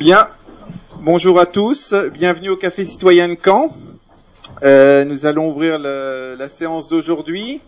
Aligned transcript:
Bien, 0.00 0.28
bonjour 1.00 1.38
à 1.38 1.44
tous, 1.44 1.92
bienvenue 2.14 2.48
au 2.48 2.56
Café 2.56 2.86
Citoyen 2.86 3.28
de 3.28 3.36
Caen. 3.44 3.68
Euh, 4.62 5.04
nous 5.04 5.26
allons 5.26 5.50
ouvrir 5.50 5.78
la 5.78 6.48
séance 6.48 6.88
d'aujourd'hui. 6.88 7.60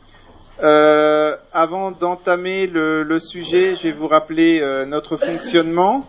Euh, 0.63 1.37
avant 1.53 1.91
d'entamer 1.91 2.67
le, 2.67 3.19
sujet, 3.19 3.77
je 3.77 3.83
vais 3.83 3.93
vous 3.93 4.09
rappeler 4.09 4.61
euh, 4.63 4.87
notre 4.87 5.19
fonctionnement. 5.19 6.07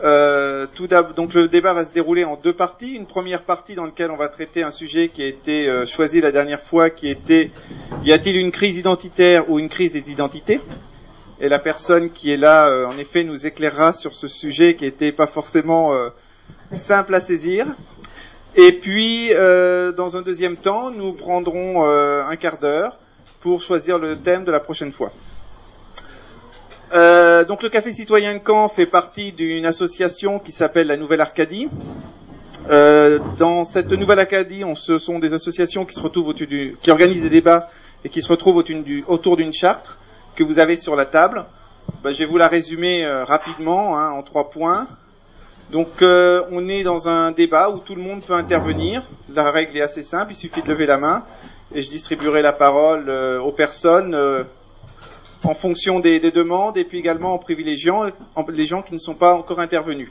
Donc 0.00 1.34
le 1.34 1.48
débat 1.48 1.74
va 1.74 1.84
se 1.84 1.92
dérouler 1.92 2.24
en 2.24 2.36
deux 2.42 2.54
parties. 2.54 2.94
Une 2.94 3.04
première 3.04 3.42
partie 3.42 3.74
dans 3.74 3.84
laquelle 3.84 4.10
on 4.10 4.16
va 4.16 4.28
traiter 4.28 4.62
un 4.62 4.70
sujet 4.70 5.08
qui 5.08 5.22
a 5.22 5.26
été 5.26 5.84
choisi 5.86 6.22
la 6.22 6.32
dernière 6.32 6.62
fois, 6.62 6.88
qui 6.88 7.08
était 7.08 7.50
y 8.06 8.12
a-t-il 8.14 8.38
une 8.38 8.52
crise 8.52 8.78
identitaire 8.78 9.50
ou 9.50 9.58
une 9.58 9.68
crise 9.68 9.92
des 9.92 10.10
identités? 10.10 10.62
Et 11.42 11.48
la 11.48 11.58
personne 11.58 12.10
qui 12.10 12.30
est 12.32 12.36
là, 12.36 12.68
euh, 12.68 12.86
en 12.86 12.96
effet, 12.96 13.24
nous 13.24 13.46
éclairera 13.46 13.92
sur 13.92 14.14
ce 14.14 14.28
sujet 14.28 14.76
qui 14.76 14.84
n'était 14.84 15.10
pas 15.10 15.26
forcément 15.26 15.92
euh, 15.92 16.08
simple 16.72 17.16
à 17.16 17.20
saisir. 17.20 17.66
Et 18.54 18.70
puis, 18.70 19.30
euh, 19.32 19.90
dans 19.90 20.16
un 20.16 20.22
deuxième 20.22 20.56
temps, 20.56 20.92
nous 20.92 21.12
prendrons 21.12 21.84
un 21.84 22.36
quart 22.36 22.58
d'heure 22.58 22.96
pour 23.40 23.60
choisir 23.60 23.98
le 23.98 24.18
thème 24.18 24.44
de 24.44 24.52
la 24.52 24.60
prochaine 24.60 24.92
fois. 24.92 25.10
donc, 27.48 27.62
le 27.64 27.68
Café 27.68 27.92
Citoyen 27.92 28.34
de 28.34 28.40
Caen 28.46 28.68
fait 28.68 28.86
partie 28.86 29.32
d'une 29.32 29.66
association 29.66 30.38
qui 30.38 30.52
s'appelle 30.52 30.86
la 30.86 30.96
Nouvelle 30.96 31.22
Arcadie. 31.22 31.66
dans 32.68 33.64
cette 33.64 33.90
Nouvelle 33.90 34.20
Arcadie, 34.20 34.62
on, 34.64 34.76
ce 34.76 34.98
sont 34.98 35.18
des 35.18 35.32
associations 35.32 35.84
qui 35.86 35.94
se 35.94 36.02
retrouvent 36.02 36.34
qui 36.34 36.90
organisent 36.90 37.22
des 37.24 37.30
débats 37.30 37.68
et 38.04 38.10
qui 38.10 38.22
se 38.22 38.28
retrouvent 38.28 38.62
autour 39.08 39.36
d'une 39.36 39.52
charte 39.52 39.98
que 40.36 40.42
vous 40.44 40.58
avez 40.58 40.76
sur 40.76 40.96
la 40.96 41.06
table. 41.06 41.44
Ben, 42.02 42.12
je 42.12 42.18
vais 42.18 42.26
vous 42.26 42.38
la 42.38 42.48
résumer 42.48 43.04
euh, 43.04 43.24
rapidement 43.24 43.98
hein, 43.98 44.10
en 44.10 44.22
trois 44.22 44.50
points. 44.50 44.86
Donc 45.70 46.02
euh, 46.02 46.42
on 46.50 46.68
est 46.68 46.82
dans 46.82 47.08
un 47.08 47.32
débat 47.32 47.70
où 47.70 47.78
tout 47.78 47.94
le 47.94 48.02
monde 48.02 48.22
peut 48.24 48.34
intervenir. 48.34 49.02
La 49.32 49.50
règle 49.50 49.76
est 49.76 49.82
assez 49.82 50.02
simple, 50.02 50.32
il 50.32 50.36
suffit 50.36 50.62
de 50.62 50.68
lever 50.68 50.86
la 50.86 50.98
main 50.98 51.24
et 51.74 51.80
je 51.80 51.88
distribuerai 51.88 52.42
la 52.42 52.52
parole 52.52 53.06
euh, 53.08 53.40
aux 53.40 53.52
personnes 53.52 54.16
en 55.44 55.54
fonction 55.54 55.98
des, 56.00 56.20
des, 56.20 56.30
demandes 56.30 56.76
et 56.76 56.84
puis 56.84 56.98
également 56.98 57.34
en 57.34 57.38
privilégiant 57.38 58.04
les 58.48 58.66
gens 58.66 58.82
qui 58.82 58.92
ne 58.92 58.98
sont 58.98 59.14
pas 59.14 59.34
encore 59.34 59.60
intervenus. 59.60 60.10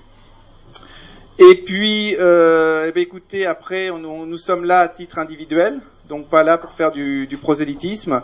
Et 1.40 1.56
puis, 1.56 2.16
eh 2.16 2.92
écoutez, 2.96 3.46
après, 3.46 3.90
nous 3.92 4.38
sommes 4.38 4.66
là 4.66 4.80
à 4.82 4.88
titre 4.88 5.20
individuel, 5.20 5.80
donc 6.10 6.28
pas 6.28 6.44
là 6.44 6.58
pour 6.58 6.74
faire 6.74 6.92
du 6.92 7.38
prosélytisme. 7.40 8.22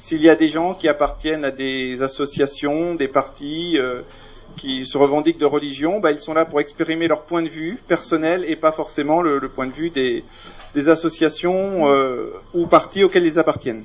S'il 0.00 0.22
y 0.22 0.30
a 0.30 0.34
des 0.34 0.48
gens 0.48 0.72
qui 0.72 0.88
appartiennent 0.88 1.44
à 1.44 1.50
des 1.50 2.00
associations, 2.00 2.94
des 2.94 3.06
partis 3.06 3.78
euh, 3.78 4.00
qui 4.56 4.86
se 4.86 4.96
revendiquent 4.96 5.38
de 5.38 5.44
religion, 5.44 6.00
bah, 6.00 6.10
ils 6.10 6.20
sont 6.20 6.32
là 6.32 6.46
pour 6.46 6.58
exprimer 6.58 7.06
leur 7.06 7.24
point 7.24 7.42
de 7.42 7.48
vue 7.48 7.78
personnel 7.86 8.46
et 8.48 8.56
pas 8.56 8.72
forcément 8.72 9.20
le, 9.20 9.46
point 9.48 9.66
de 9.66 9.72
vue 9.72 9.90
des, 9.90 10.24
des 10.74 10.88
associations 10.88 11.86
euh, 11.86 12.30
ou 12.54 12.66
partis 12.66 13.04
auxquels 13.04 13.26
ils 13.26 13.38
appartiennent. 13.38 13.84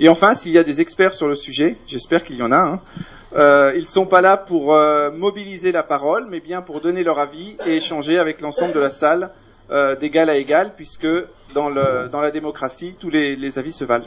Et 0.00 0.08
enfin, 0.08 0.34
s'il 0.34 0.52
y 0.52 0.58
a 0.58 0.64
des 0.64 0.80
experts 0.80 1.12
sur 1.12 1.28
le 1.28 1.34
sujet, 1.34 1.76
j'espère 1.86 2.24
qu'il 2.24 2.36
y 2.36 2.42
en 2.42 2.50
a, 2.50 2.56
hein, 2.56 2.80
euh, 3.36 3.72
ils 3.76 3.82
ne 3.82 3.86
sont 3.86 4.06
pas 4.06 4.22
là 4.22 4.38
pour 4.38 4.74
euh, 4.74 5.10
mobiliser 5.10 5.70
la 5.70 5.82
parole, 5.82 6.26
mais 6.30 6.40
bien 6.40 6.62
pour 6.62 6.80
donner 6.80 7.04
leur 7.04 7.18
avis 7.18 7.58
et 7.66 7.76
échanger 7.76 8.18
avec 8.18 8.40
l'ensemble 8.40 8.72
de 8.72 8.80
la 8.80 8.90
salle 8.90 9.30
euh, 9.70 9.96
d'égal 9.96 10.28
à 10.28 10.36
égal, 10.36 10.72
puisque 10.76 11.06
dans, 11.54 11.70
la 11.70 12.30
démocratie, 12.30 12.94
tous 12.98 13.10
les, 13.10 13.58
avis 13.58 13.72
se 13.72 13.84
valent. 13.84 14.04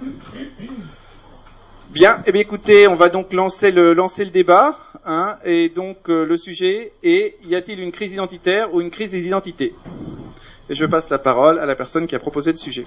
Bien, 1.89 2.21
eh 2.25 2.31
bien 2.31 2.41
écoutez, 2.41 2.87
on 2.87 2.95
va 2.95 3.09
donc 3.09 3.31
lancer 3.31 3.71
le, 3.71 3.93
lancer 3.93 4.25
le 4.25 4.31
débat, 4.31 4.77
hein, 5.05 5.37
et 5.45 5.69
donc 5.69 6.09
euh, 6.09 6.25
le 6.25 6.35
sujet 6.35 6.91
est 7.01 7.37
y 7.45 7.55
a-t-il 7.55 7.79
une 7.79 7.93
crise 7.93 8.11
identitaire 8.11 8.73
ou 8.73 8.81
une 8.81 8.91
crise 8.91 9.11
des 9.11 9.25
identités? 9.25 9.73
Et 10.69 10.75
je 10.75 10.85
passe 10.85 11.09
la 11.09 11.17
parole 11.17 11.59
à 11.59 11.65
la 11.65 11.75
personne 11.75 12.05
qui 12.05 12.15
a 12.15 12.19
proposé 12.19 12.51
le 12.51 12.57
sujet. 12.57 12.85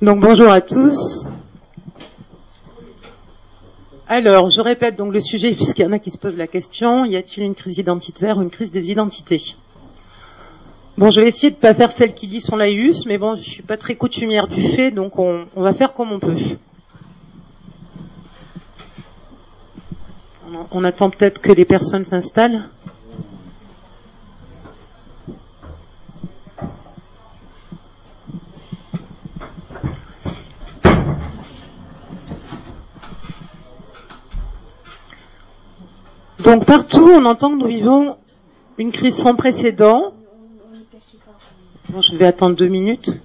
Donc 0.00 0.20
bonjour 0.20 0.50
à 0.50 0.60
tous. 0.60 1.26
Alors, 4.06 4.50
je 4.50 4.60
répète 4.60 4.96
donc 4.96 5.14
le 5.14 5.20
sujet, 5.20 5.54
puisqu'il 5.54 5.82
y 5.82 5.86
en 5.86 5.92
a 5.92 5.98
qui 5.98 6.10
se 6.10 6.18
posent 6.18 6.36
la 6.36 6.46
question, 6.46 7.06
y 7.06 7.16
a-t-il 7.16 7.42
une 7.42 7.54
crise 7.54 7.78
identitaire 7.78 8.36
ou 8.36 8.42
une 8.42 8.50
crise 8.50 8.70
des 8.70 8.90
identités? 8.90 9.56
Bon, 10.98 11.08
je 11.08 11.22
vais 11.22 11.28
essayer 11.28 11.50
de 11.50 11.56
ne 11.56 11.60
pas 11.60 11.72
faire 11.72 11.90
celle 11.90 12.12
qui 12.12 12.26
lit 12.26 12.42
son 12.42 12.56
laïus, 12.56 13.06
mais 13.06 13.16
bon, 13.16 13.34
je 13.34 13.42
suis 13.42 13.62
pas 13.62 13.78
très 13.78 13.96
coutumière 13.96 14.46
du 14.46 14.62
fait, 14.62 14.90
donc 14.90 15.18
on, 15.18 15.46
va 15.56 15.72
faire 15.72 15.94
comme 15.94 16.12
on 16.12 16.20
peut. 16.20 16.36
On 20.70 20.84
attend 20.84 21.08
peut-être 21.08 21.40
que 21.40 21.50
les 21.50 21.64
personnes 21.64 22.04
s'installent. 22.04 22.68
Donc 36.44 36.66
partout, 36.66 37.08
on 37.10 37.24
entend 37.24 37.50
que 37.52 37.56
nous 37.56 37.68
vivons 37.68 38.18
une 38.76 38.92
crise 38.92 39.16
sans 39.16 39.34
précédent. 39.34 40.12
Bon, 41.88 42.02
je 42.02 42.14
vais 42.16 42.26
attendre 42.26 42.54
deux 42.54 42.68
minutes. 42.68 43.18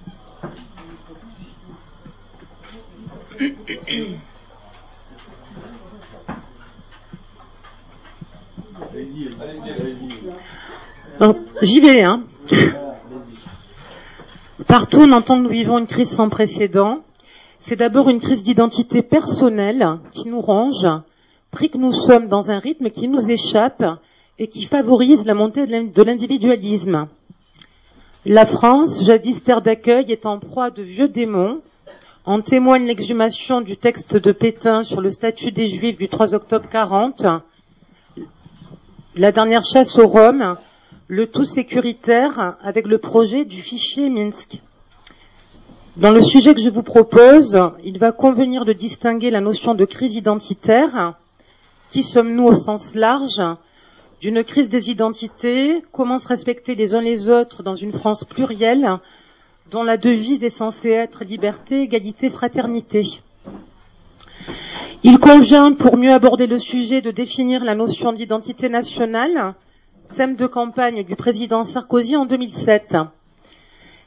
J'y 11.60 11.80
vais, 11.80 12.02
hein. 12.02 12.22
Partout, 14.66 15.00
on 15.02 15.12
entend 15.12 15.36
que 15.36 15.42
nous 15.42 15.50
vivons 15.50 15.78
une 15.78 15.86
crise 15.86 16.10
sans 16.10 16.30
précédent. 16.30 17.00
C'est 17.58 17.76
d'abord 17.76 18.08
une 18.08 18.20
crise 18.20 18.42
d'identité 18.44 19.02
personnelle 19.02 19.98
qui 20.10 20.26
nous 20.28 20.40
ronge, 20.40 20.86
pris 21.50 21.70
que 21.70 21.78
nous 21.78 21.92
sommes 21.92 22.28
dans 22.28 22.50
un 22.50 22.58
rythme 22.58 22.90
qui 22.90 23.08
nous 23.08 23.30
échappe 23.30 23.84
et 24.38 24.46
qui 24.46 24.64
favorise 24.64 25.26
la 25.26 25.34
montée 25.34 25.66
de 25.66 26.02
l'individualisme. 26.02 27.08
La 28.24 28.46
France, 28.46 29.02
jadis 29.04 29.42
terre 29.42 29.62
d'accueil, 29.62 30.12
est 30.12 30.26
en 30.26 30.38
proie 30.38 30.70
de 30.70 30.82
vieux 30.82 31.08
démons. 31.08 31.60
En 32.26 32.40
témoigne 32.40 32.86
l'exhumation 32.86 33.62
du 33.62 33.76
texte 33.76 34.16
de 34.16 34.32
Pétain 34.32 34.82
sur 34.82 35.00
le 35.00 35.10
statut 35.10 35.52
des 35.52 35.66
Juifs 35.66 35.96
du 35.96 36.08
3 36.08 36.34
octobre 36.34 36.68
40, 36.68 37.26
la 39.16 39.32
dernière 39.32 39.64
chasse 39.64 39.98
aux 39.98 40.06
Roms, 40.06 40.56
le 41.08 41.26
tout 41.26 41.44
sécuritaire 41.44 42.58
avec 42.62 42.86
le 42.86 42.98
projet 42.98 43.44
du 43.44 43.62
fichier 43.62 44.08
Minsk. 44.10 44.60
Dans 45.96 46.12
le 46.12 46.20
sujet 46.20 46.54
que 46.54 46.60
je 46.60 46.70
vous 46.70 46.84
propose, 46.84 47.58
il 47.84 47.98
va 47.98 48.12
convenir 48.12 48.64
de 48.64 48.72
distinguer 48.72 49.30
la 49.30 49.40
notion 49.40 49.74
de 49.74 49.84
crise 49.84 50.14
identitaire, 50.14 51.14
qui 51.90 52.02
sommes-nous 52.04 52.44
au 52.44 52.54
sens 52.54 52.94
large 52.94 53.42
d'une 54.20 54.44
crise 54.44 54.70
des 54.70 54.90
identités? 54.90 55.82
Comment 55.92 56.20
se 56.20 56.28
respecter 56.28 56.76
les 56.76 56.94
uns 56.94 57.00
les 57.00 57.28
autres 57.28 57.62
dans 57.64 57.74
une 57.74 57.92
France 57.92 58.24
plurielle 58.24 58.98
dont 59.70 59.82
la 59.82 59.96
devise 59.96 60.44
est 60.44 60.50
censée 60.50 60.90
être 60.90 61.24
liberté, 61.24 61.82
égalité, 61.82 62.30
fraternité? 62.30 63.02
Il 65.02 65.18
convient, 65.18 65.72
pour 65.72 65.96
mieux 65.96 66.12
aborder 66.12 66.46
le 66.46 66.58
sujet, 66.58 67.00
de 67.00 67.10
définir 67.10 67.64
la 67.64 67.74
notion 67.74 68.12
d'identité 68.12 68.68
nationale, 68.68 69.54
thème 70.14 70.36
de 70.36 70.46
campagne 70.46 71.02
du 71.02 71.16
président 71.16 71.64
Sarkozy 71.64 72.16
en 72.16 72.24
2007. 72.26 72.98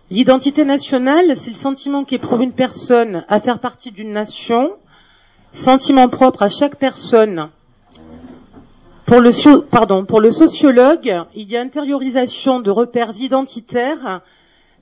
L'identité 0.10 0.64
nationale, 0.64 1.36
c'est 1.36 1.52
le 1.52 1.56
sentiment 1.56 2.06
qu'éprouve 2.06 2.44
une 2.44 2.54
personne 2.54 3.26
à 3.28 3.40
faire 3.42 3.60
partie 3.60 3.92
d'une 3.92 4.14
nation, 4.14 4.72
sentiment 5.52 6.08
propre 6.08 6.44
à 6.44 6.50
chaque 6.50 6.78
personne 6.78 7.50
pour 10.08 10.22
le, 10.22 10.32
sociologue, 10.32 11.24
il 11.36 11.52
y 11.52 11.56
a 11.56 11.62
intériorisation 11.62 12.60
de 12.60 12.72
repères 12.72 13.12
identitaires 13.20 14.22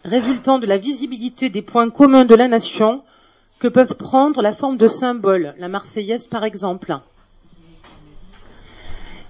résultant 0.05 0.57
de 0.57 0.65
la 0.65 0.77
visibilité 0.77 1.49
des 1.49 1.61
points 1.61 1.89
communs 1.89 2.23
de 2.23 2.35
la 2.35 2.47
nation 2.47 3.01
que 3.59 3.67
peuvent 3.67 3.95
prendre 3.95 4.41
la 4.41 4.53
forme 4.53 4.77
de 4.77 4.87
symboles, 4.87 5.53
la 5.57 5.67
Marseillaise 5.67 6.27
par 6.27 6.45
exemple. 6.45 6.97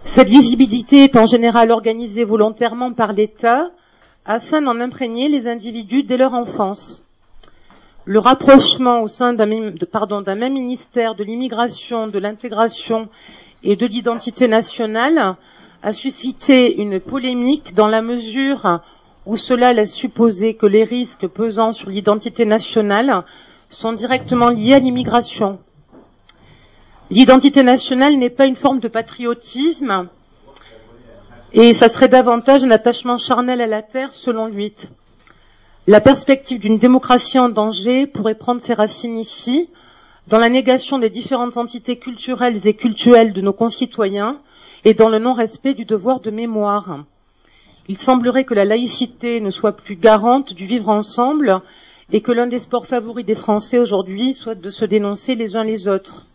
Cette 0.06 0.30
visibilité 0.30 1.04
est 1.04 1.16
en 1.16 1.26
général 1.26 1.72
organisée 1.72 2.24
volontairement 2.24 2.94
par 2.94 3.12
l'État 3.12 3.72
afin 4.24 4.62
d'en 4.62 4.80
imprégner 4.80 5.30
les 5.30 5.48
individus 5.48 6.04
dès 6.04 6.18
leur 6.18 6.36
enfance. 6.36 7.04
Le 8.06 8.20
rapprochement 8.20 9.02
au 9.02 9.08
sein 9.08 9.34
d'un 9.34 9.48
même 9.48 10.54
ministère 10.54 11.16
de 11.16 11.24
l'immigration, 11.24 12.08
de 12.08 12.20
l'intégration 12.20 13.10
et 13.64 13.76
de 13.76 13.86
l'identité 13.86 14.48
nationale 14.48 15.36
a 15.84 15.94
suscité 15.94 16.82
une 16.82 17.00
polémique 17.00 17.74
dans 17.74 17.88
la 17.88 18.02
mesure 18.02 18.82
où 19.26 19.36
cela 19.38 19.74
laisse 19.74 19.94
supposer 19.94 20.56
que 20.56 20.66
les 20.66 20.84
risques 20.84 21.28
pesant 21.28 21.74
sur 21.74 21.90
l'identité 21.90 22.46
nationale 22.46 23.24
sont 23.70 23.94
directement 23.94 24.50
liés 24.50 24.74
à 24.74 24.80
l'immigration. 24.80 25.60
L'identité 27.10 27.64
nationale 27.64 28.16
n'est 28.16 28.30
pas 28.30 28.46
une 28.46 28.56
forme 28.56 28.80
de 28.80 28.88
patriotisme, 28.88 30.08
et 31.54 31.74
ça 31.74 31.90
serait 31.90 32.08
davantage 32.08 32.64
un 32.64 32.72
attachement 32.72 33.18
charnel 33.18 33.62
à 33.62 33.68
la 33.68 33.82
terre, 33.82 34.14
selon 34.14 34.48
lui. 34.48 34.74
La 35.88 36.00
perspective 36.00 36.60
d'une 36.60 36.78
démocratie 36.78 37.40
en 37.40 37.50
danger 37.50 38.08
pourrait 38.08 38.36
prendre 38.36 38.62
ses 38.62 38.74
racines 38.74 39.18
ici, 39.18 39.70
dans 40.28 40.38
la 40.38 40.50
négation 40.50 41.00
des 41.00 41.10
différentes 41.10 41.58
entités 41.58 41.98
culturelles 41.98 42.68
et 42.68 42.74
cultuelles 42.74 43.34
de 43.34 43.42
nos 43.42 43.54
concitoyens, 43.54 44.40
et 44.84 44.94
dans 44.94 45.10
le 45.10 45.20
non-respect 45.20 45.74
du 45.74 45.86
devoir 45.86 46.20
de 46.20 46.32
mémoire. 46.32 47.04
Il 47.88 47.98
semblerait 47.98 48.46
que 48.46 48.54
la 48.54 48.66
laïcité 48.66 49.42
ne 49.42 49.50
soit 49.50 49.76
plus 49.76 49.96
garante 49.96 50.54
du 50.54 50.66
vivre 50.66 50.90
ensemble 50.90 51.62
et 52.12 52.22
que 52.22 52.32
l'un 52.32 52.48
des 52.48 52.60
sports 52.60 52.88
favoris 52.88 53.26
des 53.26 53.36
Français 53.36 53.80
aujourd'hui 53.80 54.34
soit 54.34 54.56
de 54.56 54.70
se 54.70 54.86
dénoncer 54.86 55.36
les 55.36 55.56
uns 55.56 55.64
les 55.64 55.88
autres. 55.88 56.26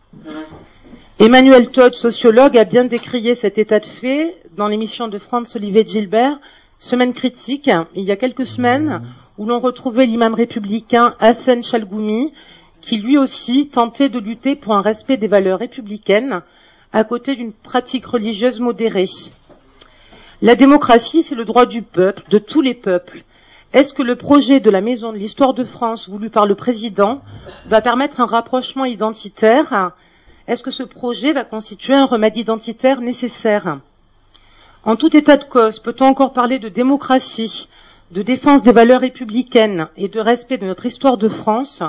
Emmanuel 1.19 1.69
Todd, 1.69 1.93
sociologue, 1.93 2.57
a 2.57 2.63
bien 2.63 2.85
décrié 2.85 3.35
cet 3.35 3.57
état 3.57 3.79
de 3.79 3.85
fait 3.85 4.37
dans 4.55 4.67
l'émission 4.67 5.07
de 5.07 5.17
Franz 5.17 5.55
Olivier 5.55 5.85
Gilbert, 5.85 6.39
Semaine 6.79 7.13
critique, 7.13 7.71
il 7.95 8.03
y 8.03 8.11
a 8.11 8.15
quelques 8.15 8.45
semaines, 8.45 9.01
où 9.39 9.45
l'on 9.47 9.57
retrouvait 9.57 10.05
l'imam 10.05 10.35
républicain 10.35 11.15
Hassan 11.19 11.63
Chalgoumi, 11.63 12.33
qui 12.87 12.97
lui 12.97 13.17
aussi 13.17 13.67
tentait 13.67 14.07
de 14.07 14.17
lutter 14.17 14.55
pour 14.55 14.73
un 14.73 14.81
respect 14.81 15.17
des 15.17 15.27
valeurs 15.27 15.59
républicaines, 15.59 16.41
à 16.93 17.03
côté 17.03 17.35
d'une 17.35 17.51
pratique 17.51 18.05
religieuse 18.05 18.61
modérée. 18.61 19.09
La 20.41 20.55
démocratie, 20.55 21.21
c'est 21.21 21.35
le 21.35 21.43
droit 21.43 21.65
du 21.65 21.81
peuple, 21.81 22.23
de 22.29 22.37
tous 22.37 22.61
les 22.61 22.73
peuples. 22.73 23.23
Est-ce 23.73 23.93
que 23.93 24.03
le 24.03 24.15
projet 24.15 24.61
de 24.61 24.69
la 24.69 24.79
Maison 24.79 25.11
de 25.11 25.17
l'Histoire 25.17 25.53
de 25.53 25.65
France 25.65 26.07
voulu 26.07 26.29
par 26.29 26.45
le 26.45 26.55
président 26.55 27.21
va 27.65 27.81
permettre 27.81 28.21
un 28.21 28.25
rapprochement 28.25 28.85
identitaire? 28.85 29.91
Est-ce 30.47 30.63
que 30.63 30.71
ce 30.71 30.83
projet 30.83 31.33
va 31.33 31.43
constituer 31.43 31.93
un 31.93 32.05
remède 32.05 32.37
identitaire 32.37 33.01
nécessaire? 33.01 33.79
En 34.85 34.95
tout 34.95 35.13
état 35.17 35.35
de 35.35 35.43
cause, 35.43 35.79
peut-on 35.79 36.05
encore 36.05 36.31
parler 36.31 36.57
de 36.57 36.69
démocratie, 36.69 37.67
de 38.11 38.21
défense 38.21 38.63
des 38.63 38.71
valeurs 38.71 39.01
républicaines 39.01 39.89
et 39.97 40.07
de 40.07 40.21
respect 40.21 40.57
de 40.57 40.65
notre 40.65 40.85
histoire 40.85 41.17
de 41.17 41.27
France? 41.27 41.83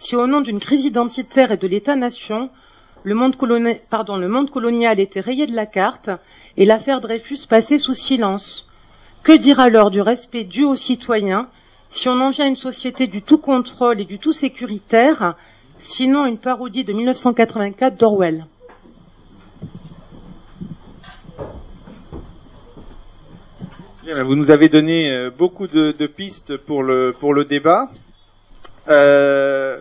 Si 0.00 0.16
au 0.16 0.26
nom 0.26 0.40
d'une 0.40 0.60
crise 0.60 0.86
identitaire 0.86 1.52
et 1.52 1.58
de 1.58 1.68
l'État-nation, 1.68 2.48
le 3.04 3.14
monde, 3.14 3.36
colonial 3.36 4.98
était 4.98 5.20
rayé 5.20 5.46
de 5.46 5.54
la 5.54 5.66
carte 5.66 6.08
et 6.56 6.64
l'affaire 6.64 7.02
Dreyfus 7.02 7.46
passait 7.46 7.78
sous 7.78 7.92
silence. 7.92 8.66
Que 9.22 9.36
dire 9.36 9.60
alors 9.60 9.90
du 9.90 10.00
respect 10.00 10.44
dû 10.44 10.64
aux 10.64 10.74
citoyens 10.74 11.48
si 11.90 12.08
on 12.08 12.18
en 12.20 12.30
vient 12.30 12.46
à 12.46 12.48
une 12.48 12.56
société 12.56 13.08
du 13.08 13.20
tout 13.20 13.36
contrôle 13.36 14.00
et 14.00 14.06
du 14.06 14.18
tout 14.18 14.32
sécuritaire, 14.32 15.36
sinon 15.78 16.24
une 16.24 16.38
parodie 16.38 16.84
de 16.84 16.94
1984 16.94 17.96
d'Orwell? 17.96 18.46
Vous 24.24 24.34
nous 24.34 24.50
avez 24.50 24.70
donné 24.70 25.12
euh, 25.12 25.30
beaucoup 25.30 25.66
de, 25.66 25.92
pistes 26.06 26.56
pour 26.56 26.82
le, 26.82 27.14
pour 27.18 27.34
le 27.34 27.44
débat. 27.44 27.90
Euh, 28.88 29.78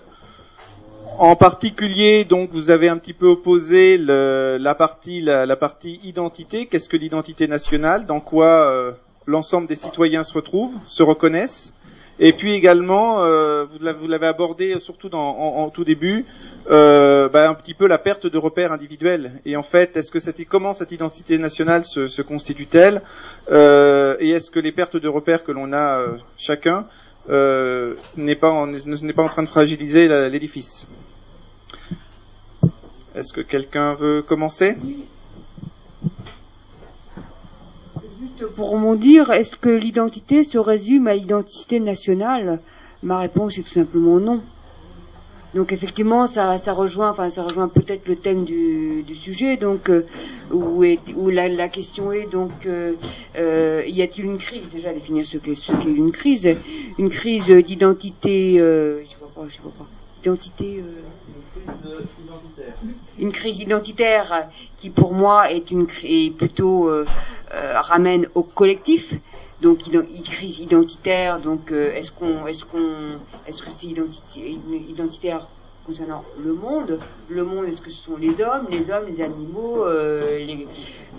en 1.17 1.35
particulier, 1.35 2.25
donc, 2.25 2.49
vous 2.51 2.69
avez 2.71 2.89
un 2.89 2.97
petit 2.97 3.13
peu 3.13 3.27
opposé 3.27 3.97
la 3.97 4.75
partie 4.75 5.21
la, 5.21 5.57
identité. 6.03 6.65
Qu'est-ce 6.65 6.89
que 6.89 6.97
l'identité 6.97 7.47
nationale? 7.47 8.05
Dans 8.05 8.19
quoi 8.19 8.71
euh, 8.71 8.91
l'ensemble 9.25 9.67
des 9.67 9.75
citoyens 9.75 10.23
se 10.23 10.33
retrouvent, 10.33 10.75
se 10.85 11.03
reconnaissent? 11.03 11.73
Et 12.21 12.33
puis 12.33 12.51
également, 12.51 13.21
euh, 13.21 13.65
vous 13.71 14.07
l'avez 14.07 14.27
abordé 14.27 14.77
surtout 14.79 15.09
en, 15.13 15.69
tout 15.69 15.85
début, 15.85 16.25
euh, 16.69 17.29
bah, 17.29 17.49
un 17.49 17.53
petit 17.53 17.73
peu 17.73 17.87
la 17.87 17.97
perte 17.97 18.27
de 18.27 18.37
repères 18.37 18.73
individuels. 18.73 19.39
Et 19.45 19.55
en 19.55 19.63
fait, 19.63 19.95
est-ce 19.95 20.43
comment 20.43 20.73
cette 20.73 20.91
identité 20.91 21.37
nationale 21.37 21.85
se, 21.85 22.21
constitue-t-elle? 22.21 23.01
Et 23.49 24.29
est-ce 24.31 24.51
que 24.51 24.59
les 24.59 24.73
pertes 24.73 24.97
de 24.97 25.07
repères 25.07 25.45
que 25.45 25.53
l'on 25.53 25.71
a 25.71 26.01
chacun 26.37 26.85
n'est 27.29 28.35
pas, 28.35 28.65
n'est 28.65 29.13
pas 29.13 29.23
en 29.23 29.27
train 29.29 29.43
de 29.43 29.47
fragiliser 29.49 30.07
l'édifice. 30.29 30.87
Est-ce 33.15 33.33
que 33.33 33.41
quelqu'un 33.41 33.93
veut 33.95 34.21
commencer? 34.21 34.75
Juste 38.19 38.45
pour 38.55 38.77
m'en 38.77 38.95
dire, 38.95 39.31
est-ce 39.31 39.55
que 39.55 39.69
l'identité 39.69 40.43
se 40.43 40.57
résume 40.57 41.07
à 41.07 41.15
l'identité 41.15 41.79
nationale? 41.79 42.61
Ma 43.03 43.19
réponse 43.19 43.57
est 43.57 43.63
tout 43.63 43.69
simplement 43.69 44.19
non. 44.19 44.41
Donc 45.55 45.71
effectivement, 45.73 46.27
ça, 46.27 46.57
rejoint, 46.73 47.09
enfin 47.09 47.29
ça 47.29 47.43
rejoint 47.43 47.67
peut-être 47.69 48.07
le 48.07 48.15
thème 48.15 48.45
du, 48.45 49.03
sujet, 49.15 49.57
donc 49.57 49.89
euh, 49.89 50.05
où, 50.51 50.83
la, 51.29 51.69
question 51.69 52.11
est 52.11 52.29
donc 52.31 52.51
euh, 52.65 52.93
euh, 53.35 53.83
y 53.87 54.01
a-t-il 54.01 54.25
une 54.25 54.37
crise? 54.37 54.69
Déjà 54.69 54.93
définir 54.93 55.25
ce 55.25 55.37
qu'est 55.37 55.55
ce 55.55 55.71
qu'est 55.71 55.89
une 55.89 56.11
crise, 56.11 56.47
une 56.99 57.09
crise 57.09 57.49
d'identité, 57.49 58.57
je 58.59 59.17
vois 59.19 59.31
pas, 59.33 59.47
je 59.49 59.59
vois 59.61 59.71
pas, 59.71 59.87
identité 60.21 60.83
une 63.17 63.31
crise 63.31 63.59
identitaire 63.59 64.49
qui 64.77 64.89
pour 64.89 65.13
moi 65.13 65.51
est 65.51 65.71
une 65.71 65.87
est 66.03 66.35
plutôt 66.35 66.87
euh, 66.87 67.05
euh, 67.53 67.79
ramène 67.81 68.27
au 68.35 68.43
collectif 68.43 69.13
donc 69.61 69.79
crise 70.23 70.59
identitaire 70.59 71.39
donc 71.39 71.71
euh, 71.71 71.91
est-ce 71.93 72.11
qu'on 72.11 72.47
est-ce 72.47 72.65
qu'on 72.65 73.19
est-ce 73.45 73.61
que 73.61 73.69
c'est 73.69 73.87
identitaire 73.87 75.47
concernant 75.85 76.23
le 76.43 76.53
monde? 76.53 76.99
Le 77.29 77.43
monde 77.43 77.65
est-ce 77.65 77.81
que 77.81 77.89
ce 77.89 78.03
sont 78.03 78.17
les 78.17 78.41
hommes 78.41 78.67
les 78.69 78.89
hommes 78.91 79.07
les 79.07 79.21
animaux 79.21 79.85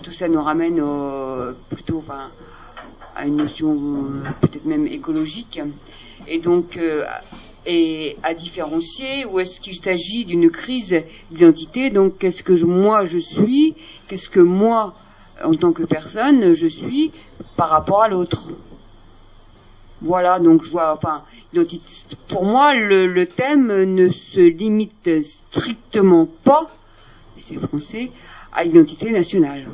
tout 0.03 0.11
ça 0.11 0.27
nous 0.27 0.41
ramène 0.41 0.83
plutôt 1.69 1.99
enfin 1.99 2.29
à 3.15 3.25
une 3.25 3.37
notion 3.37 3.77
peut-être 4.41 4.65
même 4.65 4.87
écologique. 4.87 5.59
Et 6.27 6.39
donc 6.39 6.79
et 7.65 8.17
à 8.23 8.33
différencier 8.33 9.25
ou 9.25 9.39
est-ce 9.39 9.59
qu'il 9.59 9.75
s'agit 9.75 10.25
d'une 10.25 10.49
crise 10.49 10.95
d'identité? 11.29 11.89
Donc 11.89 12.17
qu'est-ce 12.17 12.43
que 12.43 12.53
moi 12.63 13.05
je 13.05 13.19
suis? 13.19 13.75
Qu'est-ce 14.07 14.29
que 14.29 14.39
moi, 14.39 14.95
en 15.43 15.53
tant 15.55 15.71
que 15.71 15.83
personne, 15.83 16.53
je 16.53 16.67
suis 16.67 17.11
par 17.55 17.69
rapport 17.69 18.03
à 18.03 18.07
l'autre 18.07 18.49
Voilà, 20.01 20.39
donc 20.39 20.63
je 20.63 20.71
vois, 20.71 20.93
enfin, 20.93 21.23
pour 22.29 22.45
moi, 22.45 22.73
le, 22.73 23.25
thème 23.25 23.83
ne 23.83 24.07
se 24.09 24.39
limite 24.39 25.21
strictement 25.21 26.27
pas, 26.43 26.67
c'est 27.37 27.55
français, 27.55 28.11
à 28.53 28.63
l'identité 28.63 29.11
nationale. 29.11 29.67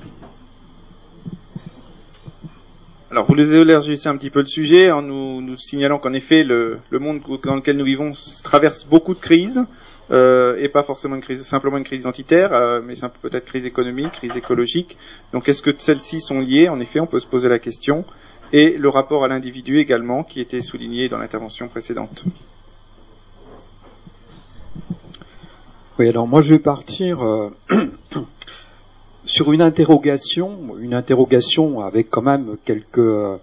Alors, 3.09 3.25
vous 3.25 3.35
les 3.35 3.55
élargissez 3.55 4.09
un 4.09 4.17
petit 4.17 4.29
peu 4.29 4.41
le 4.41 4.47
sujet 4.47 4.91
en 4.91 5.01
nous, 5.01 5.41
nous 5.41 5.57
signalant 5.57 5.97
qu'en 5.97 6.11
effet, 6.11 6.43
le, 6.43 6.79
le, 6.89 6.99
monde 6.99 7.21
dans 7.43 7.55
lequel 7.55 7.77
nous 7.77 7.85
vivons 7.85 8.11
traverse 8.43 8.85
beaucoup 8.85 9.13
de 9.13 9.19
crises, 9.19 9.63
euh, 10.11 10.57
et 10.59 10.69
pas 10.69 10.83
forcément 10.83 11.15
une 11.15 11.21
crise, 11.21 11.43
simplement 11.43 11.77
une 11.77 11.83
crise 11.83 12.01
identitaire, 12.01 12.53
euh, 12.53 12.81
mais 12.83 12.95
peut-être 13.21 13.45
crise 13.45 13.65
économique, 13.65 14.11
crise 14.11 14.35
écologique. 14.35 14.97
Donc, 15.33 15.49
est-ce 15.49 15.61
que 15.61 15.71
celles-ci 15.77 16.21
sont 16.21 16.39
liées? 16.39 16.69
En 16.69 16.79
effet, 16.79 16.99
on 16.99 17.07
peut 17.07 17.19
se 17.19 17.27
poser 17.27 17.49
la 17.49 17.59
question. 17.59 18.05
Et 18.53 18.77
le 18.77 18.89
rapport 18.89 19.25
à 19.25 19.27
l'individu 19.27 19.79
également, 19.79 20.23
qui 20.23 20.39
était 20.39 20.61
souligné 20.61 21.09
dans 21.09 21.17
l'intervention 21.17 21.67
précédente. 21.67 22.23
Oui, 25.99 26.07
alors 26.07 26.27
moi 26.27 26.41
je 26.41 26.53
vais 26.53 26.59
partir 26.59 27.23
euh, 27.23 27.49
sur 29.25 29.51
une 29.51 29.63
interrogation, 29.63 30.77
une 30.79 30.93
interrogation 30.93 31.81
avec 31.81 32.11
quand 32.11 32.21
même 32.21 32.55
quelques, 32.65 33.39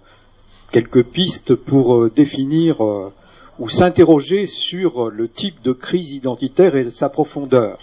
quelques 0.71 1.03
pistes 1.03 1.53
pour 1.53 1.97
euh, 1.97 2.09
définir 2.15 2.81
euh, 2.81 3.11
ou 3.59 3.69
s'interroger 3.69 4.47
sur 4.47 5.09
le 5.09 5.29
type 5.29 5.61
de 5.61 5.71
crise 5.71 6.11
identitaire 6.13 6.75
et 6.75 6.89
sa 6.89 7.09
profondeur. 7.09 7.79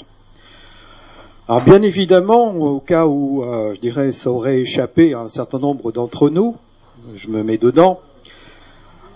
Alors 1.48 1.62
bien 1.62 1.82
évidemment, 1.82 2.54
au 2.54 2.80
cas 2.80 3.06
où 3.06 3.42
euh, 3.42 3.74
je 3.74 3.80
dirais 3.80 4.12
ça 4.12 4.30
aurait 4.30 4.60
échappé 4.60 5.14
à 5.14 5.20
un 5.20 5.28
certain 5.28 5.58
nombre 5.58 5.92
d'entre 5.92 6.30
nous, 6.30 6.56
je 7.14 7.28
me 7.28 7.42
mets 7.42 7.58
dedans, 7.58 8.00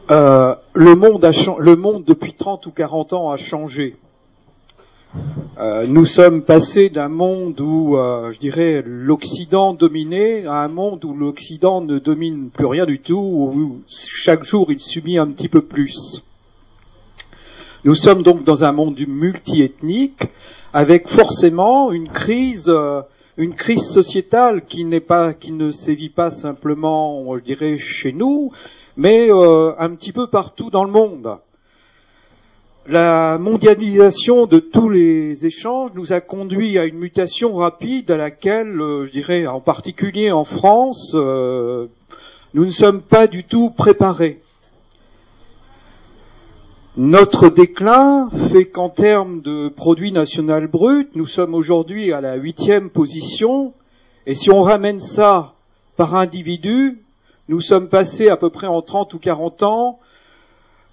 le, 0.08 0.94
monde 0.94 1.24
a, 1.24 1.30
le 1.58 1.76
monde 1.76 2.04
depuis 2.04 2.32
30 2.32 2.66
ou 2.66 2.70
40 2.70 3.12
ans 3.12 3.30
a 3.30 3.36
changé. 3.36 3.96
Euh, 5.58 5.86
nous 5.86 6.04
sommes 6.04 6.42
passés 6.42 6.90
d'un 6.90 7.08
monde 7.08 7.58
où, 7.60 7.96
euh, 7.96 8.30
je 8.32 8.38
dirais, 8.38 8.82
l'Occident 8.84 9.72
dominait 9.72 10.46
à 10.46 10.62
un 10.62 10.68
monde 10.68 11.04
où 11.04 11.14
l'Occident 11.14 11.80
ne 11.80 11.98
domine 11.98 12.50
plus 12.50 12.66
rien 12.66 12.84
du 12.84 13.00
tout, 13.00 13.16
où 13.16 13.80
chaque 13.88 14.44
jour 14.44 14.70
il 14.70 14.80
subit 14.80 15.16
un 15.16 15.28
petit 15.28 15.48
peu 15.48 15.62
plus. 15.62 16.22
Nous 17.86 17.94
sommes 17.94 18.24
donc 18.24 18.42
dans 18.42 18.64
un 18.64 18.72
monde 18.72 18.98
multiethnique, 19.06 20.24
avec 20.72 21.06
forcément 21.06 21.92
une 21.92 22.08
crise, 22.08 22.68
euh, 22.68 23.02
une 23.36 23.54
crise 23.54 23.88
sociétale 23.88 24.64
qui 24.64 24.84
n'est 24.84 24.98
pas, 24.98 25.32
qui 25.34 25.52
ne 25.52 25.70
sévit 25.70 26.08
pas 26.08 26.30
simplement, 26.30 27.24
je 27.36 27.44
dirais, 27.44 27.76
chez 27.78 28.12
nous, 28.12 28.50
mais 28.96 29.30
un 29.30 29.90
petit 29.94 30.10
peu 30.10 30.26
partout 30.26 30.68
dans 30.68 30.82
le 30.82 30.90
monde. 30.90 31.38
la 32.88 33.38
mondialisation 33.38 34.46
de 34.46 34.58
tous 34.58 34.88
les 34.88 35.46
échanges 35.46 35.92
nous 35.94 36.12
a 36.12 36.20
conduit 36.20 36.80
à 36.80 36.86
une 36.86 36.98
mutation 36.98 37.54
rapide 37.54 38.10
à 38.10 38.16
laquelle, 38.16 38.80
euh, 38.80 39.06
je 39.06 39.12
dirais, 39.12 39.46
en 39.46 39.60
particulier 39.60 40.32
en 40.32 40.42
France, 40.42 41.12
euh, 41.14 41.86
nous 42.52 42.64
ne 42.64 42.70
sommes 42.70 43.02
pas 43.02 43.28
du 43.28 43.44
tout 43.44 43.70
préparés. 43.70 44.40
Notre 46.98 47.50
déclin 47.50 48.30
fait 48.48 48.64
qu'en 48.64 48.88
termes 48.88 49.42
de 49.42 49.68
produit 49.68 50.12
national 50.12 50.66
brut, 50.66 51.14
nous 51.14 51.26
sommes 51.26 51.52
aujourd'hui 51.52 52.10
à 52.10 52.22
la 52.22 52.36
huitième 52.36 52.88
position, 52.88 53.74
et 54.24 54.34
si 54.34 54.50
on 54.50 54.62
ramène 54.62 54.98
ça 54.98 55.52
par 55.98 56.14
individu, 56.14 57.02
nous 57.50 57.60
sommes 57.60 57.90
passés 57.90 58.30
à 58.30 58.38
peu 58.38 58.48
près 58.48 58.66
en 58.66 58.80
30 58.80 59.12
ou 59.12 59.18
40 59.18 59.62
ans 59.62 59.98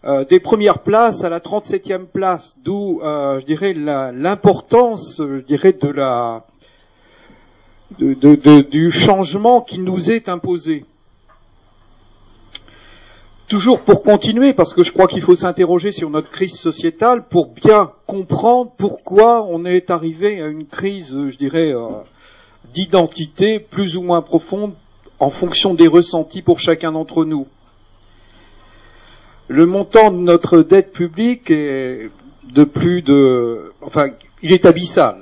euh, 0.04 0.26
des 0.26 0.42
premières 0.42 0.80
places 0.80 1.24
à 1.24 1.30
la 1.30 1.40
37e 1.40 2.04
place, 2.08 2.58
d'où, 2.66 3.00
euh, 3.02 3.40
je 3.40 3.46
dirais, 3.46 3.74
l'importance, 3.74 5.22
je 5.22 5.40
dirais, 5.40 5.72
de 5.72 5.88
la, 5.88 6.44
du 7.98 8.92
changement 8.92 9.62
qui 9.62 9.80
nous 9.80 10.12
est 10.12 10.28
imposé. 10.28 10.84
Toujours 13.48 13.82
pour 13.82 14.04
continuer, 14.04 14.54
parce 14.54 14.74
que 14.74 14.84
je 14.84 14.92
crois 14.92 15.08
qu'il 15.08 15.22
faut 15.22 15.36
s'interroger 15.36 15.92
sur 15.92 16.10
notre 16.10 16.30
crise 16.30 16.56
sociétale 16.56 17.28
pour 17.28 17.50
bien 17.50 17.92
comprendre 18.08 18.72
pourquoi 18.78 19.44
on 19.44 19.66
est 19.66 19.90
arrivé 19.90 20.42
à 20.42 20.48
une 20.48 20.66
crise, 20.66 21.14
je 21.30 21.38
dirais, 21.38 21.74
euh, 21.74 21.90
d'identité 22.74 23.60
plus 23.60 23.98
ou 23.98 24.02
moins 24.02 24.22
profonde 24.22 24.74
en 25.20 25.30
fonction 25.30 25.74
des 25.74 25.88
ressentis 25.88 26.42
pour 26.42 26.60
chacun 26.60 26.94
d'entre 26.94 27.26
nous. 27.26 27.48
Le 29.50 29.66
montant 29.66 30.10
de 30.10 30.18
notre 30.18 30.62
dette 30.62 30.94
publique 30.94 31.52
est 31.52 32.10
de 32.52 32.64
plus 32.64 33.02
de, 33.02 33.74
enfin, 33.82 34.10
il 34.42 34.54
est 34.54 34.66
abyssal. 34.66 35.22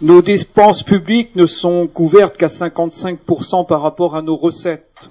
Nos 0.00 0.22
dépenses 0.22 0.84
publiques 0.84 1.34
ne 1.34 1.46
sont 1.46 1.88
couvertes 1.88 2.36
qu'à 2.36 2.46
55% 2.46 3.66
par 3.66 3.82
rapport 3.82 4.14
à 4.14 4.22
nos 4.22 4.36
recettes. 4.36 5.10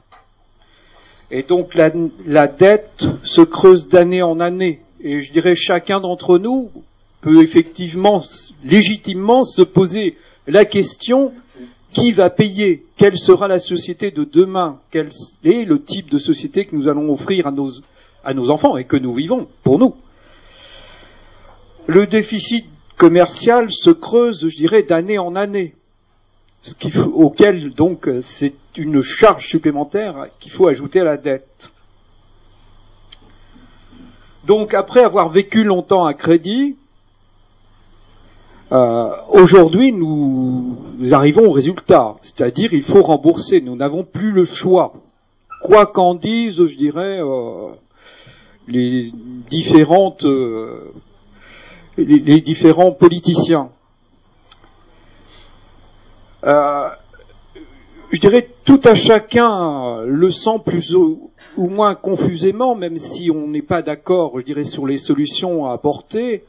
Et 1.29 1.43
donc 1.43 1.75
la, 1.75 2.47
dette 2.47 3.05
se 3.23 3.41
creuse 3.41 3.87
d'année 3.89 4.21
en 4.21 4.39
année. 4.39 4.81
Et 5.01 5.21
je 5.21 5.31
dirais 5.31 5.55
chacun 5.55 5.99
d'entre 5.99 6.37
nous 6.37 6.71
peut 7.21 7.41
effectivement, 7.41 8.23
légitimement 8.63 9.43
se 9.43 9.61
poser 9.61 10.15
la 10.47 10.65
question 10.65 11.33
qui 11.91 12.11
va 12.11 12.29
payer? 12.29 12.85
Quelle 12.95 13.17
sera 13.17 13.47
la 13.47 13.59
société 13.59 14.11
de 14.11 14.23
demain? 14.23 14.79
Quel 14.91 15.09
est 15.43 15.63
le 15.63 15.81
type 15.81 16.09
de 16.09 16.17
société 16.17 16.65
que 16.65 16.75
nous 16.75 16.87
allons 16.87 17.11
offrir 17.11 17.47
à 17.47 17.51
nos, 18.33 18.49
enfants 18.49 18.77
et 18.77 18.83
que 18.83 18.97
nous 18.97 19.13
vivons 19.13 19.47
pour 19.63 19.79
nous? 19.79 19.95
Le 21.87 22.05
déficit 22.05 22.65
commercial 22.97 23.71
se 23.71 23.89
creuse, 23.89 24.47
je 24.47 24.55
dirais, 24.55 24.83
d'année 24.83 25.17
en 25.17 25.35
année, 25.35 25.75
auquel 27.13 27.69
donc 27.73 28.09
c'est 28.21 28.53
une 28.77 29.01
charge 29.01 29.47
supplémentaire 29.47 30.27
qu'il 30.39 30.51
faut 30.51 30.67
ajouter 30.67 31.01
à 31.01 31.03
la 31.03 31.17
dette. 31.17 31.71
Donc 34.45 34.73
après 34.73 35.03
avoir 35.03 35.29
vécu 35.29 35.63
longtemps 35.63 36.05
à 36.05 36.13
crédit, 36.13 36.77
euh, 38.71 39.09
Aujourd'hui, 39.29 39.93
nous, 39.93 40.75
arrivons 41.11 41.47
au 41.47 41.51
résultat, 41.51 42.15
c'est-à-dire 42.21 42.73
il 42.73 42.83
faut 42.83 43.01
rembourser. 43.01 43.61
Nous 43.61 43.75
n'avons 43.75 44.03
plus 44.03 44.31
le 44.31 44.45
choix. 44.45 44.93
Quoi 45.61 45.85
qu'en 45.85 46.15
disent, 46.15 46.65
je 46.65 46.75
dirais, 46.75 47.19
euh, 47.21 47.69
les 48.67 49.11
différentes, 49.49 50.25
euh, 50.25 50.91
les, 51.97 52.41
différents 52.41 52.91
politiciens. 52.91 53.69
Je 58.11 58.19
dirais 58.19 58.49
tout 58.65 58.81
à 58.83 58.95
chacun 58.95 60.03
le 60.03 60.31
sent 60.31 60.59
plus 60.65 60.95
ou, 60.95 61.31
moins 61.57 61.95
confusément, 61.95 62.75
même 62.75 62.97
si 62.97 63.31
on 63.31 63.47
n'est 63.47 63.61
pas 63.61 63.81
d'accord, 63.81 64.39
je 64.39 64.45
dirais, 64.45 64.63
sur 64.63 64.85
les 64.85 64.97
solutions 64.97 65.65
à 65.65 65.73
apporter 65.73 66.43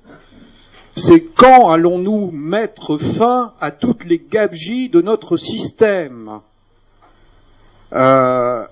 c'est 0.98 1.20
quand 1.20 1.70
allons-nous 1.70 2.30
mettre 2.32 2.98
fin 2.98 3.52
à 3.60 3.70
toutes 3.70 4.04
les 4.04 4.18
gabegies 4.18 4.88
de 4.88 5.00
notre 5.00 5.36
système, 5.36 6.40
euh, 7.92 8.64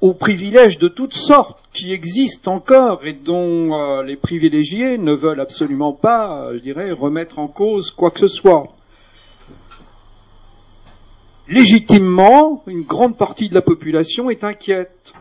aux 0.00 0.12
privilèges 0.12 0.78
de 0.78 0.88
toutes 0.88 1.14
sortes 1.14 1.58
qui 1.72 1.92
existent 1.92 2.54
encore 2.54 3.04
et 3.04 3.12
dont 3.12 3.74
euh, 3.74 4.02
les 4.02 4.16
privilégiés 4.16 4.98
ne 4.98 5.12
veulent 5.12 5.40
absolument 5.40 5.92
pas, 5.92 6.50
je 6.52 6.58
dirais, 6.58 6.90
remettre 6.90 7.38
en 7.38 7.48
cause 7.48 7.90
quoi 7.90 8.10
que 8.10 8.20
ce 8.20 8.26
soit. 8.26 8.75
Légitimement, 11.48 12.64
une 12.66 12.82
grande 12.82 13.16
partie 13.16 13.48
de 13.48 13.54
la 13.54 13.62
population 13.62 14.30
est 14.30 14.42
inquiète. 14.42 15.12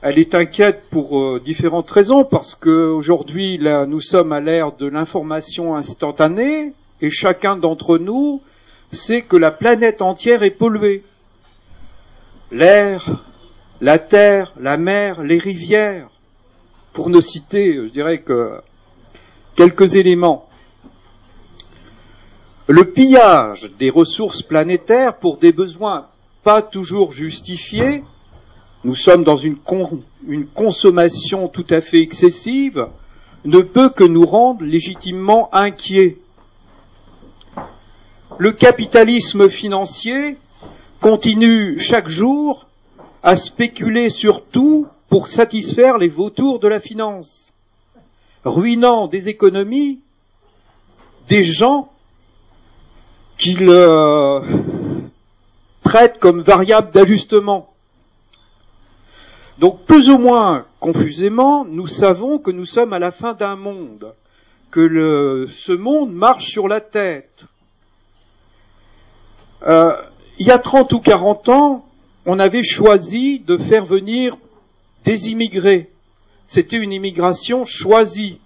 Elle 0.00 0.18
est 0.18 0.34
inquiète 0.34 0.82
pour 0.90 1.20
euh, 1.20 1.40
différentes 1.44 1.88
raisons, 1.88 2.24
parce 2.24 2.56
qu'aujourd'hui, 2.56 3.60
nous 3.86 4.00
sommes 4.00 4.32
à 4.32 4.40
l'ère 4.40 4.72
de 4.72 4.86
l'information 4.86 5.76
instantanée, 5.76 6.72
et 7.00 7.10
chacun 7.10 7.56
d'entre 7.56 7.98
nous 7.98 8.42
sait 8.90 9.22
que 9.22 9.36
la 9.36 9.52
planète 9.52 10.02
entière 10.02 10.42
est 10.42 10.50
polluée. 10.50 11.04
L'air, 12.50 13.24
la 13.80 14.00
terre, 14.00 14.52
la 14.58 14.76
mer, 14.76 15.22
les 15.22 15.38
rivières, 15.38 16.10
pour 16.92 17.10
ne 17.10 17.20
citer, 17.20 17.74
je 17.74 17.92
dirais 17.92 18.18
que 18.18 18.60
quelques 19.54 19.94
éléments. 19.94 20.48
Le 22.66 22.84
pillage 22.84 23.70
des 23.78 23.90
ressources 23.90 24.42
planétaires 24.42 25.18
pour 25.18 25.38
des 25.38 25.52
besoins 25.52 26.06
pas 26.42 26.62
toujours 26.62 27.12
justifiés 27.12 28.02
nous 28.84 28.96
sommes 28.96 29.22
dans 29.22 29.36
une, 29.36 29.56
consommation 30.54 31.48
tout 31.48 31.66
à 31.70 31.80
fait 31.80 32.00
excessive, 32.00 32.88
ne 33.44 33.60
peut 33.60 33.90
que 33.90 34.04
nous 34.04 34.26
rendre 34.26 34.64
légitimement 34.64 35.54
inquiets. 35.54 36.18
Le 38.38 38.50
capitalisme 38.50 39.48
financier 39.48 40.36
continue 41.00 41.78
chaque 41.78 42.08
jour 42.08 42.66
à 43.22 43.36
spéculer 43.36 44.10
sur 44.10 44.44
tout 44.44 44.88
pour 45.08 45.28
satisfaire 45.28 45.98
les 45.98 46.08
vautours 46.08 46.58
de 46.58 46.66
la 46.66 46.80
finance, 46.80 47.52
ruinant 48.44 49.06
des 49.06 49.28
économies, 49.28 50.00
des 51.28 51.44
gens 51.44 51.92
qu'il 53.42 53.68
euh, 53.68 54.40
traite 55.82 56.18
comme 56.20 56.42
variable 56.42 56.92
d'ajustement. 56.92 57.74
Donc 59.58 59.84
plus 59.84 60.10
ou 60.10 60.18
moins 60.18 60.66
confusément, 60.78 61.64
nous 61.64 61.88
savons 61.88 62.38
que 62.38 62.52
nous 62.52 62.64
sommes 62.64 62.92
à 62.92 63.00
la 63.00 63.10
fin 63.10 63.34
d'un 63.34 63.56
monde, 63.56 64.14
que 64.70 65.48
ce 65.56 65.72
monde 65.72 66.12
marche 66.12 66.52
sur 66.52 66.68
la 66.68 66.80
tête. 66.80 67.44
Euh, 69.66 69.92
il 70.38 70.46
y 70.46 70.52
a 70.52 70.60
30 70.60 70.92
ou 70.92 71.00
40 71.00 71.48
ans, 71.48 71.84
on 72.26 72.38
avait 72.38 72.62
choisi 72.62 73.40
de 73.40 73.56
faire 73.56 73.84
venir 73.84 74.36
des 75.04 75.30
immigrés. 75.30 75.90
C'était 76.46 76.78
une 76.78 76.92
immigration 76.92 77.64
choisie. 77.64 78.38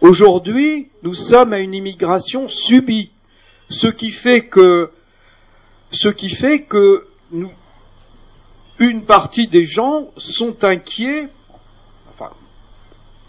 Aujourd'hui, 0.00 0.88
nous 1.02 1.14
sommes 1.14 1.52
à 1.52 1.58
une 1.58 1.74
immigration 1.74 2.48
subie. 2.48 3.10
Ce 3.68 3.86
qui 3.86 4.10
fait 4.10 4.42
que, 4.42 4.90
ce 5.90 6.08
qui 6.08 6.30
fait 6.30 6.62
que 6.62 7.06
nous, 7.30 7.50
une 8.78 9.04
partie 9.04 9.48
des 9.48 9.64
gens 9.64 10.08
sont 10.16 10.64
inquiets, 10.64 11.28
enfin, 12.10 12.30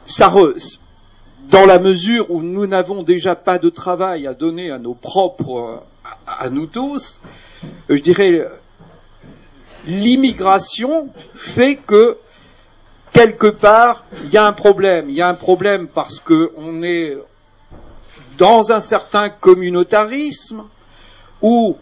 ça 0.05 0.33
dans 1.49 1.65
la 1.65 1.79
mesure 1.79 2.29
où 2.29 2.41
nous 2.41 2.67
n'avons 2.67 3.03
déjà 3.03 3.35
pas 3.35 3.57
de 3.57 3.69
travail 3.69 4.27
à 4.27 4.33
donner 4.33 4.71
à 4.71 4.77
nos 4.77 4.93
propres, 4.93 5.83
à, 6.27 6.49
nous 6.49 6.67
tous, 6.67 7.21
je 7.89 7.95
dirais, 7.95 8.47
l'immigration 9.85 11.09
fait 11.33 11.77
que 11.77 12.17
quelque 13.13 13.47
part 13.47 14.03
il 14.23 14.29
y 14.29 14.37
a 14.37 14.45
un 14.45 14.53
problème. 14.53 15.09
Il 15.09 15.15
y 15.15 15.21
a 15.21 15.29
un 15.29 15.33
problème 15.33 15.87
parce 15.87 16.19
qu'on 16.19 16.83
est 16.83 17.17
dans 18.39 18.71
un 18.71 18.79
certain 18.79 19.29
communautarisme 19.29 20.63
où 21.41 21.77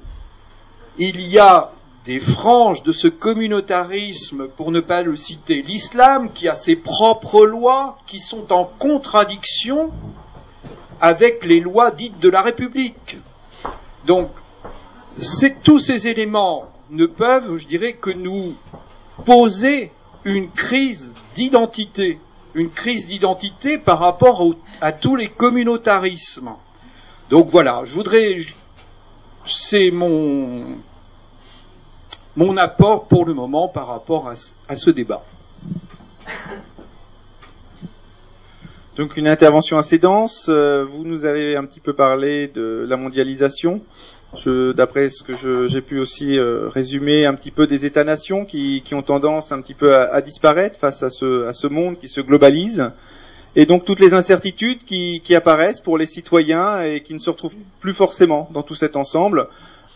il 0.97 1.21
y 1.21 1.39
a 1.39 1.71
des 2.05 2.19
franges 2.19 2.83
de 2.83 2.91
ce 2.91 3.07
communautarisme, 3.07 4.47
pour 4.47 4.71
ne 4.71 4.79
pas 4.79 5.03
le 5.03 5.15
citer, 5.15 5.61
l'islam 5.61 6.31
qui 6.33 6.47
a 6.47 6.55
ses 6.55 6.75
propres 6.75 7.45
lois 7.45 7.97
qui 8.07 8.19
sont 8.19 8.51
en 8.51 8.65
contradiction 8.65 9.91
avec 10.99 11.45
les 11.45 11.59
lois 11.59 11.91
dites 11.91 12.19
de 12.19 12.29
la 12.29 12.41
République. 12.41 13.17
Donc, 14.05 14.29
tous 15.63 15.79
ces 15.79 16.07
éléments 16.07 16.69
ne 16.89 17.05
peuvent, 17.05 17.57
je 17.57 17.67
dirais, 17.67 17.93
que 17.93 18.09
nous 18.09 18.55
poser 19.25 19.91
une 20.23 20.49
crise 20.49 21.13
d'identité, 21.35 22.19
une 22.57 22.71
crise 22.71 23.05
d'identité 23.05 23.77
par 23.77 23.99
rapport 23.99 24.43
à 24.81 24.91
tous 24.91 25.15
les 25.15 25.29
communautarismes. 25.29 26.53
Donc 27.29 27.49
voilà, 27.49 27.83
je 27.85 27.93
voudrais, 27.93 28.37
c'est 29.45 29.91
mon, 29.91 30.77
mon 32.35 32.57
apport 32.57 33.07
pour 33.07 33.25
le 33.25 33.35
moment 33.35 33.67
par 33.67 33.87
rapport 33.87 34.27
à, 34.67 34.75
ce 34.75 34.89
débat. 34.89 35.23
Donc 38.95 39.17
une 39.17 39.27
intervention 39.27 39.77
assez 39.77 39.99
dense. 39.99 40.47
Euh, 40.49 40.83
vous 40.83 41.03
nous 41.03 41.25
avez 41.25 41.55
un 41.55 41.63
petit 41.63 41.79
peu 41.79 41.93
parlé 41.93 42.47
de 42.47 42.87
la 42.89 42.97
mondialisation. 42.97 43.81
D'après 44.45 45.09
ce 45.09 45.23
que 45.23 45.67
j'ai 45.67 45.81
pu 45.81 45.99
aussi 45.99 46.37
euh, 46.37 46.69
résumer 46.69 47.25
un 47.25 47.33
petit 47.33 47.51
peu 47.51 47.65
des 47.65 47.85
États-nations 47.85 48.45
qui, 48.45 48.83
ont 48.91 49.01
tendance 49.01 49.51
un 49.51 49.61
petit 49.61 49.73
peu 49.73 49.95
à, 49.95 50.21
disparaître 50.21 50.79
face 50.79 51.01
à 51.03 51.09
ce, 51.09 51.67
monde 51.67 51.97
qui 51.97 52.07
se 52.07 52.21
globalise, 52.21 52.91
et 53.55 53.65
donc 53.65 53.85
toutes 53.85 53.99
les 53.99 54.13
incertitudes 54.13 54.83
qui, 54.85 55.35
apparaissent 55.35 55.79
pour 55.79 55.97
les 55.97 56.05
citoyens 56.05 56.81
et 56.81 57.01
qui 57.01 57.13
ne 57.13 57.19
se 57.19 57.29
retrouvent 57.29 57.55
plus 57.79 57.93
forcément 57.93 58.49
dans 58.53 58.63
tout 58.63 58.75
cet 58.75 58.95
ensemble. 58.95 59.47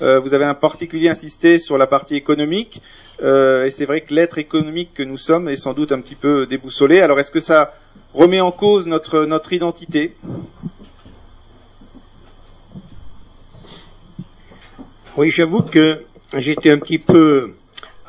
Euh, 0.02 0.20
vous 0.20 0.34
avez 0.34 0.46
en 0.46 0.56
particulier 0.56 1.10
insisté 1.10 1.60
sur 1.60 1.78
la 1.78 1.86
partie 1.86 2.16
économique, 2.16 2.82
euh, 3.22 3.66
et 3.66 3.70
c'est 3.70 3.86
vrai 3.86 4.02
que 4.02 4.14
l'être 4.14 4.40
économique 4.40 4.96
que 4.96 5.04
nous 5.04 5.18
sommes 5.18 5.48
est 5.48 5.58
sans 5.58 5.74
doute 5.74 5.92
un 5.92 6.02
petit 6.02 6.16
peu 6.16 6.48
déboussolé. 6.48 7.02
Alors 7.02 7.20
est-ce 7.20 7.30
que 7.30 7.40
ça 7.40 7.74
remet 8.16 8.42
en 8.42 8.52
cause 8.52 8.88
notre 8.88 9.54
identité? 9.54 10.16
Oui, 15.18 15.30
j'avoue 15.30 15.64
que 15.64 16.06
j'étais 16.38 16.72
un 16.72 16.80
petit 16.80 16.98
peu 16.98 17.56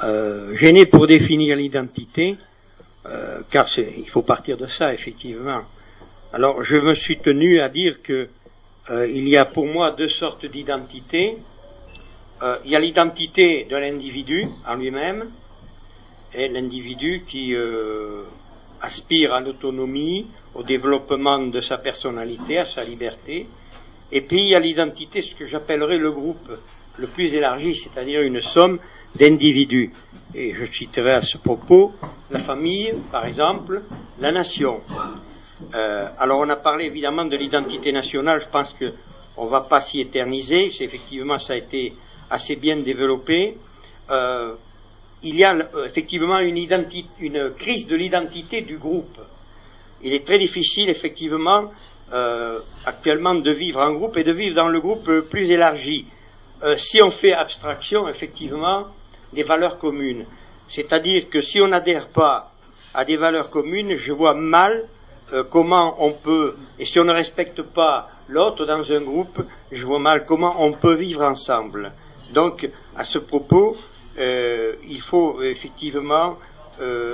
euh, 0.05 0.55
gêné 0.55 0.87
pour 0.87 1.09
définir 1.09 1.57
l'identité, 1.57 2.37
euh, 3.07 3.41
car 3.51 3.67
il 3.77 4.09
faut 4.09 4.23
partir 4.23 4.57
de 4.57 4.69
ça, 4.69 4.95
effectivement. 4.95 5.63
Alors, 6.33 6.63
je 6.63 6.77
me 6.77 6.95
suis 6.95 7.19
tenu 7.19 7.59
à 7.59 7.69
dire 7.69 8.03
que 8.03 8.29
euh, 8.91 9.09
il 9.09 9.29
y 9.29 9.37
a 9.37 9.45
pour 9.45 9.67
moi 9.67 9.91
deux 9.91 10.09
sortes 10.09 10.47
d'identité. 10.47 11.39
il 12.65 12.71
y 12.71 12.77
a 12.77 12.79
l'identité 12.79 13.67
de 13.69 13.77
l'individu 13.77 14.47
en 14.65 14.77
lui-même, 14.77 15.29
et 16.33 16.49
l'individu 16.49 17.25
qui 17.27 17.53
aspire 18.81 19.33
à 19.35 19.41
l'autonomie, 19.41 20.29
au 20.55 20.63
développement 20.63 21.41
de 21.41 21.61
sa 21.61 21.79
personnalité, 21.79 22.59
à 22.59 22.65
sa 22.65 22.85
liberté. 22.85 23.49
Et 24.13 24.21
puis 24.21 24.39
il 24.39 24.49
y 24.49 24.55
a 24.55 24.61
l'identité, 24.61 25.21
ce 25.21 25.35
que 25.35 25.47
j'appellerais 25.47 25.99
le 25.99 26.13
groupe 26.13 26.51
le 26.99 27.07
plus 27.07 27.35
élargi, 27.35 27.77
c'est-à-dire 27.77 28.23
une 28.23 28.41
somme 28.41 28.79
d'individus. 29.15 29.93
Et 30.35 30.55
je 30.55 30.65
citerai 30.67 31.13
à 31.13 31.23
ce 31.23 31.39
propos 31.39 31.93
la 32.31 32.39
famille, 32.39 32.95
par 33.11 33.27
exemple, 33.27 33.83
la 34.19 34.33
nation. 34.33 34.81
Euh, 35.75 36.09
alors 36.19 36.41
on 36.41 36.49
a 36.49 36.57
parlé 36.57 36.87
évidemment 36.87 37.25
de 37.25 37.37
l'identité 37.37 37.93
nationale, 37.93 38.41
je 38.41 38.51
pense 38.51 38.75
qu'on 38.75 39.45
ne 39.45 39.51
va 39.51 39.61
pas 39.63 39.81
s'y 39.81 40.01
éterniser, 40.01 40.71
effectivement 40.81 41.39
ça 41.39 41.53
a 41.53 41.57
été 41.57 41.95
assez 42.31 42.57
bien 42.57 42.79
développé. 42.79 43.57
Euh, 44.11 44.55
il 45.23 45.37
y 45.37 45.45
a 45.45 45.55
euh, 45.55 45.87
effectivement 45.87 46.41
une, 46.41 46.57
une 47.21 47.53
crise 47.57 47.87
de 47.87 47.97
l'identité 47.97 48.63
du 48.63 48.79
groupe. 48.79 49.19
Il 50.03 50.13
est 50.13 50.25
très 50.25 50.39
difficile 50.39 50.89
effectivement 50.89 51.71
actuellement 52.85 53.35
de 53.37 53.51
vivre 53.53 53.81
en 53.81 53.93
groupe 53.93 54.19
et 54.19 54.23
de 54.23 54.33
vivre 54.33 54.55
dans 54.55 54.69
le 54.69 54.81
groupe 54.81 55.11
plus 55.31 55.51
élargi. 55.51 56.05
Euh, 56.65 56.77
si 56.77 57.03
on 57.03 57.11
fait 57.11 57.33
abstraction, 57.33 58.09
effectivement, 58.09 58.87
des 59.33 59.43
valeurs 59.43 59.79
communes. 59.79 60.27
C'est-à-dire 60.69 61.29
que 61.29 61.41
si 61.41 61.61
on 61.61 61.67
n'adhère 61.67 62.09
pas 62.09 62.53
à 62.95 63.05
des 63.05 63.17
valeurs 63.17 63.51
communes, 63.51 63.97
je 63.97 64.13
vois 64.13 64.35
mal 64.35 64.85
euh, 65.33 65.43
comment 65.43 65.97
on 65.99 66.13
peut, 66.13 66.55
et 66.79 66.85
si 66.85 67.01
on 67.01 67.05
ne 67.05 67.13
respecte 67.13 67.63
pas 67.63 68.11
l'autre 68.29 68.65
dans 68.65 68.93
un 68.93 69.01
groupe, 69.01 69.43
je 69.73 69.85
vois 69.85 69.99
mal 69.99 70.25
comment 70.25 70.55
on 70.63 70.73
peut 70.73 70.95
vivre 70.95 71.23
ensemble. 71.23 71.91
Donc, 72.33 72.69
à 72.97 73.03
ce 73.03 73.19
propos, 73.19 73.77
euh, 74.19 74.75
il 74.87 75.01
faut 75.01 75.43
effectivement 75.43 76.37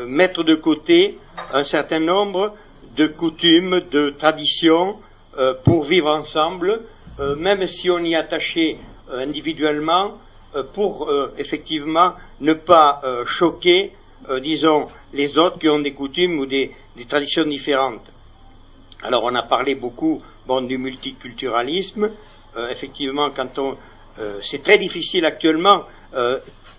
mettre 0.06 0.44
de 0.44 0.54
côté 0.54 1.18
un 1.52 1.64
certain 1.64 1.98
nombre 1.98 2.54
de 2.96 3.06
coutumes, 3.06 3.82
de 3.90 4.10
traditions 4.10 4.96
pour 5.64 5.84
vivre 5.84 6.08
ensemble, 6.08 6.80
même 7.36 7.66
si 7.66 7.90
on 7.90 7.98
y 7.98 8.14
attachait 8.14 8.78
individuellement 9.12 10.14
euh, 10.54 10.62
pour 10.62 11.08
euh, 11.08 11.32
effectivement 11.38 12.14
ne 12.40 12.52
pas 12.54 13.00
choquer, 13.26 13.92
disons, 14.42 14.88
les 15.12 15.38
autres 15.38 15.58
qui 15.58 15.68
ont 15.68 15.78
des 15.78 15.92
coutumes 15.92 16.38
ou 16.40 16.46
des, 16.46 16.72
traditions 17.08 17.44
différentes. 17.44 18.04
Alors 19.02 19.24
on 19.24 19.34
a 19.34 19.42
parlé 19.42 19.74
beaucoup 19.74 20.20
du 20.62 20.78
multiculturalisme. 20.78 22.10
effectivement, 22.70 23.30
quand 23.30 23.58
on, 23.58 23.76
c'est 24.42 24.62
très 24.62 24.78
difficile 24.78 25.24
actuellement, 25.24 25.82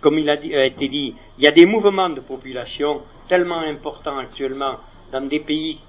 comme 0.01 0.17
il 0.17 0.29
a, 0.29 0.65
été 0.65 0.87
dit, 0.87 1.15
il 1.37 1.43
y 1.43 1.47
a 1.47 1.51
des 1.51 1.65
mouvements 1.65 2.09
de 2.09 2.19
population 2.19 3.01
tellement 3.27 3.59
importants 3.59 4.17
actuellement 4.17 4.75
dans 5.11 5.27
des 5.27 5.39
pays 5.39 5.79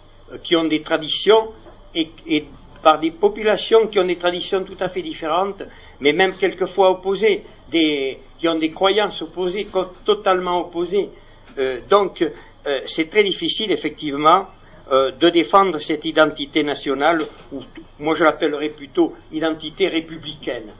qui 0.42 0.56
ont 0.56 0.64
des 0.64 0.82
traditions 0.82 1.48
et, 1.94 2.10
et, 2.26 2.44
par 2.82 2.98
des 2.98 3.10
populations 3.10 3.86
qui 3.88 3.98
ont 3.98 4.06
des 4.06 4.16
traditions 4.16 4.64
tout 4.64 4.76
à 4.80 4.88
fait 4.88 5.02
différentes 5.02 5.62
mais 6.00 6.12
même 6.12 6.34
quelquefois 6.36 6.90
opposés, 6.90 7.44
qui 7.70 8.48
ont 8.48 8.58
des 8.58 8.70
croyances 8.70 9.22
opposées, 9.22 9.66
totalement 10.04 10.60
opposées. 10.60 11.10
Euh, 11.58 11.80
donc, 11.88 12.22
euh, 12.22 12.80
c'est 12.86 13.08
très 13.08 13.22
difficile, 13.22 13.70
effectivement, 13.70 14.46
euh, 14.90 15.10
de 15.12 15.28
défendre 15.28 15.78
cette 15.78 16.04
identité 16.04 16.62
nationale, 16.62 17.24
ou 17.52 17.60
moi 17.98 18.14
je 18.14 18.24
l'appellerais 18.24 18.70
plutôt 18.70 19.14
identité 19.32 19.88
républicaine, 19.88 20.72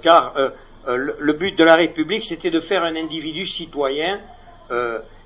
car 0.00 0.32
le, 0.86 1.32
but 1.32 1.58
de 1.58 1.64
la 1.64 1.74
République, 1.74 2.24
c'était 2.24 2.50
de 2.52 2.60
faire 2.60 2.84
un 2.84 2.94
individu 2.94 3.46
citoyen, 3.46 4.20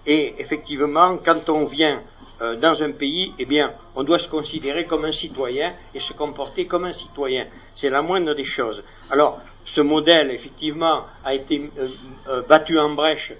et 0.06 0.34
effectivement, 0.38 1.18
quand 1.22 1.50
on 1.50 1.66
vient 1.66 2.00
euh, 2.42 2.56
dans 2.56 2.82
un 2.82 2.92
pays, 2.92 3.32
eh 3.38 3.46
bien, 3.46 3.72
on 3.94 4.04
doit 4.04 4.18
se 4.18 4.28
considérer 4.28 4.84
comme 4.84 5.06
un 5.06 5.12
citoyen 5.12 5.72
et 5.94 6.00
se 6.00 6.12
comporter 6.12 6.66
comme 6.66 6.84
un 6.84 6.92
citoyen. 6.92 7.46
C'est 7.74 7.88
la 7.88 8.02
moindre 8.02 8.34
des 8.34 8.44
choses. 8.44 8.82
Alors, 9.10 9.40
ce 9.64 9.80
modèle, 9.80 10.30
effectivement, 10.30 11.04
a 11.24 11.34
été 11.34 11.70
euh, 11.78 11.88
euh, 12.28 12.42
battu 12.42 12.78
en 12.78 12.90
brèche 12.90 13.32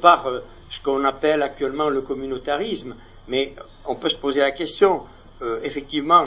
par 0.00 0.30
ce 0.70 0.80
qu'on 0.80 1.04
appelle 1.04 1.42
actuellement 1.42 1.88
le 1.88 2.02
communautarisme, 2.02 2.94
mais 3.26 3.54
on 3.86 3.96
peut 3.96 4.10
se 4.10 4.16
poser 4.16 4.38
la 4.38 4.52
question, 4.52 5.02
effectivement, 5.64 6.22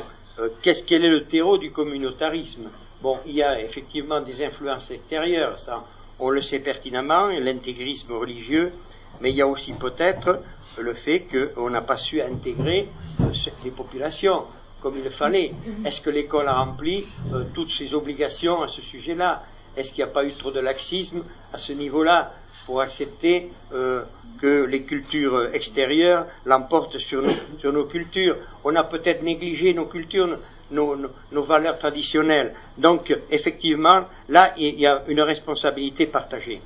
qu'est-ce 0.61 0.83
quel 0.83 1.05
est 1.05 1.09
le 1.09 1.23
terreau 1.23 1.57
du 1.57 1.71
communautarisme? 1.71 2.69
Bon, 3.01 3.17
il 3.25 3.35
y 3.35 3.41
a 3.41 3.61
effectivement 3.61 4.19
des 4.19 4.43
influences 4.43 4.91
extérieures, 4.91 5.57
ça, 5.57 5.85
on 6.19 6.29
le 6.31 6.41
sait 6.41 6.59
pertinemment, 6.59 7.27
l'intégrisme 7.27 8.11
religieux, 8.11 8.73
mais 9.21 9.31
il 9.31 9.37
y 9.37 9.41
a 9.41 9.47
aussi 9.47 9.71
peut-être 9.71 10.39
le 10.81 10.93
fait 10.93 11.25
qu'on 11.31 11.69
n'a 11.69 11.81
pas 11.81 11.97
su 11.97 12.21
intégrer 12.21 12.87
euh, 13.21 13.25
les 13.63 13.71
populations 13.71 14.43
comme 14.81 14.97
il 14.97 15.03
le 15.03 15.09
fallait. 15.09 15.51
Est-ce 15.83 15.99
que 15.99 16.11
l'école 16.11 16.47
a 16.47 16.53
rempli 16.53 17.05
euh, 17.33 17.45
toutes 17.55 17.71
ses 17.71 17.93
obligations 17.95 18.61
à 18.61 18.67
ce 18.67 18.81
sujet-là? 18.81 19.41
Est-ce 19.75 19.89
qu'il 19.89 20.03
n'y 20.03 20.09
a 20.09 20.13
pas 20.13 20.23
eu 20.23 20.31
trop 20.33 20.51
de 20.51 20.59
laxisme 20.59 21.23
à 21.51 21.57
ce 21.57 21.73
niveau-là 21.73 22.31
pour 22.65 22.81
accepter 22.81 23.49
euh, 23.73 24.03
que 24.39 24.65
les 24.65 24.83
cultures 24.83 25.49
extérieures 25.53 26.27
l'emportent 26.45 26.99
sur, 26.99 27.23
nos 27.63 27.85
cultures? 27.85 28.37
On 28.63 28.75
a 28.75 28.83
peut-être 28.83 29.23
négligé 29.23 29.73
nos 29.73 29.85
cultures, 29.85 30.37
nos, 30.69 30.95
nos, 31.31 31.41
valeurs 31.41 31.79
traditionnelles. 31.79 32.53
Donc, 32.77 33.11
effectivement, 33.31 34.05
là, 34.29 34.53
il 34.55 34.79
y 34.79 34.85
a 34.85 35.01
une 35.07 35.21
responsabilité 35.21 36.05
partagée. 36.05 36.61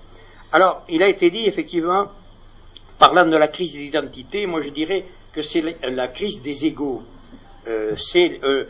Alors, 0.52 0.84
il 0.89 1.02
a 1.02 1.08
été 1.08 1.30
dit, 1.30 1.45
effectivement, 1.45 2.08
Parlant 3.00 3.26
de 3.26 3.38
la 3.38 3.48
crise 3.48 3.78
d'identité, 3.78 4.46
moi 4.46 4.62
je 4.62 4.70
dirais 4.70 5.06
que 5.32 5.42
c'est 5.42 5.64
la 5.82 6.10
crise 6.10 6.42
des 6.42 6.66
égaux. 6.66 7.02
Euh, 7.66 7.96
c'est 7.98 8.42
euh, 8.44 8.66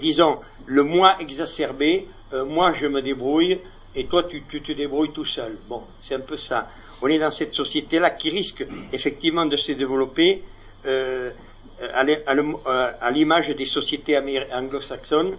disons, 0.00 0.38
le 0.66 0.84
moi 0.84 1.16
exacerbé, 1.18 2.06
euh, 2.32 2.44
moi 2.44 2.72
je 2.80 2.86
me 2.86 3.02
débrouille 3.02 3.58
et 3.96 4.06
toi 4.06 4.22
tu, 4.22 4.42
te 4.42 4.70
débrouilles 4.70 5.12
tout 5.12 5.24
seul. 5.24 5.58
Bon, 5.68 5.82
c'est 6.00 6.14
un 6.14 6.20
peu 6.20 6.36
ça. 6.36 6.68
On 7.02 7.08
est 7.08 7.18
dans 7.18 7.32
cette 7.32 7.52
société-là 7.52 8.10
qui 8.10 8.30
risque 8.30 8.64
effectivement 8.92 9.46
de 9.46 9.56
se 9.56 9.72
développer 9.72 10.44
à 10.84 13.10
l'image 13.10 13.48
des 13.48 13.66
sociétés 13.66 14.16
anglo-saxonnes. 14.52 15.36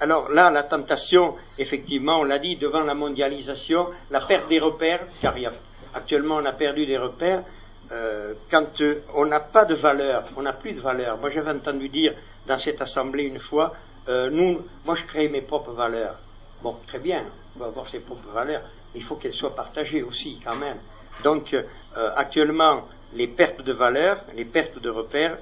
Alors 0.00 0.30
là, 0.30 0.50
la 0.50 0.62
tentation, 0.62 1.34
effectivement, 1.58 2.20
on 2.20 2.24
l'a 2.24 2.38
dit, 2.38 2.56
devant 2.56 2.80
la 2.80 2.94
mondialisation, 2.94 3.88
la 4.10 4.20
perte 4.20 4.48
des 4.48 4.58
repères, 4.58 5.06
car 5.20 5.36
il 5.36 5.42
y 5.42 5.46
a 5.46 5.52
Actuellement, 5.94 6.36
on 6.36 6.44
a 6.44 6.52
perdu 6.52 6.86
des 6.86 6.96
repères. 6.96 7.42
Euh, 7.90 8.34
quand 8.50 8.80
euh, 8.80 9.02
on 9.14 9.26
n'a 9.26 9.40
pas 9.40 9.66
de 9.66 9.74
valeur, 9.74 10.24
on 10.36 10.42
n'a 10.42 10.54
plus 10.54 10.72
de 10.72 10.80
valeur. 10.80 11.18
Moi, 11.18 11.30
j'avais 11.30 11.50
entendu 11.50 11.88
dire 11.88 12.14
dans 12.46 12.58
cette 12.58 12.80
assemblée 12.80 13.24
une 13.24 13.38
fois, 13.38 13.74
euh, 14.08 14.30
nous, 14.30 14.62
moi, 14.86 14.94
je 14.94 15.04
crée 15.04 15.28
mes 15.28 15.42
propres 15.42 15.72
valeurs. 15.72 16.16
Bon, 16.62 16.76
très 16.86 16.98
bien, 16.98 17.24
on 17.56 17.58
va 17.58 17.66
avoir 17.66 17.90
ses 17.90 17.98
propres 17.98 18.30
valeurs, 18.30 18.62
mais 18.94 19.00
il 19.00 19.04
faut 19.04 19.16
qu'elles 19.16 19.34
soient 19.34 19.54
partagées 19.54 20.02
aussi, 20.02 20.40
quand 20.42 20.56
même. 20.56 20.78
Donc, 21.22 21.54
actuellement, 21.94 22.88
les 23.14 23.26
pertes 23.26 23.62
de 23.62 23.72
valeur, 23.72 24.24
les 24.34 24.46
pertes 24.46 24.80
de 24.80 24.88
repères. 24.88 25.36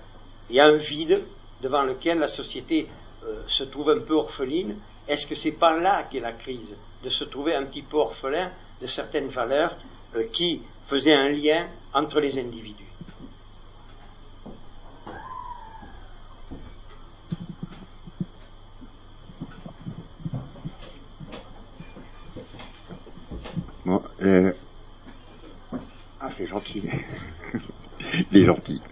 Il 0.48 0.56
y 0.56 0.60
a 0.60 0.66
un 0.66 0.76
vide 0.76 1.20
devant 1.60 1.84
lequel 1.84 2.18
la 2.18 2.28
société 2.28 2.88
se 3.46 3.64
trouve 3.64 3.90
un 3.90 4.00
peu 4.00 4.14
orpheline. 4.14 4.76
Est-ce 5.06 5.26
que 5.26 5.34
c'est 5.34 5.52
pas 5.52 5.76
là 5.76 6.04
qu'est 6.10 6.20
la 6.20 6.32
crise 6.32 6.74
De 7.04 7.10
se 7.10 7.24
trouver 7.24 7.54
un 7.54 7.66
petit 7.66 7.82
peu 7.82 7.98
orphelin 7.98 8.50
de 8.80 8.86
certaines 8.86 9.28
valeurs 9.28 9.76
euh, 10.16 10.24
qui 10.32 10.62
faisaient 10.86 11.14
un 11.14 11.28
lien 11.28 11.66
entre 11.92 12.20
les 12.20 12.38
individus 12.38 12.90
Euh, 24.22 24.52
ah, 26.20 26.28
c'est 26.36 26.46
gentil. 26.46 26.82
Les 28.32 28.44
gentils. 28.44 28.82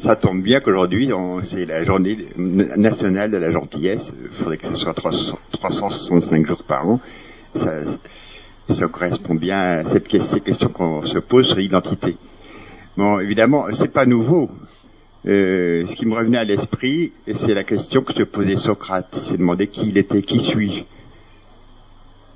ça 0.00 0.16
tombe 0.16 0.42
bien 0.42 0.60
qu'aujourd'hui, 0.60 1.10
c'est 1.42 1.66
la 1.66 1.84
journée 1.84 2.16
nationale 2.36 3.30
de 3.30 3.36
la 3.36 3.50
gentillesse. 3.50 4.12
Il 4.22 4.28
faudrait 4.30 4.56
que 4.56 4.66
ce 4.68 4.76
soit 4.76 4.94
365 4.94 6.46
jours 6.46 6.64
par 6.64 6.88
an. 6.88 7.00
Ça, 7.54 7.72
correspond 8.84 9.34
bien 9.34 9.58
à 9.58 9.84
cette, 9.84 10.22
ces 10.22 10.40
questions 10.40 10.68
qu'on 10.68 11.02
se 11.02 11.18
pose 11.18 11.46
sur 11.46 11.56
l'identité. 11.56 12.16
Bon, 12.96 13.18
évidemment, 13.20 13.66
c'est 13.74 13.92
pas 13.92 14.06
nouveau. 14.06 14.50
Euh, 15.26 15.86
ce 15.86 15.94
qui 15.94 16.06
me 16.06 16.14
revenait 16.14 16.38
à 16.38 16.44
l'esprit, 16.44 17.12
c'est 17.34 17.54
la 17.54 17.64
question 17.64 18.02
que 18.02 18.14
se 18.14 18.22
posait 18.22 18.56
Socrate. 18.56 19.08
Il 19.22 19.28
s'est 19.28 19.38
demandé 19.38 19.66
qui 19.66 19.88
il 19.88 19.98
était, 19.98 20.22
qui 20.22 20.40
suis-je 20.40 20.82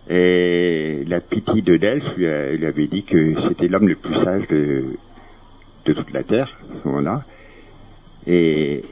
et 0.08 1.02
la 1.06 1.20
pitié 1.20 1.62
de 1.62 1.76
Delphes 1.76 2.16
lui, 2.16 2.26
avait 2.26 2.86
dit 2.86 3.04
que 3.04 3.40
c'était 3.40 3.68
l'homme 3.68 3.88
le 3.88 3.96
plus 3.96 4.14
sage 4.14 4.46
de, 4.48 4.84
toute 5.84 6.12
la 6.12 6.22
Terre, 6.22 6.58
à 6.70 6.76
ce 6.76 6.88
moment-là. 6.88 7.22
Et 8.26 8.82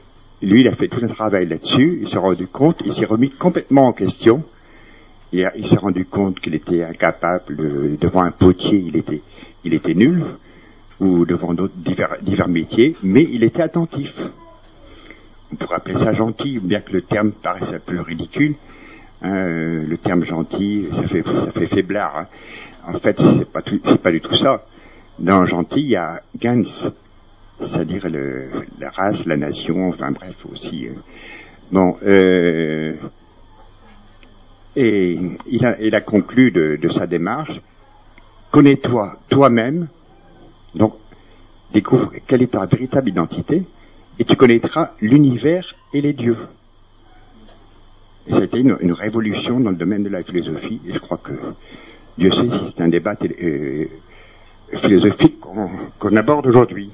lui, 0.41 0.61
il 0.61 0.67
a 0.67 0.73
fait 0.73 0.87
tout 0.87 1.03
un 1.03 1.07
travail 1.07 1.47
là-dessus. 1.47 1.99
Il 2.01 2.09
s'est 2.09 2.17
rendu 2.17 2.47
compte, 2.47 2.81
il 2.85 2.93
s'est 2.93 3.05
remis 3.05 3.29
complètement 3.29 3.87
en 3.87 3.93
question. 3.93 4.43
Il, 5.33 5.51
il 5.55 5.67
s'est 5.67 5.77
rendu 5.77 6.05
compte 6.05 6.39
qu'il 6.39 6.55
était 6.55 6.83
incapable, 6.83 7.97
devant 7.97 8.21
un 8.21 8.31
potier, 8.31 8.77
il 8.77 8.95
était, 8.95 9.21
il 9.65 9.73
était 9.73 9.95
nul, 9.95 10.23
ou 10.99 11.25
devant 11.25 11.53
d'autres 11.53 11.75
divers, 11.75 12.47
métiers, 12.47 12.95
mais 13.03 13.27
il 13.29 13.43
était 13.43 13.61
attentif. 13.61 14.13
On 15.51 15.55
pourrait 15.55 15.75
appeler 15.75 15.97
ça 15.97 16.13
gentil, 16.13 16.59
bien 16.59 16.81
que 16.81 16.93
le 16.93 17.01
terme 17.01 17.31
paraisse 17.31 17.73
un 17.73 17.79
peu 17.79 17.99
ridicule. 17.99 18.55
Hein, 19.21 19.83
le 19.87 19.97
terme 19.97 20.23
gentil, 20.23 20.87
ça 20.93 21.07
fait, 21.07 21.23
ça 21.25 21.51
fait 21.51 21.67
faiblard. 21.67 22.17
Hein. 22.17 22.27
En 22.87 22.97
fait, 22.99 23.19
c'est 23.19 23.49
pas, 23.51 23.61
c'est 23.85 24.01
pas 24.01 24.11
du 24.11 24.21
tout 24.21 24.35
ça. 24.35 24.65
Dans 25.19 25.45
gentil, 25.45 25.81
il 25.81 25.89
y 25.89 25.95
a 25.95 26.21
Gans, 26.39 26.63
c'est-à-dire 27.61 28.07
la 28.09 28.89
race, 28.89 29.25
la 29.25 29.37
nation, 29.37 29.89
enfin 29.89 30.11
bref 30.11 30.45
aussi. 30.51 30.87
Euh. 30.87 30.93
Bon, 31.71 31.95
euh, 32.03 32.95
et 34.75 35.19
il 35.45 35.65
a, 35.65 35.79
il 35.81 35.95
a 35.95 36.01
conclu 36.01 36.51
de, 36.51 36.77
de 36.81 36.89
sa 36.89 37.07
démarche, 37.07 37.61
connais-toi 38.51 39.17
toi-même, 39.29 39.87
donc 40.75 40.95
découvre 41.73 42.11
quelle 42.27 42.41
est 42.41 42.51
ta 42.51 42.65
véritable 42.65 43.09
identité, 43.09 43.63
et 44.19 44.25
tu 44.25 44.35
connaîtras 44.35 44.91
l'univers 45.01 45.75
et 45.93 46.01
les 46.01 46.13
dieux. 46.13 46.37
C'était 48.27 48.61
une, 48.61 48.77
une, 48.79 48.93
révolution 48.93 49.59
dans 49.59 49.71
le 49.71 49.75
domaine 49.75 50.03
de 50.03 50.09
la 50.09 50.23
philosophie, 50.23 50.79
et 50.87 50.93
je 50.93 50.99
crois 50.99 51.17
que 51.17 51.33
Dieu 52.17 52.31
sait 52.31 52.49
si 52.49 52.73
c'est 52.73 52.83
un 52.83 52.87
débat 52.87 53.15
euh, 53.41 53.85
philosophique 54.73 55.39
qu'on 55.39 56.15
aborde 56.15 56.47
aujourd'hui. 56.47 56.91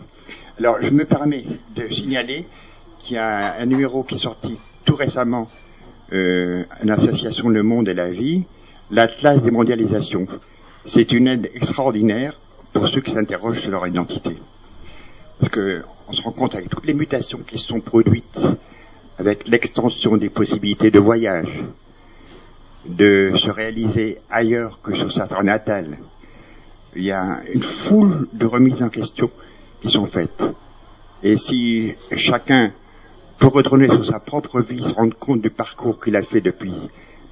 Alors, 0.57 0.77
je 0.81 0.89
me 0.89 1.05
permets 1.05 1.45
de 1.75 1.87
signaler 1.93 2.45
qu'il 2.99 3.15
y 3.15 3.19
a 3.19 3.55
un, 3.59 3.65
numéro 3.65 4.03
qui 4.03 4.15
est 4.15 4.19
sorti 4.19 4.57
tout 4.85 4.95
récemment, 4.95 5.47
euh, 6.11 6.63
une 6.83 6.89
association 6.89 7.49
Le 7.49 7.63
Monde 7.63 7.87
et 7.89 7.93
la 7.93 8.11
Vie, 8.11 8.43
l'Atlas 8.91 9.41
des 9.43 9.51
mondialisations. 9.51 10.27
C'est 10.85 11.11
une 11.11 11.27
aide 11.27 11.49
extraordinaire 11.53 12.39
pour 12.73 12.87
ceux 12.87 13.01
qui 13.01 13.11
s'interrogent 13.11 13.61
sur 13.61 13.71
leur 13.71 13.85
identité. 13.87 14.37
Parce 15.39 15.51
qu'on 15.51 16.13
se 16.13 16.21
rend 16.21 16.31
compte 16.31 16.55
avec 16.55 16.69
toutes 16.69 16.85
les 16.85 16.93
mutations 16.93 17.39
qui 17.39 17.57
se 17.57 17.67
sont 17.67 17.79
produites 17.79 18.39
avec 19.19 19.47
l'extension 19.49 20.15
des 20.15 20.29
possibilités 20.29 20.91
de 20.91 20.99
voyage, 20.99 21.51
de 22.85 23.33
se 23.35 23.49
réaliser 23.51 24.17
ailleurs 24.29 24.79
que 24.81 24.95
sur 24.95 25.11
sa 25.11 25.27
terre 25.27 25.43
natale. 25.43 25.97
Il 26.95 27.03
y 27.03 27.11
a 27.11 27.41
une 27.53 27.61
foule 27.61 28.27
de 28.33 28.45
remises 28.45 28.81
en 28.81 28.89
question 28.89 29.29
qui 29.81 29.89
sont 29.89 30.05
faites. 30.05 30.41
Et 31.21 31.35
si 31.35 31.93
chacun 32.15 32.71
peut 33.39 33.47
retourner 33.47 33.87
sur 33.87 34.05
sa 34.05 34.19
propre 34.19 34.61
vie, 34.61 34.83
se 34.83 34.93
rendre 34.93 35.17
compte 35.17 35.41
du 35.41 35.49
parcours 35.49 35.99
qu'il 35.99 36.15
a 36.17 36.21
fait 36.21 36.41
depuis, 36.41 36.73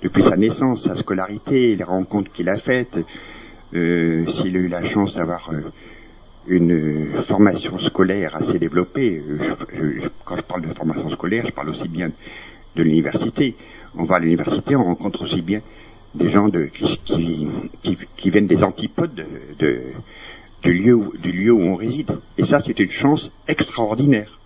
depuis 0.01 0.23
sa 0.23 0.37
naissance, 0.37 0.85
sa 0.85 0.95
scolarité, 0.95 1.75
les 1.75 1.83
rencontres 1.83 2.31
qu'il 2.31 2.47
a 2.47 2.57
faites, 2.57 2.97
euh, 3.73 4.25
s'il 4.29 4.55
a 4.55 4.59
eu 4.59 4.69
la 4.69 4.89
chance 4.89 5.15
d'avoir 5.15 5.49
euh, 5.51 5.63
une 6.47 7.21
formation 7.23 7.77
scolaire 7.79 8.35
assez 8.35 8.57
développée. 8.57 9.21
quand 10.23 10.37
je 10.37 10.41
parle 10.41 10.61
de 10.61 10.73
formation 10.73 11.09
scolaire, 11.09 11.45
je 11.45 11.51
parle 11.51 11.69
aussi 11.69 11.89
bien 11.89 12.09
de 12.75 12.83
l'université. 12.83 13.55
On 13.97 14.05
va 14.05 14.15
à 14.15 14.19
l'université, 14.19 14.77
on 14.77 14.85
rencontre 14.85 15.23
aussi 15.23 15.41
bien 15.41 15.61
des 16.15 16.29
gens 16.29 16.47
de, 16.47 16.63
qui, 16.65 17.47
qui, 18.15 18.29
viennent 18.29 18.47
des 18.47 18.63
antipodes 18.63 19.25
de, 19.59 19.81
du, 20.63 20.73
lieu 20.73 20.99
du 21.21 21.31
lieu 21.33 21.51
où 21.51 21.61
on 21.61 21.75
réside. 21.75 22.11
Et 22.37 22.45
ça, 22.45 22.61
c'est 22.61 22.79
une 22.79 22.89
chance 22.89 23.29
extraordinaire. 23.47 24.39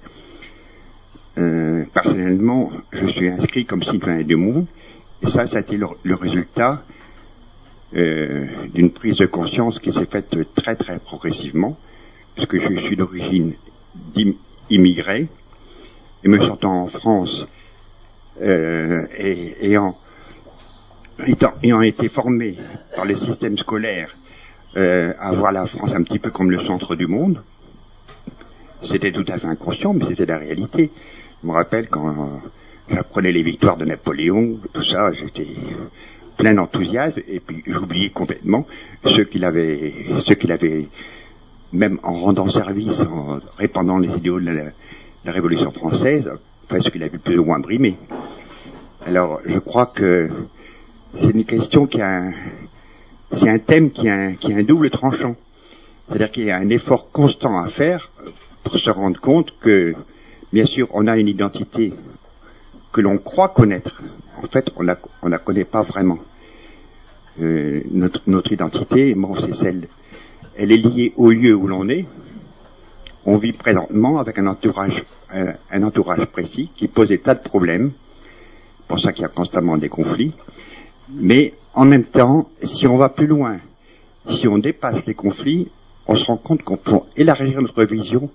Euh, 1.38 1.86
personnellement, 1.94 2.72
je 2.92 3.08
suis 3.08 3.30
inscrit 3.30 3.66
comme 3.66 3.84
citoyen 3.84 4.24
du 4.24 4.36
monde, 4.36 4.66
et 5.22 5.28
ça, 5.28 5.48
ça 5.48 5.58
a 5.58 5.60
été 5.62 5.78
le, 5.78 6.16
résultat 6.16 6.84
euh, 7.96 8.48
d'une 8.74 8.92
prise 8.92 9.18
de 9.18 9.28
conscience 9.28 9.80
qui 9.80 9.94
s'est 9.94 10.06
faite 10.06 10.36
très 10.56 10.76
très 10.76 11.00
progressivement 11.00 11.78
puisque 12.36 12.60
je 12.60 12.80
suis 12.80 12.96
d'origine 12.96 13.54
immigrée, 14.70 15.28
et 16.24 16.28
me 16.28 16.40
sentant 16.40 16.84
en 16.84 16.88
France 16.88 17.46
euh, 18.42 19.06
et 19.18 19.66
ayant, 19.66 19.96
été 21.82 22.08
formé 22.08 22.58
par 22.96 23.06
le 23.06 23.18
système 23.18 23.58
scolaire 23.58 24.16
à 24.76 25.34
voir 25.34 25.52
la 25.52 25.66
France 25.66 25.94
un 25.94 26.04
petit 26.04 26.20
peu 26.20 26.30
comme 26.30 26.50
le 26.50 26.60
centre 26.60 26.96
du 26.96 27.06
monde, 27.06 27.42
c'était 28.84 29.12
tout 29.12 29.26
à 29.28 29.38
fait 29.38 29.48
inconscient, 29.48 29.94
mais 29.94 30.06
c'était 30.08 30.26
la 30.26 30.38
réalité. 30.38 30.90
Je 31.42 31.48
me 31.48 31.54
rappelle 31.54 31.88
quand 31.88 32.42
j'apprenais 32.88 33.32
les 33.32 33.42
victoires 33.42 33.78
de 33.78 33.86
Napoléon, 33.86 34.60
tout 34.74 34.84
ça, 34.84 35.12
j'étais 35.12 35.48
plein 36.38 36.54
d'enthousiasme, 36.54 37.22
et 37.28 37.40
puis 37.40 37.64
j'oubliais 37.66 38.10
complètement 38.10 38.68
ceux 39.04 39.24
qu'il 39.26 39.44
avait, 39.44 39.92
ceux 40.22 40.36
qu'il 40.36 40.52
avait 40.52 40.88
même 41.74 42.00
en 42.04 42.14
rendant 42.14 42.48
service, 42.48 43.02
en 43.02 43.40
répandant 43.58 43.98
les 43.98 44.10
idéaux 44.10 44.40
de 44.40 44.46
la, 44.46 45.32
Révolution 45.32 45.72
française, 45.72 46.32
ce 46.70 46.90
qu'il 46.90 47.04
a 47.04 47.08
vu 47.08 47.20
plus 47.20 47.38
ou 47.38 47.46
moins 47.46 47.60
brimé. 47.60 47.96
Alors, 49.06 49.40
je 49.46 49.60
crois 49.60 49.86
que 49.86 50.30
c'est 51.16 51.32
une 51.32 51.46
question 51.46 51.86
qui 51.86 52.02
a 52.02 52.32
c'est 53.32 53.50
un 53.50 53.60
thème 53.60 53.92
qui 53.92 54.10
a 54.10 54.34
qui 54.34 54.52
a 54.54 54.58
un 54.58 54.64
double 54.64 54.90
tranchant. 54.90 55.36
C'est-à-dire 56.08 56.32
qu'il 56.32 56.46
y 56.46 56.52
a 56.52 56.58
un 56.58 56.70
effort 56.70 57.12
constant 57.12 57.64
à 57.64 57.70
faire 57.70 58.12
pour 58.64 58.78
se 58.78 58.90
rendre 58.90 59.20
compte 59.20 59.54
que, 59.60 59.96
bien 60.52 60.66
sûr, 60.66 60.88
on 60.94 61.08
a 61.08 61.18
une 61.18 61.28
identité 61.28 61.94
que 62.92 63.02
l'on 63.02 63.18
croit 63.18 63.50
connaître. 63.50 64.02
En 64.42 64.48
fait, 64.48 64.70
on 64.76 64.84
la, 64.84 64.98
la 65.24 65.38
connaît 65.38 65.66
pas 65.66 65.82
vraiment. 65.82 66.20
Euh, 67.42 67.82
notre, 67.92 68.52
identité, 68.52 69.14
bon, 69.16 69.36
c'est 69.40 69.56
celle 69.56 69.88
elle 70.58 70.72
est 70.72 70.78
liée 70.78 71.14
au 71.16 71.32
lieu 71.32 71.56
où 71.56 71.68
l'on 71.68 71.88
est. 71.90 72.06
On 73.26 73.38
vit 73.38 73.54
présentement 73.54 74.20
avec 74.20 74.38
un 74.40 74.48
entourage, 74.48 75.04
un, 75.32 75.84
entourage 75.84 76.26
précis 76.26 76.72
qui 76.76 76.88
pose 76.88 77.08
des 77.08 77.20
tas 77.20 77.36
de 77.36 77.42
problèmes. 77.42 77.92
C'est 78.78 78.88
pour 78.88 79.00
ça 79.00 79.14
qu'il 79.14 79.22
y 79.22 79.26
a 79.26 79.30
constamment 79.30 79.78
des 79.78 79.90
conflits. 79.90 80.34
Mais 81.10 81.54
en 81.74 81.86
même 81.86 82.06
temps, 82.06 82.50
si 82.64 82.88
on 82.88 82.98
va 82.98 83.10
plus 83.10 83.28
loin, 83.28 83.58
si 84.30 84.48
on 84.48 84.58
dépasse 84.58 85.06
les 85.06 85.14
conflits, 85.14 85.70
on 86.08 86.16
se 86.16 86.26
rend 86.26 86.38
compte 86.38 86.64
qu'on 86.64 86.78
peut 86.78 87.00
élargir 87.16 87.62
notre 87.62 87.84
vision 87.84 88.30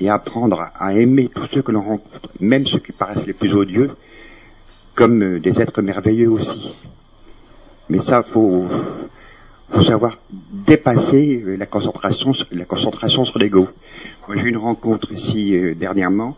et 0.00 0.08
apprendre 0.08 0.70
à 0.78 0.94
aimer 0.94 1.28
tous 1.34 1.46
ceux 1.52 1.62
que 1.62 1.72
l'on 1.72 1.82
rencontre, 1.82 2.28
même 2.40 2.66
ceux 2.66 2.78
qui 2.78 2.92
paraissent 2.92 3.26
les 3.26 3.32
plus 3.32 3.54
odieux, 3.54 3.90
comme 4.94 5.22
euh, 5.22 5.40
des 5.40 5.60
êtres 5.60 5.82
merveilleux 5.82 6.30
aussi. 6.30 6.74
Mais 7.88 8.00
ça, 8.00 8.22
faut, 8.22 8.66
faut 9.70 9.82
savoir 9.82 10.18
dépasser 10.30 11.42
euh, 11.46 11.56
la 11.56 11.66
concentration, 11.66 12.32
la 12.50 12.64
concentration 12.64 13.24
sur 13.24 13.38
l'ego. 13.38 13.68
J'ai 14.34 14.40
eu 14.42 14.48
une 14.48 14.56
rencontre 14.58 15.12
ici 15.12 15.54
euh, 15.54 15.74
dernièrement 15.74 16.36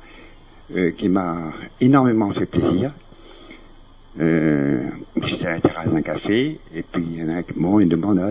euh, 0.77 0.93
qui 0.93 1.09
m'a 1.09 1.53
énormément 1.81 2.31
fait 2.31 2.47
plaisir. 2.47 2.93
Euh, 4.21 4.89
J'étais 5.23 5.47
à 5.47 5.51
la 5.51 5.61
terrasse 5.61 5.93
d'un 5.93 6.03
café 6.03 6.59
et 6.75 6.83
puis 6.83 7.05
il 7.05 7.19
y 7.19 7.23
en 7.23 7.37
a 7.37 7.43
qui 7.43 7.59
me 7.59 7.85
demande 7.87 8.19
ah, 8.19 8.31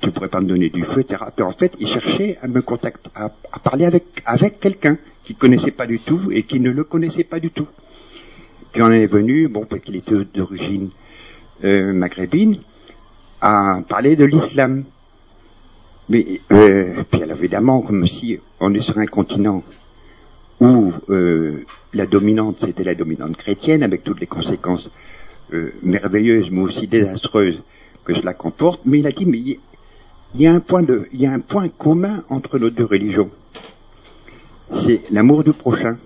tu 0.00 0.10
pourrais 0.10 0.28
pas 0.28 0.40
me 0.40 0.46
donner 0.48 0.70
du 0.70 0.84
feu, 0.84 1.00
etc. 1.00 1.24
En 1.40 1.52
fait, 1.52 1.74
il 1.78 1.86
cherchait 1.86 2.38
à 2.42 2.48
me 2.48 2.62
contacter, 2.62 3.10
à, 3.14 3.30
parler 3.62 3.84
avec, 3.84 4.04
avec 4.24 4.60
quelqu'un 4.60 4.96
qu'il 5.22 5.36
connaissait 5.36 5.70
pas 5.70 5.86
du 5.86 5.98
tout 6.00 6.30
et 6.30 6.42
qui 6.44 6.60
ne 6.60 6.70
le 6.70 6.84
connaissait 6.84 7.24
pas 7.24 7.40
du 7.40 7.50
tout. 7.50 7.66
Puis 8.72 8.82
on 8.82 8.90
est 8.90 9.06
venu, 9.06 9.48
bon, 9.48 9.64
parce 9.64 9.82
qu'il 9.82 9.96
était 9.96 10.24
d'origine 10.34 10.90
euh, 11.64 11.92
maghrébine, 11.92 12.58
à 13.40 13.80
parler 13.88 14.16
de 14.16 14.24
l'islam. 14.24 14.84
Mais 16.08 16.40
euh, 16.52 17.02
puis 17.10 17.22
alors, 17.22 17.38
évidemment, 17.38 17.80
comme 17.80 18.06
si 18.06 18.38
on 18.60 18.74
est 18.74 18.82
sur 18.82 18.98
un 18.98 19.06
continent 19.06 19.62
où 20.60 20.92
euh, 21.08 21.64
la 21.92 22.06
dominante 22.06 22.60
c'était 22.60 22.84
la 22.84 22.94
dominante 22.94 23.36
chrétienne, 23.36 23.82
avec 23.82 24.04
toutes 24.04 24.20
les 24.20 24.26
conséquences 24.26 24.88
merveilleuses 25.82 26.50
mais 26.50 26.62
aussi 26.62 26.88
désastreuses 26.88 27.62
que 28.04 28.14
cela 28.14 28.34
comporte. 28.34 28.80
Mais 28.84 28.98
il 28.98 29.06
a 29.06 29.12
dit, 29.12 29.24
mais 29.26 29.38
il 29.38 29.58
y- 30.40 30.46
a 30.46 30.52
un 30.52 30.60
point 30.60 31.68
commun 31.68 32.22
entre 32.28 32.58
nos 32.58 32.70
deux 32.70 32.84
religions. 32.84 33.30
C'est 34.78 35.02
l'amour 35.10 35.44
du 35.44 35.52
prochain, 35.52 35.96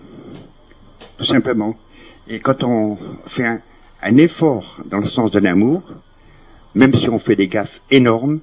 tout 1.17 1.25
simplement. 1.25 1.75
Et 2.29 2.41
quand 2.41 2.63
on 2.65 2.97
fait 3.27 3.47
un, 4.03 4.17
effort 4.19 4.81
dans 4.87 4.99
le 4.99 5.07
sens 5.07 5.31
de 5.31 5.39
l'amour, 5.39 5.83
même 6.75 6.95
si 6.95 7.09
on 7.09 7.19
fait 7.19 7.37
des 7.37 7.49
gaffes 7.49 7.81
énormes, 7.91 8.41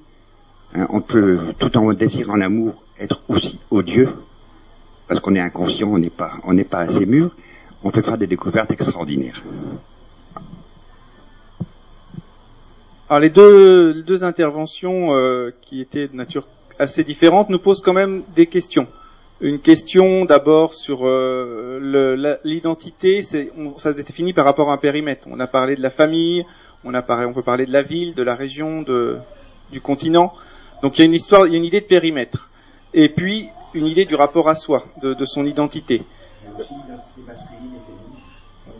hein, 0.74 0.86
on 0.90 1.00
peut, 1.00 1.38
tout 1.58 1.76
en 1.78 1.92
désirant 1.92 2.36
l'amour, 2.36 2.82
être 2.98 3.22
aussi 3.28 3.58
odieux, 3.70 4.08
parce 5.08 5.20
qu'on 5.20 5.34
est 5.34 5.40
inconscient, 5.40 5.88
on 5.88 5.98
n'est 5.98 6.10
pas, 6.10 6.32
on 6.44 6.52
n'est 6.52 6.64
pas 6.64 6.80
assez 6.80 7.06
mûr, 7.06 7.34
on 7.84 7.90
peut 7.90 8.02
faire 8.02 8.18
des 8.18 8.26
découvertes 8.26 8.72
extraordinaires. 8.72 9.42
Alors 13.08 13.20
les 13.20 13.30
deux, 13.30 14.02
deux 14.02 14.24
interventions 14.24 15.14
euh, 15.14 15.52
qui 15.62 15.80
étaient 15.80 16.08
de 16.08 16.16
nature 16.16 16.48
assez 16.80 17.04
différente 17.04 17.50
nous 17.50 17.60
posent 17.60 17.80
quand 17.80 17.92
même 17.92 18.24
des 18.34 18.46
questions. 18.46 18.88
Une 19.40 19.60
question 19.60 20.24
d'abord 20.24 20.74
sur 20.74 21.02
euh, 21.06 22.38
l'identité, 22.42 23.22
ça 23.22 23.38
se 23.76 23.90
définit 23.90 24.32
par 24.32 24.44
rapport 24.44 24.70
à 24.70 24.74
un 24.74 24.78
périmètre. 24.78 25.28
On 25.30 25.38
a 25.38 25.46
parlé 25.46 25.76
de 25.76 25.82
la 25.82 25.90
famille, 25.90 26.44
on 26.82 26.94
a 26.94 27.02
parlé, 27.02 27.26
on 27.26 27.32
peut 27.32 27.42
parler 27.42 27.64
de 27.64 27.72
la 27.72 27.82
ville, 27.82 28.14
de 28.14 28.24
la 28.24 28.34
région, 28.34 28.82
de, 28.82 29.18
du 29.70 29.80
continent. 29.80 30.32
Donc 30.82 30.98
il 30.98 31.02
y 31.02 31.04
a 31.04 31.06
une 31.06 31.14
histoire, 31.14 31.46
il 31.46 31.52
y 31.52 31.54
a 31.54 31.58
une 31.58 31.64
idée 31.64 31.82
de 31.82 31.86
périmètre, 31.86 32.50
et 32.92 33.08
puis 33.08 33.46
une 33.72 33.86
idée 33.86 34.04
du 34.04 34.16
rapport 34.16 34.48
à 34.48 34.56
soi, 34.56 34.84
de, 35.00 35.14
de 35.14 35.24
son 35.24 35.46
identité. 35.46 36.02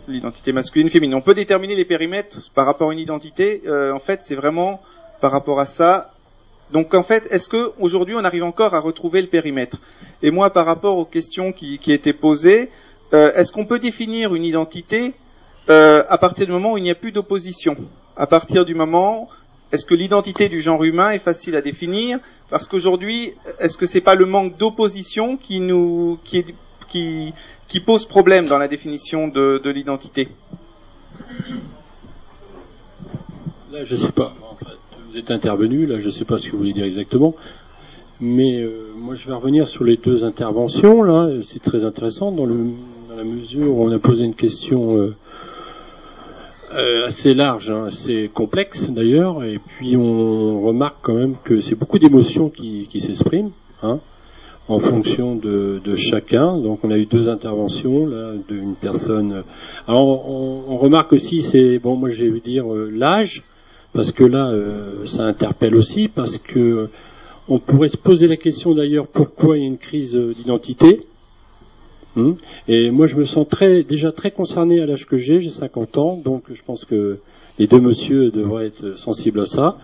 L'identité 0.07 0.53
masculine, 0.53 0.89
féminine. 0.89 1.15
On 1.15 1.21
peut 1.21 1.33
déterminer 1.33 1.75
les 1.75 1.83
périmètres 1.83 2.37
par 2.55 2.65
rapport 2.65 2.91
à 2.91 2.93
une 2.93 2.99
identité. 2.99 3.61
euh, 3.67 3.91
en 3.91 3.99
fait, 3.99 4.21
c'est 4.23 4.35
vraiment 4.35 4.81
par 5.19 5.31
rapport 5.31 5.59
à 5.59 5.65
ça. 5.65 6.11
Donc 6.71 6.93
en 6.93 7.03
fait, 7.03 7.23
est-ce 7.29 7.49
que 7.49 7.71
aujourd'hui 7.79 8.15
on 8.15 8.23
arrive 8.23 8.43
encore 8.43 8.73
à 8.73 8.79
retrouver 8.79 9.21
le 9.21 9.27
périmètre? 9.27 9.77
Et 10.23 10.31
moi, 10.31 10.49
par 10.49 10.65
rapport 10.65 10.97
aux 10.97 11.05
questions 11.05 11.51
qui, 11.51 11.77
qui 11.79 11.91
étaient 11.91 12.13
posées, 12.13 12.69
euh, 13.13 13.33
est-ce 13.35 13.51
qu'on 13.51 13.65
peut 13.65 13.79
définir 13.79 14.33
une 14.33 14.43
identité 14.43 15.13
euh, 15.69 16.03
à 16.07 16.17
partir 16.17 16.45
du 16.45 16.51
moment 16.53 16.73
où 16.73 16.77
il 16.77 16.83
n'y 16.83 16.91
a 16.91 16.95
plus 16.95 17.11
d'opposition? 17.11 17.75
À 18.15 18.27
partir 18.27 18.65
du 18.65 18.75
moment, 18.75 19.27
est-ce 19.73 19.85
que 19.85 19.93
l'identité 19.93 20.47
du 20.47 20.61
genre 20.61 20.83
humain 20.85 21.11
est 21.11 21.19
facile 21.19 21.55
à 21.57 21.61
définir? 21.61 22.19
Parce 22.49 22.67
qu'aujourd'hui, 22.69 23.33
est-ce 23.59 23.77
que 23.77 23.85
c'est 23.85 24.01
pas 24.01 24.15
le 24.15 24.25
manque 24.25 24.55
d'opposition 24.57 25.35
qui 25.35 25.59
nous 25.59 26.17
qui, 26.23 26.37
est- 26.39 26.55
qui 26.87 27.79
pose 27.85 28.05
problème 28.05 28.47
dans 28.47 28.57
la 28.57 28.67
définition 28.67 29.27
de, 29.27 29.59
de 29.63 29.69
l'identité 29.69 30.29
Là, 33.71 33.83
je 33.83 33.95
sais 33.95 34.11
pas. 34.11 34.33
Vous 35.09 35.17
êtes 35.17 35.29
intervenu, 35.29 35.85
là, 35.85 35.99
je 35.99 36.09
sais 36.09 36.25
pas 36.25 36.37
ce 36.37 36.47
que 36.47 36.51
vous 36.51 36.59
voulez 36.59 36.73
dire 36.73 36.85
exactement. 36.85 37.35
Mais 38.19 38.61
euh, 38.61 38.91
moi, 38.95 39.13
je 39.13 39.27
vais 39.27 39.33
revenir 39.33 39.67
sur 39.67 39.83
les 39.83 39.97
deux 39.97 40.23
interventions. 40.23 41.03
Là, 41.03 41.29
c'est 41.43 41.61
très 41.61 41.83
intéressant 41.83 42.31
dans, 42.31 42.45
le, 42.45 42.55
la 43.15 43.23
mesure 43.23 43.75
où 43.75 43.83
on 43.83 43.91
a 43.91 43.99
posé 43.99 44.23
une 44.23 44.35
question 44.35 44.97
euh, 44.97 45.15
euh, 46.73 47.07
assez 47.07 47.33
large, 47.33 47.69
hein, 47.71 47.85
assez 47.87 48.29
complexe 48.33 48.89
d'ailleurs. 48.89 49.43
Et 49.43 49.59
puis, 49.59 49.97
on 49.97 50.61
remarque 50.61 50.97
quand 51.01 51.15
même 51.15 51.35
que 51.43 51.59
c'est 51.61 51.75
beaucoup 51.75 51.99
d'émotions 51.99 52.49
qui, 52.49 52.87
qui 52.89 52.99
s'expriment. 52.99 53.51
Hein, 53.83 53.99
en 54.67 54.79
fonction 54.79 55.35
de, 55.35 55.79
de 55.83 55.95
chacun. 55.95 56.57
Donc 56.57 56.79
on 56.83 56.91
a 56.91 56.97
eu 56.97 57.05
deux 57.05 57.29
interventions 57.29 58.05
là 58.05 58.33
d'une 58.47 58.75
personne. 58.75 59.43
Alors 59.87 60.29
on, 60.29 60.65
on 60.69 60.77
remarque 60.77 61.13
aussi 61.13 61.41
c'est 61.41 61.79
bon 61.79 61.95
moi 61.95 62.09
je 62.09 62.23
vais 62.23 62.29
vous 62.29 62.39
dire 62.39 62.71
euh, 62.71 62.89
l'âge 62.93 63.43
parce 63.93 64.11
que 64.11 64.23
là 64.23 64.49
euh, 64.49 65.05
ça 65.05 65.23
interpelle 65.23 65.75
aussi 65.75 66.07
parce 66.07 66.37
que 66.37 66.89
on 67.49 67.59
pourrait 67.59 67.87
se 67.87 67.97
poser 67.97 68.27
la 68.27 68.35
question 68.35 68.73
d'ailleurs 68.73 69.07
pourquoi 69.07 69.57
il 69.57 69.61
y 69.61 69.63
a 69.63 69.67
une 69.67 69.77
crise 69.77 70.17
euh, 70.17 70.33
d'identité. 70.33 71.01
Hum. 72.17 72.35
Et 72.67 72.91
moi 72.91 73.05
je 73.05 73.15
me 73.15 73.23
sens 73.23 73.47
très 73.47 73.83
déjà 73.83 74.11
très 74.11 74.31
concerné 74.31 74.81
à 74.81 74.85
l'âge 74.85 75.05
que 75.05 75.17
j'ai, 75.17 75.39
j'ai 75.39 75.51
50 75.51 75.97
ans, 75.97 76.17
donc 76.17 76.43
je 76.51 76.61
pense 76.65 76.83
que 76.83 77.19
les 77.57 77.67
deux 77.67 77.79
monsieur 77.79 78.31
devraient 78.31 78.67
être 78.67 78.97
sensibles 78.97 79.39
à 79.39 79.45
ça. 79.45 79.77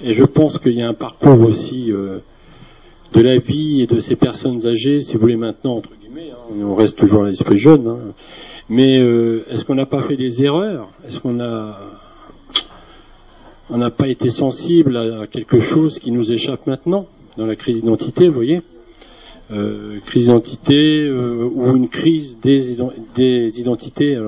Et 0.00 0.12
je 0.12 0.24
pense 0.24 0.58
qu'il 0.58 0.74
y 0.74 0.82
a 0.82 0.88
un 0.88 0.94
parcours 0.94 1.40
aussi 1.40 1.90
euh, 1.90 2.18
de 3.12 3.20
la 3.20 3.38
vie 3.38 3.80
et 3.82 3.86
de 3.86 3.98
ces 4.00 4.16
personnes 4.16 4.66
âgées, 4.66 5.00
si 5.00 5.14
vous 5.14 5.20
voulez 5.20 5.36
maintenant, 5.36 5.76
entre 5.76 5.90
guillemets, 6.00 6.30
hein, 6.32 6.54
on 6.62 6.74
reste 6.74 6.96
toujours 6.98 7.24
à 7.24 7.28
l'esprit 7.28 7.56
jeune, 7.56 7.86
hein. 7.86 7.98
mais 8.68 9.00
euh, 9.00 9.44
est-ce 9.50 9.64
qu'on 9.64 9.74
n'a 9.74 9.86
pas 9.86 10.00
fait 10.02 10.16
des 10.16 10.44
erreurs? 10.44 10.90
Est-ce 11.06 11.18
qu'on 11.20 11.32
n'a 11.32 11.76
pas 13.90 14.08
été 14.08 14.30
sensible 14.30 14.96
à 14.96 15.26
quelque 15.26 15.58
chose 15.58 15.98
qui 15.98 16.10
nous 16.10 16.32
échappe 16.32 16.66
maintenant 16.66 17.06
dans 17.36 17.46
la 17.46 17.56
crise 17.56 17.76
d'identité, 17.82 18.28
vous 18.28 18.34
voyez? 18.34 18.60
Euh, 19.50 19.98
Crise 20.04 20.24
d'identité 20.24 21.04
euh, 21.06 21.48
ou 21.50 21.74
une 21.74 21.88
crise 21.88 22.38
des, 22.42 22.74
ident- 22.76 22.92
des 23.14 23.60
identités. 23.60 24.18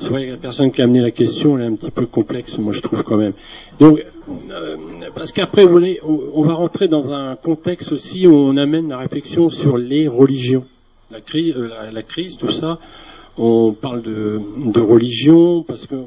C'est 0.00 0.08
vrai 0.08 0.26
que 0.26 0.32
la 0.32 0.36
personne 0.38 0.72
qui 0.72 0.80
a 0.80 0.84
amené 0.84 1.00
la 1.00 1.10
question, 1.10 1.58
elle 1.58 1.64
est 1.64 1.68
un 1.68 1.74
petit 1.74 1.90
peu 1.90 2.06
complexe, 2.06 2.58
moi 2.58 2.72
je 2.72 2.80
trouve 2.80 3.02
quand 3.02 3.16
même. 3.16 3.34
Donc, 3.78 4.02
euh, 4.50 4.76
parce 5.14 5.32
qu'après, 5.32 5.64
vous 5.64 5.72
voyez, 5.72 6.00
on, 6.02 6.42
va 6.42 6.54
rentrer 6.54 6.88
dans 6.88 7.12
un 7.12 7.36
contexte 7.36 7.92
aussi 7.92 8.26
où 8.26 8.34
on 8.34 8.56
amène 8.56 8.88
la 8.88 8.98
réflexion 8.98 9.48
sur 9.50 9.76
les 9.76 10.08
religions. 10.08 10.64
La 11.10 11.20
crise, 11.20 11.54
euh, 11.56 11.90
la, 11.92 12.02
crise 12.02 12.36
tout 12.36 12.50
ça, 12.50 12.78
on 13.36 13.72
parle 13.72 14.02
de, 14.02 14.40
de 14.66 14.80
religion, 14.80 15.62
parce 15.62 15.86
qu'on 15.86 16.06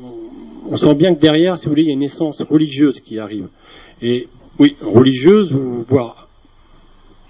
on 0.70 0.76
sent 0.76 0.96
bien 0.96 1.14
que 1.14 1.20
derrière, 1.20 1.58
si 1.58 1.66
vous 1.66 1.72
voulez, 1.72 1.84
il 1.84 1.88
y 1.90 1.92
a 1.92 1.94
une 1.94 2.04
essence 2.04 2.42
religieuse 2.42 3.00
qui 3.00 3.20
arrive. 3.20 3.48
Et 4.02 4.28
oui, 4.60 4.76
religieuse, 4.82 5.54
voire 5.88 6.23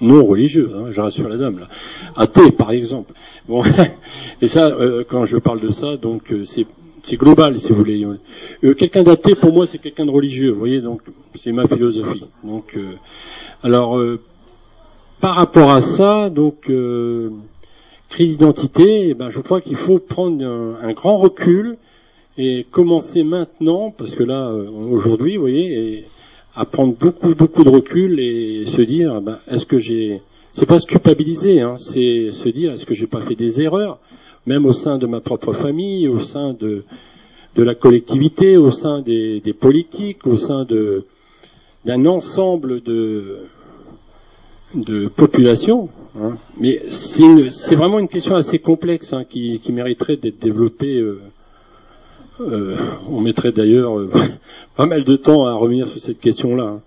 non 0.03 0.25
religieuse, 0.25 0.73
hein, 0.75 0.85
je 0.89 1.01
rassure 1.01 1.29
la 1.29 1.37
dame 1.37 1.59
là. 1.59 1.67
Athée, 2.15 2.51
par 2.51 2.71
exemple. 2.71 3.13
Bon, 3.47 3.63
et 4.41 4.47
ça, 4.47 4.67
euh, 4.67 5.03
quand 5.07 5.25
je 5.25 5.37
parle 5.37 5.61
de 5.61 5.69
ça, 5.69 5.97
donc 5.97 6.31
euh, 6.31 6.43
c'est 6.45 7.17
global, 7.17 7.59
si 7.59 7.69
vous 7.71 7.77
voulez. 7.77 8.05
Euh, 8.63 8.73
quelqu'un 8.75 9.03
d'athée, 9.03 9.35
pour 9.35 9.53
moi, 9.53 9.65
c'est 9.65 9.77
quelqu'un 9.77 10.05
de 10.05 10.11
religieux. 10.11 10.51
Vous 10.51 10.59
voyez, 10.59 10.81
donc 10.81 11.01
c'est 11.35 11.51
ma 11.51 11.67
philosophie. 11.67 12.23
Donc, 12.43 12.77
alors, 13.61 14.01
par 15.19 15.35
rapport 15.35 15.71
à 15.71 15.81
ça, 15.81 16.29
donc 16.29 16.71
crise 18.09 18.37
d'identité, 18.37 19.09
eh 19.09 19.13
ben, 19.15 19.29
je 19.29 19.41
crois 19.41 19.59
qu'il 19.59 19.75
faut 19.75 19.99
prendre 19.99 20.45
un, 20.45 20.75
un 20.81 20.93
grand 20.93 21.17
recul 21.17 21.77
et 22.37 22.65
commencer 22.71 23.23
maintenant, 23.23 23.91
parce 23.91 24.15
que 24.15 24.23
là, 24.23 24.51
aujourd'hui, 24.51 25.35
vous 25.35 25.41
voyez, 25.41 26.05
à 26.55 26.65
prendre 26.65 26.93
beaucoup, 26.95 27.33
beaucoup 27.35 27.63
de 27.63 27.69
recul 27.69 28.19
et 28.19 28.65
se 28.67 28.81
dire, 28.81 29.21
ben, 29.21 29.39
est-ce 29.47 29.65
que 29.65 29.79
j'ai, 29.79 30.21
c'est 30.51 30.65
pas 30.67 30.79
se 30.79 30.85
culpabiliser, 30.85 31.61
hein, 31.61 31.77
c'est 31.79 32.29
se 32.31 32.49
dire, 32.49 32.73
est-ce 32.73 32.85
que 32.85 32.93
j'ai 32.93 33.07
pas 33.07 33.21
fait 33.21 33.35
des 33.35 33.61
erreurs, 33.61 33.99
même 34.45 34.65
au 34.65 34.73
sein 34.73 34.97
de 34.97 35.07
ma 35.07 35.19
propre 35.19 35.51
famille, 35.53 36.07
au 36.07 36.19
sein 36.19 36.53
de, 36.53 36.83
de 37.55 37.63
la 37.63 37.73
collectivité, 37.75 38.57
au 38.57 38.71
sein 38.71 39.01
des, 39.01 39.39
des 39.39 39.53
politiques, 39.53 40.27
au 40.27 40.37
sein 40.37 40.63
de, 40.65 41.05
d'un 41.85 42.05
ensemble 42.05 42.81
de, 42.83 43.39
de 44.75 45.07
population. 45.07 45.89
hein. 46.21 46.37
Mais 46.59 46.83
c'est 46.89 47.75
vraiment 47.75 47.99
une 47.99 48.07
question 48.07 48.35
assez 48.35 48.59
complexe 48.59 49.11
hein, 49.13 49.23
qui, 49.23 49.59
qui 49.59 49.71
mériterait 49.71 50.17
d'être 50.17 50.39
développée. 50.39 50.97
euh, 50.99 51.19
euh, 52.41 52.75
on 53.09 53.21
mettrait 53.21 53.51
d'ailleurs 53.51 53.99
euh, 53.99 54.09
pas 54.75 54.85
mal 54.85 55.03
de 55.03 55.15
temps 55.15 55.45
à 55.45 55.53
revenir 55.53 55.87
sur 55.87 55.99
cette 55.99 56.19
question-là. 56.19 56.63
hein. 56.63 56.81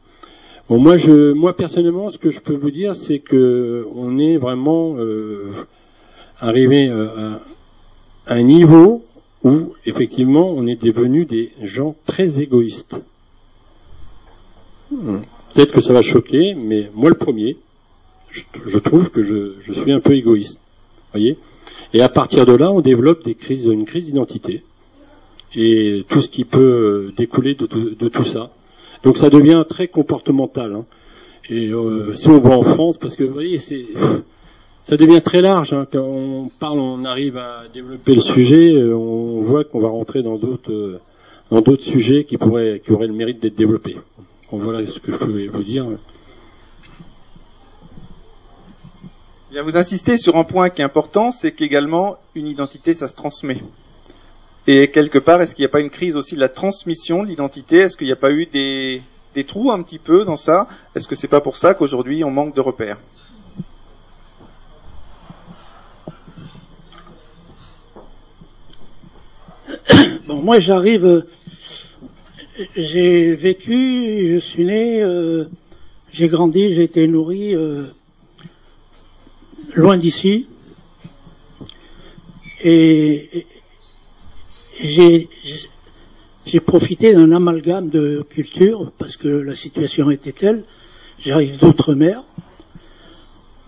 Moi, 0.68 0.96
moi 1.35 1.54
personnellement, 1.54 2.09
ce 2.09 2.18
que 2.18 2.30
je 2.30 2.40
peux 2.40 2.56
vous 2.56 2.72
dire, 2.72 2.96
c'est 2.96 3.20
que 3.20 3.87
on 3.94 4.18
est 4.18 4.37
vraiment 4.37 4.96
euh, 4.98 5.52
arrivé 6.40 6.88
à 6.88 7.40
un 8.26 8.42
niveau 8.42 9.04
où 9.44 9.74
effectivement 9.85 10.50
on 10.50 10.66
est 10.66 10.82
devenu 10.82 11.24
des 11.24 11.52
gens 11.62 11.94
très 12.04 12.40
égoïstes. 12.40 12.96
Hmm. 14.90 15.18
Peut-être 15.54 15.72
que 15.72 15.80
ça 15.80 15.92
va 15.92 16.02
choquer, 16.02 16.54
mais 16.56 16.90
moi 16.94 17.11
le 17.11 17.16
premier, 17.16 17.56
je, 18.30 18.78
trouve 18.78 19.11
que 19.11 19.22
je, 19.22 19.72
suis 19.72 19.92
un 19.92 20.00
peu 20.00 20.14
égoïste. 20.14 20.59
Et 21.94 22.02
à 22.02 22.09
partir 22.09 22.44
de 22.44 22.52
là, 22.52 22.72
on 22.72 22.80
développe 22.80 23.24
des 23.24 23.37
crises, 23.37 23.66
une 23.66 23.87
crise 23.87 24.06
d'identité 24.06 24.64
et 25.54 26.04
tout 26.09 26.20
ce 26.20 26.28
qui 26.28 26.44
peut 26.44 27.12
découler 27.16 27.54
de, 27.54 27.66
tout- 27.66 28.24
ça. 28.24 28.50
Donc 29.04 29.16
ça 29.16 29.30
devient 29.30 29.64
très 29.68 29.88
comportemental. 29.88 30.74
Hein. 30.74 30.85
Et 31.48 31.68
euh, 31.68 32.14
si 32.14 32.28
on 32.28 32.38
voit 32.38 32.56
en 32.56 32.62
France, 32.62 32.98
parce 32.98 33.14
que 33.16 33.24
vous 33.24 33.32
voyez, 33.32 33.59
ça 33.59 34.96
devient 34.96 35.22
très 35.22 35.40
large. 35.40 35.72
Hein. 35.72 35.87
Quand 35.90 36.02
on 36.02 36.50
parle, 36.59 36.80
on 36.80 37.04
arrive 37.04 37.37
à 37.37 37.64
développer 37.72 38.14
le 38.14 38.20
sujet, 38.20 38.72
euh, 38.72 38.94
on 38.96 39.40
voit 39.42 39.64
qu'on 39.64 39.80
va 39.80 39.88
rentrer 39.88 40.22
dans 40.22 40.37
d'autres 40.37 40.72
euh, 40.72 41.00
dans 41.50 41.61
d'autres 41.61 41.85
sujets 41.85 42.24
qui 42.24 42.37
pourraient 42.37 42.82
qui 42.85 42.90
auraient 42.92 43.06
le 43.06 43.12
mérite 43.12 43.40
d'être 43.40 43.54
développés. 43.56 43.96
Voilà 44.50 44.85
ce 44.87 44.98
que 44.98 45.12
je 45.12 45.16
pouvais 45.18 45.46
vous 45.46 45.62
dire. 45.62 45.87
Bien, 49.50 49.62
vous 49.62 49.76
insistez 49.76 50.16
sur 50.16 50.37
un 50.37 50.44
point 50.44 50.70
qui 50.70 50.82
est 50.82 50.85
important, 50.85 51.30
c'est 51.30 51.52
qu'également 51.52 52.16
une 52.35 52.46
identité, 52.46 52.92
ça 52.92 53.09
se 53.09 53.14
transmet. 53.14 53.62
Et 54.68 54.90
quelque 54.90 55.18
part, 55.18 55.40
est-ce 55.40 55.55
qu'il 55.55 55.62
n'y 55.62 55.68
a 55.68 55.70
pas 55.70 55.81
une 55.81 55.90
crise 55.90 56.16
aussi 56.16 56.35
de 56.35 56.40
la 56.40 56.48
transmission 56.48 57.22
de 57.22 57.29
l'identité? 57.29 57.79
Est-ce 57.79 57.96
qu'il 57.96 58.09
n'y 58.09 58.12
a 58.12 58.16
pas 58.16 58.33
eu 58.33 58.46
des, 58.46 59.00
trous 59.46 59.70
un 59.70 59.81
petit 59.83 60.00
peu 60.00 60.24
dans 60.24 60.37
ça? 60.37 60.66
Est-ce 60.96 61.07
que 61.07 61.14
c'est 61.14 61.29
pas 61.29 61.40
pour 61.40 61.57
ça 61.57 61.74
qu'aujourd'hui 61.74 62.24
on 62.24 62.31
manque 62.31 62.55
de 62.55 62.61
repères? 62.61 62.98
Bon, 70.26 70.42
moi 70.42 70.59
j'arrive, 70.59 71.07
euh, 71.07 71.22
j'ai 72.76 73.35
vécu, 73.35 74.33
je 74.33 74.38
suis 74.38 74.64
né, 74.64 75.00
euh, 75.00 75.44
j'ai 76.11 76.26
grandi, 76.26 76.74
j'ai 76.74 76.83
été 76.83 77.07
nourri 77.07 77.55
euh, 77.55 77.85
loin 79.76 79.96
d'ici. 79.96 80.48
Et, 82.64 83.46
j'ai 84.80 86.60
profité 86.60 87.12
d'un 87.12 87.32
amalgame 87.32 87.88
de 87.88 88.24
culture 88.28 88.92
parce 88.98 89.16
que 89.16 89.28
la 89.28 89.54
situation 89.54 90.10
était 90.10 90.32
telle. 90.32 90.64
J'arrive 91.18 91.58
d'outre-mer. 91.58 92.22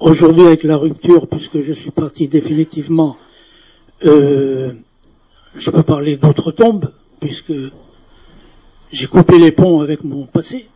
Aujourd'hui, 0.01 0.45
avec 0.45 0.63
la 0.63 0.77
rupture, 0.77 1.27
puisque 1.27 1.61
je 1.61 1.73
suis 1.73 1.91
parti 1.91 2.29
définitivement, 2.29 3.17
euh, 4.05 4.73
je 5.57 5.71
peux 5.71 5.83
parler 5.83 6.17
d'autres 6.17 6.53
tombes, 6.53 6.93
puisque 7.21 7.53
j'ai 8.93 9.07
coupé 9.07 9.39
les 9.39 9.51
ponts 9.51 9.81
avec 9.81 10.05
mon 10.05 10.27
passé, 10.27 10.67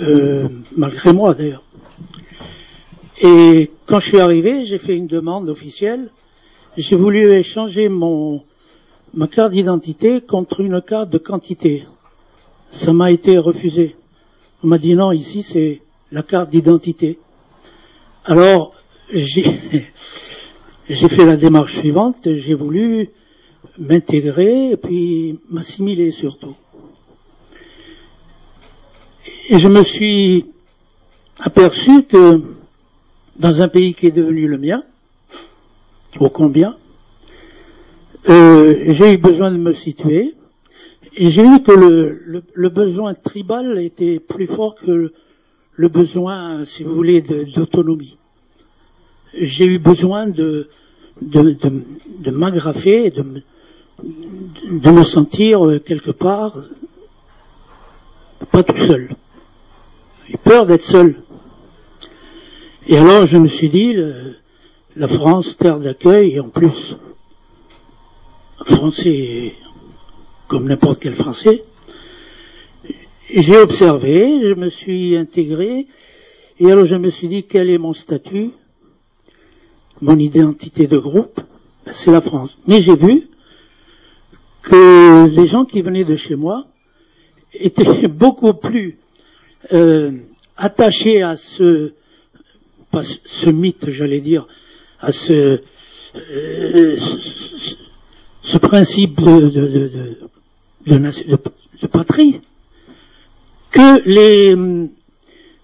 euh, 0.00 0.48
malgré 0.76 1.12
moi 1.12 1.34
d'ailleurs. 1.34 1.62
Et 3.22 3.70
quand 3.86 4.00
je 4.00 4.08
suis 4.08 4.20
arrivé, 4.20 4.64
j'ai 4.64 4.78
fait 4.78 4.96
une 4.96 5.06
demande 5.06 5.48
officielle. 5.48 6.10
J'ai 6.76 6.96
voulu 6.96 7.32
échanger 7.32 7.88
mon, 7.88 8.42
ma 9.14 9.26
carte 9.26 9.52
d'identité 9.52 10.20
contre 10.20 10.60
une 10.60 10.80
carte 10.80 11.10
de 11.10 11.18
quantité. 11.18 11.86
Ça 12.70 12.92
m'a 12.92 13.10
été 13.10 13.38
refusé. 13.38 13.96
On 14.62 14.68
m'a 14.68 14.78
dit 14.78 14.94
non, 14.94 15.12
ici 15.12 15.42
c'est 15.42 15.82
la 16.12 16.22
carte 16.22 16.50
d'identité. 16.50 17.18
Alors, 18.24 18.74
j'ai, 19.12 19.42
fait 20.86 21.24
la 21.24 21.36
démarche 21.36 21.78
suivante, 21.78 22.16
j'ai 22.24 22.54
voulu 22.54 23.10
m'intégrer 23.78 24.70
et 24.72 24.76
puis 24.76 25.38
m'assimiler 25.50 26.10
surtout. 26.10 26.54
Et 29.48 29.58
je 29.58 29.68
me 29.68 29.82
suis 29.82 30.46
aperçu 31.38 32.04
que 32.04 32.42
dans 33.36 33.62
un 33.62 33.68
pays 33.68 33.94
qui 33.94 34.06
est 34.06 34.12
devenu 34.12 34.46
le 34.46 34.58
mien, 34.58 34.82
au 36.18 36.28
combien, 36.28 36.76
euh, 38.28 38.84
j'ai 38.88 39.14
eu 39.14 39.16
besoin 39.16 39.50
de 39.50 39.56
me 39.56 39.72
situer, 39.72 40.34
et 41.16 41.30
j'ai 41.30 41.42
vu 41.42 41.62
que 41.62 41.72
le, 41.72 42.42
le, 42.52 42.68
besoin 42.68 43.14
tribal 43.14 43.78
était 43.78 44.18
plus 44.20 44.46
fort 44.46 44.74
que 44.76 45.12
le, 45.76 45.88
besoin, 45.88 46.64
si 46.64 46.84
vous 46.84 46.94
voulez, 46.94 47.20
d'autonomie. 47.22 48.16
J'ai 49.34 49.64
eu 49.64 49.78
besoin 49.78 50.26
de, 50.26 50.68
de, 51.22 51.52
de, 51.52 51.82
de 52.18 52.30
m'agrafer, 52.30 53.10
de, 53.10 53.24
de 54.02 54.90
me 54.90 55.02
sentir 55.02 55.66
euh, 55.66 55.78
quelque 55.78 56.10
part 56.10 56.58
pas 58.50 58.62
tout 58.62 58.76
seul. 58.76 59.10
J'ai 60.28 60.36
peur 60.36 60.66
d'être 60.66 60.82
seul. 60.82 61.16
Et 62.86 62.96
alors 62.96 63.26
je 63.26 63.38
me 63.38 63.46
suis 63.46 63.68
dit, 63.68 63.94
la 64.96 65.06
France, 65.08 65.56
terre 65.56 65.78
d'accueil, 65.78 66.32
et 66.32 66.40
en 66.40 66.48
plus, 66.48 66.96
français 68.64 69.54
comme 70.50 70.66
n'importe 70.66 71.00
quel 71.00 71.14
français, 71.14 71.62
j'ai 73.32 73.56
observé, 73.56 74.40
je 74.42 74.54
me 74.54 74.68
suis 74.68 75.16
intégré, 75.16 75.86
et 76.58 76.72
alors 76.72 76.84
je 76.84 76.96
me 76.96 77.08
suis 77.08 77.28
dit, 77.28 77.44
quel 77.44 77.70
est 77.70 77.78
mon 77.78 77.92
statut, 77.92 78.50
mon 80.02 80.18
identité 80.18 80.88
de 80.88 80.98
groupe? 80.98 81.40
Ben, 81.86 81.92
C'est 81.92 82.10
la 82.10 82.20
France. 82.20 82.58
Mais 82.66 82.80
j'ai 82.80 82.96
vu 82.96 83.28
que 84.62 85.28
les 85.28 85.46
gens 85.46 85.64
qui 85.64 85.82
venaient 85.82 86.04
de 86.04 86.16
chez 86.16 86.34
moi 86.34 86.66
étaient 87.54 88.08
beaucoup 88.08 88.54
plus 88.54 88.98
euh, 89.72 90.10
attachés 90.56 91.22
à 91.22 91.36
ce, 91.36 91.92
pas 92.90 93.02
ce 93.04 93.50
mythe, 93.50 93.88
j'allais 93.90 94.20
dire, 94.20 94.48
à 94.98 95.12
ce, 95.12 95.60
euh, 96.16 96.96
ce, 96.96 97.76
principe 98.58 99.20
de, 99.20 99.48
de, 99.48 99.66
de, 100.86 101.38
de, 101.80 101.86
patrie, 101.86 102.40
que 103.70 104.02
les, 104.08 104.56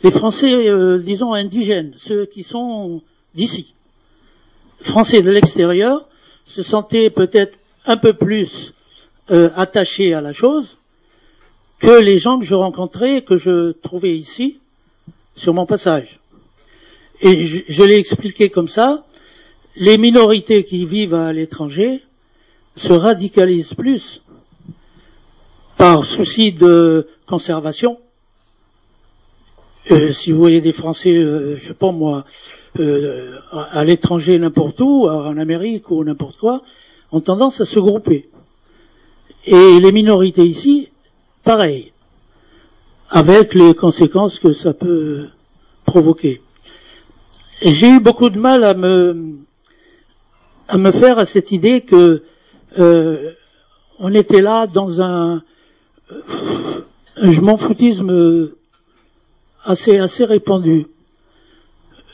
les 0.02 0.10
Français, 0.10 0.68
euh, 0.68 0.98
disons, 0.98 1.32
indigènes, 1.32 1.94
ceux 1.96 2.26
qui 2.26 2.42
sont 2.42 3.02
d'ici, 3.34 3.74
Français 4.80 5.22
de 5.22 5.30
l'extérieur, 5.30 6.06
se 6.44 6.62
sentaient 6.62 7.10
peut-être 7.10 7.58
un 7.86 7.96
peu 7.96 8.12
plus 8.12 8.72
euh, 9.30 9.50
attachés 9.56 10.14
à 10.14 10.20
la 10.20 10.32
chose 10.32 10.76
que 11.78 12.00
les 12.00 12.18
gens 12.18 12.38
que 12.38 12.44
je 12.44 12.54
rencontrais, 12.54 13.22
que 13.22 13.36
je 13.36 13.72
trouvais 13.72 14.16
ici, 14.16 14.58
sur 15.34 15.52
mon 15.54 15.66
passage. 15.66 16.20
Et 17.20 17.44
je, 17.44 17.82
l'ai 17.82 17.96
expliqué 17.96 18.50
comme 18.50 18.68
ça, 18.68 19.04
les 19.74 19.98
minorités 19.98 20.64
qui 20.64 20.84
vivent 20.84 21.14
à 21.14 21.32
l'étranger 21.32 22.02
se 22.76 22.92
radicalisent 22.92 23.74
plus 23.74 24.22
par 25.76 26.04
souci 26.04 26.52
de 26.52 27.08
conservation. 27.26 27.98
Euh, 29.90 30.12
si 30.12 30.32
vous 30.32 30.38
voyez 30.38 30.60
des 30.60 30.72
Français, 30.72 31.12
euh, 31.12 31.56
je 31.56 31.68
sais 31.68 31.74
pas 31.74 31.92
moi, 31.92 32.24
euh, 32.80 33.38
à 33.52 33.84
l'étranger 33.84 34.38
n'importe 34.38 34.80
où, 34.80 35.08
en 35.08 35.36
Amérique 35.38 35.90
ou 35.90 36.02
n'importe 36.02 36.38
quoi, 36.38 36.62
ont 37.12 37.20
tendance 37.20 37.60
à 37.60 37.64
se 37.64 37.78
grouper. 37.78 38.28
Et 39.44 39.78
les 39.78 39.92
minorités 39.92 40.44
ici, 40.44 40.88
pareil, 41.44 41.92
avec 43.10 43.54
les 43.54 43.74
conséquences 43.74 44.40
que 44.40 44.52
ça 44.52 44.74
peut 44.74 45.28
provoquer. 45.84 46.42
J'ai 47.62 47.88
eu 47.88 48.00
beaucoup 48.00 48.28
de 48.28 48.38
mal 48.38 48.64
à 48.64 48.74
me 48.74 49.36
à 50.68 50.78
me 50.78 50.90
faire 50.90 51.20
à 51.20 51.24
cette 51.24 51.52
idée 51.52 51.82
que 51.82 52.24
euh, 52.78 53.32
on 53.98 54.12
était 54.14 54.42
là 54.42 54.66
dans 54.66 55.00
un, 55.00 55.42
un 57.16 57.32
je 57.32 57.40
m'en 57.40 57.56
foutisme 57.56 58.50
assez 59.62 59.98
assez 59.98 60.24
répandu. 60.24 60.86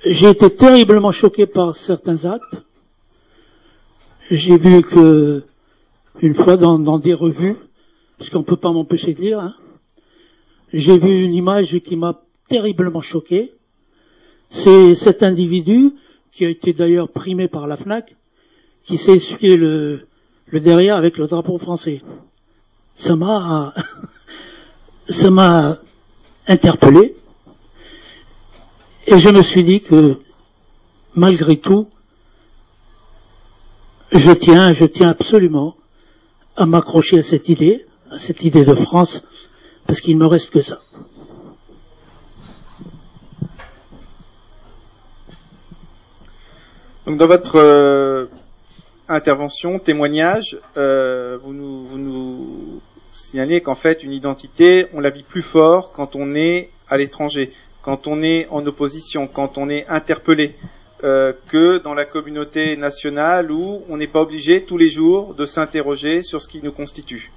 J'ai 0.05 0.31
été 0.31 0.51
terriblement 0.51 1.11
choqué 1.11 1.47
par 1.47 1.77
certains 1.77 2.25
actes. 2.25 2.63
J'ai 4.31 4.57
vu 4.57 4.83
que 4.83 5.45
une 6.21 6.35
fois 6.35 6.57
dans, 6.57 6.79
dans 6.79 6.99
des 6.99 7.15
revues, 7.15 7.57
parce 8.19 8.31
qu'on 8.31 8.41
ne 8.41 8.45
peut 8.45 8.57
pas 8.57 8.73
m'empêcher 8.73 9.15
de 9.15 9.21
lire, 9.21 9.41
hein, 9.41 9.55
j'ai 10.73 10.99
vu 10.99 11.25
une 11.25 11.35
image 11.35 11.79
qui 11.81 11.97
m'a 11.97 12.21
terriblement 12.49 13.01
choqué. 13.01 13.53
C'est 14.49 14.95
cet 14.95 15.23
individu, 15.23 15.93
qui 16.31 16.45
a 16.45 16.49
été 16.49 16.73
d'ailleurs 16.73 17.09
primé 17.09 17.49
par 17.49 17.67
la 17.67 17.77
FNAC, 17.77 18.15
qui 18.85 18.97
s'est 18.97 19.13
essuyé 19.13 19.57
le, 19.57 20.07
le 20.53 20.61
derrière 20.61 20.97
avec 20.97 21.17
le 21.17 21.27
drapeau 21.27 21.59
français. 21.59 22.03
Ça 22.95 23.17
m'a, 23.17 23.73
ça 25.09 25.31
m'a 25.31 25.79
interpellé. 26.47 27.17
Et 29.07 29.19
je 29.19 29.31
me 29.31 29.41
suis 29.41 29.65
dit 29.65 29.81
que, 29.81 30.19
malgré 31.15 31.57
tout, 31.57 31.89
je 34.13 34.33
tiens, 34.33 34.73
je 34.73 34.85
tiens 34.85 35.09
absolument 35.09 35.75
à 36.57 36.67
m'accrocher 36.67 37.21
à 37.21 37.23
cette 37.23 37.49
idée, 37.49 37.87
à 38.11 38.19
cette 38.19 38.45
idée 38.45 38.67
de 38.67 38.75
France, 38.75 39.23
parce 39.87 40.03
qu'il 40.03 40.19
me 40.19 40.27
reste 40.27 40.51
que 40.51 40.61
ça. 40.61 40.83
Donc 47.07 47.17
dans 47.17 47.27
votre 47.27 47.57
euh, 47.57 48.27
intervention, 49.13 49.79
témoignage, 49.79 50.59
euh, 50.77 51.39
vous, 51.43 51.53
nous, 51.53 52.81
signaler 53.13 53.61
qu'en 53.61 53.75
fait, 53.75 54.03
une 54.03 54.13
identité, 54.13 54.87
on 54.93 55.01
la 55.01 55.11
vit 55.11 55.23
plus 55.23 55.43
fort 55.43 55.93
quand 55.93 56.17
on 56.17 56.35
est 56.35 56.71
à 56.89 56.97
l'étranger, 56.97 57.53
quand 57.83 58.07
on 58.07 58.23
est 58.23 58.47
en 58.51 58.67
opposition, 58.67 59.27
quand 59.27 59.59
on 59.59 59.69
est 59.69 59.87
interpellé, 59.89 60.55
euh, 61.05 61.33
que 61.49 61.79
dans 61.79 61.95
la 61.95 62.05
communauté 62.05 62.77
nationale 62.77 63.51
où 63.51 63.83
on 63.89 63.97
n'est 63.97 64.07
pas 64.07 64.23
obligé 64.23 64.63
tous 64.63 64.79
les 64.79 64.89
jours 64.89 65.35
de 65.35 65.47
s'interroger 65.47 66.23
sur 66.23 66.41
ce 66.41 66.49
qui 66.49 66.63
nous 66.63 66.73
constitue. 66.73 67.31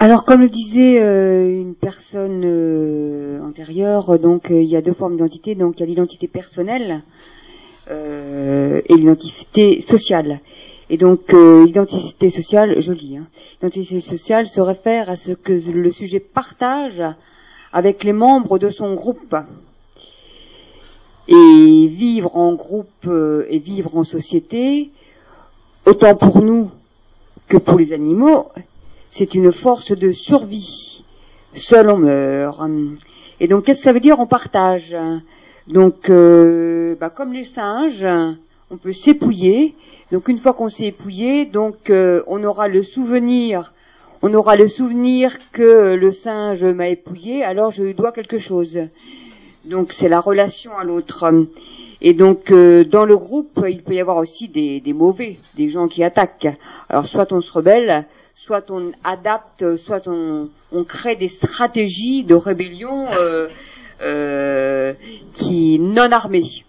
Alors, 0.00 0.24
comme 0.24 0.40
le 0.40 0.48
disait 0.48 1.00
euh, 1.00 1.48
une 1.48 1.76
personne 1.76 2.42
euh, 2.44 3.40
antérieure, 3.42 4.18
donc 4.18 4.50
euh, 4.50 4.60
il 4.60 4.68
y 4.68 4.76
a 4.76 4.82
deux 4.82 4.92
formes 4.92 5.12
d'identité. 5.12 5.54
Donc, 5.54 5.78
il 5.78 5.80
y 5.80 5.82
a 5.84 5.86
l'identité 5.86 6.26
personnelle 6.26 7.02
et 7.88 8.94
l'identité 8.96 9.82
sociale. 9.82 10.40
Et 10.88 10.96
donc, 10.96 11.32
l'identité 11.32 12.30
sociale, 12.30 12.80
je 12.80 12.94
lis, 12.94 13.18
hein, 13.18 13.26
l'identité 13.60 14.00
sociale 14.00 14.46
se 14.46 14.62
réfère 14.62 15.10
à 15.10 15.16
ce 15.16 15.32
que 15.32 15.52
le 15.52 15.90
sujet 15.90 16.18
partage 16.18 17.02
avec 17.74 18.02
les 18.02 18.14
membres 18.14 18.58
de 18.58 18.70
son 18.70 18.94
groupe. 18.94 19.36
Et 21.28 21.86
vivre 21.88 22.34
en 22.36 22.54
groupe 22.54 23.06
et 23.48 23.58
vivre 23.58 23.98
en 23.98 24.04
société, 24.04 24.90
autant 25.84 26.16
pour 26.16 26.40
nous 26.40 26.70
que 27.48 27.58
pour 27.58 27.78
les 27.78 27.92
animaux, 27.92 28.48
c'est 29.16 29.36
une 29.36 29.52
force 29.52 29.92
de 29.92 30.10
survie. 30.10 31.04
Seul 31.52 31.88
on 31.88 31.98
meurt. 31.98 32.60
Et 33.38 33.46
donc, 33.46 33.64
qu'est-ce 33.64 33.78
que 33.78 33.84
ça 33.84 33.92
veut 33.92 34.00
dire? 34.00 34.18
On 34.18 34.26
partage. 34.26 34.96
Donc, 35.68 36.10
euh, 36.10 36.96
bah, 36.98 37.10
comme 37.10 37.32
les 37.32 37.44
singes, 37.44 38.08
on 38.72 38.76
peut 38.76 38.92
s'épouiller. 38.92 39.76
Donc, 40.10 40.26
une 40.26 40.38
fois 40.38 40.52
qu'on 40.52 40.68
s'est 40.68 40.86
épouillé, 40.86 41.46
donc 41.46 41.90
euh, 41.90 42.24
on 42.26 42.42
aura 42.42 42.66
le 42.66 42.82
souvenir, 42.82 43.72
on 44.20 44.34
aura 44.34 44.56
le 44.56 44.66
souvenir 44.66 45.38
que 45.52 45.94
le 45.94 46.10
singe 46.10 46.64
m'a 46.64 46.88
épouillé, 46.88 47.44
alors 47.44 47.70
je 47.70 47.84
lui 47.84 47.94
dois 47.94 48.10
quelque 48.10 48.38
chose. 48.38 48.80
Donc, 49.64 49.92
c'est 49.92 50.08
la 50.08 50.18
relation 50.18 50.76
à 50.76 50.82
l'autre. 50.82 51.32
Et 52.00 52.14
donc, 52.14 52.50
euh, 52.50 52.84
dans 52.84 53.04
le 53.04 53.16
groupe, 53.16 53.64
il 53.68 53.84
peut 53.84 53.94
y 53.94 54.00
avoir 54.00 54.16
aussi 54.16 54.48
des, 54.48 54.80
des 54.80 54.92
mauvais, 54.92 55.36
des 55.56 55.68
gens 55.68 55.86
qui 55.86 56.02
attaquent. 56.02 56.58
Alors, 56.88 57.06
soit 57.06 57.32
on 57.32 57.40
se 57.40 57.52
rebelle, 57.52 58.06
soit 58.34 58.70
on 58.70 58.92
adapte, 59.04 59.76
soit 59.76 60.06
on, 60.08 60.48
crée 60.84 61.16
des 61.16 61.28
stratégies 61.28 62.24
de 62.24 62.34
rébellion 62.34 63.06
euh, 63.12 63.48
euh, 64.02 64.92
qui 65.32 65.78
non 65.78 66.10
armées. 66.10 66.64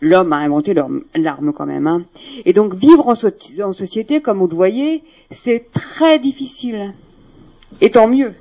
L'homme 0.00 0.32
a 0.32 0.36
inventé 0.36 0.74
l'arme 0.74 1.52
quand 1.52 1.66
même. 1.66 1.86
hein. 1.86 2.04
Et 2.44 2.52
donc 2.52 2.74
vivre 2.74 3.08
en, 3.08 3.14
so- 3.14 3.30
en 3.62 3.72
société, 3.72 4.20
comme 4.20 4.38
vous 4.38 4.46
le 4.48 4.54
voyez, 4.54 5.02
c'est 5.30 5.70
très 5.72 6.18
difficile. 6.18 6.92
Et 7.80 7.90
tant 7.90 8.06
mieux. 8.08 8.34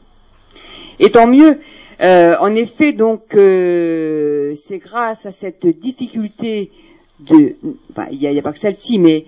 Et 0.99 1.09
tant 1.11 1.27
mieux. 1.27 1.59
Euh, 1.99 2.35
en 2.39 2.53
effet, 2.53 2.91
donc, 2.93 3.23
c'est 3.31 4.77
grâce 4.77 5.25
à 5.25 5.31
cette 5.31 5.65
difficulté 5.65 6.71
de, 7.19 7.55
il 8.11 8.19
n'y 8.19 8.37
a 8.37 8.41
pas 8.43 8.53
que 8.53 8.59
celle-ci, 8.59 8.99
mais 8.99 9.25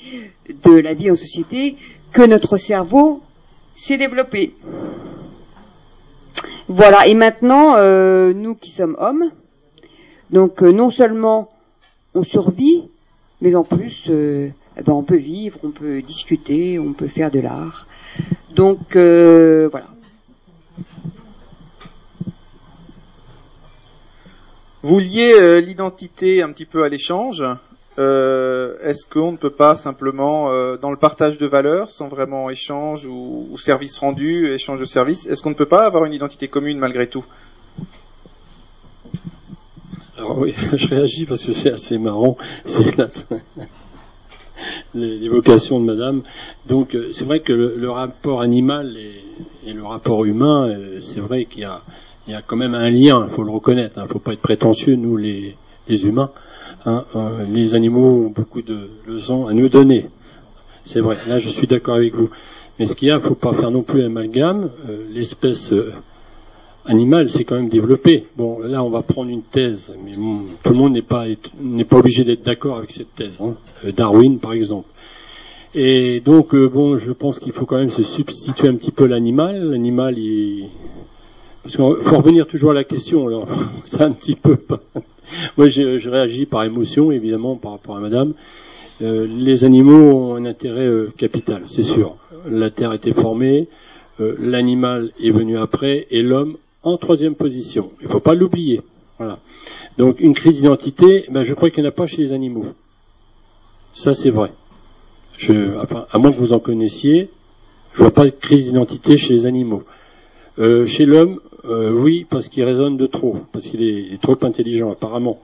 de 0.63 0.71
la 0.79 0.93
vie 0.93 1.09
en 1.09 1.15
société, 1.15 1.75
que 2.11 2.21
notre 2.25 2.57
cerveau 2.57 3.21
s'est 3.75 3.97
développé. 3.97 4.53
Voilà. 6.67 7.07
Et 7.07 7.15
maintenant, 7.15 7.75
euh, 7.77 8.33
nous 8.33 8.55
qui 8.55 8.69
sommes 8.69 8.95
hommes, 8.99 9.31
donc 10.29 10.61
euh, 10.61 10.71
non 10.71 10.89
seulement 10.89 11.49
on 12.13 12.23
survit, 12.23 12.89
mais 13.41 13.55
en 13.55 13.63
plus, 13.63 14.09
euh, 14.09 14.49
eh 14.77 14.83
ben, 14.83 14.93
on 14.93 15.03
peut 15.03 15.17
vivre, 15.17 15.59
on 15.63 15.71
peut 15.71 16.01
discuter, 16.01 16.77
on 16.79 16.93
peut 16.93 17.07
faire 17.07 17.31
de 17.31 17.39
l'art. 17.39 17.87
Donc 18.55 18.93
voilà. 18.93 19.87
Vous 24.81 24.99
liez 24.99 25.61
l'identité 25.61 26.41
un 26.41 26.51
petit 26.51 26.65
peu 26.65 26.83
à 26.83 26.89
l'échange. 26.89 27.43
Euh, 27.99 28.77
Est-ce 28.81 29.05
qu'on 29.05 29.33
ne 29.33 29.37
peut 29.37 29.49
pas 29.49 29.75
simplement, 29.75 30.49
euh, 30.51 30.77
dans 30.77 30.89
le 30.89 30.97
partage 30.97 31.37
de 31.37 31.45
valeurs, 31.45 31.89
sans 31.89 32.07
vraiment 32.07 32.49
échange 32.49 33.05
ou, 33.05 33.57
service 33.57 33.97
rendu, 33.97 34.53
échange 34.53 34.79
de 34.79 34.85
services, 34.85 35.27
est-ce 35.27 35.43
qu'on 35.43 35.49
ne 35.49 35.55
peut 35.55 35.65
pas 35.65 35.85
avoir 35.85 36.05
une 36.05 36.13
identité 36.13 36.47
commune 36.47 36.79
malgré 36.79 37.07
tout? 37.07 37.25
Alors 40.17 40.37
oui, 40.37 40.55
je 40.73 40.87
réagis 40.87 41.25
parce 41.25 41.43
que 41.43 41.51
c'est 41.51 41.71
assez 41.71 41.97
marrant. 41.97 42.37
C'est 42.65 42.83
l'évocation 44.93 45.79
de 45.81 45.85
Madame. 45.85 46.23
Donc 46.67 46.95
euh, 46.95 47.09
c'est 47.11 47.25
vrai 47.25 47.41
que 47.41 47.53
le, 47.53 47.89
rapport 47.89 48.41
animal 48.41 48.97
et, 48.97 49.73
le 49.73 49.83
rapport 49.83 50.25
humain, 50.25 50.73
c'est 51.01 51.19
vrai 51.19 51.45
qu'il 51.45 51.61
y 51.61 51.63
a, 51.65 52.41
quand 52.47 52.57
même 52.57 52.75
un 52.75 52.89
lien. 52.89 53.27
Il 53.29 53.35
faut 53.35 53.43
le 53.43 53.51
reconnaître. 53.51 53.95
Il 53.97 54.03
ne 54.03 54.07
faut 54.07 54.19
pas 54.19 54.33
être 54.33 54.41
prétentieux, 54.41 54.95
nous 54.95 55.17
les 55.17 55.55
humains. 55.87 56.31
Hein. 56.85 57.05
Euh, 57.15 57.45
les 57.49 57.75
animaux 57.75 58.25
ont 58.25 58.29
beaucoup 58.29 58.61
de 58.61 58.89
leçons 59.07 59.47
à 59.47 59.53
nous 59.53 59.69
donner. 59.69 60.05
C'est 60.85 60.99
vrai. 60.99 61.15
Là, 61.27 61.37
je 61.37 61.49
suis 61.49 61.67
d'accord 61.67 61.95
avec 61.95 62.13
vous. 62.15 62.29
Mais 62.77 62.85
ce 62.85 62.95
qu'il 62.95 63.07
y 63.07 63.11
a, 63.11 63.15
il 63.15 63.21
ne 63.21 63.27
faut 63.27 63.35
pas 63.35 63.53
faire 63.53 63.71
non 63.71 63.83
plus 63.83 64.03
amalgame. 64.03 64.69
Euh, 64.89 65.05
L'espèce 65.11 65.71
euh, 65.73 65.91
animal 66.85 67.29
s'est 67.29 67.43
quand 67.43 67.55
même 67.55 67.69
développé. 67.69 68.25
Bon, 68.37 68.59
là, 68.59 68.83
on 68.83 68.89
va 68.89 69.01
prendre 69.01 69.29
une 69.29 69.43
thèse, 69.43 69.93
mais 70.03 70.13
tout 70.63 70.73
le 70.73 70.77
monde 70.77 70.93
n'est 70.93 71.01
pas 71.01 71.25
n'est 71.59 71.83
pas 71.83 71.97
obligé 71.97 72.23
d'être 72.23 72.43
d'accord 72.43 72.77
avec 72.77 72.91
cette 72.91 73.13
thèse. 73.15 73.41
hein. 73.41 73.55
Darwin, 73.95 74.39
par 74.39 74.53
exemple. 74.53 74.87
Et 75.75 76.19
donc, 76.21 76.55
bon, 76.55 76.97
je 76.97 77.11
pense 77.11 77.39
qu'il 77.39 77.51
faut 77.51 77.65
quand 77.65 77.77
même 77.77 77.89
se 77.89 78.01
substituer 78.03 78.69
un 78.69 78.75
petit 78.75 78.91
peu 78.91 79.05
l'animal. 79.05 79.71
L'animal, 79.71 80.17
il 80.17 80.69
parce 81.63 81.75
qu'il 81.75 82.07
faut 82.07 82.17
revenir 82.17 82.47
toujours 82.47 82.71
à 82.71 82.73
la 82.73 82.83
question. 82.83 83.45
C'est 83.85 84.01
un 84.01 84.11
petit 84.11 84.35
peu. 84.35 84.57
Moi, 85.57 85.67
je, 85.67 86.09
réagis 86.09 86.45
par 86.45 86.63
émotion, 86.63 87.11
évidemment, 87.11 87.55
par 87.55 87.71
rapport 87.71 87.97
à 87.97 87.99
Madame. 87.99 88.33
Euh, 89.01 89.27
les 89.27 89.63
animaux 89.63 90.11
ont 90.11 90.35
un 90.35 90.45
intérêt 90.45 90.85
euh, 90.85 91.13
capital, 91.17 91.63
c'est 91.67 91.83
sûr. 91.83 92.17
La 92.49 92.69
Terre 92.69 92.91
a 92.91 92.95
été 92.95 93.13
formée, 93.13 93.69
euh, 94.19 94.35
l'animal 94.39 95.11
est 95.21 95.31
venu 95.31 95.57
après, 95.57 96.07
et 96.11 96.21
l'homme 96.21 96.57
en 96.83 96.97
troisième 96.97 97.35
position. 97.35 97.91
Il 98.01 98.07
ne 98.07 98.11
faut 98.11 98.19
pas 98.19 98.33
l'oublier. 98.33 98.81
Voilà. 99.17 99.39
Donc 99.97 100.19
une 100.19 100.33
crise 100.33 100.57
d'identité, 100.57 101.25
ben, 101.29 101.43
je 101.43 101.53
crois 101.53 101.69
qu'il 101.69 101.81
n'y 101.83 101.87
en 101.87 101.91
a 101.91 101.93
pas 101.93 102.07
chez 102.07 102.17
les 102.17 102.33
animaux. 102.33 102.65
Ça 103.93 104.13
c'est 104.13 104.29
vrai. 104.29 104.51
Je, 105.37 105.53
à 105.53 106.17
moins 106.17 106.31
que 106.31 106.37
vous 106.37 106.51
en 106.51 106.59
connaissiez, 106.59 107.29
je 107.93 107.99
vois 107.99 108.11
pas 108.11 108.25
de 108.25 108.31
crise 108.31 108.65
d'identité 108.67 109.17
chez 109.17 109.33
les 109.33 109.45
animaux. 109.45 109.83
Euh, 110.59 110.85
chez 110.85 111.05
l'homme, 111.05 111.39
euh, 111.65 111.91
oui, 111.91 112.25
parce 112.29 112.49
qu'il 112.49 112.63
raisonne 112.63 112.97
de 112.97 113.07
trop, 113.07 113.37
parce 113.53 113.65
qu'il 113.65 113.81
est, 113.81 114.21
trop 114.21 114.37
intelligent 114.41 114.91
apparemment. 114.91 115.39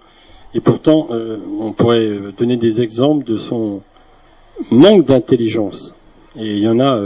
Et 0.54 0.60
pourtant, 0.60 1.08
euh, 1.12 1.38
on 1.60 1.72
pourrait 1.72 2.20
donner 2.38 2.58
des 2.58 2.82
exemples 2.82 3.24
de 3.24 3.38
son 3.38 3.82
manque 4.72 5.06
d'intelligence. 5.06 5.96
Et 6.38 6.52
il 6.52 6.60
y 6.60 6.68
en 6.68 6.82
a, 6.82 7.02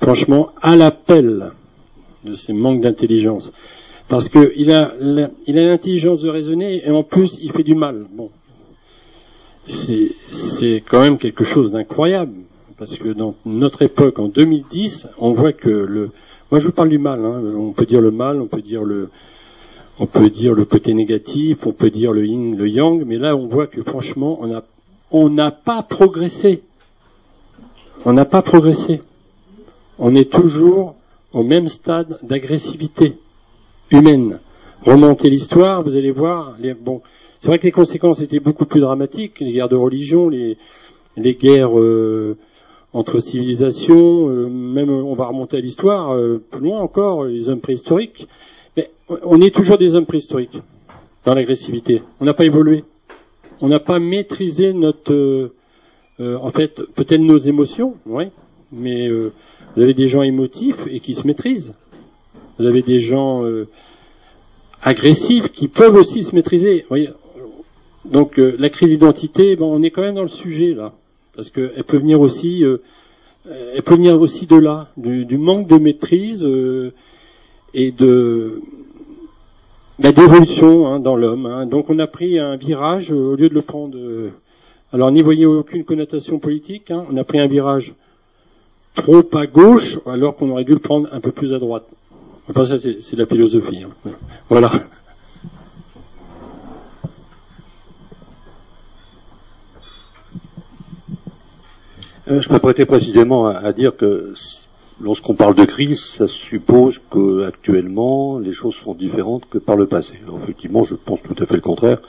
franchement, 0.00 0.50
à 0.60 0.74
l'appel 0.76 1.52
de 2.24 2.34
ces 2.34 2.52
manques 2.52 2.80
d'intelligence. 2.80 3.52
Parce 4.08 4.28
qu'il 4.28 4.72
a, 4.72 4.92
il 5.46 5.58
a 5.58 5.66
l'intelligence 5.66 6.22
de 6.22 6.28
raisonner 6.28 6.84
et 6.84 6.90
en 6.90 7.04
plus 7.04 7.38
il 7.40 7.52
fait 7.52 7.62
du 7.62 7.74
mal. 7.74 8.06
Bon, 8.12 8.30
c'est 9.66 10.82
quand 10.88 11.00
même 11.00 11.18
quelque 11.18 11.44
chose 11.44 11.72
d'incroyable 11.72 12.34
parce 12.76 12.96
que 12.96 13.10
dans 13.10 13.34
notre 13.46 13.82
époque, 13.82 14.18
en 14.18 14.26
2010, 14.26 15.06
on 15.18 15.32
voit 15.32 15.52
que 15.52 15.70
le, 15.70 16.10
moi 16.52 16.58
je 16.58 16.66
vous 16.66 16.72
parle 16.72 16.90
du 16.90 16.98
mal. 16.98 17.24
hein. 17.24 17.42
on 17.56 17.72
peut 17.72 17.86
dire 17.86 18.02
le 18.02 18.10
mal, 18.10 18.38
on 18.42 18.46
peut 18.46 18.60
dire 18.60 18.84
le, 18.84 19.08
côté 20.66 20.92
négatif, 20.92 21.66
on 21.66 21.72
peut 21.72 21.88
dire 21.88 22.12
le 22.12 22.26
yin, 22.26 22.54
le 22.54 22.68
yang, 22.68 23.02
mais 23.06 23.16
là 23.16 23.34
on 23.34 23.46
voit 23.46 23.66
que 23.66 23.82
franchement 23.82 24.38
on 25.10 25.30
n'a 25.30 25.50
pas 25.50 25.82
progressé. 25.82 26.62
On 28.04 28.12
n'a 28.12 28.26
pas 28.26 28.42
progressé. 28.42 29.00
On 29.98 30.14
est 30.14 30.30
toujours 30.30 30.94
au 31.32 31.42
même 31.42 31.68
stade 31.68 32.18
d'agressivité 32.22 33.14
humaine. 33.90 34.38
Remontez 34.82 35.30
l'histoire, 35.30 35.82
vous 35.82 35.96
allez 35.96 36.10
voir. 36.10 36.56
Bon, 36.84 37.00
c'est 37.40 37.48
vrai 37.48 37.58
que 37.60 37.64
les 37.64 37.72
conséquences 37.72 38.20
étaient 38.20 38.40
beaucoup 38.40 38.66
plus 38.66 38.80
dramatiques, 38.80 39.40
les 39.40 39.52
guerres 39.52 39.70
de 39.70 39.76
religion, 39.76 40.28
les, 40.28 40.58
les 41.16 41.34
guerres 41.34 41.78
euh, 41.78 42.36
entre 42.92 43.20
civilisations, 43.20 44.28
euh, 44.28 44.48
même 44.48 44.90
euh, 44.90 45.02
on 45.02 45.14
va 45.14 45.26
remonter 45.26 45.56
à 45.56 45.60
l'histoire, 45.60 46.14
euh, 46.14 46.42
plus 46.50 46.60
loin 46.60 46.80
encore, 46.80 47.24
les 47.24 47.48
hommes 47.48 47.60
préhistoriques. 47.60 48.28
Mais 48.76 48.90
on 49.08 49.40
est 49.40 49.54
toujours 49.54 49.78
des 49.78 49.94
hommes 49.94 50.06
préhistoriques 50.06 50.60
dans 51.24 51.34
l'agressivité. 51.34 52.02
On 52.20 52.24
n'a 52.24 52.34
pas 52.34 52.44
évolué. 52.44 52.84
On 53.60 53.68
n'a 53.68 53.78
pas 53.78 53.98
maîtrisé 53.98 54.72
notre, 54.72 55.12
euh, 55.12 55.54
euh, 56.20 56.36
en 56.38 56.50
fait, 56.50 56.82
peut-être 56.94 57.20
nos 57.20 57.36
émotions, 57.36 57.94
oui, 58.06 58.24
mais 58.72 59.08
euh, 59.08 59.32
vous 59.74 59.82
avez 59.82 59.94
des 59.94 60.08
gens 60.08 60.22
émotifs 60.22 60.84
et 60.88 61.00
qui 61.00 61.14
se 61.14 61.26
maîtrisent. 61.26 61.74
Vous 62.58 62.66
avez 62.66 62.82
des 62.82 62.98
gens 62.98 63.42
agressifs 64.82 65.50
qui 65.52 65.68
peuvent 65.68 65.94
aussi 65.94 66.22
se 66.22 66.34
maîtriser. 66.34 66.80
Vous 66.82 66.88
voyez 66.88 67.08
Donc 68.04 68.36
la 68.36 68.68
crise 68.68 68.90
d'identité, 68.90 69.56
bon, 69.56 69.74
on 69.74 69.82
est 69.82 69.90
quand 69.90 70.02
même 70.02 70.14
dans 70.14 70.22
le 70.22 70.28
sujet 70.28 70.74
là, 70.74 70.92
parce 71.34 71.50
qu'elle 71.50 71.84
peut 71.84 71.98
venir 71.98 72.20
aussi, 72.20 72.64
euh, 72.64 72.78
elle 73.46 73.82
peut 73.82 73.96
venir 73.96 74.20
aussi 74.20 74.46
de 74.46 74.56
là, 74.56 74.88
du, 74.96 75.38
manque 75.38 75.68
de 75.68 75.78
maîtrise 75.78 76.44
euh, 76.44 76.92
et 77.74 77.90
de 77.92 78.60
bah, 79.98 80.12
d'évolution 80.12 80.86
hein, 80.86 81.00
dans 81.00 81.16
l'homme. 81.16 81.46
Hein. 81.46 81.66
Donc 81.66 81.90
on 81.90 81.98
a 81.98 82.06
pris 82.06 82.38
un 82.38 82.56
virage 82.56 83.12
au 83.12 83.34
lieu 83.34 83.48
de 83.48 83.54
le 83.54 83.62
prendre. 83.62 83.96
alors 84.92 85.10
n'y 85.10 85.22
voyez 85.22 85.46
aucune 85.46 85.84
connotation 85.84 86.38
politique. 86.38 86.90
Hein. 86.90 87.06
on 87.10 87.16
a 87.16 87.24
pris 87.24 87.40
un 87.40 87.46
virage 87.46 87.94
trop 88.94 89.24
à 89.34 89.46
gauche, 89.46 89.98
alors 90.06 90.36
qu'on 90.36 90.50
aurait 90.50 90.64
dû 90.64 90.72
le 90.72 90.78
prendre 90.78 91.08
un 91.12 91.20
peu 91.20 91.32
plus 91.32 91.54
à 91.54 91.58
droite. 91.58 91.84
Enfin, 92.48 92.64
ça, 92.64 92.78
c'est 92.78 93.16
la 93.16 93.26
philosophie. 93.26 93.84
Voilà. 94.48 94.84
Je 102.26 102.48
m'apprêtais 102.50 102.86
précisément 102.86 103.46
à, 103.46 103.72
dire 103.72 103.96
que 103.96 104.32
lorsqu'on 105.00 105.34
parle 105.34 105.54
de 105.54 105.64
crise, 105.64 106.00
ça 106.00 106.28
suppose 106.28 107.00
qu'actuellement 107.10 108.38
les 108.38 108.52
choses 108.52 108.74
sont 108.74 108.94
différentes 108.94 109.48
que 109.48 109.58
par 109.58 109.76
le 109.76 109.86
passé. 109.86 110.14
effectivement, 110.42 110.84
je 110.84 110.94
pense 110.94 111.22
tout 111.22 111.34
à 111.38 111.46
fait 111.46 111.56
le 111.56 111.60
contraire. 111.60 112.00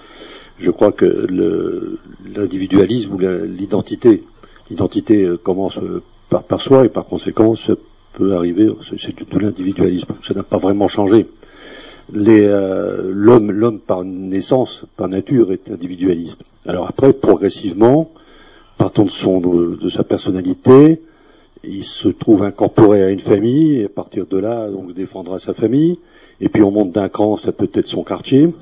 Je 0.60 0.70
crois 0.70 0.92
que 0.92 1.28
l'individualisme 2.36 3.14
ou 3.14 3.18
l'identité, 3.18 4.24
l'identité 4.70 5.24
euh, 5.24 5.38
commence 5.38 5.78
euh, 5.80 6.04
par, 6.30 6.62
soi 6.62 6.86
et 6.86 6.90
par 6.90 7.06
conséquent, 7.06 7.56
ça 7.56 7.74
peut 8.14 8.36
arriver, 8.36 8.70
c'est 8.82 9.16
de 9.18 9.40
l'individualisme. 9.40 10.14
Ça 10.22 10.36
n'a 10.36 10.44
pas 10.44 10.60
vraiment 10.60 10.88
changé. 10.88 11.26
L'homme, 12.14 13.52
l'homme 13.52 13.80
par 13.80 14.04
naissance, 14.04 14.86
par 14.96 15.08
nature, 15.08 15.52
est 15.52 15.72
individualiste. 15.72 16.44
Alors 16.68 16.88
après, 16.88 17.14
progressivement, 17.14 18.12
partant 18.78 19.04
de, 19.04 19.10
son, 19.10 19.40
de, 19.40 19.90
sa 19.90 20.04
personnalité, 20.04 21.02
il 21.64 21.84
se 21.84 22.10
trouve 22.10 22.44
incorporé 22.44 23.04
à 23.04 23.10
une 23.10 23.20
famille, 23.20 23.78
et 23.78 23.86
à 23.86 23.90
partir 23.90 24.26
de 24.26 24.38
là, 24.38 24.70
donc 24.70 24.94
défendra 24.94 25.40
sa 25.40 25.54
famille, 25.54 25.98
et 26.42 26.50
puis 26.50 26.64
on 26.64 26.72
monte 26.72 26.92
d'un 26.92 27.10
cran, 27.10 27.38
ça 27.38 27.52
peut 27.52 27.70
être 27.74 27.88
son 27.88 28.04
quartier, 28.04 28.54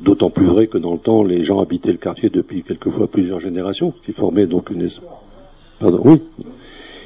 d'autant 0.00 0.30
plus 0.30 0.46
vrai 0.46 0.66
que 0.66 0.78
dans 0.78 0.92
le 0.92 0.98
temps, 0.98 1.22
les 1.22 1.42
gens 1.42 1.60
habitaient 1.60 1.92
le 1.92 1.98
quartier 1.98 2.30
depuis 2.30 2.62
quelquefois 2.62 3.08
plusieurs 3.08 3.40
générations, 3.40 3.92
qui 4.04 4.12
formait 4.12 4.46
donc 4.46 4.70
une... 4.70 4.88
Pardon, 5.78 6.00
oui. 6.04 6.20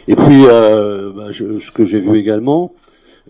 Et 0.08 0.14
puis, 0.14 0.44
euh, 0.46 1.10
bah, 1.12 1.28
ce 1.32 1.70
que 1.72 1.84
j'ai 1.84 2.00
vu 2.00 2.18
également, 2.18 2.72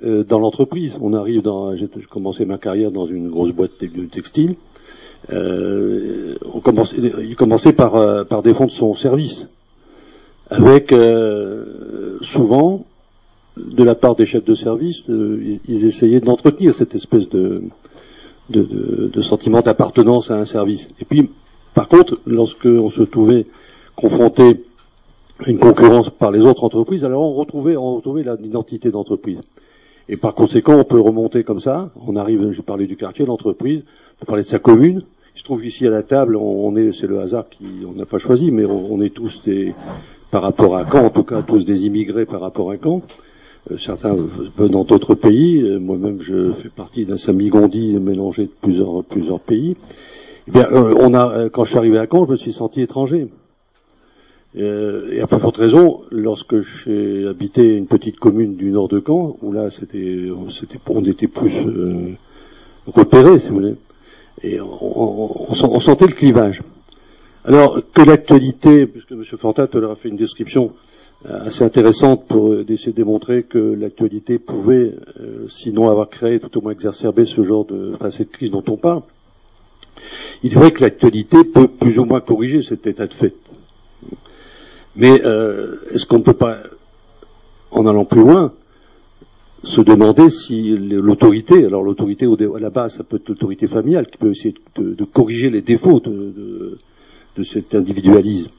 euh, 0.05 0.25
dans 0.25 0.39
l'entreprise, 0.39 0.97
on 1.01 1.15
arrive 1.15 1.43
dans... 1.43 1.75
J'ai 1.75 1.89
commencé 2.11 2.45
ma 2.45 2.59
carrière 2.59 2.91
dans 2.91 3.07
une 3.07 3.31
grosse 3.31 3.53
boîte 3.53 3.81
de 3.81 4.05
textile, 4.05 4.57
euh, 5.33 6.37
on 6.53 6.61
commençait, 6.61 6.97
il 6.97 7.37
commençait 7.37 7.73
par, 7.73 7.97
euh, 7.97 8.25
par 8.25 8.43
défendre 8.43 8.71
son 8.71 8.95
service, 8.95 9.47
avec 10.51 10.93
euh, 10.93 12.19
souvent, 12.23 12.85
de 13.57 13.83
la 13.83 13.95
part 13.95 14.15
des 14.15 14.27
chefs 14.27 14.45
de 14.45 14.55
service, 14.55 15.05
ils, 15.09 15.87
essayaient 15.87 16.21
d'entretenir 16.21 16.75
cette 16.75 16.95
espèce 16.95 17.29
de, 17.29 17.59
de, 18.51 19.11
de, 19.13 19.21
sentiment 19.23 19.63
d'appartenance 19.63 20.31
à 20.31 20.37
un 20.37 20.45
service. 20.45 20.91
Et 21.01 21.05
puis, 21.05 21.31
par 21.75 21.89
contre, 21.89 22.21
lorsque 22.27 22.67
on 22.67 22.91
se 22.91 23.03
trouvait 23.03 23.45
confronté 23.97 24.65
à 25.41 25.51
une 25.51 25.59
concurrence 25.59 26.11
par 26.11 26.31
les 26.31 26.45
autres 26.45 26.65
entreprises, 26.65 27.05
alors 27.05 27.23
on 27.23 27.33
retrouvait, 27.33 27.77
on 27.77 27.97
retrouvait 27.97 28.25
l'identité 28.41 28.91
d'entreprise. 28.91 29.41
Et 30.09 30.17
par 30.17 30.35
conséquent, 30.35 30.79
on 30.79 30.85
peut 30.85 31.01
remonter 31.01 31.43
comme 31.43 31.61
ça. 31.61 31.91
On 32.07 32.15
arrive, 32.15 32.53
j'ai 32.53 32.63
parlé 32.63 32.87
du 32.87 32.97
quartier, 32.97 33.27
l'entreprise, 33.27 33.83
on 34.17 34.21
peut 34.21 34.27
parler 34.27 34.43
de 34.43 34.49
sa 34.49 34.59
commune, 34.59 35.03
je 35.37 35.45
trouve 35.45 35.61
qu'ici 35.61 35.87
à 35.87 35.91
la 35.91 36.03
table, 36.03 36.35
on, 36.35 36.75
est, 36.77 36.93
c'est 36.93 37.07
le 37.07 37.21
hasard 37.21 37.49
qui, 37.51 37.67
on 37.87 37.93
n'a 37.93 38.07
pas 38.07 38.19
choisi, 38.19 38.51
mais 38.51 38.65
on, 38.65 39.01
est 39.03 39.15
tous 39.15 39.43
des, 39.45 39.75
par 40.31 40.43
rapport 40.43 40.77
à 40.77 40.91
Caen, 40.91 41.05
en 41.05 41.11
tout 41.11 41.25
cas 41.25 41.43
tous 41.43 41.67
des 41.67 41.85
immigrés 41.87 42.25
par 42.25 42.41
rapport 42.41 42.71
à 42.71 42.77
Caen. 42.83 43.03
Euh, 43.71 43.77
certains 43.77 44.17
venant 44.57 44.85
d'autres 44.85 45.15
pays. 45.15 45.61
Euh, 45.61 45.79
moi-même, 45.79 46.23
je 46.23 46.53
fais 46.53 46.71
partie 46.71 47.05
d'un 47.05 47.19
samigondi 47.19 47.93
mélangé 48.01 48.45
de 48.45 48.53
plusieurs, 48.63 49.05
plusieurs 49.05 49.41
pays. 49.41 49.77
Eh 50.49 50.53
bien, 50.53 50.69
euh, 50.73 50.95
on 50.99 51.13
a, 51.13 51.51
quand 51.51 51.65
je 51.65 51.71
suis 51.71 51.79
arrivé 51.79 51.99
à 51.99 52.07
Caen, 52.11 52.25
je 52.25 52.31
me 52.31 52.37
suis 52.37 52.55
senti 52.55 52.81
étranger. 52.81 53.29
et 54.55 55.21
à 55.21 55.27
peu 55.27 55.37
forte 55.37 55.59
raison, 55.59 56.01
lorsque 56.11 56.61
j'ai 56.61 57.27
habité 57.27 57.77
une 57.77 57.87
petite 57.87 58.19
commune 58.19 58.57
du 58.57 58.71
nord 58.71 58.89
de 58.89 59.03
Caen, 59.07 59.37
où 59.43 59.53
là, 59.53 59.71
c'était, 59.71 60.31
on 60.89 61.05
était 61.05 61.27
plus 61.27 61.53
repérés, 62.87 63.39
si 63.39 63.49
vous 63.49 63.57
voulez 63.57 63.75
et 64.43 64.61
on, 64.61 65.55
sentait 65.55 66.07
le 66.07 66.13
clivage. 66.13 66.63
Alors 67.45 67.81
que 67.95 68.03
l'actualité, 68.03 68.87
puisque 68.87 69.13
M. 69.13 69.25
Fantat 69.25 69.69
leur 69.75 69.93
a 69.93 69.97
fait 69.97 70.09
une 70.09 70.17
description 70.17 70.73
euh, 71.27 71.47
assez 71.47 71.65
intéressante 71.65 72.27
pour 72.27 72.53
euh, 72.53 72.67
essayer 72.69 72.93
de 72.93 72.97
démontrer 72.97 73.45
que 73.45 73.59
l'actualité 73.59 74.39
pouvait, 74.39 74.93
euh, 75.21 75.47
sinon 75.49 75.89
avoir 75.89 76.09
créé, 76.09 76.41
tout 76.41 76.59
au 76.59 76.61
moins 76.61 76.73
exacerbé 76.73 77.25
ce 77.25 77.43
genre 77.43 77.65
de, 77.65 77.93
enfin, 77.95 78.11
cette 78.11 78.31
crise 78.31 78.51
dont 78.51 78.65
on 78.69 78.77
parle. 78.77 79.03
Il 80.43 80.53
est 80.53 80.57
vrai 80.57 80.73
que 80.73 80.83
l'actualité 80.83 81.45
peut 81.45 81.69
plus 81.69 81.99
ou 81.99 82.05
moins 82.05 82.21
corriger 82.21 82.61
cet 82.63 82.87
état 82.87 83.07
de 83.07 83.15
fait. 83.15 83.35
Mais 84.95 85.15
est-ce 85.15 86.07
qu'on 86.07 86.19
ne 86.19 86.23
peut 86.23 86.35
pas, 86.35 86.59
en 87.71 87.87
allant 87.87 88.05
plus 88.05 88.21
loin, 88.21 88.53
se 89.63 89.81
demander 89.81 90.29
si 90.29 90.77
l'autorité, 90.79 91.65
alors 91.65 91.83
l'autorité 91.83 92.27
à 92.27 92.61
la 92.61 92.71
base, 92.71 92.97
ça 92.97 93.05
peut 93.05 93.17
être 93.17 93.29
l'autorité 93.29 93.67
familiale 93.67 94.07
qui 94.07 94.19
peut 94.19 94.31
essayer 94.31 94.55
de, 94.77 95.05
corriger 95.05 95.51
les 95.51 95.63
défauts 95.63 96.01
de, 96.01 96.79
cet 97.43 97.75
individualisme. 97.75 98.51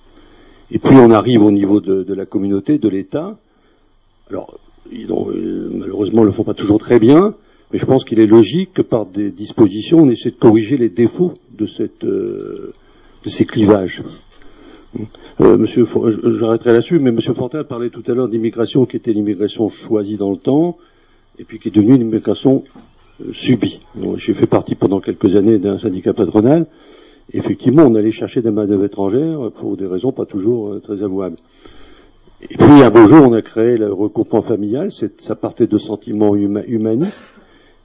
Et 0.72 0.80
puis 0.80 0.95
on 0.95 1.12
arrive 1.12 1.43
au 1.43 1.52
niveau 1.52 1.80
de, 1.80 2.14
la 2.14 2.26
communauté, 2.26 2.78
de 2.78 2.89
l'État. 2.89 3.38
Alors, 4.30 4.60
ils 4.91 5.12
euh, 5.12 5.70
malheureusement, 5.74 6.22
ils 6.22 6.26
ne 6.26 6.30
le 6.30 6.34
font 6.34 6.43
pas 6.43 6.54
toujours 6.54 6.80
très 6.80 7.00
bien, 7.00 7.36
mais 7.72 7.80
je 7.80 7.86
pense 7.86 8.04
qu'il 8.06 8.20
est 8.20 8.28
logique 8.28 8.74
que 8.74 8.82
par 8.82 9.06
des 9.06 9.32
dispositions, 9.32 10.00
on 10.00 10.10
essaie 10.10 10.32
de 10.32 10.36
corriger 10.36 10.78
les 10.78 10.89
défauts 10.89 11.34
de, 11.52 11.66
euh, 12.04 12.74
de 13.24 13.30
ces 13.30 13.45
clivages. 13.45 14.02
Euh, 15.42 15.58
monsieur, 15.58 15.86
j'arrêterai 16.40 16.74
là-dessus, 16.74 17.00
mais 17.00 17.12
Monsieur 17.12 17.34
Fortin 17.34 17.64
parlait 17.64 17.90
tout 17.90 18.04
à 18.08 18.14
l'heure 18.14 18.30
d'immigration 18.30 18.86
qui 18.86 18.98
était 18.98 19.12
l'immigration 19.12 19.70
choisie 19.70 20.18
dans 20.18 20.32
le 20.32 20.38
temps, 20.38 20.78
et 21.38 21.44
puis 21.44 21.60
qui 21.60 21.68
est 21.68 21.72
devenue 21.72 21.96
une 21.96 22.02
immigration 22.02 22.64
euh, 23.22 23.34
subie. 23.34 23.82
J'ai 24.16 24.34
fait 24.34 24.48
partie 24.48 24.76
pendant 24.76 25.00
quelques 25.00 25.36
années 25.36 25.58
d'un 25.58 25.78
syndicat 25.78 26.14
patronal. 26.14 26.66
Effectivement, 27.34 27.84
on 27.84 27.96
allait 27.96 28.12
chercher 28.12 28.42
des 28.42 28.52
main-d'œuvre 28.52 28.86
étrangères 28.86 29.52
pour 29.56 29.76
des 29.76 29.86
raisons 29.86 30.12
pas 30.12 30.26
toujours 30.26 30.70
euh, 30.70 30.80
très 30.80 31.04
avouables. 31.04 31.38
Et 32.42 32.56
puis 32.56 32.84
un 32.84 32.90
beau 32.90 33.06
jour, 33.06 33.24
on 33.24 33.34
a 33.34 33.42
créé 33.42 33.78
le 33.78 33.92
regroupement 33.92 34.42
familial. 34.42 34.90
Ça 34.92 35.36
partait 35.36 35.68
de 35.68 35.78
sentiments 35.78 36.36
humanistes, 36.36 37.26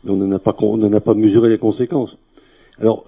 mais 0.05 0.13
on 0.13 0.17
n'en 0.17 0.33
a 0.33 0.97
a 0.97 1.01
pas 1.01 1.15
mesuré 1.15 1.49
les 1.49 1.59
conséquences. 1.59 2.17
Alors, 2.79 3.05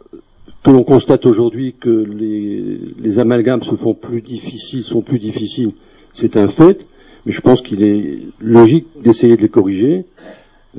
que 0.62 0.70
l'on 0.70 0.84
constate 0.84 1.26
aujourd'hui 1.26 1.74
que 1.78 1.90
les, 1.90 3.18
amalgames 3.18 3.62
se 3.62 3.74
font 3.74 3.94
plus 3.94 4.22
difficiles, 4.22 4.82
sont 4.82 5.02
plus 5.02 5.18
difficiles, 5.18 5.72
c'est 6.12 6.36
un 6.36 6.48
fait, 6.48 6.86
mais 7.26 7.32
je 7.32 7.40
pense 7.40 7.60
qu'il 7.62 7.82
est 7.82 8.18
logique 8.40 8.86
d'essayer 9.00 9.36
de 9.36 9.42
les 9.42 9.48
corriger, 9.48 10.06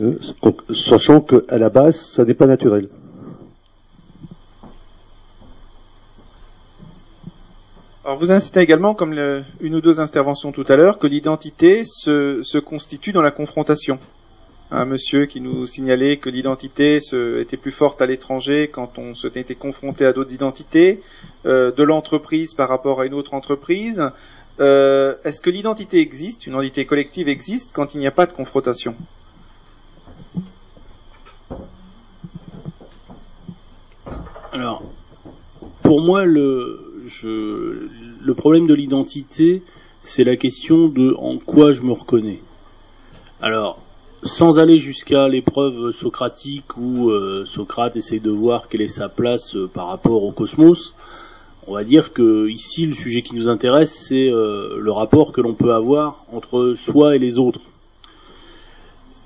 hein, 0.01 0.13
sachant 0.73 1.21
qu'à 1.21 1.57
la 1.57 1.69
base, 1.69 1.95
ça 1.95 2.25
n'est 2.25 2.33
pas 2.33 2.47
naturel. 2.47 2.89
Alors 8.03 8.19
vous 8.19 8.31
incitez 8.31 8.59
également, 8.59 8.93
comme 8.93 9.13
une 9.61 9.75
ou 9.75 9.81
deux 9.81 9.99
interventions 9.99 10.51
tout 10.51 10.65
à 10.67 10.75
l'heure, 10.75 10.99
que 10.99 11.07
l'identité 11.07 11.81
se 11.83 12.57
constitue 12.59 13.11
dans 13.11 13.23
la 13.23 13.31
confrontation 13.31 13.99
un 14.71 14.85
monsieur 14.85 15.25
qui 15.25 15.41
nous 15.41 15.65
signalait 15.67 16.17
que 16.17 16.29
l'identité 16.29 16.97
était 17.39 17.57
plus 17.57 17.71
forte 17.71 18.01
à 18.01 18.05
l'étranger 18.05 18.67
quand 18.67 18.97
on 18.97 19.13
s'était 19.13 19.55
confronté 19.55 20.05
à 20.05 20.13
d'autres 20.13 20.33
identités, 20.33 21.01
euh, 21.45 21.71
de 21.71 21.83
l'entreprise 21.83 22.53
par 22.53 22.69
rapport 22.69 23.01
à 23.01 23.05
une 23.05 23.13
autre 23.13 23.33
entreprise. 23.33 24.03
Euh, 24.59 25.15
est-ce 25.23 25.41
que 25.41 25.49
l'identité 25.49 25.99
existe, 25.99 26.47
une 26.47 26.53
identité 26.53 26.85
collective 26.85 27.29
existe 27.29 27.71
quand 27.73 27.93
il 27.93 27.99
n'y 27.99 28.07
a 28.07 28.11
pas 28.11 28.25
de 28.25 28.31
confrontation? 28.31 28.95
Alors, 34.51 34.83
pour 35.83 36.01
moi, 36.01 36.25
le, 36.25 37.01
le 38.21 38.33
problème 38.33 38.65
de 38.65 38.73
l'identité, 38.73 39.61
c'est 40.01 40.23
la 40.23 40.37
question 40.37 40.87
de 40.87 41.13
en 41.19 41.37
quoi 41.37 41.73
je 41.73 41.81
me 41.81 41.91
reconnais. 41.91 42.39
Alors, 43.41 43.84
sans 44.25 44.57
aller 44.57 44.79
jusqu'à 44.79 45.27
l'épreuve 45.27 45.91
socratique 45.91 46.75
où 46.77 47.11
euh, 47.11 47.45
Socrate 47.45 47.95
essaye 47.95 48.19
de 48.19 48.31
voir 48.31 48.67
quelle 48.67 48.81
est 48.81 48.87
sa 48.87 49.07
place 49.07 49.55
euh, 49.55 49.69
par 49.71 49.87
rapport 49.87 50.23
au 50.23 50.31
cosmos, 50.31 50.95
on 51.67 51.75
va 51.75 51.83
dire 51.83 52.11
que 52.11 52.49
ici 52.49 52.87
le 52.87 52.95
sujet 52.95 53.21
qui 53.21 53.35
nous 53.35 53.47
intéresse 53.47 53.93
c'est 53.93 54.29
euh, 54.31 54.79
le 54.79 54.91
rapport 54.91 55.31
que 55.31 55.41
l'on 55.41 55.53
peut 55.53 55.73
avoir 55.73 56.25
entre 56.33 56.73
soi 56.75 57.15
et 57.15 57.19
les 57.19 57.37
autres. 57.37 57.61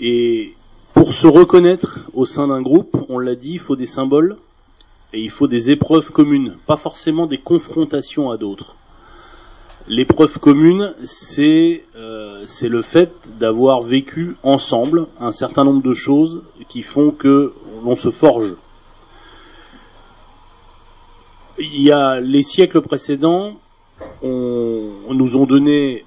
Et 0.02 0.54
pour 0.94 1.14
se 1.14 1.28
reconnaître 1.28 2.10
au 2.14 2.26
sein 2.26 2.48
d'un 2.48 2.62
groupe, 2.62 2.98
on 3.08 3.20
l'a 3.20 3.36
dit, 3.36 3.54
il 3.54 3.60
faut 3.60 3.78
des 3.78 3.86
symboles 3.86 4.36
et 5.14 5.22
il 5.22 5.30
faut 5.30 5.48
des 5.48 5.72
épreuves 5.72 6.12
communes, 6.12 6.56
pas 6.68 6.78
forcément 6.78 7.26
des 7.26 7.38
confrontations 7.38 8.32
à 8.32 8.38
d'autres. 8.38 8.76
L'épreuve 9.92 10.38
commune, 10.38 10.94
c'est 11.04 11.84
euh, 11.96 12.44
c'est 12.46 12.70
le 12.70 12.84
fait 12.84 13.12
d'avoir 13.40 13.82
vécu 13.82 14.36
ensemble 14.44 15.08
un 15.20 15.32
certain 15.32 15.64
nombre 15.64 15.82
de 15.82 15.94
choses 15.94 16.44
qui 16.68 16.84
font 16.84 17.10
que 17.10 17.54
l'on 17.84 17.96
se 17.96 18.12
forge. 18.12 18.54
Il 21.58 21.82
y 21.82 21.92
a 21.92 22.20
les 22.20 22.44
siècles 22.44 22.82
précédents, 22.82 23.56
on, 24.22 24.92
nous 25.10 25.38
ont 25.38 25.48
donné 25.48 26.06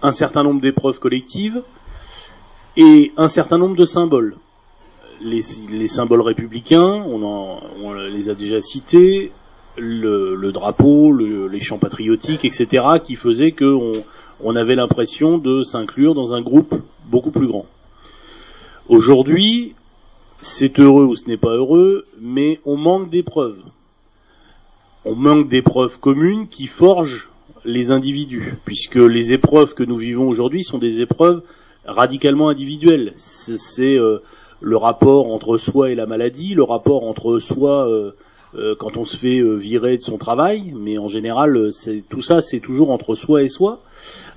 un 0.00 0.10
certain 0.10 0.42
nombre 0.42 0.62
d'épreuves 0.62 0.98
collectives 0.98 1.62
et 2.78 3.12
un 3.18 3.28
certain 3.28 3.58
nombre 3.58 3.76
de 3.76 3.84
symboles. 3.84 4.38
Les, 5.20 5.42
les 5.70 5.86
symboles 5.86 6.22
républicains, 6.22 7.04
on, 7.06 7.22
en, 7.22 7.60
on 7.82 7.92
les 7.92 8.30
a 8.30 8.34
déjà 8.34 8.62
cités, 8.62 9.32
le, 9.78 10.34
le 10.34 10.52
drapeau, 10.52 11.12
le, 11.12 11.48
les 11.48 11.60
chants 11.60 11.78
patriotiques, 11.78 12.44
etc., 12.44 12.84
qui 13.02 13.16
faisaient 13.16 13.52
qu'on 13.52 14.04
on 14.42 14.56
avait 14.56 14.74
l'impression 14.74 15.38
de 15.38 15.62
s'inclure 15.62 16.14
dans 16.14 16.34
un 16.34 16.42
groupe 16.42 16.74
beaucoup 17.06 17.30
plus 17.30 17.46
grand. 17.46 17.66
Aujourd'hui, 18.88 19.74
c'est 20.40 20.78
heureux 20.78 21.04
ou 21.04 21.16
ce 21.16 21.26
n'est 21.26 21.36
pas 21.36 21.54
heureux, 21.54 22.06
mais 22.20 22.60
on 22.64 22.76
manque 22.76 23.10
d'épreuves. 23.10 23.58
On 25.04 25.14
manque 25.14 25.48
d'épreuves 25.48 25.98
communes 26.00 26.48
qui 26.48 26.66
forgent 26.66 27.30
les 27.64 27.90
individus, 27.90 28.54
puisque 28.64 28.96
les 28.96 29.32
épreuves 29.32 29.74
que 29.74 29.82
nous 29.82 29.96
vivons 29.96 30.28
aujourd'hui 30.28 30.62
sont 30.62 30.78
des 30.78 31.00
épreuves 31.00 31.42
radicalement 31.84 32.48
individuelles. 32.48 33.12
C'est 33.16 33.98
euh, 33.98 34.18
le 34.60 34.76
rapport 34.76 35.32
entre 35.32 35.56
soi 35.56 35.90
et 35.90 35.94
la 35.94 36.06
maladie, 36.06 36.54
le 36.54 36.62
rapport 36.62 37.04
entre 37.04 37.38
soi 37.38 37.88
euh, 37.88 38.12
quand 38.78 38.96
on 38.96 39.04
se 39.04 39.16
fait 39.16 39.38
euh, 39.38 39.54
virer 39.54 39.96
de 39.96 40.02
son 40.02 40.18
travail, 40.18 40.72
mais 40.76 40.98
en 40.98 41.08
général, 41.08 41.56
euh, 41.56 41.70
tout 42.08 42.22
ça, 42.22 42.40
c'est 42.40 42.60
toujours 42.60 42.90
entre 42.90 43.14
soi 43.14 43.42
et 43.42 43.48
soi. 43.48 43.80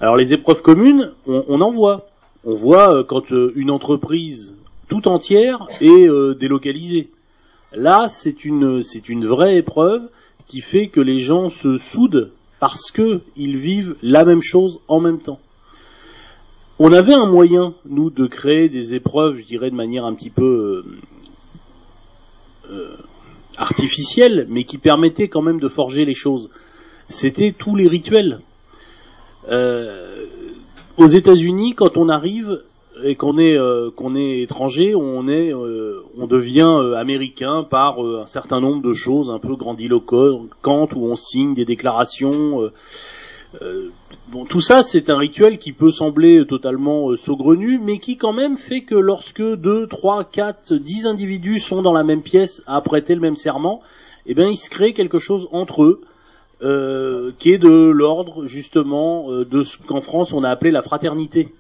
Alors 0.01 0.17
les 0.17 0.33
épreuves 0.33 0.61
communes, 0.61 1.11
on, 1.27 1.61
en 1.61 1.69
voit. 1.69 2.07
On 2.45 2.53
voit 2.53 3.03
quand 3.03 3.31
une 3.31 3.69
entreprise 3.69 4.55
tout 4.87 5.07
entière 5.07 5.67
est 5.81 6.09
délocalisée. 6.39 7.09
Là, 7.73 8.05
c'est 8.07 8.45
une, 8.45 8.81
vraie 9.25 9.57
épreuve 9.57 10.09
qui 10.47 10.61
fait 10.61 10.87
que 10.87 11.01
les 11.01 11.19
gens 11.19 11.49
se 11.49 11.77
soudent 11.77 12.31
parce 12.59 12.91
que 12.91 13.21
ils 13.37 13.57
vivent 13.57 13.95
la 14.01 14.25
même 14.25 14.41
chose 14.41 14.79
en 14.87 14.99
même 14.99 15.19
temps. 15.19 15.39
On 16.79 16.93
avait 16.93 17.13
un 17.13 17.25
moyen, 17.25 17.73
nous, 17.85 18.09
de 18.09 18.25
créer 18.25 18.69
des 18.69 18.95
épreuves, 18.95 19.35
je 19.35 19.45
dirais, 19.45 19.69
de 19.69 19.75
manière 19.75 20.05
un 20.05 20.13
petit 20.13 20.29
peu 20.29 20.83
euh, 20.85 22.71
euh, 22.71 22.95
artificielle, 23.59 24.47
mais 24.49 24.63
qui 24.63 24.77
permettait 24.77 25.27
quand 25.27 25.41
même 25.41 25.59
de 25.59 25.67
forger 25.67 26.05
les 26.05 26.15
choses. 26.15 26.49
C'était 27.09 27.51
tous 27.51 27.75
les 27.75 27.87
rituels. 27.87 28.39
Euh, 29.49 30.25
aux 30.97 31.07
États-Unis, 31.07 31.75
quand 31.75 31.97
on 31.97 32.09
arrive 32.09 32.61
et 33.03 33.15
qu'on 33.15 33.37
est 33.37 33.57
euh, 33.57 33.89
qu'on 33.95 34.15
est 34.15 34.41
étranger, 34.41 34.95
on 34.95 35.27
est 35.27 35.53
euh, 35.53 36.03
on 36.17 36.27
devient 36.27 36.75
euh, 36.79 36.95
américain 36.95 37.65
par 37.69 37.99
un 37.99 38.25
certain 38.25 38.59
nombre 38.59 38.81
de 38.81 38.93
choses 38.93 39.31
un 39.31 39.39
peu 39.39 39.55
grandiloquentes 39.55 40.93
où 40.93 41.05
on 41.05 41.15
signe 41.15 41.53
des 41.53 41.65
déclarations. 41.65 42.69
Bon, 44.27 44.45
tout 44.45 44.61
ça, 44.61 44.81
c'est 44.81 45.09
un 45.09 45.17
rituel 45.17 45.57
qui 45.57 45.73
peut 45.73 45.91
sembler 45.91 46.45
totalement 46.45 47.15
saugrenu, 47.15 47.79
mais 47.79 47.99
qui 47.99 48.17
quand 48.17 48.33
même 48.33 48.57
fait 48.57 48.81
que 48.81 48.95
lorsque 48.95 49.41
deux, 49.41 49.87
trois, 49.87 50.23
quatre, 50.23 50.73
dix 50.75 51.05
individus 51.05 51.59
sont 51.59 51.81
dans 51.81 51.93
la 51.93 52.03
même 52.03 52.21
pièce 52.21 52.63
à 52.67 52.79
prêter 52.81 53.15
le 53.15 53.21
même 53.21 53.35
serment, 53.35 53.81
eh 54.25 54.33
bien, 54.33 54.47
il 54.47 54.57
se 54.57 54.69
crée 54.69 54.93
quelque 54.93 55.19
chose 55.19 55.47
entre 55.51 55.83
eux. 55.83 56.01
Euh, 56.61 57.31
qui 57.39 57.53
est 57.53 57.57
de 57.57 57.69
l'ordre 57.69 58.45
justement 58.45 59.31
de 59.31 59.63
ce 59.63 59.77
qu'en 59.77 60.01
France 60.01 60.33
on 60.33 60.43
a 60.43 60.49
appelé 60.49 60.71
la 60.71 60.81
fraternité. 60.81 61.53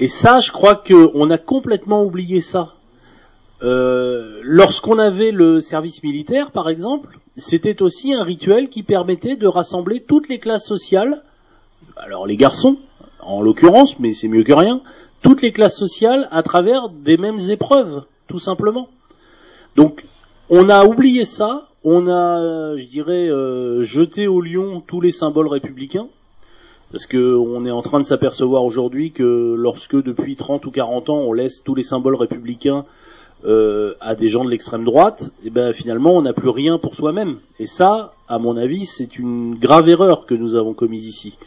Et 0.00 0.08
ça, 0.08 0.40
je 0.40 0.50
crois 0.50 0.74
qu'on 0.74 1.30
a 1.30 1.38
complètement 1.38 2.02
oublié 2.02 2.40
ça. 2.40 2.74
Euh, 3.62 4.40
lorsqu'on 4.42 4.98
avait 4.98 5.30
le 5.30 5.60
service 5.60 6.02
militaire, 6.02 6.50
par 6.50 6.68
exemple, 6.68 7.18
c'était 7.36 7.80
aussi 7.80 8.12
un 8.12 8.24
rituel 8.24 8.68
qui 8.68 8.82
permettait 8.82 9.36
de 9.36 9.46
rassembler 9.46 10.02
toutes 10.02 10.28
les 10.28 10.38
classes 10.38 10.66
sociales, 10.66 11.22
alors 11.96 12.26
les 12.26 12.36
garçons, 12.36 12.76
en 13.20 13.40
l'occurrence, 13.40 14.00
mais 14.00 14.12
c'est 14.12 14.28
mieux 14.28 14.42
que 14.42 14.52
rien, 14.52 14.80
toutes 15.22 15.42
les 15.42 15.52
classes 15.52 15.76
sociales 15.76 16.28
à 16.32 16.42
travers 16.42 16.88
des 16.88 17.16
mêmes 17.16 17.38
épreuves, 17.50 18.04
tout 18.26 18.40
simplement. 18.40 18.88
Donc, 19.76 20.04
on 20.50 20.68
a 20.68 20.84
oublié 20.84 21.24
ça, 21.24 21.68
on 21.84 22.08
a, 22.08 22.76
je 22.76 22.86
dirais, 22.86 23.28
euh, 23.28 23.82
jeté 23.82 24.26
au 24.26 24.40
lion 24.40 24.82
tous 24.84 25.00
les 25.00 25.12
symboles 25.12 25.46
républicains, 25.46 26.08
parce 26.90 27.06
qu'on 27.06 27.64
est 27.64 27.70
en 27.70 27.80
train 27.80 28.00
de 28.00 28.04
s'apercevoir 28.04 28.64
aujourd'hui 28.64 29.12
que 29.12 29.54
lorsque 29.56 29.96
depuis 29.96 30.34
30 30.36 30.66
ou 30.66 30.70
40 30.70 31.08
ans 31.08 31.20
on 31.20 31.32
laisse 31.32 31.62
tous 31.64 31.74
les 31.74 31.82
symboles 31.82 32.16
républicains 32.16 32.84
euh, 33.44 33.94
à 34.00 34.14
des 34.14 34.28
gens 34.28 34.44
de 34.44 34.50
l'extrême 34.50 34.84
droite, 34.84 35.30
et 35.42 35.48
eh 35.48 35.50
ben 35.50 35.72
finalement 35.72 36.14
on 36.14 36.22
n'a 36.22 36.32
plus 36.32 36.48
rien 36.48 36.78
pour 36.78 36.94
soi-même. 36.94 37.38
Et 37.58 37.66
ça, 37.66 38.10
à 38.28 38.38
mon 38.38 38.56
avis, 38.56 38.84
c'est 38.84 39.18
une 39.18 39.56
grave 39.56 39.88
erreur 39.88 40.26
que 40.26 40.34
nous 40.34 40.54
avons 40.54 40.74
commise 40.74 41.06
ici. 41.06 41.38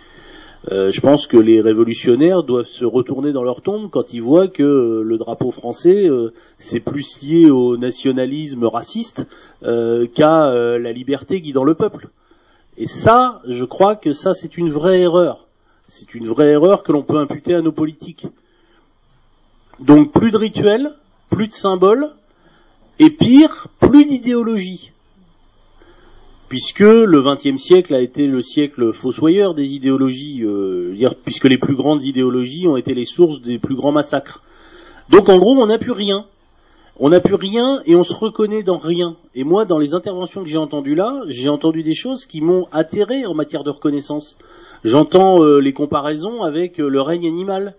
Euh, 0.72 0.90
je 0.90 1.00
pense 1.00 1.28
que 1.28 1.38
les 1.38 1.62
révolutionnaires 1.62 2.42
doivent 2.42 2.66
se 2.66 2.86
retourner 2.86 3.32
dans 3.32 3.44
leur 3.44 3.62
tombe 3.62 3.90
quand 3.92 4.14
ils 4.14 4.22
voient 4.22 4.48
que 4.48 5.04
le 5.06 5.18
drapeau 5.18 5.52
français 5.52 6.10
euh, 6.10 6.34
c'est 6.58 6.80
plus 6.80 7.22
lié 7.22 7.52
au 7.52 7.78
nationalisme 7.78 8.66
raciste 8.66 9.28
euh, 9.64 10.08
qu'à 10.08 10.48
euh, 10.48 10.80
la 10.80 10.92
liberté 10.92 11.40
guidant 11.40 11.64
le 11.64 11.76
peuple. 11.76 12.10
Et 12.78 12.88
ça, 12.88 13.42
je 13.48 13.64
crois 13.64 13.96
que 13.96 14.12
ça, 14.12 14.34
c'est 14.34 14.58
une 14.58 14.70
vraie 14.70 15.02
erreur. 15.02 15.46
C'est 15.88 16.16
une 16.16 16.26
vraie 16.26 16.50
erreur 16.50 16.84
que 16.84 16.92
l'on 16.92 17.04
peut 17.04 17.20
imputer 17.20 17.54
à 17.54 17.62
nos 17.62 17.72
politiques. 17.72 18.28
Donc 19.80 20.12
plus 20.14 20.32
de 20.32 20.38
rituels, 20.38 20.94
plus 21.30 21.48
de 21.48 21.54
symboles, 21.54 22.12
et 23.00 23.10
pire, 23.10 23.68
plus 23.80 24.06
d'idéologie. 24.06 24.92
Puisque 26.50 26.80
le 26.80 27.22
XXe 27.22 27.62
siècle 27.62 27.94
a 27.94 28.02
été 28.02 28.28
le 28.28 28.42
siècle 28.42 28.94
fossoyeur 28.94 29.56
des 29.56 29.74
idéologies, 29.74 30.44
euh, 30.44 30.96
puisque 31.26 31.46
les 31.46 31.58
plus 31.58 31.76
grandes 31.76 32.04
idéologies 32.04 32.68
ont 32.68 32.78
été 32.78 32.94
les 32.94 33.04
sources 33.04 33.42
des 33.42 33.58
plus 33.58 33.76
grands 33.76 33.92
massacres. 33.92 34.42
Donc 35.10 35.28
en 35.28 35.38
gros, 35.38 35.56
on 35.56 35.66
n'a 35.66 35.78
plus 35.78 35.92
rien. 35.92 36.26
On 36.98 37.10
n'a 37.10 37.20
plus 37.20 37.36
rien 37.36 37.82
et 37.86 37.96
on 37.96 38.04
se 38.04 38.14
reconnaît 38.14 38.64
dans 38.64 38.78
rien. 38.78 39.18
Et 39.34 39.44
moi, 39.44 39.66
dans 39.66 39.78
les 39.78 39.94
interventions 39.94 40.44
que 40.44 40.48
j'ai 40.48 40.58
entendues 40.58 40.96
là, 40.96 41.24
j'ai 41.28 41.50
entendu 41.50 41.84
des 41.84 41.94
choses 41.94 42.26
qui 42.26 42.40
m'ont 42.40 42.68
atterré 42.72 43.26
en 43.26 43.34
matière 43.34 43.66
de 43.66 43.70
reconnaissance. 43.70 44.38
J'entends 44.86 45.44
euh, 45.44 45.60
les 45.60 45.74
comparaisons 45.74 46.44
avec 46.44 46.80
euh, 46.80 46.88
le 46.88 47.02
règne 47.02 47.28
animal. 47.28 47.76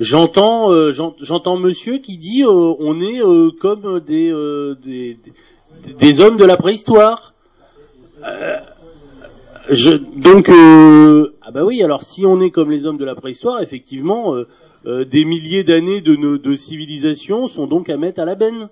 J'entends, 0.00 0.70
euh, 0.72 0.92
j'entends 0.92 1.56
monsieur 1.56 1.98
qui 1.98 2.18
dit 2.18 2.44
euh, 2.44 2.74
on 2.78 3.00
est 3.00 3.20
euh, 3.20 3.50
comme 3.60 4.00
des, 4.00 4.32
des, 4.84 5.18
des, 5.98 6.20
hommes 6.20 6.36
de 6.36 6.44
la 6.44 6.56
préhistoire. 6.56 7.34
Je, 9.70 9.92
donc, 9.92 10.48
ah 11.42 11.50
bah 11.50 11.64
oui, 11.64 11.82
alors 11.82 12.02
si 12.02 12.24
on 12.24 12.40
est 12.40 12.50
comme 12.50 12.70
les 12.70 12.86
hommes 12.86 12.96
de 12.96 13.04
la 13.04 13.14
préhistoire, 13.14 13.60
effectivement, 13.60 14.34
euh, 14.86 15.04
des 15.04 15.24
milliers 15.24 15.64
d'années 15.64 16.00
de, 16.00 16.36
de 16.36 16.54
civilisation 16.54 17.46
sont 17.46 17.66
donc 17.66 17.90
à 17.90 17.96
mettre 17.96 18.20
à 18.20 18.24
la 18.24 18.36
benne. 18.36 18.68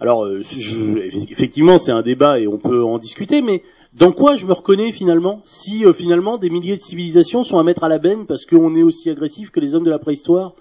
Alors, 0.00 0.24
euh, 0.24 0.40
je, 0.42 0.98
effectivement, 1.30 1.76
c'est 1.76 1.92
un 1.92 2.02
débat 2.02 2.38
et 2.38 2.46
on 2.46 2.58
peut 2.58 2.82
en 2.84 2.98
discuter, 2.98 3.42
mais 3.42 3.62
dans 3.94 4.12
quoi 4.12 4.34
je 4.34 4.46
me 4.46 4.52
reconnais 4.52 4.92
finalement? 4.92 5.40
Si 5.44 5.84
euh, 5.84 5.92
finalement 5.92 6.38
des 6.38 6.50
milliers 6.50 6.76
de 6.76 6.82
civilisations 6.82 7.42
sont 7.42 7.58
à 7.58 7.62
mettre 7.62 7.84
à 7.84 7.88
la 7.88 7.98
benne 7.98 8.26
parce 8.26 8.46
qu'on 8.46 8.74
est 8.74 8.82
aussi 8.82 9.10
agressif 9.10 9.50
que 9.50 9.60
les 9.60 9.74
hommes 9.74 9.84
de 9.84 9.90
la 9.90 9.98
préhistoire? 9.98 10.52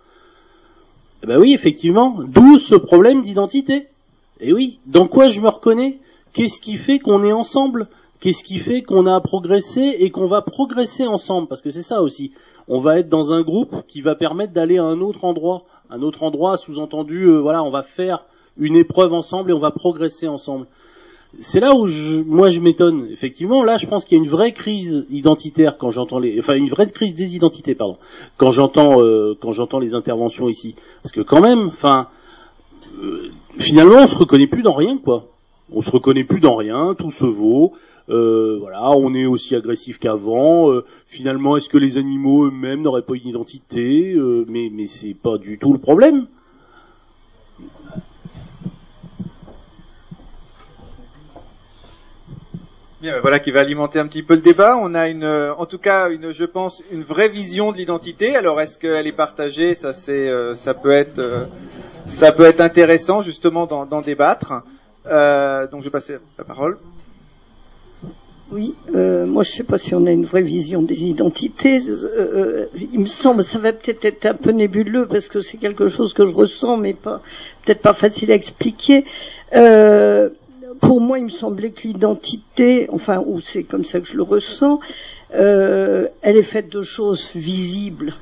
Eh 1.24 1.28
ben 1.28 1.40
oui, 1.40 1.54
effectivement. 1.54 2.18
D'où 2.28 2.58
ce 2.58 2.76
problème 2.76 3.22
d'identité. 3.22 3.88
Eh 4.40 4.54
oui, 4.54 4.80
dans 4.86 5.08
quoi 5.08 5.30
je 5.30 5.42
me 5.42 5.50
reconnais? 5.50 6.00
Qu'est-ce 6.34 6.60
qui 6.60 6.78
fait 6.78 7.00
qu'on 7.00 7.24
est 7.24 7.32
ensemble? 7.32 7.88
Qu'est-ce 8.20 8.44
qui 8.44 8.58
fait 8.58 8.82
qu'on 8.82 9.06
a 9.06 9.20
progressé 9.20 9.96
et 10.00 10.10
qu'on 10.10 10.28
va 10.28 10.42
progresser 10.42 11.06
ensemble? 11.06 11.48
Parce 11.48 11.62
que 11.62 11.70
c'est 11.70 11.82
ça 11.82 12.02
aussi 12.02 12.32
on 12.68 12.80
va 12.80 13.00
être 13.00 13.10
dans 13.10 13.34
un 13.34 13.42
groupe 13.42 13.86
qui 13.88 14.02
va 14.02 14.16
permettre 14.16 14.54
d'aller 14.54 14.78
à 14.78 14.84
un 14.84 15.02
autre 15.02 15.26
endroit. 15.26 15.64
Un 15.90 16.02
autre 16.02 16.24
endroit, 16.24 16.58
sous-entendu, 16.58 17.26
euh, 17.26 17.40
voilà, 17.40 17.64
on 17.64 17.70
va 17.70 17.84
faire 17.84 18.24
une 18.58 18.76
épreuve 18.76 19.14
ensemble 19.14 19.52
et 19.52 19.54
on 19.54 19.60
va 19.60 19.72
progresser 19.72 20.28
ensemble. 20.28 20.68
C'est 21.40 21.60
là 21.60 21.74
où 21.74 21.88
je, 21.88 22.22
moi 22.22 22.50
je 22.50 22.60
m'étonne. 22.60 23.08
Effectivement, 23.12 23.64
là, 23.64 23.78
je 23.78 23.88
pense 23.88 24.06
qu'il 24.06 24.18
y 24.18 24.22
a 24.22 24.24
une 24.24 24.30
vraie 24.30 24.52
crise 24.52 25.06
identitaire 25.10 25.78
quand 25.78 25.90
j'entends 25.90 26.20
les, 26.20 26.38
enfin 26.40 26.54
une 26.54 26.70
vraie 26.70 26.90
crise 26.90 27.16
des 27.16 27.36
identités, 27.36 27.74
pardon, 27.74 27.98
quand 28.38 28.52
j'entends 28.52 29.02
euh, 29.02 29.36
les 29.82 29.96
interventions 29.96 30.48
ici, 30.48 30.76
parce 31.02 31.12
que 31.12 31.22
quand 31.22 31.42
même, 31.42 31.72
euh, 33.02 33.30
finalement, 33.58 33.98
on 33.98 34.08
se 34.08 34.16
reconnaît 34.16 34.48
plus 34.48 34.62
dans 34.62 34.74
rien, 34.74 34.98
quoi. 34.98 35.26
On 35.72 35.82
se 35.82 35.90
reconnaît 35.90 36.24
plus 36.24 36.40
dans 36.40 36.56
rien, 36.56 36.94
tout 36.94 37.10
se 37.10 37.26
vaut. 37.26 37.74
Euh, 38.10 38.58
voilà, 38.60 38.92
on 38.92 39.16
est 39.16 39.26
aussi 39.26 39.56
agressif 39.56 39.98
qu'avant. 39.98 40.70
Finalement, 41.08 41.58
est-ce 41.58 41.70
que 41.70 41.80
les 41.80 41.98
animaux 41.98 42.46
eux-mêmes 42.46 42.82
n'auraient 42.82 43.02
pas 43.02 43.16
une 43.16 43.28
identité? 43.28 44.16
Mais 44.48 44.70
mais 44.72 44.86
c'est 44.86 45.16
pas 45.16 45.40
du 45.40 45.58
tout 45.58 45.74
le 45.74 45.80
problème. 45.80 46.28
Bien, 53.04 53.20
voilà 53.20 53.40
qui 53.40 53.52
va 53.52 53.60
alimenter 53.60 54.00
un 54.00 54.08
petit 54.08 54.24
peu 54.24 54.34
le 54.34 54.40
débat. 54.40 54.78
On 54.82 54.96
a 54.96 55.10
une, 55.10 55.26
euh, 55.26 55.54
en 55.56 55.66
tout 55.66 55.78
cas, 55.78 56.10
une, 56.10 56.32
je 56.32 56.46
pense, 56.46 56.82
une 56.90 57.04
vraie 57.04 57.28
vision 57.28 57.74
de 57.74 57.78
l'identité. 57.78 58.38
Alors, 58.38 58.62
est-ce 58.62 58.78
qu'elle 58.78 59.06
est 59.06 59.12
partagée? 59.12 59.74
Ça, 59.74 59.92
c'est, 59.92 60.30
euh, 60.30 60.56
ça 60.56 60.74
peut 60.74 60.92
être, 60.92 61.20
euh, 61.20 61.44
ça 62.08 62.32
peut 62.32 62.46
être 62.46 62.62
intéressant 62.62 63.22
justement 63.22 63.66
d'en, 63.66 64.02
débattre. 64.02 64.64
Donc, 65.04 65.82
je 65.82 65.84
vais 65.84 65.90
passer 65.90 66.16
la 66.38 66.46
parole. 66.46 66.78
Oui, 68.54 68.74
moi 68.94 69.44
je 69.44 69.52
sais 69.52 69.64
pas 69.64 69.78
si 69.78 69.96
on 69.96 70.06
a 70.06 70.12
une 70.12 70.26
vraie 70.26 70.44
vision 70.44 70.82
des 70.82 71.04
identités. 71.04 71.80
Il 72.94 73.00
me 73.02 73.06
semble, 73.06 73.44
ça 73.44 73.60
va 73.60 73.74
peut-être 73.74 74.06
être 74.06 74.26
un 74.28 74.36
peu 74.36 74.52
nébuleux 74.52 75.08
parce 75.08 75.28
que 75.28 75.42
c'est 75.42 75.58
quelque 75.58 75.90
chose 75.90 76.14
que 76.14 76.26
je 76.26 76.34
ressens, 76.34 76.78
mais 76.78 76.94
pas 76.94 77.20
peut-être 77.66 77.82
pas 77.82 77.94
facile 77.94 78.32
à 78.32 78.36
expliquer. 78.36 79.04
Pour 80.84 81.00
moi, 81.00 81.18
il 81.18 81.26
me 81.26 81.30
semblait 81.30 81.72
que 81.72 81.84
l'identité, 81.88 82.88
enfin, 82.92 83.24
ou 83.26 83.40
c'est 83.40 83.64
comme 83.64 83.86
ça 83.86 84.00
que 84.02 84.06
je 84.06 84.18
le 84.18 84.24
ressens, 84.24 84.80
euh, 85.34 86.08
elle 86.22 86.36
est 86.38 86.42
faite 86.44 86.70
de 86.70 86.82
choses 86.82 87.32
visibles. 87.36 88.14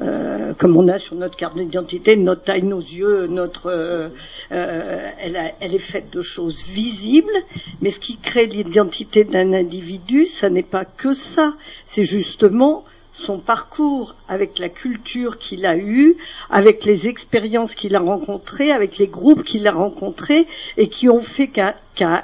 Euh, 0.00 0.54
comme 0.54 0.76
on 0.78 0.88
a 0.88 0.98
sur 0.98 1.14
notre 1.16 1.36
carte 1.36 1.56
d'identité, 1.58 2.16
notre 2.16 2.42
taille, 2.44 2.62
nos 2.62 2.80
yeux, 2.80 3.26
notre, 3.26 3.66
euh, 3.66 4.08
euh, 4.52 5.10
elle, 5.20 5.36
a- 5.36 5.52
elle 5.60 5.74
est 5.74 5.78
faite 5.78 6.10
de 6.10 6.22
choses 6.22 6.64
visibles, 6.64 7.34
mais 7.82 7.90
ce 7.90 7.98
qui 8.00 8.16
crée 8.16 8.46
l'identité 8.46 9.24
d'un 9.24 9.52
individu, 9.52 10.24
ça 10.26 10.48
n'est 10.48 10.62
pas 10.62 10.86
que 10.86 11.12
ça, 11.12 11.52
c'est 11.86 12.04
justement 12.04 12.84
son 13.20 13.38
parcours 13.38 14.14
avec 14.28 14.58
la 14.58 14.68
culture 14.68 15.38
qu'il 15.38 15.66
a 15.66 15.76
eue, 15.76 16.16
avec 16.48 16.84
les 16.84 17.06
expériences 17.06 17.74
qu'il 17.74 17.94
a 17.94 18.00
rencontrées, 18.00 18.72
avec 18.72 18.98
les 18.98 19.06
groupes 19.06 19.44
qu'il 19.44 19.66
a 19.68 19.72
rencontrés 19.72 20.46
et 20.76 20.88
qui 20.88 21.08
ont 21.08 21.20
fait 21.20 21.48
qu'à 21.48 21.76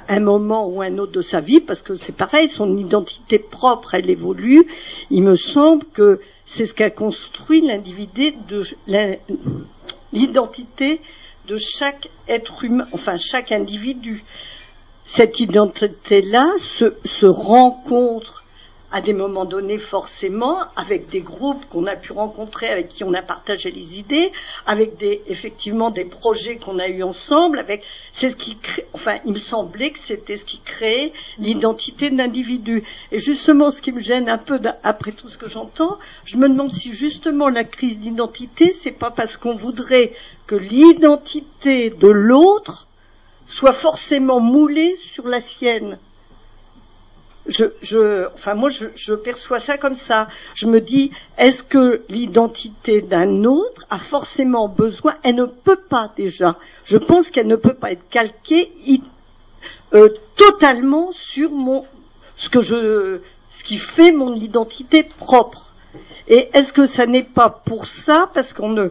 un 0.07 0.19
moment 0.19 0.67
ou 0.67 0.81
un 0.81 0.97
autre 0.97 1.11
de 1.11 1.21
sa 1.21 1.39
vie, 1.39 1.59
parce 1.59 1.81
que 1.81 1.95
c'est 1.95 2.15
pareil, 2.15 2.49
son 2.49 2.75
identité 2.77 3.39
propre, 3.39 3.93
elle 3.95 4.09
évolue, 4.09 4.65
il 5.11 5.23
me 5.23 5.35
semble 5.35 5.85
que 5.93 6.19
c'est 6.45 6.65
ce 6.65 6.73
qu'a 6.73 6.89
construit 6.89 7.61
l'individu 7.61 8.33
de 8.47 8.63
l'in- 8.87 9.15
l'identité 10.13 11.01
de 11.47 11.57
chaque 11.57 12.09
être 12.27 12.63
humain, 12.63 12.87
enfin 12.91 13.17
chaque 13.17 13.51
individu. 13.51 14.23
Cette 15.05 15.39
identité-là 15.39 16.51
se 16.57 17.25
rencontre 17.25 18.36
à 18.91 19.01
des 19.01 19.13
moments 19.13 19.45
donnés 19.45 19.79
forcément 19.79 20.59
avec 20.75 21.09
des 21.09 21.21
groupes 21.21 21.65
qu'on 21.69 21.85
a 21.87 21.95
pu 21.95 22.13
rencontrer, 22.13 22.67
avec 22.67 22.87
qui 22.87 23.03
on 23.03 23.13
a 23.13 23.21
partagé 23.21 23.69
les 23.69 23.99
idées, 23.99 24.31
avec 24.65 24.97
des 24.97 25.21
effectivement 25.27 25.89
des 25.89 26.05
projets 26.05 26.55
qu'on 26.55 26.79
a 26.79 26.87
eu 26.87 27.03
ensemble, 27.03 27.59
avec 27.59 27.83
c'est 28.13 28.29
ce 28.29 28.35
qui 28.35 28.57
crée, 28.57 28.85
enfin 28.93 29.17
il 29.25 29.33
me 29.33 29.37
semblait 29.37 29.91
que 29.91 29.99
c'était 29.99 30.37
ce 30.37 30.45
qui 30.45 30.59
créait 30.59 31.11
l'identité 31.37 32.09
de 32.09 32.17
l'individu. 32.17 32.83
Et 33.11 33.19
justement 33.19 33.71
ce 33.71 33.81
qui 33.81 33.91
me 33.91 33.99
gêne 33.99 34.29
un 34.29 34.37
peu 34.37 34.59
après 34.83 35.11
tout 35.11 35.27
ce 35.27 35.37
que 35.37 35.49
j'entends, 35.49 35.99
je 36.23 36.37
me 36.37 36.47
demande 36.47 36.73
si 36.73 36.93
justement 36.93 37.49
la 37.49 37.65
crise 37.65 37.99
d'identité 37.99 38.71
c'est 38.71 38.91
pas 38.91 39.11
parce 39.11 39.35
qu'on 39.35 39.55
voudrait 39.55 40.13
que 40.45 40.55
l'identité 40.55 41.89
de 41.89 42.07
l'autre 42.07 42.87
soit 43.47 43.73
forcément 43.73 44.39
moulée 44.39 44.95
sur 44.97 45.27
la 45.27 45.41
sienne 45.41 45.97
je, 47.47 47.65
je, 47.81 48.27
enfin 48.33 48.53
moi 48.53 48.69
je, 48.69 48.85
je 48.95 49.13
perçois 49.13 49.59
ça 49.59 49.77
comme 49.77 49.95
ça. 49.95 50.27
Je 50.53 50.67
me 50.67 50.81
dis, 50.81 51.11
est-ce 51.37 51.63
que 51.63 52.03
l'identité 52.09 53.01
d'un 53.01 53.43
autre 53.45 53.85
a 53.89 53.97
forcément 53.97 54.67
besoin? 54.67 55.15
Elle 55.23 55.35
ne 55.35 55.45
peut 55.45 55.79
pas 55.89 56.11
déjà. 56.15 56.57
Je 56.83 56.97
pense 56.97 57.31
qu'elle 57.31 57.47
ne 57.47 57.55
peut 57.55 57.73
pas 57.73 57.91
être 57.91 58.07
calquée 58.09 58.71
euh, 59.93 60.09
totalement 60.35 61.11
sur 61.11 61.51
mon 61.51 61.85
ce 62.35 62.49
que 62.49 62.61
je, 62.61 63.19
ce 63.51 63.63
qui 63.63 63.77
fait 63.77 64.11
mon 64.11 64.35
identité 64.35 65.03
propre. 65.03 65.73
Et 66.27 66.49
est-ce 66.53 66.73
que 66.73 66.85
ça 66.85 67.05
n'est 67.05 67.23
pas 67.23 67.49
pour 67.49 67.87
ça? 67.87 68.29
Parce 68.33 68.53
qu'on 68.53 68.89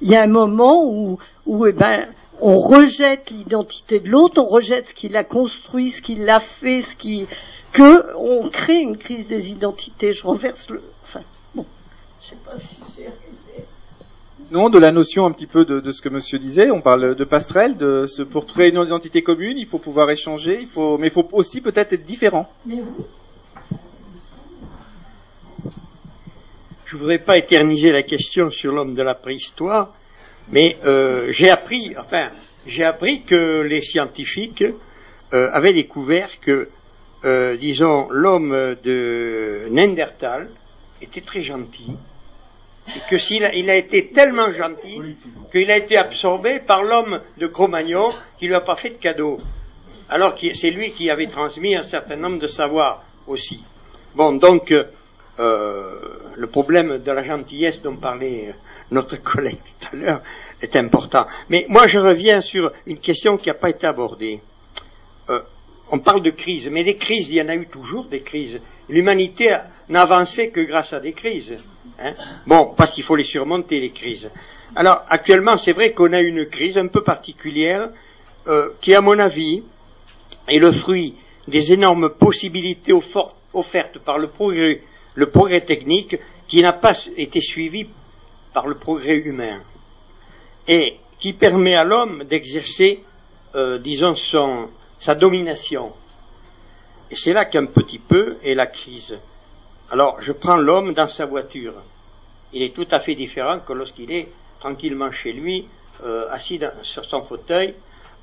il 0.00 0.08
y 0.08 0.16
a 0.16 0.22
un 0.22 0.28
moment 0.28 0.84
où, 0.86 1.18
où 1.46 1.66
eh 1.66 1.72
ben 1.72 2.06
on 2.40 2.56
rejette 2.56 3.30
l'identité 3.30 4.00
de 4.00 4.08
l'autre, 4.08 4.40
on 4.40 4.46
rejette 4.46 4.88
ce 4.88 4.94
qu'il 4.94 5.16
a 5.16 5.24
construit, 5.24 5.90
ce 5.90 6.00
qu'il 6.00 6.28
a 6.30 6.40
fait, 6.40 6.82
ce 6.82 6.94
qui 6.94 7.26
que 7.72 8.16
on 8.16 8.48
crée 8.48 8.80
une 8.80 8.96
crise 8.96 9.26
des 9.26 9.50
identités. 9.50 10.12
Je 10.12 10.24
renverse 10.24 10.70
le. 10.70 10.82
Enfin, 11.04 11.20
bon, 11.54 11.66
je 12.22 12.28
sais 12.28 12.36
pas 12.44 12.58
si 12.58 12.76
j'ai 12.96 13.06
arrivé. 13.06 13.22
Non, 14.50 14.70
de 14.70 14.78
la 14.78 14.92
notion 14.92 15.26
un 15.26 15.32
petit 15.32 15.46
peu 15.46 15.66
de, 15.66 15.78
de 15.78 15.92
ce 15.92 16.00
que 16.00 16.08
Monsieur 16.08 16.38
disait. 16.38 16.70
On 16.70 16.80
parle 16.80 17.14
de 17.14 17.24
passerelle, 17.24 17.76
de 17.76 18.06
ce, 18.06 18.22
pour 18.22 18.46
créer 18.46 18.70
une 18.70 18.82
identité 18.82 19.22
commune, 19.22 19.58
il 19.58 19.66
faut 19.66 19.78
pouvoir 19.78 20.10
échanger, 20.10 20.58
il 20.62 20.66
faut, 20.66 20.96
mais 20.96 21.08
il 21.08 21.12
faut 21.12 21.28
aussi 21.32 21.60
peut-être 21.60 21.92
être 21.92 22.06
différent. 22.06 22.50
Mais 22.64 22.76
oui. 22.76 23.04
Je 26.86 26.96
voudrais 26.96 27.18
pas 27.18 27.36
éterniser 27.36 27.92
la 27.92 28.02
question 28.02 28.50
sur 28.50 28.72
l'homme 28.72 28.94
de 28.94 29.02
la 29.02 29.14
préhistoire, 29.14 29.92
mais 30.50 30.78
euh, 30.86 31.30
j'ai 31.30 31.50
appris, 31.50 31.94
enfin, 31.98 32.30
j'ai 32.66 32.84
appris 32.84 33.20
que 33.24 33.60
les 33.60 33.82
scientifiques 33.82 34.64
euh, 35.34 35.50
avaient 35.52 35.74
découvert 35.74 36.40
que, 36.40 36.70
euh, 37.24 37.56
disons, 37.56 38.08
l'homme 38.10 38.76
de 38.82 39.66
Néandertal 39.70 40.48
était 41.02 41.20
très 41.20 41.42
gentil, 41.42 41.96
et 42.88 43.00
que 43.10 43.18
s'il 43.18 43.44
a, 43.44 43.54
il 43.54 43.68
a 43.70 43.76
été 43.76 44.10
tellement 44.10 44.50
gentil 44.50 45.00
qu'il 45.52 45.70
a 45.70 45.76
été 45.76 45.96
absorbé 45.96 46.60
par 46.60 46.82
l'homme 46.82 47.20
de 47.36 47.46
Cro-Magnon 47.46 48.12
qui 48.38 48.46
lui 48.46 48.54
a 48.54 48.60
pas 48.60 48.76
fait 48.76 48.90
de 48.90 48.94
cadeau, 48.96 49.38
alors 50.08 50.34
que 50.34 50.54
c'est 50.54 50.70
lui 50.70 50.92
qui 50.92 51.10
avait 51.10 51.26
transmis 51.26 51.74
un 51.76 51.82
certain 51.82 52.16
nombre 52.16 52.38
de 52.38 52.46
savoirs 52.46 53.04
aussi. 53.26 53.62
Bon, 54.14 54.32
donc. 54.34 54.72
euh, 55.40 56.18
le 56.36 56.46
problème 56.46 56.98
de 56.98 57.12
la 57.12 57.22
gentillesse 57.22 57.82
dont 57.82 57.96
parlait 57.96 58.48
euh, 58.48 58.52
notre 58.90 59.16
collègue 59.22 59.58
tout 59.58 59.88
à 59.92 59.96
l'heure 59.96 60.22
est 60.60 60.74
important. 60.76 61.26
Mais 61.48 61.66
moi, 61.68 61.86
je 61.86 61.98
reviens 61.98 62.40
sur 62.40 62.72
une 62.86 62.98
question 62.98 63.36
qui 63.36 63.48
n'a 63.48 63.54
pas 63.54 63.70
été 63.70 63.86
abordée. 63.86 64.40
Euh, 65.30 65.40
on 65.90 65.98
parle 65.98 66.22
de 66.22 66.30
crise, 66.30 66.68
mais 66.70 66.84
des 66.84 66.96
crises, 66.96 67.30
il 67.30 67.36
y 67.36 67.42
en 67.42 67.48
a 67.48 67.56
eu 67.56 67.66
toujours 67.66 68.04
des 68.04 68.20
crises. 68.20 68.60
L'humanité 68.88 69.56
n'a 69.88 70.02
avancé 70.02 70.50
que 70.50 70.60
grâce 70.60 70.92
à 70.92 71.00
des 71.00 71.12
crises. 71.12 71.56
hein. 71.98 72.14
Bon, 72.46 72.74
parce 72.76 72.92
qu'il 72.92 73.04
faut 73.04 73.16
les 73.16 73.24
surmonter, 73.24 73.80
les 73.80 73.90
crises. 73.90 74.30
Alors, 74.76 75.02
actuellement, 75.08 75.56
c'est 75.56 75.72
vrai 75.72 75.92
qu'on 75.92 76.12
a 76.12 76.20
une 76.20 76.46
crise 76.46 76.76
un 76.76 76.88
peu 76.88 77.02
particulière 77.02 77.90
euh, 78.46 78.70
qui, 78.80 78.94
à 78.94 79.00
mon 79.00 79.18
avis, 79.18 79.62
est 80.46 80.58
le 80.58 80.72
fruit 80.72 81.14
des 81.46 81.72
énormes 81.72 82.10
possibilités 82.10 82.92
offertes 82.92 83.98
par 84.04 84.18
le 84.18 84.28
progrès, 84.28 84.82
le 85.14 85.26
progrès 85.30 85.62
technique 85.62 86.16
qui 86.46 86.62
n'a 86.62 86.72
pas 86.72 86.92
été 87.16 87.40
suivi 87.40 87.86
par 88.52 88.66
le 88.66 88.74
progrès 88.76 89.18
humain 89.18 89.60
et 90.66 90.96
qui 91.18 91.32
permet 91.32 91.74
à 91.74 91.84
l'homme 91.84 92.24
d'exercer, 92.24 93.00
euh, 93.54 93.78
disons, 93.78 94.14
son, 94.14 94.68
sa 94.98 95.14
domination. 95.14 95.92
Et 97.10 97.16
c'est 97.16 97.32
là 97.32 97.44
qu'un 97.46 97.66
petit 97.66 97.98
peu 97.98 98.36
est 98.42 98.54
la 98.54 98.66
crise. 98.66 99.18
Alors, 99.90 100.20
je 100.20 100.32
prends 100.32 100.56
l'homme 100.56 100.92
dans 100.92 101.08
sa 101.08 101.24
voiture. 101.24 101.74
Il 102.52 102.62
est 102.62 102.74
tout 102.74 102.86
à 102.90 102.98
fait 102.98 103.14
différent 103.14 103.60
que 103.60 103.72
lorsqu'il 103.72 104.10
est 104.10 104.28
tranquillement 104.60 105.10
chez 105.10 105.32
lui, 105.32 105.66
euh, 106.04 106.28
assis 106.30 106.60
sur 106.82 107.04
son 107.04 107.22
fauteuil, 107.22 107.74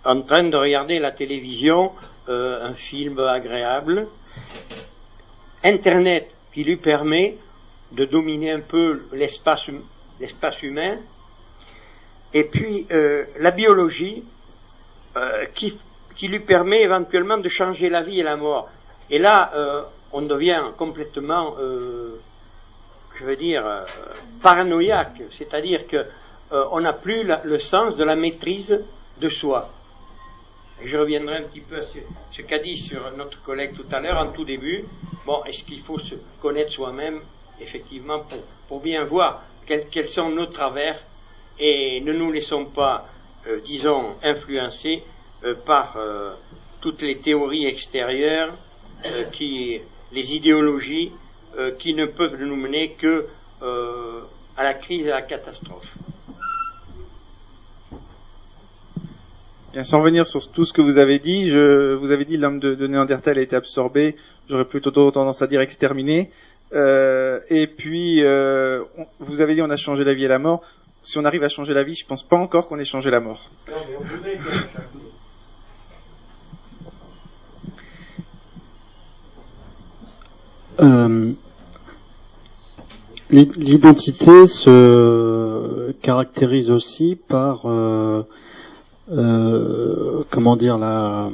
en 0.03 0.21
train 0.21 0.43
de 0.43 0.55
regarder 0.55 0.99
la 0.99 1.11
télévision, 1.11 1.91
euh, 2.29 2.69
un 2.69 2.73
film 2.73 3.19
agréable. 3.19 4.07
Internet 5.63 6.33
qui 6.53 6.63
lui 6.63 6.77
permet 6.77 7.37
de 7.91 8.05
dominer 8.05 8.51
un 8.51 8.59
peu 8.61 9.03
l'espace 9.13 9.67
l'espace 10.19 10.61
humain. 10.61 10.99
Et 12.33 12.45
puis 12.45 12.85
euh, 12.91 13.25
la 13.39 13.51
biologie 13.51 14.23
qui, 15.53 15.77
qui 16.15 16.27
lui 16.27 16.39
permet 16.39 16.81
éventuellement 16.81 17.37
de 17.37 17.49
changer 17.49 17.89
la 17.89 18.01
vie 18.01 18.19
et 18.19 18.23
la 18.23 18.37
mort. 18.37 18.69
Et 19.09 19.19
là, 19.19 19.51
euh, 19.53 19.83
on 20.11 20.21
devient 20.21 20.63
complètement, 20.77 21.55
euh, 21.59 22.15
je 23.15 23.25
veux 23.25 23.35
dire, 23.35 23.65
euh, 23.65 23.83
paranoïaque. 24.41 25.21
C'est-à-dire 25.31 25.87
que 25.87 26.05
on 26.51 26.79
n'a 26.79 26.93
plus 26.93 27.27
le 27.43 27.59
sens 27.59 27.97
de 27.97 28.03
la 28.03 28.15
maîtrise 28.15 28.85
de 29.19 29.29
soi. 29.29 29.67
Je 30.81 30.95
reviendrai 30.95 31.37
un 31.37 31.41
petit 31.41 31.59
peu 31.59 31.77
à 31.77 31.81
ce, 32.31 32.41
qu'a 32.43 32.59
dit 32.59 32.77
sur 32.77 33.11
notre 33.17 33.41
collègue 33.41 33.75
tout 33.75 33.87
à 33.91 33.99
l'heure, 33.99 34.19
en 34.19 34.31
tout 34.31 34.45
début. 34.45 34.85
Bon, 35.25 35.43
est-ce 35.45 35.63
qu'il 35.63 35.81
faut 35.81 35.97
se 35.97 36.13
connaître 36.41 36.71
soi-même, 36.71 37.19
effectivement, 37.59 38.19
pour, 38.19 38.39
pour 38.69 38.79
bien 38.79 39.03
voir 39.03 39.41
quels, 39.65 40.07
sont 40.07 40.29
nos 40.29 40.45
travers 40.45 40.99
et 41.59 41.99
ne 42.01 42.13
nous 42.13 42.31
laissons 42.31 42.65
pas, 42.65 43.05
disons, 43.65 44.15
influencer 44.23 45.03
par 45.53 45.97
euh, 45.97 46.31
toutes 46.81 47.01
les 47.01 47.17
théories 47.17 47.65
extérieures, 47.65 48.53
euh, 49.05 49.23
qui, 49.31 49.79
les 50.11 50.33
idéologies 50.33 51.11
euh, 51.57 51.71
qui 51.77 51.93
ne 51.93 52.05
peuvent 52.05 52.41
nous 52.41 52.55
mener 52.55 52.91
que 52.91 53.25
euh, 53.61 54.21
à 54.57 54.63
la 54.63 54.73
crise 54.73 55.05
et 55.07 55.11
à 55.11 55.15
la 55.15 55.21
catastrophe. 55.21 55.93
Bien, 59.73 59.83
sans 59.83 59.99
revenir 59.99 60.25
sur 60.25 60.49
tout 60.51 60.63
ce 60.65 60.71
que 60.71 60.81
vous 60.81 60.97
avez 60.97 61.19
dit, 61.19 61.49
je, 61.49 61.93
vous 61.95 62.11
avez 62.11 62.23
dit 62.23 62.37
l'homme 62.37 62.59
de, 62.59 62.75
de 62.75 62.87
Néandertal 62.87 63.37
a 63.37 63.41
été 63.41 63.55
absorbé. 63.57 64.15
J'aurais 64.49 64.63
plutôt 64.65 64.91
tendance 65.11 65.41
à 65.41 65.47
dire 65.47 65.59
exterminé. 65.59 66.31
Euh, 66.73 67.39
et 67.49 67.67
puis, 67.67 68.23
euh, 68.23 68.83
on- 68.97 69.05
vous 69.19 69.41
avez 69.41 69.53
dit 69.53 69.61
on 69.61 69.69
a 69.69 69.77
changé 69.77 70.03
la 70.05 70.13
vie 70.13 70.23
et 70.25 70.29
la 70.29 70.39
mort. 70.39 70.61
Si 71.03 71.17
on 71.17 71.25
arrive 71.25 71.43
à 71.43 71.49
changer 71.49 71.73
la 71.73 71.83
vie, 71.83 71.93
je 71.93 72.05
pense 72.05 72.23
pas 72.23 72.37
encore 72.37 72.67
qu'on 72.67 72.79
ait 72.79 72.85
changé 72.85 73.11
la 73.11 73.19
mort. 73.19 73.49
Euh, 80.79 81.31
l'i- 83.29 83.49
L'identité 83.57 84.45
se 84.47 85.91
caractérise 86.01 86.71
aussi 86.71 87.15
par, 87.27 87.61
euh, 87.65 88.23
euh, 89.11 90.23
comment 90.31 90.55
dire, 90.55 90.77
la, 90.77 91.29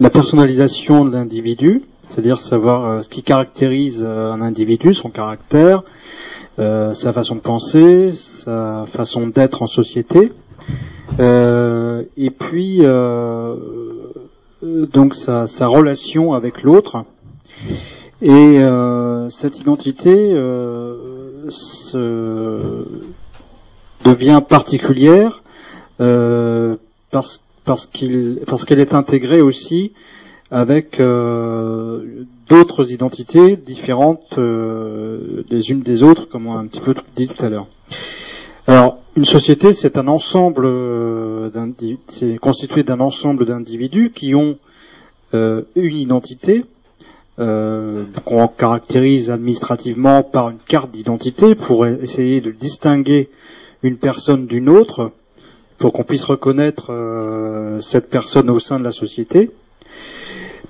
la 0.00 0.10
personnalisation 0.10 1.04
de 1.04 1.12
l'individu, 1.12 1.82
c'est-à-dire 2.08 2.40
savoir 2.40 2.84
euh, 2.84 3.02
ce 3.02 3.08
qui 3.08 3.22
caractérise 3.22 4.04
euh, 4.06 4.32
un 4.32 4.40
individu, 4.40 4.94
son 4.94 5.10
caractère, 5.10 5.82
sa 6.56 7.12
façon 7.12 7.36
de 7.36 7.40
penser, 7.40 8.10
sa 8.14 8.84
façon 8.92 9.28
d'être 9.28 9.62
en 9.62 9.68
société, 9.68 10.32
et 11.20 12.30
puis 12.30 12.80
donc 14.92 15.14
sa 15.14 15.66
relation 15.68 16.32
avec 16.32 16.64
l'autre. 16.64 17.04
Et 18.20 18.30
euh, 18.30 19.30
cette 19.30 19.60
identité 19.60 20.32
euh, 20.32 20.96
devient 24.04 24.42
particulière 24.46 25.42
euh, 26.00 26.76
parce 27.10 27.86
qu'elle 27.86 28.80
est 28.80 28.94
intégrée 28.94 29.40
aussi 29.40 29.92
avec 30.50 30.98
d'autres 32.48 32.90
identités 32.90 33.56
différentes 33.56 34.38
des 34.38 35.70
unes 35.70 35.82
des 35.82 36.02
autres, 36.02 36.26
comme 36.28 36.46
on 36.46 36.56
a 36.56 36.60
un 36.60 36.66
petit 36.66 36.80
peu 36.80 36.94
dit 37.14 37.28
tout 37.28 37.44
à 37.44 37.50
l'heure. 37.50 37.66
Alors, 38.66 38.98
une 39.14 39.26
société, 39.26 39.74
c'est 39.74 39.98
un 39.98 40.08
ensemble, 40.08 40.66
c'est 42.08 42.38
constitué 42.38 42.82
d'un 42.82 43.00
ensemble 43.00 43.44
d'individus 43.44 44.10
qui 44.14 44.34
ont 44.34 44.56
une 45.34 45.96
identité, 45.96 46.64
euh, 47.38 48.04
qu'on 48.24 48.48
caractérise 48.48 49.30
administrativement 49.30 50.22
par 50.22 50.50
une 50.50 50.58
carte 50.58 50.90
d'identité 50.90 51.54
pour 51.54 51.86
essayer 51.86 52.40
de 52.40 52.50
distinguer 52.50 53.30
une 53.82 53.96
personne 53.96 54.46
d'une 54.46 54.68
autre, 54.68 55.12
pour 55.78 55.92
qu'on 55.92 56.02
puisse 56.02 56.24
reconnaître 56.24 56.90
euh, 56.90 57.80
cette 57.80 58.10
personne 58.10 58.50
au 58.50 58.58
sein 58.58 58.78
de 58.78 58.84
la 58.84 58.90
société. 58.90 59.50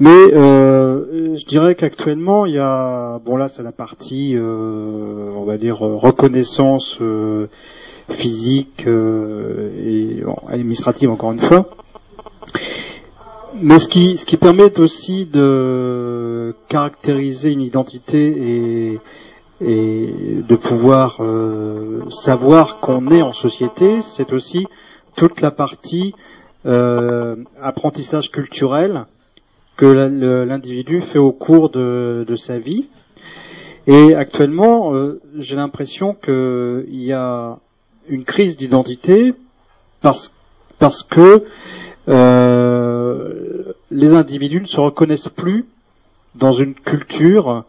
Mais 0.01 0.11
euh, 0.11 1.37
je 1.37 1.45
dirais 1.47 1.75
qu'actuellement, 1.75 2.47
il 2.47 2.55
y 2.55 2.59
a, 2.59 3.19
bon 3.25 3.37
là 3.37 3.49
c'est 3.49 3.63
la 3.63 3.73
partie, 3.73 4.37
euh, 4.37 5.33
on 5.35 5.45
va 5.45 5.59
dire, 5.59 5.79
reconnaissance 5.79 6.99
physique 8.11 8.87
et 8.87 10.23
administrative 10.49 11.11
encore 11.11 11.33
une 11.33 11.41
fois. 11.41 11.69
Mais 13.55 13.79
ce 13.79 13.89
qui, 13.89 14.17
ce 14.17 14.27
qui 14.27 14.37
permet 14.37 14.79
aussi 14.79 15.27
de 15.27 16.55
caractériser 16.69 17.51
une 17.51 17.63
identité 17.63 18.93
et, 18.93 19.01
et 19.61 20.43
de 20.47 20.57
pouvoir 20.57 21.19
euh, 21.21 22.03
savoir 22.11 22.79
qu'on 22.81 23.11
est 23.11 23.23
en 23.23 23.33
société, 23.33 24.03
c'est 24.03 24.33
aussi 24.33 24.67
toute 25.17 25.41
la 25.41 25.51
partie 25.51 26.15
euh, 26.67 27.37
apprentissage 27.61 28.31
culturel 28.31 29.07
que 29.77 29.87
l'individu 29.87 31.01
fait 31.01 31.19
au 31.19 31.33
cours 31.33 31.71
de, 31.71 32.25
de 32.27 32.37
sa 32.37 32.59
vie. 32.59 32.89
Et 33.87 34.15
actuellement, 34.15 34.95
euh, 34.95 35.21
j'ai 35.37 35.57
l'impression 35.57 36.15
qu'il 36.15 36.85
y 36.91 37.13
a 37.13 37.59
une 38.09 38.25
crise 38.25 38.57
d'identité 38.57 39.35
parce, 40.03 40.35
parce 40.79 41.03
que 41.03 41.45
euh, 42.09 42.88
les 43.99 44.13
individus 44.13 44.61
ne 44.61 44.67
se 44.67 44.81
reconnaissent 44.81 45.29
plus 45.29 45.67
dans 46.37 46.53
une 46.53 46.75
culture 46.75 47.65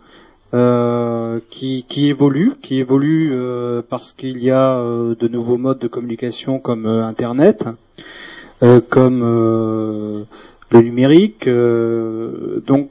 euh, 0.54 1.40
qui, 1.50 1.86
évolue, 2.08 2.54
qui 2.62 2.80
évolue 2.80 3.32
euh, 3.34 3.82
parce 3.88 4.14
qu'il 4.14 4.44
y 4.44 4.52
a 4.52 4.78
euh, 4.78 5.16
de 5.16 5.28
nouveaux 5.28 5.58
modes 5.58 5.80
de 5.80 5.88
communication 5.88 6.60
comme 6.60 6.86
Internet, 6.86 7.66
comme 8.90 9.22
le 10.72 10.82
numérique. 10.82 11.48
donc, 11.48 12.90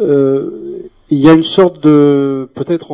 il 0.00 1.18
y 1.18 1.28
a 1.28 1.32
une 1.32 1.42
sorte 1.42 1.80
de 1.80 2.48
peut-être 2.54 2.90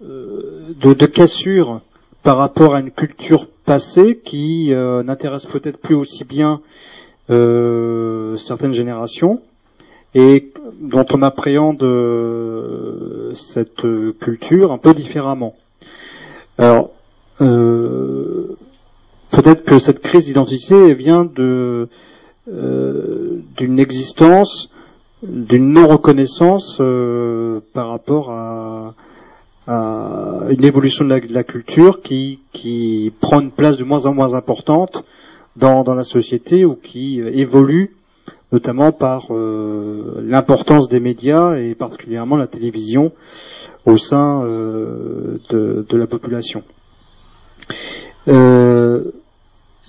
de, 0.00 1.06
cassure 1.06 1.80
par 2.22 2.38
rapport 2.38 2.74
à 2.74 2.80
une 2.80 2.92
culture 2.92 3.48
passée 3.66 4.20
qui 4.24 4.70
n'intéresse 4.70 5.46
peut-être 5.46 5.78
plus 5.78 5.96
aussi 5.96 6.24
bien 6.24 6.60
certaines 7.28 8.74
générations 8.74 9.40
et 10.14 10.52
dont 10.80 11.04
on 11.12 11.22
appréhende 11.22 11.82
euh, 11.82 13.34
cette 13.34 13.84
euh, 13.84 14.12
culture 14.20 14.70
un 14.72 14.78
peu 14.78 14.94
différemment. 14.94 15.54
Alors, 16.56 16.90
euh, 17.40 18.56
peut-être 19.32 19.64
que 19.64 19.78
cette 19.78 20.00
crise 20.00 20.24
d'identité 20.24 20.94
vient 20.94 21.28
euh, 21.38 21.86
d'une 23.56 23.78
existence, 23.80 24.70
d'une 25.22 25.72
non-reconnaissance 25.72 26.78
euh, 26.80 27.60
par 27.72 27.88
rapport 27.88 28.30
à, 28.30 28.94
à 29.66 30.46
une 30.50 30.64
évolution 30.64 31.04
de 31.04 31.10
la, 31.10 31.20
de 31.20 31.32
la 31.32 31.42
culture 31.42 32.02
qui, 32.02 32.40
qui 32.52 33.12
prend 33.20 33.40
une 33.40 33.50
place 33.50 33.78
de 33.78 33.84
moins 33.84 34.06
en 34.06 34.14
moins 34.14 34.34
importante 34.34 35.04
dans, 35.56 35.84
dans 35.84 35.94
la 35.94 36.04
société 36.04 36.64
ou 36.64 36.74
qui 36.74 37.20
euh, 37.20 37.30
évolue 37.32 37.96
notamment 38.52 38.92
par 38.92 39.28
euh, 39.30 40.22
l'importance 40.22 40.88
des 40.88 41.00
médias 41.00 41.56
et 41.56 41.74
particulièrement 41.74 42.36
la 42.36 42.46
télévision 42.46 43.12
au 43.84 43.96
sein 43.96 44.44
euh, 44.44 45.38
de, 45.50 45.84
de 45.88 45.96
la 45.96 46.06
population. 46.06 46.62
Euh, 48.28 49.10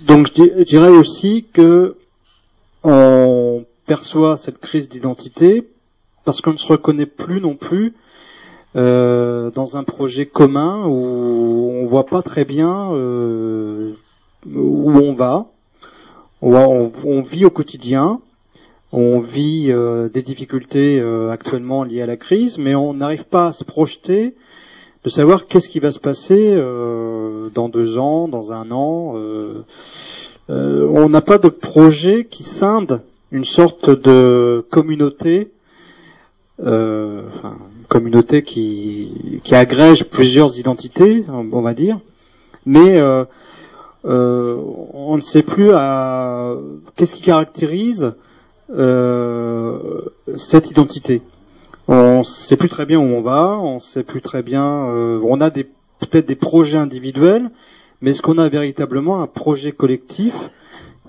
donc 0.07 0.28
je 0.28 0.63
dirais 0.63 0.89
aussi 0.89 1.45
que 1.53 1.95
on 2.84 3.66
perçoit 3.86 4.36
cette 4.38 4.57
crise 4.59 4.89
d'identité 4.89 5.68
parce 6.24 6.41
qu'on 6.41 6.53
ne 6.53 6.57
se 6.57 6.68
reconnaît 6.68 7.05
plus 7.05 7.39
non 7.39 7.55
plus 7.55 7.93
euh, 8.76 9.51
dans 9.51 9.78
un 9.78 9.84
projet 9.84 10.26
commun 10.26 10.86
où 10.86 11.72
on 11.72 11.86
voit 11.86 12.07
pas 12.07 12.22
très 12.24 12.45
bien 12.45 12.91
euh, 12.93 13.93
où 14.53 14.91
on 14.91 15.13
va. 15.13 15.45
On, 16.47 17.23
vit 17.23 17.43
au 17.43 17.49
quotidien, 17.49 18.19
on 18.91 19.19
vit 19.19 19.71
euh, 19.71 20.09
des 20.09 20.21
difficultés 20.21 20.99
euh, 20.99 21.31
actuellement 21.31 21.83
liées 21.83 22.03
à 22.03 22.05
la 22.05 22.17
crise, 22.17 22.59
mais 22.59 22.75
on 22.75 22.93
n'arrive 22.93 23.23
pas 23.23 23.47
à 23.47 23.51
se 23.51 23.63
projeter 23.63 24.35
de 25.03 25.09
savoir 25.09 25.47
qu'est-ce 25.47 25.69
qui 25.69 25.79
va 25.79 25.91
se 25.91 25.97
passer 25.97 26.37
euh, 26.39 27.49
dans 27.49 27.67
deux 27.67 27.97
ans, 27.97 28.27
dans 28.27 28.51
un 28.51 28.69
an. 28.69 29.15
on 30.47 31.09
n'a 31.09 31.21
pas 31.21 31.39
de 31.39 31.49
projet 31.49 32.25
qui 32.25 32.43
scinde 32.43 33.01
une 33.31 33.45
sorte 33.45 33.89
de 33.89 34.63
communauté, 34.69 35.49
enfin, 36.59 37.57
communauté 37.89 38.43
qui, 38.43 39.41
qui 39.43 39.55
agrège 39.55 40.03
plusieurs 40.03 40.59
identités, 40.59 41.25
on 41.27 41.61
va 41.61 41.73
dire, 41.73 41.97
mais 42.67 43.01
euh, 44.05 44.09
euh, 44.09 44.57
on 44.93 45.17
ne 45.17 45.21
sait 45.21 45.43
plus 45.43 45.71
à 45.73 46.55
qu'est-ce 46.95 47.15
qui 47.15 47.21
caractérise 47.21 48.13
euh, 48.71 50.01
cette 50.35 50.71
identité. 50.71 51.21
On 51.87 52.19
ne 52.19 52.23
sait 52.23 52.57
plus 52.57 52.69
très 52.69 52.85
bien 52.85 52.99
où 52.99 53.03
on 53.03 53.21
va, 53.21 53.57
on 53.59 53.79
sait 53.79 54.03
plus 54.03 54.21
très 54.21 54.43
bien. 54.43 54.87
euh, 54.89 55.19
on 55.23 55.41
a 55.41 55.49
des 55.49 55.65
peut-être 55.99 56.27
des 56.27 56.35
projets 56.35 56.77
individuels, 56.77 57.49
mais 58.01 58.11
est-ce 58.11 58.21
qu'on 58.21 58.37
a 58.37 58.49
véritablement 58.49 59.21
un 59.21 59.27
projet 59.27 59.71
collectif 59.71 60.33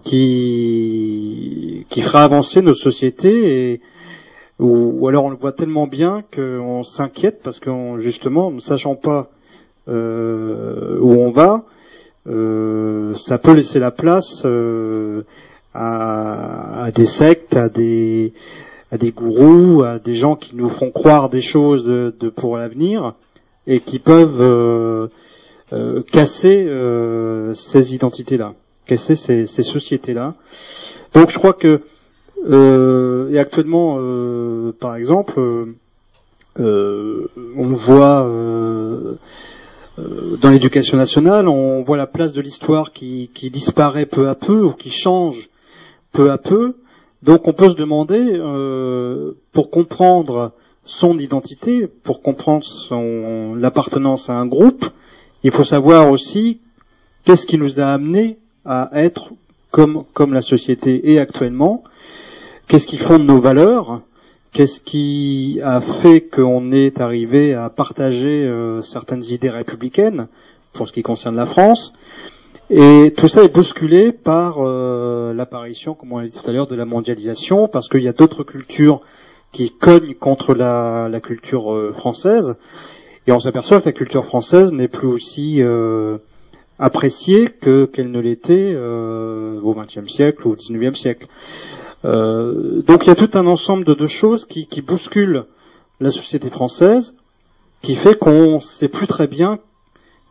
qui 0.05 1.87
qui 1.89 2.03
fera 2.03 2.23
avancer 2.25 2.63
nos 2.63 2.75
sociétés 2.75 3.73
et 3.73 3.81
ou, 4.59 5.07
alors 5.07 5.27
on 5.27 5.31
le 5.31 5.37
voit 5.37 5.53
tellement 5.53 5.87
bien 5.87 6.23
qu'on 6.35 6.83
s'inquiète 6.83 7.41
parce 7.43 7.61
qu'on 7.61 7.99
justement 7.99 8.51
ne 8.51 8.61
sachant 8.61 8.95
pas 8.95 9.31
euh, 9.89 10.99
où 11.01 11.11
on 11.11 11.31
va, 11.31 11.53
euh, 11.55 11.76
ça 12.27 13.39
peut 13.39 13.53
laisser 13.53 13.79
la 13.79 13.91
place 13.91 14.43
euh, 14.45 15.23
à, 15.75 16.85
à 16.85 16.91
des 16.91 17.05
sectes, 17.05 17.55
à 17.57 17.69
des 17.69 18.33
gourous, 19.15 19.83
à 19.83 19.99
des 19.99 20.15
gens 20.15 20.37
qui 20.37 20.57
nous 20.57 20.69
font 20.69 20.91
croire 20.91 21.31
des 21.31 21.41
choses 21.43 21.85
de, 21.87 22.29
pour 22.31 22.57
l'avenir 22.57 23.15
et 23.67 23.81
qui 23.81 23.99
peuvent 23.99 24.41
euh, 24.41 25.09
euh, 25.73 26.03
casser 26.03 26.67
euh, 26.69 27.53
ces 27.55 27.95
identités-là. 27.95 28.55
casser 28.87 29.17
ces, 29.17 29.47
ces 29.47 29.63
sociétés-là. 29.63 30.35
Donc 31.15 31.31
je 31.31 31.39
crois 31.39 31.55
que 31.55 31.81
euh, 32.49 33.31
et 33.31 33.39
actuellement, 33.39 33.97
euh, 33.99 34.73
par 34.79 34.95
exemple, 34.95 35.41
euh, 36.59 37.27
on 37.57 37.69
voit 37.69 38.31
dans 39.99 40.51
l'éducation 40.51 40.99
nationale, 40.99 41.49
on 41.49 41.83
voit 41.83 41.97
la 41.97 42.07
place 42.07 42.33
de 42.33 42.41
l'histoire 42.41 42.93
qui, 42.93 43.31
qui, 43.35 43.51
disparaît 43.51 44.07
peu 44.07 44.29
à 44.29 44.35
peu 44.35 44.63
ou 44.63 44.73
qui 44.73 44.91
change 44.91 45.49
peu 46.13 46.31
à 46.31 46.39
peu. 46.39 46.77
Donc 47.23 47.49
on 47.49 47.53
peut 47.53 47.69
se 47.69 47.75
demander, 47.75 48.39
pour 49.53 49.71
comprendre 49.71 50.53
son 50.85 51.19
identité, 51.19 51.87
pour 51.87 52.23
comprendre 52.23 52.65
son 52.65 53.55
l'appartenance 53.55 54.31
à 54.31 54.35
un 54.35 54.47
groupe, 54.47 54.87
il 55.43 55.51
faut 55.51 55.65
savoir 55.65 56.11
aussi 56.11 56.61
qu'est-ce 57.25 57.47
qui 57.47 57.59
nous 57.59 57.81
a 57.81 57.87
amené 57.87 58.39
à 58.65 58.91
être 58.95 59.33
comme, 59.71 60.05
comme 60.15 60.33
la 60.33 60.43
société 60.43 61.13
est 61.13 61.19
actuellement, 61.19 61.85
qu'est-ce 62.69 62.87
qui 62.87 62.99
fonde 62.99 63.27
nos 63.27 63.41
valeurs, 63.41 64.01
qu'est-ce 64.53 64.81
qui 64.81 65.61
a 65.63 65.81
fait 65.81 66.23
qu'on 66.23 66.73
est 66.73 67.01
arrivé 67.01 67.55
à 67.55 67.69
partager 67.69 68.45
euh, 68.45 68.83
certaines 68.83 69.25
idées 69.25 69.51
républicaines 69.51 70.29
pour 70.73 70.89
ce 70.89 70.93
qui 70.93 71.03
concerne 71.03 71.37
la 71.37 71.47
France? 71.47 71.93
Et 72.69 73.13
tout 73.17 73.29
ça 73.29 73.45
est 73.45 73.55
bousculé 73.55 74.13
par 74.13 74.57
euh, 74.59 75.33
l'apparition, 75.33 75.95
comme 75.95 76.13
on 76.13 76.19
l'a 76.19 76.27
dit 76.27 76.37
tout 76.37 76.49
à 76.49 76.53
l'heure, 76.53 76.67
de 76.67 76.75
la 76.75 76.85
mondialisation, 76.85 77.69
parce 77.69 77.89
qu'il 77.89 78.03
y 78.03 78.09
a 78.09 78.13
d'autres 78.13 78.45
cultures 78.45 79.01
qui 79.53 79.71
cognent 79.71 80.15
contre 80.15 80.53
la, 80.55 81.09
la 81.09 81.21
culture 81.21 81.73
euh, 81.73 81.93
française. 81.93 82.57
Et 83.27 83.33
on 83.33 83.41
s'aperçoit 83.41 83.81
que 83.81 83.87
la 83.87 83.93
culture 83.93 84.25
française 84.25 84.73
n'est 84.73 84.89
plus 84.89 85.09
aussi 85.09 85.61
appréciée 86.79 87.49
que 87.49 87.87
qu'elle 87.87 88.13
ne 88.13 88.21
l'était 88.21 88.77
au 88.77 89.75
XXe 89.75 90.07
siècle 90.07 90.47
ou 90.47 90.53
au 90.53 90.55
XIXe 90.55 90.97
siècle. 90.97 91.27
Euh, 92.07 92.83
donc 92.83 93.05
il 93.05 93.09
y 93.09 93.13
a 93.13 93.17
tout 93.17 93.31
un 93.35 93.47
ensemble 93.47 93.85
de, 93.85 93.95
deux 93.95 94.07
choses 94.07 94.45
qui, 94.45 94.67
qui 94.67 94.81
bousculent 94.81 95.45
la 95.99 96.11
société 96.11 96.51
française, 96.51 97.15
qui 97.83 97.97
fait 97.97 98.17
qu'on 98.17 98.57
ne 98.57 98.61
sait 98.61 98.89
plus 98.89 99.07
très 99.07 99.27
bien 99.27 99.59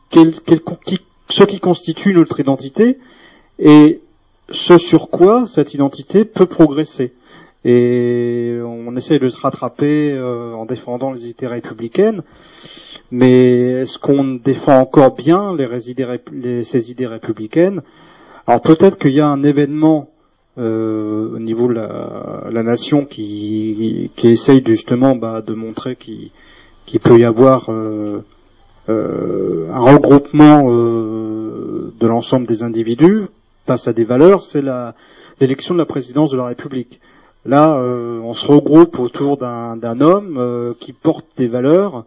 quel, 0.09 0.31
qui, 0.31 0.99
ce 1.29 1.43
qui 1.43 1.59
constitue 1.59 2.13
notre 2.13 2.39
identité 2.39 2.97
et 3.59 4.01
ce 4.49 4.77
sur 4.77 5.09
quoi 5.09 5.45
cette 5.45 5.73
identité 5.73 6.23
peut 6.23 6.45
progresser. 6.45 7.13
Et 7.65 8.59
on 8.63 8.95
essaie 8.95 9.17
de 9.17 9.27
se 9.27 9.39
rattraper 9.39 10.11
euh, 10.11 10.53
en 10.53 10.65
défendant 10.65 11.11
les 11.11 11.27
idées 11.29 11.47
républicaines, 11.47 12.21
mais 13.11 13.81
est-ce 13.81 13.97
qu'on 13.97 14.35
défend 14.35 14.79
encore 14.79 15.15
bien 15.15 15.55
les, 15.55 15.67
les, 16.31 16.63
ces 16.63 16.91
idées 16.91 17.07
républicaines? 17.07 17.81
Alors 18.45 18.61
peut-être 18.61 18.99
qu'il 18.99 19.13
y 19.13 19.19
a 19.19 19.27
un 19.27 19.41
événement 19.41 20.09
euh, 20.57 21.35
au 21.35 21.39
niveau 21.39 21.67
de 21.67 21.73
la, 21.73 22.45
la 22.49 22.63
nation 22.63 23.05
qui, 23.05 24.09
qui, 24.15 24.27
essaye 24.29 24.63
justement 24.65 25.15
bah, 25.15 25.41
de 25.41 25.53
montrer 25.53 25.95
qu'il 25.95 26.99
peut 27.01 27.19
y 27.19 27.25
avoir 27.25 27.69
euh, 27.69 28.21
euh, 28.87 29.67
un 29.73 29.79
regroupement 29.79 30.65
euh, 30.69 31.93
de 31.99 32.07
l'ensemble 32.07 32.47
des 32.47 32.63
individus 32.63 33.25
face 33.65 33.87
à 33.87 33.93
des 33.93 34.03
valeurs, 34.03 34.41
c'est 34.41 34.63
l'élection 35.41 35.73
de 35.73 35.79
la 35.79 35.85
présidence 35.85 36.31
de 36.31 36.37
la 36.37 36.45
République. 36.45 36.99
Là, 37.45 37.77
euh, 37.77 38.19
on 38.19 38.33
se 38.33 38.45
regroupe 38.45 38.99
autour 38.99 39.37
d'un 39.37 40.01
homme 40.01 40.37
euh, 40.37 40.73
qui 40.79 40.93
porte 40.93 41.25
des 41.37 41.47
valeurs 41.47 42.05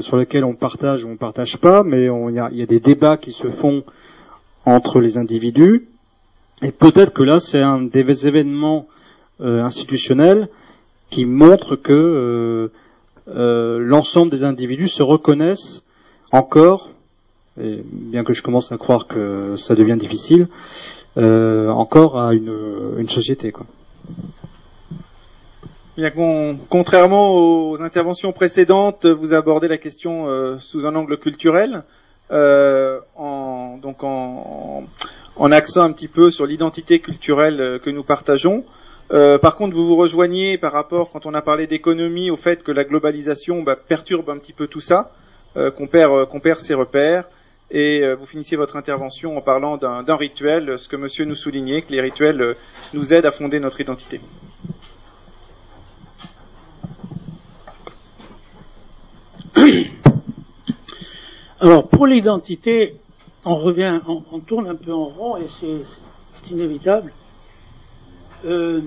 sur 0.00 0.16
lesquelles 0.16 0.44
on 0.44 0.54
partage 0.54 1.04
ou 1.04 1.10
on 1.10 1.16
partage 1.16 1.58
pas, 1.58 1.84
mais 1.84 2.06
il 2.06 2.34
y 2.34 2.40
a, 2.40 2.50
y 2.50 2.60
a 2.62 2.66
des 2.66 2.80
débats 2.80 3.16
qui 3.16 3.30
se 3.30 3.48
font 3.50 3.84
entre 4.64 4.98
les 4.98 5.16
individus 5.16 5.86
et 6.62 6.72
peut-être 6.72 7.12
que 7.12 7.22
là, 7.22 7.38
c'est 7.38 7.60
un 7.60 7.82
des 7.82 8.26
événements 8.26 8.86
euh, 9.42 9.60
institutionnels 9.60 10.48
qui 11.10 11.26
montrent 11.26 11.76
que 11.76 11.92
euh, 11.92 12.72
euh, 13.28 13.78
l'ensemble 13.78 14.30
des 14.30 14.44
individus 14.44 14.88
se 14.88 15.02
reconnaissent 15.02 15.82
encore, 16.32 16.88
et 17.60 17.82
bien 17.84 18.24
que 18.24 18.32
je 18.32 18.42
commence 18.42 18.72
à 18.72 18.78
croire 18.78 19.06
que 19.06 19.56
ça 19.56 19.74
devient 19.74 19.98
difficile, 19.98 20.48
encore 21.16 22.18
à 22.18 22.34
une, 22.34 22.54
une 22.98 23.08
société. 23.08 23.50
Quoi. 23.50 23.64
Bien, 25.96 26.10
contrairement 26.68 27.70
aux 27.70 27.80
interventions 27.80 28.32
précédentes, 28.32 29.06
vous 29.06 29.32
abordez 29.32 29.68
la 29.68 29.78
question 29.78 30.58
sous 30.58 30.84
un 30.86 30.94
angle 30.94 31.16
culturel, 31.18 31.84
en, 32.30 33.78
donc 33.80 34.04
en, 34.04 34.84
en 35.36 35.52
accent 35.52 35.82
un 35.82 35.92
petit 35.92 36.08
peu 36.08 36.30
sur 36.30 36.46
l'identité 36.46 36.98
culturelle 37.00 37.60
euh, 37.60 37.78
que 37.78 37.90
nous 37.90 38.02
partageons. 38.02 38.64
Euh, 39.12 39.38
par 39.38 39.54
contre, 39.56 39.76
vous 39.76 39.86
vous 39.86 39.96
rejoignez 39.96 40.58
par 40.58 40.72
rapport, 40.72 41.12
quand 41.12 41.26
on 41.26 41.34
a 41.34 41.42
parlé 41.42 41.66
d'économie, 41.66 42.30
au 42.30 42.36
fait 42.36 42.62
que 42.62 42.72
la 42.72 42.84
globalisation 42.84 43.62
bah, 43.62 43.76
perturbe 43.76 44.30
un 44.30 44.38
petit 44.38 44.54
peu 44.54 44.66
tout 44.66 44.80
ça, 44.80 45.12
euh, 45.56 45.70
qu'on 45.70 45.86
perd, 45.86 46.28
perd 46.42 46.60
ses 46.60 46.74
repères. 46.74 47.24
Et 47.68 48.14
vous 48.14 48.26
finissez 48.26 48.54
votre 48.54 48.76
intervention 48.76 49.36
en 49.36 49.40
parlant 49.40 49.76
d'un 49.76 50.14
rituel, 50.14 50.78
ce 50.78 50.86
que 50.86 50.94
monsieur 50.94 51.24
nous 51.24 51.34
soulignait, 51.34 51.82
que 51.82 51.90
les 51.90 52.00
rituels 52.00 52.54
nous 52.94 53.12
aident 53.12 53.26
à 53.26 53.32
fonder 53.32 53.58
notre 53.58 53.80
identité. 53.80 54.20
Alors, 61.60 61.88
pour 61.88 62.06
l'identité, 62.06 62.94
on 63.46 63.54
revient, 63.54 64.00
on, 64.08 64.40
tourne 64.40 64.66
un 64.66 64.74
peu 64.74 64.92
en 64.92 65.04
rond 65.04 65.36
et 65.36 65.46
c'est 65.48 66.50
inévitable. 66.50 67.12
Euh, 68.44 68.82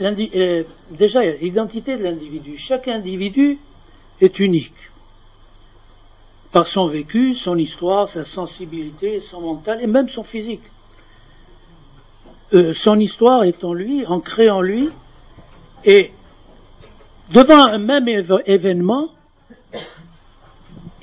euh, 0.00 0.64
déjà, 0.90 1.24
l'identité 1.24 1.96
de 1.96 2.02
l'individu. 2.02 2.58
Chaque 2.58 2.88
individu 2.88 3.58
est 4.20 4.40
unique 4.40 4.90
par 6.50 6.66
son 6.66 6.88
vécu, 6.88 7.34
son 7.34 7.56
histoire, 7.56 8.08
sa 8.08 8.24
sensibilité, 8.24 9.20
son 9.20 9.40
mental 9.40 9.80
et 9.80 9.86
même 9.86 10.08
son 10.08 10.24
physique. 10.24 10.64
Euh, 12.52 12.74
son 12.74 12.98
histoire 12.98 13.44
est 13.44 13.62
en 13.62 13.74
lui, 13.74 14.04
ancrée 14.06 14.50
en 14.50 14.60
lui, 14.60 14.90
et 15.84 16.10
devant 17.30 17.64
un 17.64 17.78
même 17.78 18.08
événement, 18.08 19.08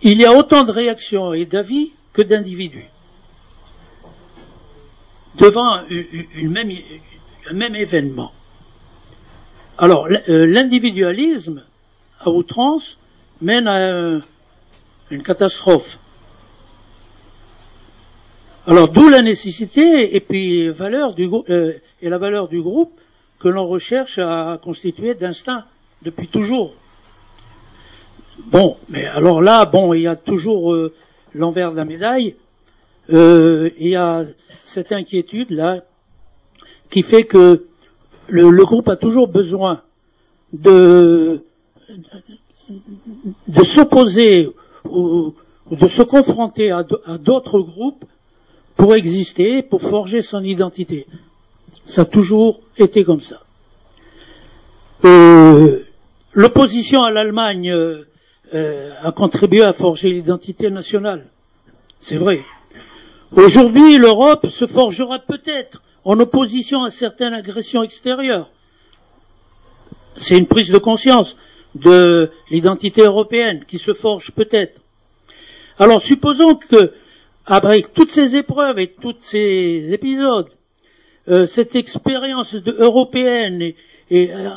il 0.01 0.17
y 0.17 0.25
a 0.25 0.33
autant 0.33 0.65
de 0.65 0.71
réactions 0.71 1.33
et 1.33 1.45
d'avis 1.45 1.93
que 2.19 2.23
d'individus. 2.27 2.89
Devant 5.35 5.83
une 5.87 6.51
même, 6.51 6.71
un 7.49 7.53
même 7.53 7.75
événement. 7.75 8.33
Alors, 9.77 10.07
euh, 10.07 10.45
l'individualisme 10.45 11.63
à 12.19 12.29
outrance 12.29 12.97
mène 13.41 13.67
à 13.67 14.21
une 15.09 15.23
catastrophe. 15.23 15.97
Alors, 18.67 18.89
d'où 18.89 19.07
la 19.07 19.21
nécessité 19.21 20.13
et 20.13 20.19
puis 20.19 20.67
valeur 20.67 21.13
du, 21.13 21.29
euh, 21.49 21.73
et 22.01 22.09
la 22.09 22.17
valeur 22.17 22.49
du 22.49 22.61
groupe 22.61 22.99
que 23.39 23.47
l'on 23.47 23.65
recherche 23.65 24.19
à 24.19 24.59
constituer 24.61 25.15
d'instinct 25.15 25.63
depuis 26.01 26.27
toujours. 26.27 26.73
Bon, 28.47 28.77
mais 28.89 29.05
alors 29.05 29.41
là, 29.41 29.65
bon, 29.65 29.93
il 29.93 30.01
y 30.01 30.07
a 30.07 30.17
toujours 30.17 30.73
euh, 30.73 30.93
l'envers 31.33 31.71
de 31.71 31.77
la 31.77 31.85
médaille, 31.85 32.35
euh, 33.11 33.69
il 33.79 33.87
y 33.89 33.95
a 33.95 34.25
cette 34.63 34.91
inquiétude 34.91 35.51
là 35.51 35.83
qui 36.89 37.01
fait 37.01 37.23
que 37.23 37.65
le, 38.27 38.65
groupe 38.65 38.87
a 38.87 38.95
toujours 38.95 39.27
besoin 39.27 39.81
de, 40.53 41.43
s'opposer 43.63 44.49
ou, 44.85 45.33
de 45.71 45.87
se 45.87 46.03
confronter 46.03 46.71
à 46.71 46.83
d'autres 47.17 47.59
groupes 47.59 48.05
pour 48.75 48.95
exister, 48.95 49.61
pour 49.61 49.81
forger 49.81 50.21
son 50.21 50.43
identité. 50.43 51.05
Ça 51.85 52.03
a 52.03 52.05
toujours 52.05 52.61
été 52.77 53.03
comme 53.03 53.19
ça. 53.19 53.43
Euh, 55.05 55.79
l'opposition 56.33 57.03
à 57.03 57.11
l'Allemagne 57.11 57.71
euh, 58.53 58.91
a 59.01 59.11
contribué 59.11 59.61
à 59.61 59.73
forger 59.73 60.09
l'identité 60.09 60.69
nationale. 60.69 61.27
C'est 61.99 62.17
vrai. 62.17 62.41
Aujourd'hui, 63.31 63.97
l'Europe 63.97 64.47
se 64.47 64.65
forgera 64.65 65.19
peut-être 65.19 65.83
en 66.03 66.19
opposition 66.19 66.83
à 66.83 66.89
certaines 66.89 67.33
agressions 67.33 67.83
extérieures. 67.83 68.49
C'est 70.17 70.37
une 70.37 70.47
prise 70.47 70.71
de 70.71 70.77
conscience 70.77 71.37
de 71.75 72.31
l'identité 72.49 73.01
européenne 73.01 73.63
qui 73.67 73.77
se 73.77 73.93
forge 73.93 74.31
peut-être. 74.31 74.81
Alors 75.77 76.01
supposons 76.01 76.55
que, 76.55 76.93
après 77.45 77.81
toutes 77.81 78.09
ces 78.09 78.35
épreuves 78.35 78.79
et 78.79 78.87
tous 78.87 79.15
ces 79.19 79.93
épisodes, 79.93 80.49
euh, 81.29 81.45
cette 81.45 81.75
expérience 81.75 82.55
européenne 82.55 83.73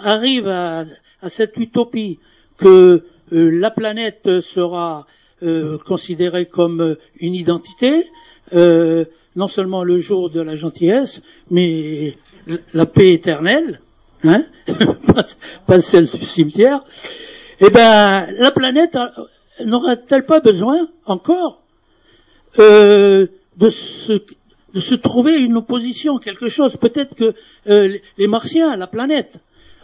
arrive 0.04 0.48
à, 0.48 0.84
cette 1.28 1.56
utopie 1.58 2.18
que 2.56 3.04
la 3.32 3.70
planète 3.70 4.40
sera 4.40 5.06
euh, 5.42 5.78
considérée 5.78 6.46
comme 6.46 6.96
une 7.18 7.34
identité, 7.34 8.06
euh, 8.54 9.04
non 9.34 9.48
seulement 9.48 9.82
le 9.82 9.98
jour 9.98 10.30
de 10.30 10.40
la 10.40 10.54
gentillesse, 10.54 11.22
mais 11.50 12.16
la 12.72 12.86
paix 12.86 13.12
éternelle, 13.12 13.80
hein, 14.24 14.44
pas, 15.66 15.80
celle 15.80 16.06
du 16.06 16.24
cimetière, 16.24 16.84
eh 17.60 17.70
ben, 17.70 18.26
la 18.38 18.50
planète 18.50 18.96
n'aura-t-elle 19.64 20.26
pas 20.26 20.40
besoin 20.40 20.88
encore 21.06 21.62
euh, 22.58 23.26
de 23.56 23.68
se 23.68 24.22
de 24.74 24.80
se 24.80 24.94
trouver 24.94 25.34
une 25.34 25.56
opposition, 25.58 26.18
quelque 26.18 26.48
chose? 26.48 26.76
Peut-être 26.76 27.14
que 27.14 27.34
euh, 27.68 27.98
les 28.16 28.26
Martiens, 28.26 28.74
la 28.76 28.86
planète. 28.86 29.40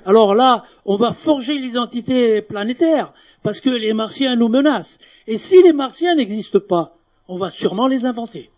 Alors 0.07 0.35
là, 0.35 0.65
on 0.87 0.97
va 0.97 1.11
forger 1.11 1.59
l'identité 1.59 2.41
planétaire 2.41 3.13
parce 3.43 3.61
que 3.61 3.71
les 3.71 3.93
Martiens 3.93 4.37
nous 4.37 4.49
menacent. 4.49 4.99
Et 5.27 5.39
si 5.39 5.63
les 5.63 5.73
Martiens 5.73 6.15
n'existent 6.15 6.61
pas, 6.61 6.95
on 7.29 7.37
va 7.37 7.51
sûrement 7.51 7.87
les 7.87 8.07
inventer 8.07 8.51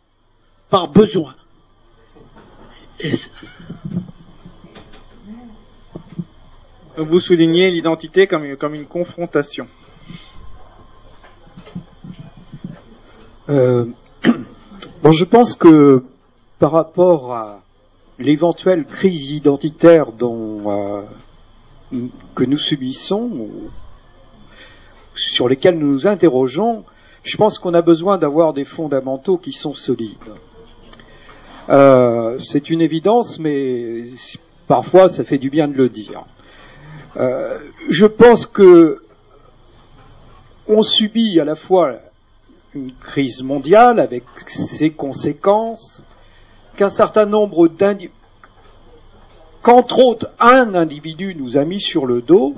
par 0.70 0.88
besoin. 0.88 1.34
vous 6.96 7.18
soulignez 7.18 7.70
l'identité 7.70 8.26
comme 8.26 8.44
une, 8.44 8.56
comme 8.56 8.74
une 8.74 8.86
confrontation. 8.86 9.66
Euh, 13.48 13.86
bon, 15.02 15.12
je 15.12 15.24
pense 15.24 15.56
que 15.56 16.04
par 16.58 16.72
rapport 16.72 17.32
à 17.34 17.62
l'éventuelle 18.18 18.84
crise 18.84 19.30
identitaire 19.30 20.12
dont, 20.12 20.70
euh, 20.70 21.02
que 22.34 22.44
nous 22.44 22.58
subissons, 22.58 23.48
sur 25.14 25.48
lesquels 25.48 25.78
nous 25.78 25.92
nous 25.92 26.06
interrogeons, 26.06 26.84
je 27.22 27.36
pense 27.36 27.58
qu'on 27.58 27.74
a 27.74 27.82
besoin 27.82 28.18
d'avoir 28.18 28.52
des 28.52 28.64
fondamentaux 28.64 29.36
qui 29.36 29.52
sont 29.52 29.74
solides. 29.74 30.16
Euh, 31.68 32.38
c'est 32.40 32.70
une 32.70 32.80
évidence, 32.80 33.38
mais 33.38 34.06
parfois 34.66 35.08
ça 35.08 35.24
fait 35.24 35.38
du 35.38 35.50
bien 35.50 35.68
de 35.68 35.76
le 35.76 35.88
dire. 35.88 36.24
Euh, 37.16 37.58
je 37.88 38.06
pense 38.06 38.46
que 38.46 39.02
on 40.66 40.82
subit 40.82 41.40
à 41.40 41.44
la 41.44 41.54
fois 41.54 41.96
une 42.74 42.92
crise 42.94 43.42
mondiale 43.42 43.98
avec 43.98 44.24
ses 44.46 44.90
conséquences, 44.90 46.02
qu'un 46.76 46.88
certain 46.88 47.26
nombre 47.26 47.68
d'individus, 47.68 48.14
qu'entre 49.62 49.98
autres 49.98 50.30
un 50.38 50.74
individu 50.74 51.34
nous 51.34 51.56
a 51.56 51.64
mis 51.64 51.80
sur 51.80 52.06
le 52.06 52.22
dos, 52.22 52.54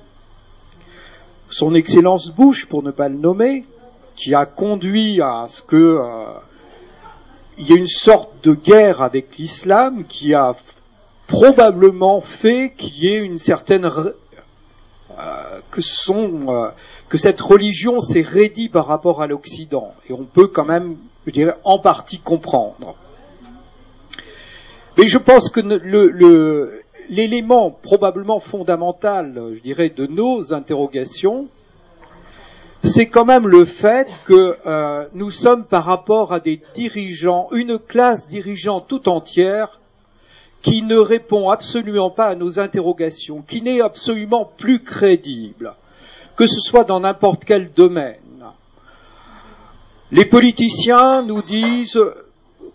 son 1.53 1.75
Excellence 1.75 2.31
Bush, 2.31 2.67
pour 2.67 2.83
ne 2.83 2.91
pas 2.91 3.09
le 3.09 3.17
nommer, 3.17 3.65
qui 4.17 4.35
a 4.35 4.47
conduit 4.47 5.21
à 5.21 5.47
ce 5.49 5.63
que 5.63 5.77
euh, 5.77 6.39
il 7.59 7.69
y 7.69 7.73
ait 7.73 7.79
une 7.79 7.87
sorte 7.87 8.31
de 8.43 8.55
guerre 8.55 9.03
avec 9.03 9.37
l'islam 9.37 10.05
qui 10.05 10.35
a 10.35 10.55
probablement 11.27 12.21
fait 12.21 12.73
qu'il 12.77 12.97
y 12.97 13.09
ait 13.09 13.25
une 13.25 13.39
certaine 13.39 13.85
euh, 13.85 14.13
euh, 15.19 16.71
que 17.09 17.19
cette 17.19 17.41
religion 17.41 18.01
s'est 18.01 18.23
raidie 18.23 18.69
par 18.69 18.87
rapport 18.87 19.21
à 19.23 19.27
l'Occident 19.27 19.95
et 20.09 20.13
on 20.13 20.25
peut 20.25 20.47
quand 20.47 20.65
même 20.65 20.97
je 21.27 21.33
dirais 21.33 21.57
en 21.65 21.79
partie 21.79 22.19
comprendre. 22.19 22.97
Mais 24.97 25.07
je 25.07 25.19
pense 25.19 25.49
que 25.49 25.61
l'élément 27.09 27.71
probablement 27.71 28.41
fondamental, 28.41 29.35
je 29.55 29.61
dirais, 29.61 29.91
de 29.91 30.07
nos 30.07 30.53
interrogations, 30.53 31.49
c'est 32.85 33.07
quand 33.07 33.25
même 33.25 33.47
le 33.47 33.65
fait 33.65 34.09
que 34.25 34.57
euh, 34.67 35.07
nous 35.15 35.31
sommes 35.31 35.65
par 35.65 35.85
rapport 35.85 36.33
à 36.33 36.41
des 36.41 36.61
dirigeants, 36.75 37.49
une 37.53 37.79
classe 37.79 38.27
dirigeante 38.27 38.87
tout 38.89 39.09
entière, 39.09 39.79
qui 40.63 40.83
ne 40.83 40.97
répond 40.97 41.49
absolument 41.51 42.11
pas 42.11 42.29
à 42.29 42.35
nos 42.35 42.61
interrogations, 42.61 43.43
qui 43.43 43.63
n'est 43.63 43.81
absolument 43.81 44.51
plus 44.57 44.81
crédible, 44.81 45.75
que 46.37 46.47
ce 46.47 46.61
soit 46.61 46.85
dans 46.85 47.01
n'importe 47.01 47.45
quel 47.45 47.73
domaine. 47.73 48.17
Les 50.13 50.25
politiciens 50.25 51.23
nous 51.23 51.43
disent 51.43 51.99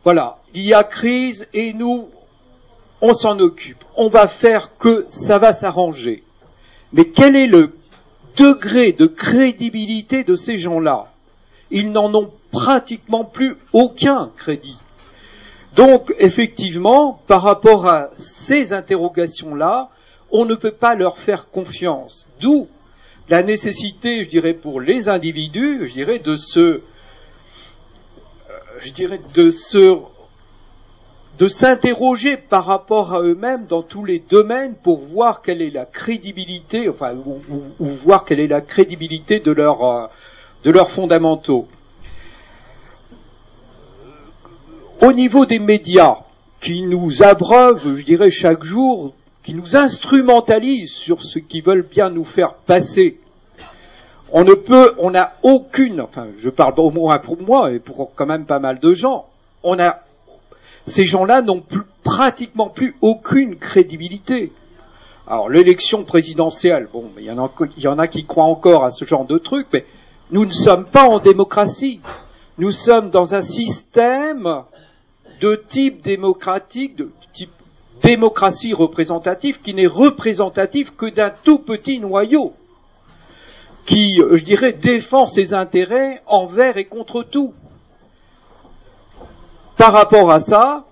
voilà, 0.04 0.38
il 0.54 0.64
y 0.64 0.74
a 0.74 0.84
crise 0.84 1.48
et 1.54 1.74
nous, 1.74 2.08
on 3.02 3.14
s'en 3.14 3.40
occupe. 3.40 3.84
On 3.96 4.10
va 4.10 4.28
faire 4.28 4.78
que 4.78 5.06
ça 5.10 5.38
va 5.38 5.54
s'arranger. 5.54 6.24
Mais 6.94 7.06
quel 7.06 7.36
est 7.36 7.48
le 7.48 7.74
degré 8.38 8.92
de 8.94 9.08
crédibilité 9.08 10.24
de 10.24 10.36
ces 10.36 10.58
gens-là? 10.58 11.12
Ils 11.70 11.92
n'en 11.92 12.14
ont 12.14 12.32
pratiquement 12.52 13.26
plus 13.26 13.58
aucun 13.74 14.32
crédit. 14.38 14.78
Donc, 15.76 16.14
effectivement, 16.18 17.20
par 17.28 17.44
rapport 17.44 17.88
à 17.88 18.10
ces 18.18 18.74
interrogations-là, 18.74 19.90
on 20.32 20.46
ne 20.46 20.56
peut 20.56 20.72
pas 20.72 20.96
leur 20.96 21.18
faire 21.18 21.50
confiance. 21.50 22.26
D'où 22.40 22.68
la 23.30 23.44
nécessité, 23.44 24.24
je 24.24 24.30
dirais, 24.30 24.54
pour 24.54 24.80
les 24.82 25.10
individus, 25.10 25.88
je 25.88 25.94
dirais, 25.94 26.20
de 26.20 26.36
se 26.36 26.82
je 28.82 28.92
dirais, 28.94 29.20
de 29.34 29.52
se 29.52 29.98
de 31.38 31.48
s'interroger 31.48 32.38
par 32.38 32.66
rapport 32.66 33.14
à 33.14 33.22
eux-mêmes 33.22 33.66
dans 33.68 33.84
tous 33.84 34.04
les 34.04 34.20
domaines 34.20 34.76
pour 34.76 35.00
voir 35.00 35.42
quelle 35.42 35.62
est 35.62 35.70
la 35.70 35.86
crédibilité, 35.86 36.90
enfin, 36.90 37.16
ou, 37.16 37.86
voir 37.86 38.26
quelle 38.26 38.40
est 38.40 38.48
la 38.48 38.62
crédibilité 38.62 39.40
de, 39.40 39.52
leur, 39.52 39.84
euh, 39.84 40.08
de 40.64 40.72
leurs 40.72 40.90
fondamentaux. 40.90 41.68
Au 45.02 45.14
niveau 45.14 45.46
des 45.46 45.60
médias, 45.60 46.18
qui 46.60 46.82
nous 46.82 47.22
abreuvent, 47.22 47.96
je 47.96 48.04
dirais, 48.04 48.32
chaque 48.32 48.64
jour, 48.64 49.14
qui 49.44 49.54
nous 49.54 49.76
instrumentalisent 49.76 50.96
sur 50.96 51.24
ce 51.24 51.38
qu'ils 51.38 51.64
veulent 51.64 51.88
bien 51.88 52.10
nous 52.10 52.24
faire 52.24 52.56
passer 52.56 53.20
on 54.32 54.44
ne 54.44 54.54
peut, 54.54 54.94
on 54.98 55.12
n'a 55.12 55.34
aucune, 55.44 56.02
enfin, 56.02 56.28
je 56.40 56.50
parle 56.50 56.74
au 56.78 56.92
moins 56.92 57.20
pour 57.20 57.42
moi 57.42 57.72
et 57.72 57.80
pour 57.80 58.14
quand 58.14 58.26
même 58.26 58.46
pas 58.46 58.60
mal 58.60 58.80
de 58.80 58.94
gens, 58.94 59.26
on 59.64 59.80
a, 59.80 60.00
ces 60.88 61.06
gens-là 61.06 61.42
n'ont 61.42 61.64
pratiquement 62.04 62.70
plus 62.70 62.96
aucune 63.02 63.58
crédibilité. 63.58 64.52
Alors, 65.28 65.50
l'élection 65.50 66.04
présidentielle, 66.04 66.88
bon, 66.92 67.12
il 67.18 67.26
y, 67.26 67.88
en 67.88 68.00
a, 68.00 68.08
qui 68.08 68.26
croient 68.26 68.46
encore 68.46 68.86
à 68.86 68.92
ce 68.92 69.04
genre 69.04 69.26
de 69.26 69.38
truc, 69.38 69.68
mais 69.74 69.86
nous 70.32 70.46
ne 70.46 70.52
sommes 70.52 70.86
pas 70.86 71.04
en 71.04 71.20
démocratie. 71.20 72.00
Nous 72.58 72.72
sommes 72.72 73.10
dans 73.10 73.36
un 73.36 73.42
système 73.42 74.64
de 75.42 75.62
type 75.68 76.02
démocratique, 76.02 76.96
de 76.96 77.12
type 77.34 77.52
démocratie 78.02 78.74
représentative, 78.74 79.60
qui 79.62 79.74
n'est 79.74 79.88
représentatif 79.88 80.96
que 80.96 81.08
d'un 81.08 81.32
tout 81.44 81.60
petit 81.60 82.00
noyau 82.00 82.54
qui, 83.88 84.22
euh, 84.22 84.36
je 84.36 84.44
dirais, 84.44 84.74
défend 84.74 85.26
ses 85.26 85.54
intérêts 85.54 86.22
envers 86.28 86.78
et 86.78 86.86
contre 86.86 87.24
tout. 87.24 87.54
Par 89.78 89.94
rapport 89.94 90.32
à 90.32 90.40
ça, 90.40 90.86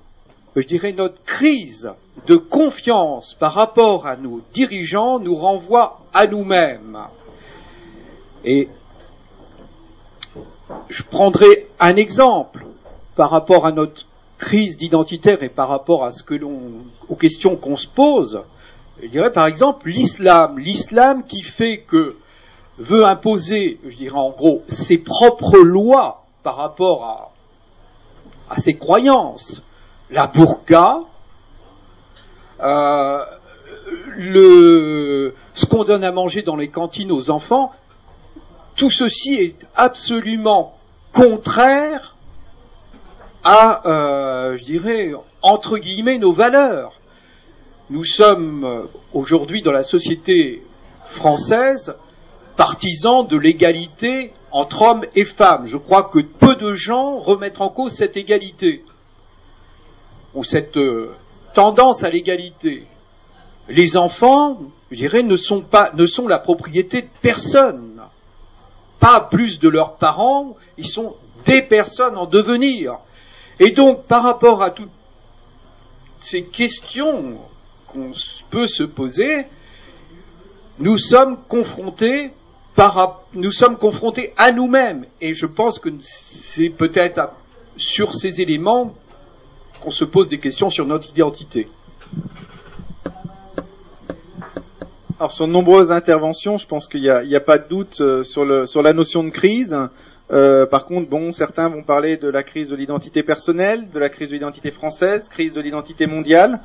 je 0.55 0.61
dirais, 0.61 0.93
notre 0.93 1.21
crise 1.23 1.91
de 2.27 2.35
confiance 2.35 3.33
par 3.33 3.53
rapport 3.53 4.05
à 4.05 4.15
nos 4.15 4.41
dirigeants 4.53 5.19
nous 5.19 5.35
renvoie 5.35 6.01
à 6.13 6.27
nous-mêmes. 6.27 6.99
Et 8.43 8.69
je 10.89 11.03
prendrai 11.03 11.67
un 11.79 11.95
exemple 11.95 12.65
par 13.15 13.31
rapport 13.31 13.65
à 13.65 13.71
notre 13.71 14.05
crise 14.37 14.77
d'identitaire 14.77 15.41
et 15.41 15.49
par 15.49 15.67
rapport 15.67 16.03
à 16.03 16.11
ce 16.11 16.21
que 16.21 16.35
l'on, 16.35 16.59
aux 17.09 17.15
questions 17.15 17.55
qu'on 17.55 17.77
se 17.77 17.87
pose. 17.87 18.41
Je 19.01 19.07
dirais 19.07 19.31
par 19.31 19.47
exemple 19.47 19.89
l'islam. 19.89 20.59
L'islam 20.59 21.23
qui 21.23 21.41
fait 21.41 21.79
que 21.79 22.17
veut 22.77 23.05
imposer, 23.05 23.79
je 23.87 23.95
dirais 23.95 24.17
en 24.17 24.29
gros, 24.29 24.63
ses 24.67 24.99
propres 24.99 25.57
lois 25.57 26.25
par 26.43 26.57
rapport 26.57 27.03
à, 27.03 27.31
à 28.49 28.59
ses 28.59 28.75
croyances, 28.77 29.61
la 30.09 30.27
burqa, 30.27 31.01
euh, 32.61 33.25
ce 35.53 35.65
qu'on 35.65 35.83
donne 35.83 36.03
à 36.03 36.11
manger 36.11 36.41
dans 36.41 36.55
les 36.55 36.69
cantines 36.69 37.11
aux 37.11 37.29
enfants, 37.29 37.71
tout 38.75 38.89
ceci 38.89 39.35
est 39.35 39.65
absolument 39.75 40.77
contraire 41.13 42.15
à, 43.43 43.87
euh, 43.87 44.57
je 44.57 44.63
dirais, 44.63 45.13
entre 45.41 45.77
guillemets, 45.77 46.17
nos 46.17 46.33
valeurs. 46.33 46.93
Nous 47.89 48.03
sommes 48.03 48.63
euh, 48.63 48.83
aujourd'hui 49.13 49.61
dans 49.61 49.71
la 49.71 49.83
société 49.83 50.63
française 51.05 51.95
partisan 52.57 53.23
de 53.23 53.37
l'égalité 53.37 54.33
entre 54.55 54.83
hommes 54.83 55.05
et 55.15 55.25
femmes. 55.25 55.65
Je 55.65 55.75
crois 55.75 56.03
que 56.03 56.19
peu 56.19 56.55
de 56.55 56.73
gens 56.73 57.19
remettent 57.19 57.59
en 57.59 57.67
cause 57.67 57.91
cette 57.91 58.15
égalité 58.15 58.85
ou 60.33 60.45
cette 60.45 60.77
euh, 60.77 61.13
tendance 61.53 62.03
à 62.03 62.09
l'égalité. 62.09 62.87
Les 63.67 63.97
enfants, 63.97 64.57
je 64.91 64.95
dirais, 64.95 65.23
ne 65.23 65.35
sont 65.35 65.59
pas, 65.59 65.91
ne 65.93 66.05
sont 66.05 66.29
la 66.29 66.39
propriété 66.39 67.01
de 67.01 67.09
personne, 67.21 68.01
pas 69.01 69.19
plus 69.19 69.59
de 69.59 69.67
leurs 69.67 69.97
parents. 69.97 70.55
Ils 70.77 70.87
sont 70.87 71.17
des 71.45 71.61
personnes 71.61 72.15
en 72.15 72.25
devenir. 72.25 72.99
Et 73.59 73.71
donc, 73.71 74.05
par 74.05 74.23
rapport 74.23 74.63
à 74.63 74.71
toutes 74.71 74.89
ces 76.21 76.43
questions 76.43 77.39
qu'on 77.87 78.13
peut 78.51 78.67
se 78.67 78.83
poser, 78.83 79.47
nous 80.79 80.97
sommes 80.97 81.43
confrontés 81.49 82.31
nous 83.33 83.51
sommes 83.51 83.77
confrontés 83.77 84.33
à 84.37 84.51
nous-mêmes. 84.51 85.05
Et 85.21 85.33
je 85.33 85.45
pense 85.45 85.79
que 85.79 85.89
c'est 85.99 86.69
peut-être 86.69 87.31
sur 87.77 88.13
ces 88.13 88.41
éléments 88.41 88.95
qu'on 89.81 89.91
se 89.91 90.05
pose 90.05 90.29
des 90.29 90.39
questions 90.39 90.69
sur 90.69 90.85
notre 90.85 91.09
identité. 91.09 91.67
Alors 95.17 95.31
sur 95.31 95.47
de 95.47 95.51
nombreuses 95.51 95.91
interventions, 95.91 96.57
je 96.57 96.67
pense 96.67 96.89
qu'il 96.89 97.01
n'y 97.01 97.09
a, 97.09 97.39
pas 97.39 97.57
de 97.57 97.67
doute 97.69 98.01
euh, 98.01 98.23
sur 98.23 98.43
la 98.45 98.93
notion 98.93 99.23
de 99.23 99.29
crise. 99.29 99.77
Euh, 100.31 100.65
par 100.65 100.85
contre, 100.85 101.09
bon, 101.09 101.31
certains 101.31 101.69
vont 101.69 101.83
parler 101.83 102.17
de 102.17 102.27
la 102.27 102.43
crise 102.43 102.69
de 102.69 102.75
l'identité 102.75 103.23
personnelle, 103.23 103.89
de 103.91 103.99
la 103.99 104.09
crise 104.09 104.29
de 104.29 104.33
l'identité 104.33 104.71
française, 104.71 105.29
crise 105.29 105.53
de 105.53 105.61
l'identité 105.61 106.07
mondiale. 106.07 106.59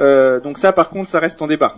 Euh, 0.00 0.40
donc 0.40 0.58
ça, 0.58 0.72
par 0.72 0.90
contre, 0.90 1.08
ça 1.08 1.20
reste 1.20 1.40
en 1.40 1.46
débat. 1.46 1.76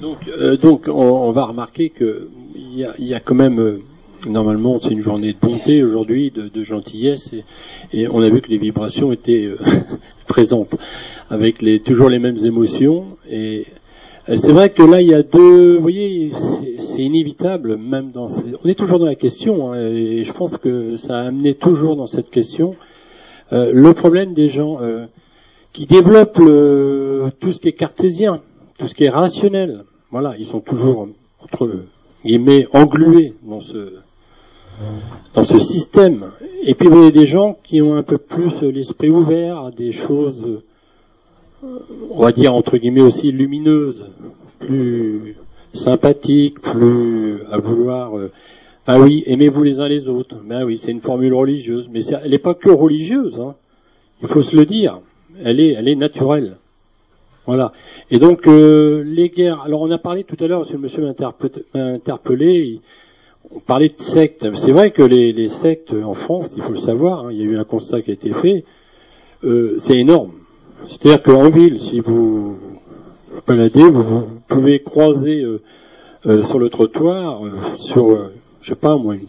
Donc, 0.00 0.18
donc 0.60 0.88
on, 0.88 1.32
va 1.32 1.46
remarquer 1.46 1.90
qu'il 1.90 2.28
y 2.74 2.84
a, 2.84 2.94
y 2.98 3.14
a 3.14 3.20
quand 3.20 3.34
même 3.34 3.80
normalement 4.26 4.78
c'est 4.80 4.90
une 4.90 5.00
journée 5.00 5.32
de 5.32 5.38
bonté 5.38 5.82
aujourd'hui, 5.82 6.30
de, 6.30 6.62
gentillesse, 6.62 7.34
et, 7.92 8.08
on 8.08 8.20
a 8.22 8.28
vu 8.28 8.40
que 8.40 8.48
les 8.48 8.58
vibrations 8.58 9.12
étaient 9.12 9.44
euh, 9.44 9.56
présentes, 10.26 10.76
avec 11.30 11.62
les, 11.62 11.80
toujours 11.80 12.08
les 12.08 12.18
mêmes 12.18 12.36
émotions. 12.44 13.16
Et 13.30 13.66
euh, 14.28 14.36
c'est 14.36 14.52
vrai 14.52 14.70
que 14.70 14.82
là 14.82 15.00
il 15.00 15.08
y 15.08 15.14
a 15.14 15.22
deux, 15.22 15.76
vous 15.76 15.82
voyez, 15.82 16.32
c'est 16.78 17.02
inévitable, 17.02 17.76
même 17.76 18.10
dans, 18.10 18.26
on 18.64 18.68
est 18.68 18.74
toujours 18.74 18.98
dans 18.98 19.06
la 19.06 19.14
question, 19.14 19.72
hein, 19.72 19.80
et 19.90 20.24
je 20.24 20.32
pense 20.32 20.56
que 20.56 20.96
ça 20.96 21.18
a 21.18 21.26
amené 21.26 21.54
toujours 21.54 21.96
dans 21.96 22.06
cette 22.06 22.30
question 22.30 22.72
euh, 23.52 23.70
le 23.72 23.94
problème 23.94 24.32
des 24.32 24.48
gens 24.48 24.78
qui 25.72 25.86
développent 25.86 26.42
tout 27.40 27.52
ce 27.52 27.60
qui 27.60 27.68
est 27.68 27.72
cartésien, 27.72 28.40
tout 28.78 28.86
ce 28.86 28.94
qui 28.94 29.04
est 29.04 29.10
rationnel. 29.10 29.84
Voilà, 30.10 30.36
ils 30.38 30.46
sont 30.46 30.60
toujours 30.60 31.08
entre 31.40 31.84
guillemets 32.24 32.66
englués 32.72 33.34
dans 33.42 33.60
ce 33.60 33.94
dans 35.34 35.42
ce 35.42 35.58
système. 35.58 36.30
Et 36.62 36.74
puis 36.74 36.88
vous 36.88 36.98
avez 36.98 37.12
des 37.12 37.26
gens 37.26 37.58
qui 37.64 37.82
ont 37.82 37.96
un 37.96 38.02
peu 38.02 38.18
plus 38.18 38.62
l'esprit 38.62 39.10
ouvert 39.10 39.64
à 39.64 39.70
des 39.70 39.92
choses, 39.92 40.62
euh, 41.64 41.78
on 42.10 42.22
va 42.22 42.32
dire 42.32 42.54
entre 42.54 42.76
guillemets 42.78 43.02
aussi 43.02 43.32
lumineuses, 43.32 44.06
plus 44.60 45.36
sympathiques, 45.74 46.60
plus 46.60 47.42
à 47.50 47.58
vouloir. 47.58 48.16
Euh, 48.16 48.30
ah 48.86 48.98
oui, 49.00 49.22
aimez-vous 49.26 49.64
les 49.64 49.80
uns 49.80 49.88
les 49.88 50.08
autres? 50.08 50.36
Ben 50.44 50.64
oui, 50.64 50.78
c'est 50.78 50.92
une 50.92 51.00
formule 51.02 51.34
religieuse, 51.34 51.90
mais 51.92 52.04
elle 52.06 52.30
n'est 52.30 52.38
pas 52.38 52.54
que 52.54 52.70
religieuse. 52.70 53.38
Hein. 53.38 53.54
Il 54.22 54.28
faut 54.28 54.42
se 54.42 54.56
le 54.56 54.64
dire. 54.64 55.00
Elle 55.44 55.60
est, 55.60 55.72
elle 55.72 55.88
est 55.88 55.94
naturelle. 55.94 56.56
Voilà. 57.48 57.72
Et 58.10 58.18
donc 58.18 58.46
euh, 58.46 59.02
les 59.06 59.30
guerres. 59.30 59.62
Alors 59.62 59.80
on 59.80 59.90
a 59.90 59.96
parlé 59.96 60.22
tout 60.22 60.36
à 60.38 60.46
l'heure, 60.46 60.60
parce 60.60 60.70
que 60.70 60.76
monsieur 60.76 61.02
m'a 61.02 61.14
interpellé 61.74 62.80
on 63.50 63.60
parlait 63.60 63.88
de 63.88 64.02
sectes. 64.02 64.46
C'est 64.56 64.70
vrai 64.72 64.90
que 64.90 65.02
les, 65.02 65.48
sectes 65.48 65.94
en 65.94 66.12
France, 66.12 66.52
il 66.54 66.62
faut 66.62 66.72
le 66.72 66.78
savoir, 66.78 67.24
hein, 67.24 67.28
il 67.32 67.38
y 67.38 67.40
a 67.40 67.46
eu 67.46 67.56
un 67.56 67.64
constat 67.64 68.02
qui 68.02 68.10
a 68.10 68.12
été 68.12 68.34
fait, 68.34 68.66
euh, 69.44 69.76
c'est 69.78 69.96
énorme. 69.96 70.32
C'est-à-dire 70.88 71.22
qu'en 71.22 71.48
ville, 71.48 71.80
si 71.80 72.00
vous 72.00 72.58
baladez, 73.46 73.88
vous, 73.88 74.24
pouvez 74.46 74.80
croiser 74.82 75.42
euh, 75.42 76.42
sur 76.42 76.58
le 76.58 76.68
trottoir, 76.68 77.40
sur, 77.78 78.28
je 78.60 78.68
sais 78.68 78.78
pas, 78.78 78.98
moi, 78.98 79.14
une, 79.14 79.28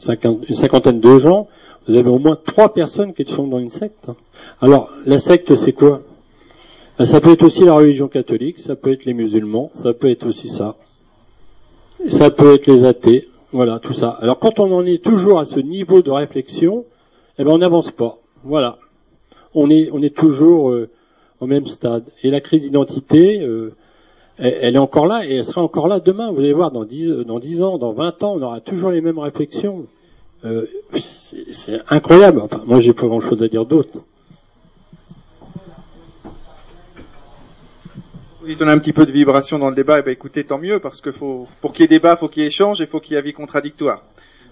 cinquantaine 0.54 1.00
de 1.00 1.18
gens, 1.18 1.48
vous 1.88 1.96
avez 1.96 2.10
au 2.10 2.20
moins 2.20 2.36
trois 2.36 2.74
personnes 2.74 3.14
qui 3.14 3.24
sont 3.24 3.48
dans 3.48 3.60
une 3.60 3.70
secte. 3.70 4.10
Hein. 4.10 4.18
Alors, 4.60 4.90
la 5.06 5.20
secte, 5.20 5.56
c'est 5.56 5.72
quoi? 5.72 6.02
Ça 7.02 7.22
peut 7.22 7.32
être 7.32 7.44
aussi 7.44 7.64
la 7.64 7.76
religion 7.76 8.10
catholique, 8.10 8.60
ça 8.60 8.76
peut 8.76 8.92
être 8.92 9.06
les 9.06 9.14
musulmans, 9.14 9.72
ça 9.74 9.94
peut 9.94 10.10
être 10.10 10.28
aussi 10.28 10.50
ça. 10.50 10.76
Ça 12.08 12.30
peut 12.30 12.54
être 12.56 12.68
les 12.68 12.84
athées, 12.84 13.30
voilà, 13.54 13.80
tout 13.80 13.94
ça. 13.94 14.10
Alors 14.10 14.38
quand 14.38 14.60
on 14.60 14.70
en 14.74 14.86
est 14.86 15.02
toujours 15.02 15.40
à 15.40 15.46
ce 15.46 15.62
niveau 15.62 16.02
de 16.02 16.12
réflexion, 16.12 16.84
eh 17.38 17.46
ben 17.46 17.52
on 17.52 17.60
n'avance 17.60 17.92
pas. 17.92 18.18
Voilà. 18.44 18.78
On 19.54 19.70
est, 19.70 19.90
on 19.94 20.04
est 20.04 20.14
toujours 20.16 20.72
euh, 20.72 20.90
au 21.40 21.48
même 21.48 21.66
stade. 21.66 22.04
Et 22.22 22.32
la 22.32 22.42
crise 22.42 22.64
d'identité, 22.64 23.42
euh, 23.44 23.74
elle, 24.38 24.76
est 24.76 24.80
encore 24.80 25.06
là 25.06 25.26
et 25.26 25.36
elle 25.36 25.44
sera 25.46 25.62
encore 25.62 25.88
là 25.88 26.02
demain. 26.02 26.32
Vous 26.32 26.40
allez 26.40 26.54
voir, 26.54 26.72
dans 26.72 26.84
10, 26.84 27.10
euh, 27.10 27.24
dans 27.24 27.40
10 27.40 27.62
ans, 27.62 27.78
dans 27.78 27.94
20 27.94 28.24
ans, 28.24 28.34
on 28.36 28.42
aura 28.42 28.60
toujours 28.60 28.92
les 28.92 29.00
mêmes 29.00 29.20
réflexions. 29.20 29.88
c'est 30.94 31.80
incroyable. 31.88 32.42
Enfin, 32.42 32.62
moi, 32.66 32.80
j'ai 32.80 32.94
pas 32.94 33.08
grand-chose 33.08 33.42
à 33.42 33.48
dire 33.48 33.66
d'autre. 33.66 34.00
On 38.42 38.68
a 38.68 38.72
un 38.72 38.80
petit 38.80 38.94
peu 38.94 39.06
de 39.06 39.12
vibration 39.12 39.60
dans 39.60 39.70
le 39.70 39.76
débat, 39.76 39.98
et 39.98 40.00
eh 40.00 40.04
ben 40.04 40.12
écoutez, 40.12 40.44
tant 40.44 40.58
mieux, 40.58 40.80
parce 40.80 41.02
que 41.02 41.12
faut, 41.12 41.48
pour 41.62 41.74
qu'il 41.74 41.82
y 41.82 41.86
ait 41.86 41.88
débat, 41.88 42.16
faut 42.16 42.28
qu'il 42.28 42.44
y 42.44 42.46
ait 42.46 42.50
échange 42.50 42.82
et 42.82 42.86
faut 42.86 43.00
qu'il 43.00 43.14
y 43.14 43.16
ait 43.16 43.20
avis 43.20 43.34
contradictoire. 43.34 44.04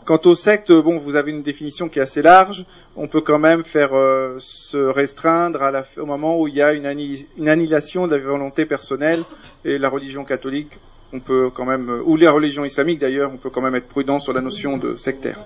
Quant 0.06 0.20
aux 0.24 0.36
sectes, 0.36 0.72
bon, 0.72 1.00
vous 1.00 1.16
avez 1.16 1.32
une 1.32 1.44
définition 1.44 1.90
qui 1.90 2.00
est 2.00 2.02
assez 2.02 2.22
large. 2.22 2.66
On 2.96 3.08
peut 3.08 3.20
quand 3.20 3.40
même 3.40 3.66
faire 3.66 3.94
euh, 3.94 4.38
se 4.40 4.78
restreindre 4.78 5.62
à 5.62 5.70
la, 5.70 5.86
au 5.98 6.06
moment 6.06 6.40
où 6.40 6.48
il 6.48 6.56
y 6.56 6.62
a 6.62 6.72
une, 6.72 6.86
annihilation 6.86 8.08
de 8.08 8.16
la 8.16 8.22
volonté 8.22 8.66
personnelle 8.66 9.26
et 9.66 9.78
la 9.78 9.90
religion 9.90 10.24
catholique. 10.24 10.72
On 11.12 11.20
peut 11.20 11.50
quand 11.54 11.66
même, 11.66 12.02
ou 12.06 12.16
les 12.16 12.28
religions 12.30 12.64
islamiques 12.64 13.00
d'ailleurs, 13.00 13.32
on 13.34 13.38
peut 13.38 13.50
quand 13.50 13.62
même 13.62 13.76
être 13.76 13.90
prudent 13.90 14.22
sur 14.22 14.32
la 14.32 14.40
notion 14.40 14.78
de 14.78 14.96
sectaire. 14.96 15.40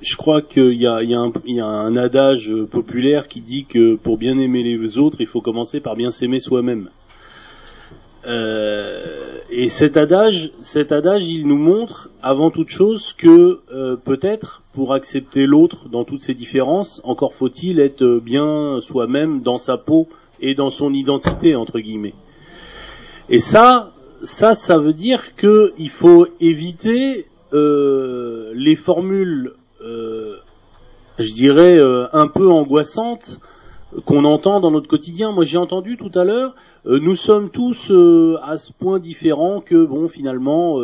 Je 0.00 0.16
crois 0.16 0.40
qu'il 0.42 0.74
y, 0.74 0.86
a, 0.86 0.96
un 0.96 1.96
adage 1.96 2.54
populaire 2.70 3.28
qui 3.28 3.40
dit 3.40 3.64
que 3.64 3.96
pour 3.96 4.16
bien 4.16 4.38
aimer 4.38 4.62
les 4.62 4.98
autres, 4.98 5.18
il 5.20 5.26
faut 5.26 5.40
commencer 5.40 5.80
par 5.80 5.96
bien 5.96 6.10
s'aimer 6.10 6.40
soi-même. 6.40 6.88
Euh, 8.26 9.38
et 9.50 9.68
cet 9.68 9.96
adage, 9.96 10.52
cet 10.60 10.92
adage, 10.92 11.26
il 11.26 11.46
nous 11.46 11.56
montre 11.56 12.10
avant 12.22 12.50
toute 12.50 12.68
chose 12.68 13.14
que 13.14 13.60
euh, 13.72 13.96
peut-être 13.96 14.62
pour 14.74 14.92
accepter 14.92 15.46
l'autre 15.46 15.88
dans 15.88 16.04
toutes 16.04 16.20
ses 16.20 16.34
différences, 16.34 17.00
encore 17.04 17.34
faut-il 17.34 17.80
être 17.80 18.20
bien 18.22 18.78
soi-même 18.80 19.40
dans 19.40 19.58
sa 19.58 19.78
peau 19.78 20.08
et 20.40 20.54
dans 20.54 20.70
son 20.70 20.92
identité 20.92 21.56
entre 21.56 21.78
guillemets. 21.80 22.14
Et 23.28 23.38
ça, 23.38 23.90
ça, 24.22 24.52
ça 24.52 24.76
veut 24.76 24.92
dire 24.92 25.34
qu'il 25.36 25.90
faut 25.90 26.26
éviter 26.40 27.26
euh, 27.52 28.52
les 28.54 28.74
formules 28.74 29.54
je 29.80 31.32
dirais, 31.32 31.76
euh, 31.76 32.06
un 32.12 32.28
peu 32.28 32.50
angoissante 32.50 33.40
qu'on 34.04 34.24
entend 34.24 34.60
dans 34.60 34.70
notre 34.70 34.88
quotidien. 34.88 35.32
Moi, 35.32 35.44
j'ai 35.44 35.58
entendu 35.58 35.96
tout 35.96 36.16
à 36.18 36.24
l'heure, 36.24 36.54
euh, 36.86 36.98
nous 37.00 37.14
sommes 37.14 37.50
tous 37.50 37.90
à 38.42 38.56
ce 38.56 38.72
point 38.72 38.98
différents 38.98 39.60
que, 39.60 39.84
bon, 39.84 40.08
finalement, 40.08 40.78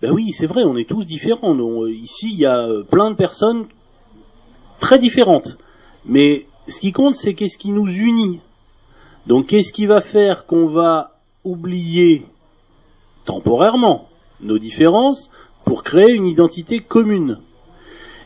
ben 0.00 0.12
oui, 0.12 0.30
c'est 0.32 0.46
vrai, 0.46 0.62
on 0.64 0.76
est 0.76 0.88
tous 0.88 1.04
différents. 1.04 1.56
ici, 1.86 2.30
il 2.32 2.38
y 2.38 2.46
a 2.46 2.68
plein 2.90 3.10
de 3.10 3.16
personnes 3.16 3.66
très 4.78 4.98
différentes. 4.98 5.58
Mais 6.06 6.46
ce 6.68 6.80
qui 6.80 6.92
compte, 6.92 7.14
c'est 7.14 7.34
qu'est-ce 7.34 7.58
qui 7.58 7.72
nous 7.72 7.88
unit. 7.88 8.40
Donc, 9.26 9.48
qu'est-ce 9.48 9.72
qui 9.72 9.86
va 9.86 10.00
faire 10.00 10.46
qu'on 10.46 10.66
va 10.66 11.18
oublier 11.44 12.24
temporairement 13.26 14.08
nos 14.40 14.58
différences 14.58 15.30
pour 15.64 15.82
créer 15.82 16.12
une 16.12 16.26
identité 16.26 16.80
commune? 16.80 17.38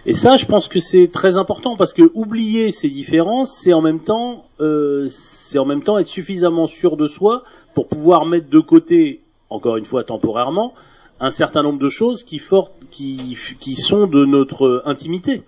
Et 0.06 0.12
ça, 0.12 0.36
je 0.36 0.44
pense 0.44 0.68
que 0.68 0.80
c'est 0.80 1.08
très 1.08 1.38
important 1.38 1.76
parce 1.76 1.94
que 1.94 2.10
oublier 2.12 2.70
ces 2.72 2.90
différences, 2.90 3.56
c'est 3.56 3.72
en 3.72 3.80
même 3.80 4.00
temps, 4.00 4.44
euh, 4.60 5.06
c'est 5.08 5.58
en 5.58 5.64
même 5.64 5.82
temps 5.82 5.98
être 5.98 6.08
suffisamment 6.08 6.66
sûr 6.66 6.98
de 6.98 7.06
soi 7.06 7.42
pour 7.74 7.88
pouvoir 7.88 8.26
mettre 8.26 8.50
de 8.50 8.60
côté, 8.60 9.22
encore 9.48 9.78
une 9.78 9.86
fois 9.86 10.04
temporairement, 10.04 10.74
un 11.20 11.30
certain 11.30 11.62
nombre 11.62 11.78
de 11.78 11.88
choses 11.88 12.22
qui, 12.22 12.38
sont 12.38 14.06
de 14.06 14.26
notre 14.26 14.82
intimité. 14.84 15.42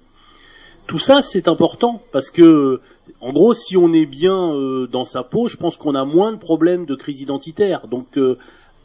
Tout 0.87 1.01
ça, 1.01 1.21
c'est 1.21 1.49
important 1.49 2.01
parce 2.13 2.31
que, 2.31 2.81
en 3.21 3.33
gros, 3.33 3.53
si 3.53 3.77
on 3.77 3.93
est 3.93 4.07
bien 4.07 4.55
euh, 4.55 4.87
dans 4.87 5.05
sa 5.05 5.23
peau, 5.23 5.49
je 5.49 5.59
pense 5.59 5.77
qu'on 5.77 5.95
a 5.95 6.07
moins 6.07 6.33
de 6.33 6.39
problèmes 6.39 6.87
de 6.87 6.95
crise 6.95 7.21
identitaire. 7.21 7.89
Donc, 7.89 8.17
euh, 8.17 8.39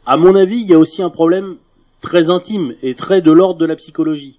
à 0.04 0.18
mon 0.18 0.34
avis, 0.34 0.60
il 0.60 0.66
y 0.66 0.74
a 0.74 0.78
aussi 0.78 1.00
un 1.02 1.10
problème 1.10 1.56
très 2.02 2.28
intime 2.28 2.74
et 2.82 2.94
très 2.94 3.22
de 3.22 3.32
l'ordre 3.32 3.58
de 3.58 3.66
la 3.66 3.76
psychologie. 3.76 4.38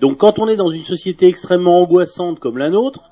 Donc 0.00 0.18
quand 0.18 0.38
on 0.38 0.48
est 0.48 0.56
dans 0.56 0.70
une 0.70 0.84
société 0.84 1.26
extrêmement 1.26 1.80
angoissante 1.80 2.40
comme 2.40 2.58
la 2.58 2.70
nôtre, 2.70 3.10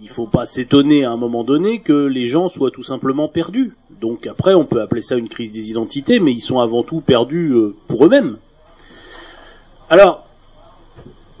il 0.00 0.04
ne 0.04 0.10
faut 0.10 0.26
pas 0.26 0.46
s'étonner 0.46 1.04
à 1.04 1.10
un 1.10 1.16
moment 1.16 1.42
donné 1.42 1.80
que 1.80 2.06
les 2.06 2.26
gens 2.26 2.48
soient 2.48 2.70
tout 2.70 2.82
simplement 2.82 3.28
perdus. 3.28 3.74
Donc 4.00 4.26
après, 4.26 4.54
on 4.54 4.64
peut 4.64 4.80
appeler 4.80 5.00
ça 5.00 5.16
une 5.16 5.28
crise 5.28 5.50
des 5.50 5.70
identités, 5.70 6.20
mais 6.20 6.32
ils 6.32 6.40
sont 6.40 6.60
avant 6.60 6.84
tout 6.84 7.00
perdus 7.00 7.52
euh, 7.52 7.74
pour 7.88 8.04
eux-mêmes. 8.04 8.38
Alors, 9.90 10.26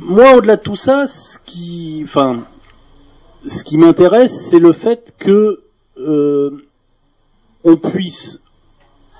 moi, 0.00 0.36
au-delà 0.36 0.56
de 0.56 0.62
tout 0.62 0.76
ça, 0.76 1.06
ce 1.06 1.38
qui, 1.44 2.04
m'intéresse, 3.76 4.48
c'est 4.48 4.58
le 4.58 4.72
fait 4.72 5.14
que 5.18 5.60
euh, 5.98 6.50
on 7.64 7.76
puisse 7.76 8.40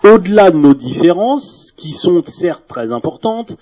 au-delà 0.02 0.50
de 0.50 0.56
nos 0.56 0.74
différences, 0.74 1.72
qui 1.76 1.92
sont 1.92 2.22
certes 2.24 2.64
très 2.66 2.92
importantes, 2.92 3.56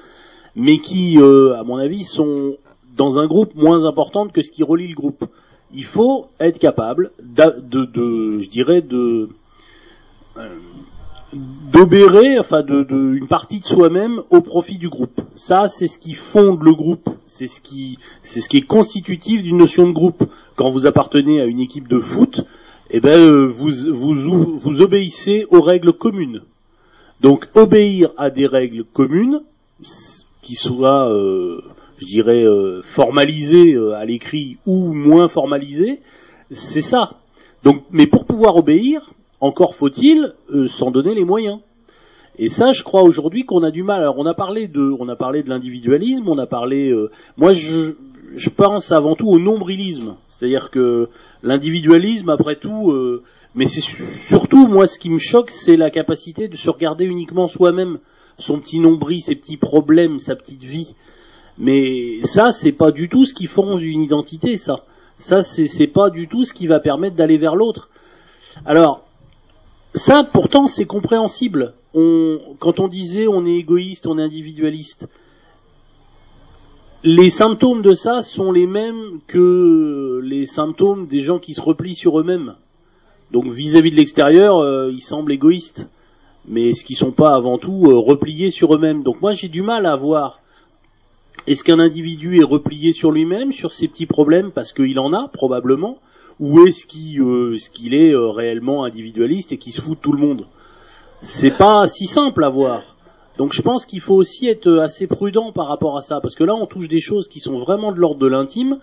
mais 0.57 0.78
qui, 0.78 1.19
euh, 1.19 1.59
à 1.59 1.62
mon 1.62 1.77
avis, 1.77 2.03
sont 2.03 2.57
dans 2.97 3.19
un 3.19 3.27
groupe 3.27 3.55
moins 3.55 3.85
importantes 3.85 4.33
que 4.33 4.41
ce 4.41 4.51
qui 4.51 4.62
relie 4.62 4.89
le 4.89 4.95
groupe. 4.95 5.27
Il 5.74 5.85
faut 5.85 6.27
être 6.41 6.59
capable 6.59 7.11
de, 7.23 7.85
de, 7.85 8.39
je 8.41 8.49
dirais, 8.49 8.81
de 8.81 9.28
euh, 10.39 10.49
d'obérer, 11.73 12.39
enfin, 12.39 12.62
de, 12.62 12.83
de, 12.85 13.15
une 13.15 13.27
partie 13.27 13.61
de 13.61 13.66
soi-même 13.66 14.23
au 14.31 14.41
profit 14.41 14.78
du 14.78 14.89
groupe. 14.89 15.20
Ça, 15.35 15.69
c'est 15.69 15.87
ce 15.87 15.99
qui 15.99 16.15
fonde 16.15 16.62
le 16.62 16.74
groupe. 16.74 17.11
C'est 17.27 17.49
ce 17.49 17.61
qui, 17.61 17.99
c'est 18.23 18.41
ce 18.41 18.49
qui 18.49 18.59
est 18.59 18.66
constitutif 18.66 19.43
d'une 19.43 19.59
notion 19.59 19.87
de 19.87 19.93
groupe. 19.93 20.24
Quand 20.55 20.70
vous 20.70 20.87
appartenez 20.87 21.41
à 21.41 21.45
une 21.45 21.61
équipe 21.61 21.89
de 21.89 21.99
foot, 21.99 22.43
eh 22.91 23.01
ben, 23.01 23.19
euh, 23.19 23.45
vous, 23.45 23.70
vous, 23.91 24.57
vous 24.57 24.83
obéissez 24.83 25.47
aux 25.51 25.61
règles 25.61 25.93
communes. 25.93 26.43
Donc, 27.20 27.49
obéir 27.55 28.11
à 28.16 28.31
des 28.31 28.47
règles 28.47 28.85
communes, 28.85 29.41
qui 30.47 30.55
soient, 30.55 31.10
euh, 31.10 31.60
je 31.98 32.06
dirais, 32.06 32.44
euh, 32.44 32.81
formalisées 32.81 33.74
euh, 33.74 33.97
à 33.97 34.05
l'écrit 34.05 34.59
ou 34.64 34.93
moins 34.93 35.27
formalisées, 35.27 35.98
c'est 36.52 36.82
ça. 36.82 37.14
Donc, 37.64 37.82
mais 37.90 38.06
pour 38.06 38.27
pouvoir 38.27 38.55
obéir, 38.55 39.12
encore 39.40 39.74
faut-il 39.74 40.35
s'en 40.66 40.93
donner 40.93 41.16
les 41.16 41.24
moyens. 41.24 41.59
Et 42.39 42.48
ça, 42.48 42.70
je 42.70 42.85
crois 42.85 43.02
aujourd'hui 43.02 43.44
qu'on 43.44 43.64
a 43.64 43.73
du 43.73 43.82
mal. 43.82 44.02
Alors, 44.02 44.18
on 44.18 44.27
a 44.27 44.35
parlé 44.35 44.68
de, 44.68 44.94
on 45.01 45.09
a 45.09 45.16
parlé 45.16 45.43
de 45.43 45.48
l'individualisme, 45.48 46.28
on 46.28 46.39
a 46.39 46.47
parlé. 46.47 46.94
Moi, 47.36 47.52
je, 47.52 48.51
pense 48.51 48.93
avant 48.93 49.16
tout 49.16 49.28
au 49.28 49.40
nombrilisme, 49.40 50.14
c'est-à-dire 50.28 50.70
que 50.70 51.09
l'individualisme, 51.43 52.28
après 52.28 52.56
tout, 52.56 52.93
mais 53.55 53.66
c'est 53.66 53.81
surtout 53.81 54.68
moi 54.68 54.86
ce 54.86 54.98
qui 54.98 55.10
me 55.10 55.18
choque, 55.18 55.51
c'est 55.51 55.77
la 55.77 55.90
capacité 55.90 56.47
de 56.47 56.56
se 56.56 56.70
regarder 56.70 57.05
uniquement 57.06 57.47
soi-même, 57.48 57.98
son 58.38 58.60
petit 58.60 58.78
nombril, 58.80 59.22
ses 59.22 59.34
petits 59.34 59.56
problèmes, 59.56 60.18
sa 60.18 60.36
petite 60.36 60.62
vie. 60.62 60.94
Mais 61.58 62.20
ça, 62.24 62.50
c'est 62.50 62.72
pas 62.72 62.90
du 62.90 63.08
tout 63.08 63.24
ce 63.24 63.34
qui 63.34 63.46
forme 63.46 63.80
une 63.80 64.02
identité, 64.02 64.56
ça. 64.56 64.84
Ça, 65.18 65.40
c'est 65.42 65.86
pas 65.86 66.10
du 66.10 66.28
tout 66.28 66.44
ce 66.44 66.52
qui 66.52 66.66
va 66.66 66.80
permettre 66.80 67.16
d'aller 67.16 67.38
vers 67.38 67.56
l'autre. 67.56 67.88
Alors, 68.66 69.02
ça, 69.94 70.24
pourtant, 70.24 70.66
c'est 70.66 70.84
compréhensible. 70.84 71.72
Quand 71.94 72.80
on 72.80 72.88
disait 72.88 73.26
on 73.26 73.46
est 73.46 73.56
égoïste, 73.56 74.06
on 74.06 74.18
est 74.18 74.22
individualiste, 74.22 75.08
les 77.06 77.30
symptômes 77.30 77.82
de 77.82 77.92
ça 77.92 78.20
sont 78.20 78.52
les 78.52 78.66
mêmes 78.66 79.20
que 79.28 80.20
les 80.24 80.44
symptômes 80.44 81.06
des 81.06 81.20
gens 81.20 81.38
qui 81.38 81.54
se 81.54 81.60
replient 81.60 81.94
sur 81.94 82.18
eux-mêmes. 82.18 82.54
Donc 83.30 83.46
vis-à-vis 83.46 83.90
de 83.90 83.96
l'extérieur, 83.96 84.58
euh, 84.58 84.90
ils 84.92 85.02
semblent 85.02 85.32
égoïstes, 85.32 85.88
mais 86.48 86.73
ce 86.73 86.85
qui 86.85 86.94
sont 86.94 87.10
pas 87.10 87.35
avant 87.35 87.59
tout 87.59 87.86
euh, 87.86 87.98
repliés 87.98 88.51
sur 88.51 88.74
eux-mêmes. 88.74 89.02
Donc 89.02 89.20
moi 89.20 89.32
j'ai 89.32 89.48
du 89.48 89.62
mal 89.62 89.86
à 89.86 89.97
voir 89.97 90.40
est-ce 91.47 91.64
qu'un 91.64 91.78
individu 91.78 92.40
est 92.40 92.44
replié 92.44 92.93
sur 92.93 93.12
lui-même, 93.12 93.52
sur 93.52 93.73
ses 93.73 93.89
petits 93.89 94.06
problèmes, 94.06 94.51
parce 94.51 94.73
qu'il 94.73 94.98
en 94.98 95.12
a 95.12 95.28
probablement, 95.28 95.98
ou 96.40 96.66
est-ce 96.66 96.86
qu'il 96.86 97.20
euh, 97.20 97.56
qu'il 97.73 97.94
est 97.94 98.12
euh, 98.12 98.31
réellement 98.31 98.85
individualiste 98.85 99.52
et 99.52 99.59
qui 99.59 99.73
se 99.73 99.81
fout 99.81 99.97
de 99.98 100.02
tout 100.02 100.12
le 100.12 100.18
monde? 100.18 100.47
C'est 101.23 101.56
pas 101.56 101.86
si 101.86 102.06
simple 102.06 102.44
à 102.44 102.48
voir. 102.48 102.97
Donc 103.39 103.52
je 103.52 103.62
pense 103.62 103.85
qu'il 103.85 104.01
faut 104.01 104.14
aussi 104.14 104.48
être 104.48 104.78
assez 104.78 105.06
prudent 105.06 105.52
par 105.52 105.68
rapport 105.68 105.97
à 105.97 106.01
ça, 106.01 106.20
parce 106.20 106.35
que 106.35 106.44
là 106.44 106.55
on 106.55 106.66
touche 106.66 106.89
des 106.89 107.01
choses 107.01 107.28
qui 107.28 107.40
sont 107.40 107.59
vraiment 107.59 107.93
de 107.93 107.98
l'ordre 107.98 108.20
de 108.20 108.27
l'intime, 108.27 108.78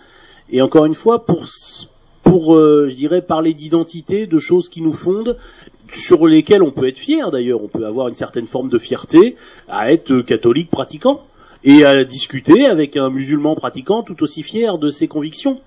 et 0.49 0.61
encore 0.61 0.85
une 0.85 0.93
fois, 0.93 1.25
pour, 1.25 1.45
pour 2.23 2.55
je 2.55 2.93
dirais, 2.93 3.21
parler 3.21 3.53
d'identité, 3.53 4.27
de 4.27 4.39
choses 4.39 4.69
qui 4.69 4.81
nous 4.81 4.93
fondent, 4.93 5.37
sur 5.93 6.27
lesquelles 6.27 6.63
on 6.63 6.71
peut 6.71 6.87
être 6.87 6.97
fier 6.97 7.31
d'ailleurs, 7.31 7.63
on 7.63 7.67
peut 7.67 7.85
avoir 7.85 8.07
une 8.07 8.15
certaine 8.15 8.47
forme 8.47 8.69
de 8.69 8.77
fierté 8.77 9.35
à 9.67 9.91
être 9.91 10.21
catholique 10.21 10.69
pratiquant, 10.69 11.21
et 11.63 11.85
à 11.85 12.03
discuter 12.03 12.65
avec 12.65 12.97
un 12.97 13.09
musulman 13.09 13.55
pratiquant 13.55 14.03
tout 14.03 14.21
aussi 14.23 14.43
fier 14.43 14.77
de 14.77 14.89
ses 14.89 15.07
convictions. 15.07 15.61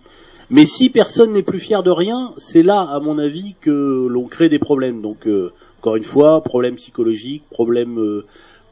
Mais 0.50 0.64
si 0.64 0.90
personne 0.90 1.32
n'est 1.32 1.42
plus 1.42 1.58
fier 1.58 1.82
de 1.82 1.90
rien, 1.90 2.32
c'est 2.36 2.62
là, 2.62 2.80
à 2.82 3.00
mon 3.00 3.18
avis, 3.18 3.54
que 3.60 4.06
l'on 4.08 4.24
crée 4.24 4.48
des 4.48 4.60
problèmes. 4.60 5.02
Donc, 5.02 5.26
euh, 5.26 5.52
encore 5.80 5.96
une 5.96 6.04
fois, 6.04 6.40
problème 6.42 6.76
psychologique, 6.76 7.42
problème 7.50 7.98
euh, 7.98 8.26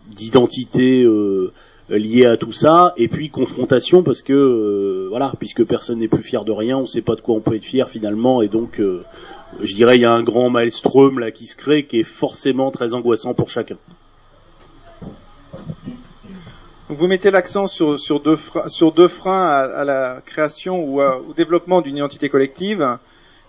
d'identité 0.08 1.02
euh, 1.02 1.50
lié 1.88 2.26
à 2.26 2.36
tout 2.36 2.52
ça, 2.52 2.94
et 2.96 3.08
puis 3.08 3.28
confrontation 3.28 4.02
parce 4.02 4.22
que 4.22 5.06
voilà, 5.10 5.32
puisque 5.38 5.64
personne 5.64 5.98
n'est 5.98 6.08
plus 6.08 6.22
fier 6.22 6.44
de 6.44 6.52
rien, 6.52 6.78
on 6.78 6.82
ne 6.82 6.86
sait 6.86 7.02
pas 7.02 7.14
de 7.14 7.20
quoi 7.20 7.34
on 7.34 7.40
peut 7.40 7.56
être 7.56 7.64
fier 7.64 7.88
finalement, 7.88 8.40
et 8.40 8.48
donc 8.48 8.80
je 9.60 9.74
dirais 9.74 9.96
il 9.96 10.02
y 10.02 10.04
a 10.04 10.12
un 10.12 10.22
grand 10.22 10.50
maelstrom 10.50 11.18
là 11.18 11.30
qui 11.30 11.46
se 11.46 11.56
crée, 11.56 11.86
qui 11.86 12.00
est 12.00 12.02
forcément 12.02 12.70
très 12.70 12.94
angoissant 12.94 13.34
pour 13.34 13.48
chacun. 13.48 13.76
Vous 16.88 17.06
mettez 17.06 17.30
l'accent 17.30 17.66
sur, 17.66 18.20
deux 18.20 19.08
freins, 19.08 19.46
à, 19.46 19.84
la 19.84 20.20
création 20.24 20.84
ou 20.84 21.00
au 21.00 21.32
développement 21.34 21.80
d'une 21.80 21.96
identité 21.96 22.28
collective, 22.28 22.98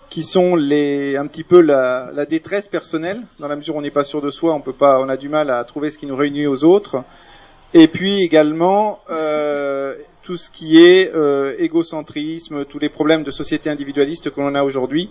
qui 0.08 0.22
sont 0.22 0.56
un 0.56 1.26
petit 1.26 1.44
peu 1.44 1.60
la, 1.60 2.10
la 2.14 2.24
détresse 2.24 2.66
personnelle, 2.66 3.22
dans 3.38 3.48
la 3.48 3.56
mesure 3.56 3.76
où 3.76 3.78
on 3.78 3.82
n'est 3.82 3.90
pas 3.90 4.04
sûr 4.04 4.22
de 4.22 4.30
soi, 4.30 4.54
on 4.54 4.60
peut 4.60 4.72
pas, 4.72 5.00
on 5.00 5.08
a 5.08 5.16
du 5.16 5.28
mal 5.28 5.50
à 5.50 5.62
trouver 5.64 5.90
ce 5.90 5.98
qui 5.98 6.06
nous 6.06 6.16
réunit 6.16 6.46
aux 6.46 6.64
autres, 6.64 7.04
et 7.74 7.88
puis 7.88 8.22
également 8.22 9.00
euh, 9.10 9.94
tout 10.22 10.36
ce 10.36 10.50
qui 10.50 10.82
est 10.82 11.14
euh, 11.14 11.54
égocentrisme, 11.58 12.64
tous 12.64 12.78
les 12.78 12.88
problèmes 12.88 13.22
de 13.22 13.30
société 13.30 13.68
individualiste 13.68 14.30
que 14.30 14.40
l'on 14.40 14.54
a 14.54 14.62
aujourd'hui, 14.62 15.10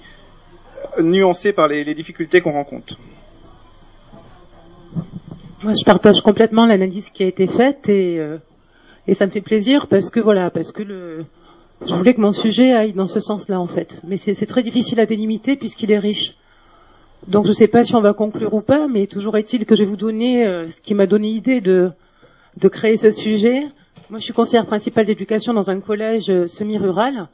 nuancés 1.01 1.53
par 1.53 1.67
les, 1.67 1.93
difficultés 1.93 2.41
qu'on 2.41 2.51
rencontre. 2.51 2.97
Moi, 5.63 5.73
je 5.73 5.85
partage 5.85 6.21
complètement 6.21 6.65
l'analyse 6.65 7.09
qui 7.09 7.23
a 7.23 7.27
été 7.27 7.47
faite 7.47 7.89
et, 7.89 8.19
euh, 8.19 8.37
et 9.07 9.13
ça 9.13 9.25
me 9.25 9.31
fait 9.31 9.41
plaisir 9.41 9.87
parce 9.87 10.09
que 10.09 10.19
voilà, 10.19 10.49
parce 10.49 10.71
que 10.71 10.83
le, 10.83 11.25
je 11.85 11.93
voulais 11.93 12.13
que 12.13 12.21
mon 12.21 12.31
sujet 12.31 12.73
aille 12.73 12.93
dans 12.93 13.07
ce 13.07 13.19
sens-là 13.19 13.59
en 13.59 13.67
fait. 13.67 14.01
Mais 14.07 14.17
c'est 14.17 14.45
très 14.45 14.63
difficile 14.63 14.99
à 14.99 15.05
délimiter 15.05 15.55
puisqu'il 15.55 15.91
est 15.91 15.99
riche. 15.99 16.35
Donc 17.27 17.45
je 17.45 17.49
ne 17.49 17.55
sais 17.55 17.67
pas 17.67 17.83
si 17.83 17.95
on 17.95 18.01
va 18.01 18.13
conclure 18.13 18.53
ou 18.53 18.61
pas, 18.61 18.87
mais 18.87 19.07
toujours 19.07 19.37
est-il 19.37 19.65
que 19.65 19.75
je 19.75 19.83
vais 19.83 19.89
vous 19.89 19.97
donner 19.97 20.45
euh, 20.45 20.69
ce 20.69 20.81
qui 20.81 20.93
m'a 20.93 21.07
donné 21.07 21.29
l'idée 21.29 21.61
de, 21.61 21.91
de 22.57 22.67
créer 22.67 22.97
ce 22.97 23.11
sujet. 23.11 23.63
Moi, 24.09 24.19
je 24.19 24.25
suis 24.25 24.33
conseillère 24.33 24.67
principale 24.67 25.05
d'éducation 25.05 25.53
dans 25.53 25.69
un 25.69 25.79
collège 25.79 26.29
euh, 26.29 26.45
semi-rural 26.45 27.27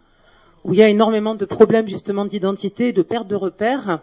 où 0.63 0.73
il 0.73 0.79
y 0.79 0.83
a 0.83 0.89
énormément 0.89 1.35
de 1.35 1.45
problèmes 1.45 1.87
justement 1.87 2.25
d'identité, 2.25 2.93
de 2.93 3.01
perte 3.01 3.27
de 3.27 3.35
repères. 3.35 3.99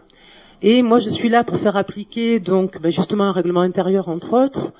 Et 0.61 0.81
moi, 0.81 0.99
je 0.99 1.09
suis 1.09 1.29
là 1.29 1.43
pour 1.43 1.57
faire 1.57 1.77
appliquer 1.77 2.39
donc 2.39 2.81
ben, 2.81 2.91
justement 2.91 3.25
un 3.25 3.31
règlement 3.31 3.61
intérieur 3.61 4.09
entre 4.09 4.33
autres, 4.33 4.73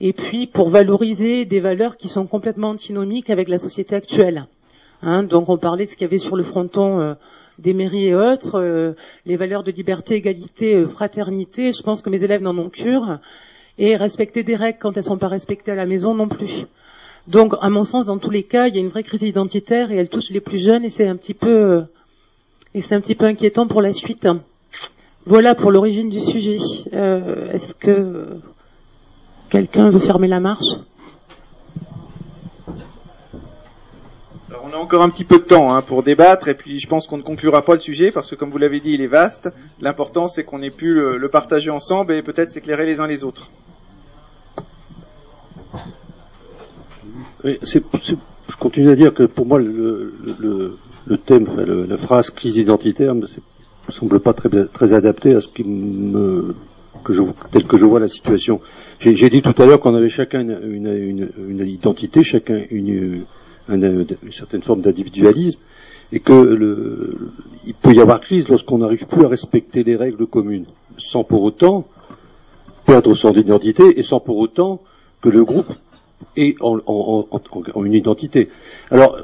et 0.00 0.12
puis 0.12 0.46
pour 0.46 0.70
valoriser 0.70 1.44
des 1.44 1.60
valeurs 1.60 1.96
qui 1.96 2.08
sont 2.08 2.26
complètement 2.26 2.70
antinomiques 2.70 3.30
avec 3.30 3.48
la 3.48 3.58
société 3.58 3.94
actuelle. 3.94 4.46
Hein, 5.02 5.22
donc 5.22 5.48
on 5.48 5.58
parlait 5.58 5.84
de 5.84 5.90
ce 5.90 5.96
qu'il 5.96 6.06
y 6.06 6.10
avait 6.10 6.18
sur 6.18 6.36
le 6.36 6.42
fronton 6.42 7.00
euh, 7.00 7.14
des 7.58 7.74
mairies 7.74 8.08
et 8.08 8.14
autres, 8.14 8.58
euh, 8.58 8.92
les 9.26 9.36
valeurs 9.36 9.62
de 9.62 9.70
liberté, 9.70 10.14
égalité, 10.14 10.76
euh, 10.76 10.88
fraternité. 10.88 11.72
Je 11.72 11.82
pense 11.82 12.02
que 12.02 12.10
mes 12.10 12.24
élèves 12.24 12.42
n'en 12.42 12.56
ont 12.56 12.70
cure. 12.70 13.18
Et 13.80 13.94
respecter 13.94 14.42
des 14.42 14.56
règles 14.56 14.78
quand 14.80 14.96
elles 14.96 15.04
sont 15.04 15.18
pas 15.18 15.28
respectées 15.28 15.70
à 15.70 15.76
la 15.76 15.86
maison 15.86 16.12
non 16.12 16.26
plus. 16.26 16.66
Donc, 17.28 17.54
à 17.60 17.68
mon 17.68 17.84
sens, 17.84 18.06
dans 18.06 18.16
tous 18.16 18.30
les 18.30 18.42
cas, 18.42 18.68
il 18.68 18.74
y 18.74 18.78
a 18.78 18.80
une 18.80 18.88
vraie 18.88 19.02
crise 19.02 19.22
identitaire 19.22 19.92
et 19.92 19.96
elle 19.96 20.08
touche 20.08 20.30
les 20.30 20.40
plus 20.40 20.58
jeunes 20.58 20.82
et 20.84 20.90
c'est 20.90 21.06
un 21.06 21.16
petit 21.16 21.34
peu 21.34 21.84
et 22.74 22.80
c'est 22.80 22.94
un 22.94 23.00
petit 23.02 23.14
peu 23.14 23.26
inquiétant 23.26 23.66
pour 23.66 23.82
la 23.82 23.92
suite. 23.92 24.26
Voilà 25.26 25.54
pour 25.54 25.70
l'origine 25.70 26.08
du 26.08 26.20
sujet. 26.20 26.56
Euh, 26.94 27.52
Est-ce 27.52 27.74
que 27.74 28.40
quelqu'un 29.50 29.90
veut 29.90 29.98
fermer 29.98 30.26
la 30.26 30.40
marche? 30.40 30.78
Alors, 34.48 34.64
on 34.64 34.72
a 34.72 34.78
encore 34.78 35.02
un 35.02 35.10
petit 35.10 35.24
peu 35.24 35.38
de 35.38 35.44
temps 35.44 35.74
hein, 35.74 35.82
pour 35.82 36.02
débattre 36.02 36.48
et 36.48 36.54
puis 36.54 36.80
je 36.80 36.88
pense 36.88 37.06
qu'on 37.06 37.18
ne 37.18 37.22
conclura 37.22 37.62
pas 37.62 37.74
le 37.74 37.80
sujet 37.80 38.10
parce 38.10 38.30
que 38.30 38.36
comme 38.36 38.50
vous 38.50 38.56
l'avez 38.56 38.80
dit, 38.80 38.92
il 38.92 39.02
est 39.02 39.06
vaste. 39.06 39.50
L'important 39.82 40.28
c'est 40.28 40.44
qu'on 40.44 40.62
ait 40.62 40.70
pu 40.70 40.94
le 40.94 41.28
partager 41.28 41.70
ensemble 41.70 42.14
et 42.14 42.22
peut-être 42.22 42.50
s'éclairer 42.52 42.86
les 42.86 43.00
uns 43.00 43.06
les 43.06 43.22
autres. 43.22 43.50
Oui, 47.44 47.58
c'est- 47.62 47.84
je 48.02 48.56
continue 48.56 48.90
à 48.90 48.96
dire 48.96 49.14
que 49.14 49.24
pour 49.24 49.46
moi, 49.46 49.58
le, 49.58 50.12
le, 50.40 50.76
le 51.06 51.18
thème, 51.18 51.46
enfin, 51.50 51.62
le- 51.62 51.84
la 51.86 51.96
phrase 51.96 52.30
crise 52.30 52.56
identitaire 52.56 53.14
ne 53.14 53.26
semble 53.88 54.20
pas 54.20 54.32
très, 54.32 54.48
très 54.66 54.92
adapté 54.92 55.34
à 55.34 55.40
ce 55.40 55.48
qui 55.48 55.64
me, 55.64 56.54
que 57.04 57.12
je, 57.12 57.22
tel 57.52 57.64
que 57.64 57.76
je 57.76 57.86
vois 57.86 58.00
la 58.00 58.08
situation. 58.08 58.60
J'ai 58.98 59.30
dit 59.30 59.42
tout 59.42 59.54
à 59.62 59.66
l'heure 59.66 59.80
qu'on 59.80 59.94
avait 59.94 60.08
chacun 60.08 60.40
une, 60.40 60.58
une, 60.64 60.86
une- 60.88 61.30
une 61.48 61.66
identité, 61.66 62.22
chacun 62.22 62.60
une, 62.70 63.24
un- 63.68 63.80
une 63.82 64.06
certaine 64.32 64.62
forme 64.62 64.80
d'individualisme, 64.80 65.60
et 66.10 66.20
que 66.20 66.32
le, 66.32 67.18
il 67.66 67.74
peut 67.74 67.92
y 67.94 68.00
avoir 68.00 68.20
crise 68.20 68.48
lorsqu'on 68.48 68.78
n'arrive 68.78 69.06
plus 69.06 69.24
à 69.24 69.28
respecter 69.28 69.84
les 69.84 69.94
règles 69.94 70.26
communes, 70.26 70.64
sans 70.96 71.22
pour 71.22 71.42
autant 71.42 71.86
perdre 72.86 73.12
son 73.14 73.32
identité 73.34 73.98
et 73.98 74.02
sans 74.02 74.18
pour 74.18 74.38
autant 74.38 74.80
que 75.20 75.28
le 75.28 75.44
groupe 75.44 75.70
et 76.36 76.56
en, 76.60 77.84
une 77.84 77.92
identité. 77.92 78.48
Alors, 78.90 79.18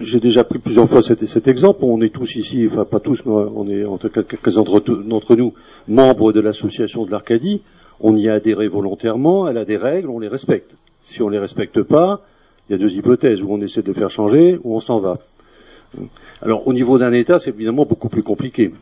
j'ai 0.00 0.20
déjà 0.20 0.44
pris 0.44 0.58
plusieurs 0.58 0.88
fois 0.88 1.02
cet, 1.02 1.48
exemple. 1.48 1.80
On 1.82 2.00
est 2.00 2.12
tous 2.12 2.36
ici, 2.36 2.68
enfin 2.70 2.84
pas 2.84 3.00
tous, 3.00 3.24
mais 3.24 3.32
on 3.32 3.68
est 3.68 3.84
en 3.84 3.96
cas 3.98 4.22
quelques-uns 4.22 4.62
d'entre 4.62 5.36
nous 5.36 5.52
membres 5.88 6.32
de 6.32 6.40
l'association 6.40 7.04
de 7.04 7.10
l'Arcadie. 7.10 7.62
On 8.00 8.14
y 8.16 8.28
a 8.28 8.34
adhéré 8.34 8.68
volontairement. 8.68 9.48
Elle 9.48 9.58
a 9.58 9.64
des 9.64 9.76
règles, 9.76 10.10
on 10.10 10.18
les 10.18 10.28
respecte. 10.28 10.74
Si 11.04 11.22
on 11.22 11.28
les 11.28 11.38
respecte 11.38 11.82
pas, 11.82 12.22
il 12.68 12.72
y 12.72 12.74
a 12.74 12.78
deux 12.78 12.92
hypothèses 12.92 13.42
où 13.42 13.48
on 13.50 13.60
essaie 13.60 13.82
de 13.82 13.92
faire 13.92 14.10
changer, 14.10 14.58
ou 14.64 14.74
on 14.74 14.80
s'en 14.80 14.98
va. 14.98 15.16
Alors, 16.42 16.66
au 16.66 16.72
niveau 16.72 16.98
d'un 16.98 17.12
État, 17.12 17.38
c'est 17.38 17.50
évidemment 17.50 17.86
beaucoup 17.86 18.08
plus 18.08 18.22
compliqué. 18.22 18.72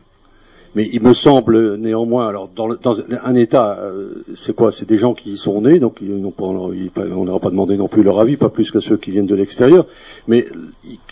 Mais 0.75 0.89
il 0.91 1.01
me 1.01 1.13
semble 1.13 1.77
néanmoins, 1.77 2.27
alors 2.27 2.49
dans, 2.53 2.99
un 2.99 3.35
État, 3.35 3.79
euh, 3.79 4.25
c'est 4.35 4.53
quoi? 4.53 4.73
C'est 4.73 4.87
des 4.87 4.97
gens 4.97 5.13
qui 5.13 5.31
y 5.31 5.37
sont 5.37 5.61
nés, 5.61 5.79
donc 5.79 5.99
ils 6.01 6.21
pas, 6.31 6.43
on 6.43 7.23
n'aura 7.23 7.39
pas 7.39 7.49
demandé 7.49 7.77
non 7.77 7.87
plus 7.87 8.03
leur 8.03 8.19
avis, 8.19 8.35
pas 8.35 8.49
plus 8.49 8.71
que 8.71 8.81
ceux 8.81 8.97
qui 8.97 9.11
viennent 9.11 9.25
de 9.25 9.35
l'extérieur. 9.35 9.87
Mais 10.27 10.45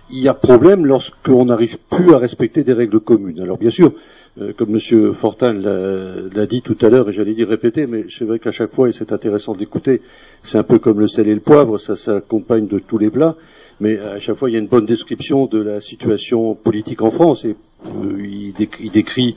il 0.09 0.19
y 0.19 0.27
a 0.27 0.33
problème 0.33 0.85
lorsqu'on 0.85 1.45
n'arrive 1.45 1.77
plus 1.89 2.13
à 2.13 2.17
respecter 2.17 2.63
des 2.63 2.73
règles 2.73 2.99
communes. 2.99 3.39
Alors 3.39 3.57
bien 3.57 3.69
sûr, 3.69 3.93
euh, 4.41 4.51
comme 4.51 4.75
M. 4.75 5.13
Fortin 5.13 5.53
l'a 5.53 6.45
dit 6.45 6.61
tout 6.61 6.77
à 6.81 6.89
l'heure, 6.89 7.07
et 7.07 7.13
j'allais 7.13 7.33
dire 7.33 7.47
répéter, 7.47 7.87
mais 7.87 8.05
c'est 8.09 8.25
vrai 8.25 8.39
qu'à 8.39 8.51
chaque 8.51 8.73
fois, 8.73 8.89
et 8.89 8.91
c'est 8.91 9.13
intéressant 9.13 9.53
d'écouter, 9.53 10.01
c'est 10.43 10.57
un 10.57 10.63
peu 10.63 10.77
comme 10.77 10.99
le 10.99 11.07
sel 11.07 11.29
et 11.29 11.33
le 11.33 11.39
poivre, 11.39 11.77
ça 11.77 11.95
s'accompagne 11.95 12.67
de 12.67 12.79
tous 12.79 12.97
les 12.97 13.09
plats 13.09 13.37
mais 13.79 13.99
à 13.99 14.19
chaque 14.19 14.35
fois 14.35 14.49
il 14.49 14.53
y 14.53 14.55
a 14.55 14.59
une 14.59 14.67
bonne 14.67 14.85
description 14.85 15.45
de 15.45 15.59
la 15.59 15.81
situation 15.81 16.55
politique 16.55 17.01
en 17.01 17.09
France 17.09 17.45
euh, 17.85 18.25
il, 18.25 18.53
décrit, 18.91 19.35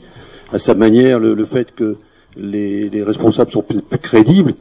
à 0.52 0.58
sa 0.58 0.74
manière 0.74 1.18
le, 1.18 1.44
fait 1.44 1.74
que 1.74 1.96
les, 2.36 3.02
responsables 3.02 3.50
sont 3.50 3.62
plus, 3.62 3.80
crédibles 3.98 4.54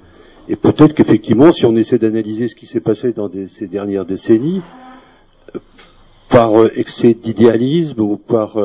et 0.47 0.55
peut-être 0.55 0.93
qu'effectivement 0.93 1.51
si 1.51 1.65
on 1.65 1.75
essaie 1.75 1.97
d'analyser 1.97 2.47
ce 2.47 2.55
qui 2.55 2.65
s'est 2.65 2.79
passé 2.79 3.13
dans 3.13 3.29
ces 3.47 3.67
dernières 3.67 4.05
décennies 4.05 4.61
euh, 5.55 5.59
par 6.29 6.61
euh, 6.61 6.71
excès 6.75 7.13
d'idéalisme 7.13 8.01
ou 8.01 8.17
par 8.17 8.57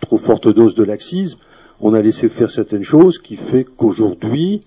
trop 0.00 0.16
forte 0.16 0.48
dose 0.48 0.74
de 0.74 0.84
laxisme, 0.84 1.38
on 1.80 1.94
a 1.94 2.02
laissé 2.02 2.28
faire 2.28 2.50
certaines 2.50 2.82
choses 2.82 3.18
qui 3.18 3.36
fait 3.36 3.64
qu'aujourd'hui 3.64 4.60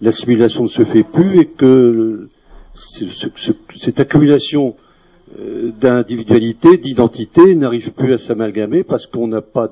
l'assimilation 0.00 0.64
ne 0.64 0.68
se 0.68 0.84
fait 0.84 1.02
plus 1.02 1.40
et 1.40 1.46
que 1.46 2.28
cette 2.74 4.00
accumulation 4.00 4.68
euh, 4.68 4.89
d'individualité, 5.38 6.76
d'identité 6.76 7.54
n'arrive 7.54 7.92
plus 7.92 8.12
à 8.12 8.18
s'amalgamer 8.18 8.82
parce 8.82 9.06
qu'on 9.06 9.28
n'a 9.28 9.42
pas 9.42 9.70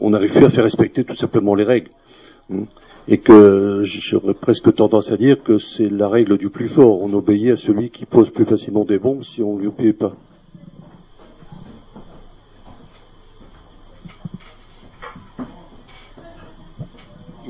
on 0.00 0.10
n'arrive 0.10 0.32
plus 0.32 0.44
à 0.44 0.50
faire 0.50 0.64
respecter 0.64 1.04
tout 1.04 1.14
simplement 1.14 1.54
les 1.54 1.64
règles. 1.64 1.90
Hmm. 2.48 2.64
Et 3.10 3.18
que 3.18 3.82
j'aurais 3.84 4.34
presque 4.34 4.74
tendance 4.74 5.10
à 5.10 5.16
dire 5.16 5.42
que 5.42 5.56
c'est 5.56 5.88
la 5.88 6.08
règle 6.08 6.36
du 6.36 6.50
plus 6.50 6.68
fort. 6.68 7.00
On 7.02 7.12
obéit 7.14 7.52
à 7.52 7.56
celui 7.56 7.88
qui 7.88 8.04
pose 8.04 8.30
plus 8.30 8.44
facilement 8.44 8.84
des 8.84 8.98
bombes 8.98 9.22
si 9.22 9.42
on 9.42 9.56
ne 9.56 9.60
lui 9.60 9.68
obéit 9.68 9.96
pas. 9.96 10.12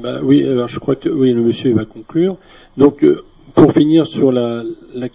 Bah 0.01 0.19
oui, 0.23 0.47
alors 0.47 0.69
je 0.69 0.78
crois 0.78 0.94
que 0.94 1.09
oui, 1.09 1.32
le 1.32 1.43
monsieur 1.43 1.74
va 1.74 1.85
conclure. 1.85 2.36
Donc 2.77 3.02
euh, 3.02 3.24
pour 3.59 3.72
finir 3.72 4.06
sur 4.06 4.30
la, 4.30 4.62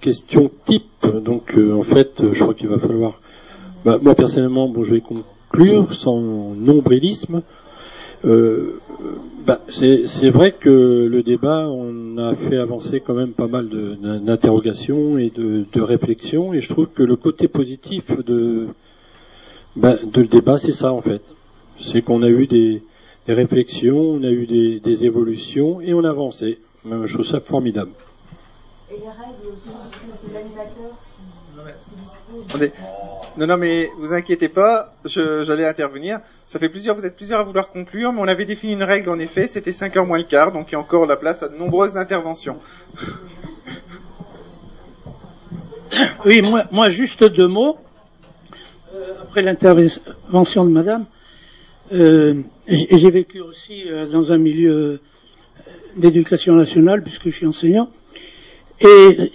question 0.01 0.51
type, 0.65 1.05
donc 1.23 1.57
euh, 1.57 1.73
en 1.73 1.83
fait, 1.83 2.23
je 2.33 2.39
crois 2.41 2.53
qu'il 2.53 2.67
va 2.67 2.77
falloir. 2.77 3.21
Bah, 3.85 3.99
moi 4.01 4.15
personnellement, 4.15 4.67
bon, 4.67 4.83
je 4.83 4.95
vais 4.95 5.01
conclure 5.01 5.93
sans 5.93 6.19
nombrilisme. 6.19 7.41
Euh, 8.25 8.81
bah, 9.45 9.61
c'est 9.69 10.29
vrai 10.29 10.51
que 10.59 11.07
le 11.09 11.23
débat, 11.23 11.69
on 11.69 12.17
a 12.17 12.35
fait 12.35 12.57
avancer 12.57 12.99
quand 12.99 13.13
même 13.13 13.31
pas 13.31 13.47
mal 13.47 13.69
d'interrogations 13.69 15.17
et 15.17 15.29
de, 15.29 15.63
de, 15.71 15.81
réflexions, 15.81 16.53
et 16.53 16.59
je 16.59 16.67
trouve 16.67 16.87
que 16.87 17.03
le 17.03 17.15
côté 17.15 17.47
positif 17.47 18.11
de, 18.25 18.67
bah, 19.77 19.95
de 20.03 20.21
le 20.21 20.27
débat, 20.27 20.57
c'est 20.57 20.73
ça 20.73 20.91
en 20.91 21.01
fait. 21.01 21.21
C'est 21.79 22.01
qu'on 22.01 22.23
a 22.23 22.29
eu 22.29 22.47
des, 22.47 22.81
réflexions, 23.25 23.99
on 23.99 24.23
a 24.23 24.31
eu 24.31 24.45
des, 24.47 24.81
des 24.81 25.05
évolutions 25.05 25.79
et 25.79 25.93
on 25.93 26.03
a 26.03 26.09
avancé. 26.09 26.59
Je 26.85 27.13
trouve 27.13 27.25
ça 27.25 27.39
formidable. 27.39 27.91
Et 28.93 28.99
les 28.99 29.07
règles, 29.07 29.57
c'est 30.21 30.33
l'animateur 30.33 30.91
non, 33.37 33.47
non, 33.47 33.57
mais 33.57 33.89
vous 33.97 34.13
inquiétez 34.13 34.49
pas, 34.49 34.93
j'allais 35.05 35.65
intervenir. 35.65 36.19
Ça 36.45 36.59
fait 36.59 36.69
plusieurs, 36.69 36.95
vous 36.95 37.05
êtes 37.05 37.15
plusieurs 37.15 37.39
à 37.39 37.43
vouloir 37.43 37.69
conclure, 37.69 38.11
mais 38.11 38.21
on 38.21 38.27
avait 38.27 38.45
défini 38.45 38.73
une 38.73 38.83
règle 38.83 39.09
en 39.09 39.19
effet, 39.19 39.47
c'était 39.47 39.71
5 39.71 39.97
heures 39.97 40.05
moins 40.05 40.17
le 40.17 40.23
quart, 40.25 40.51
donc 40.51 40.69
il 40.69 40.73
y 40.73 40.75
a 40.75 40.79
encore 40.79 41.05
la 41.07 41.15
place 41.15 41.41
à 41.43 41.49
de 41.49 41.55
nombreuses 41.55 41.97
interventions. 41.97 42.57
Oui, 46.25 46.41
moi, 46.41 46.63
moi 46.71 46.89
juste 46.89 47.23
deux 47.23 47.47
mots. 47.47 47.77
Euh, 48.95 49.13
après 49.21 49.43
l'intervention 49.43 50.65
de 50.65 50.71
Madame, 50.71 51.05
euh, 51.93 52.41
j'ai 52.67 53.11
vécu 53.11 53.41
aussi 53.41 53.83
euh, 53.87 54.07
dans 54.07 54.31
un 54.31 54.39
milieu 54.39 54.99
d'éducation 55.95 56.55
nationale, 56.55 57.03
puisque 57.03 57.29
je 57.29 57.35
suis 57.35 57.45
enseignant. 57.45 57.89
Et 58.81 59.31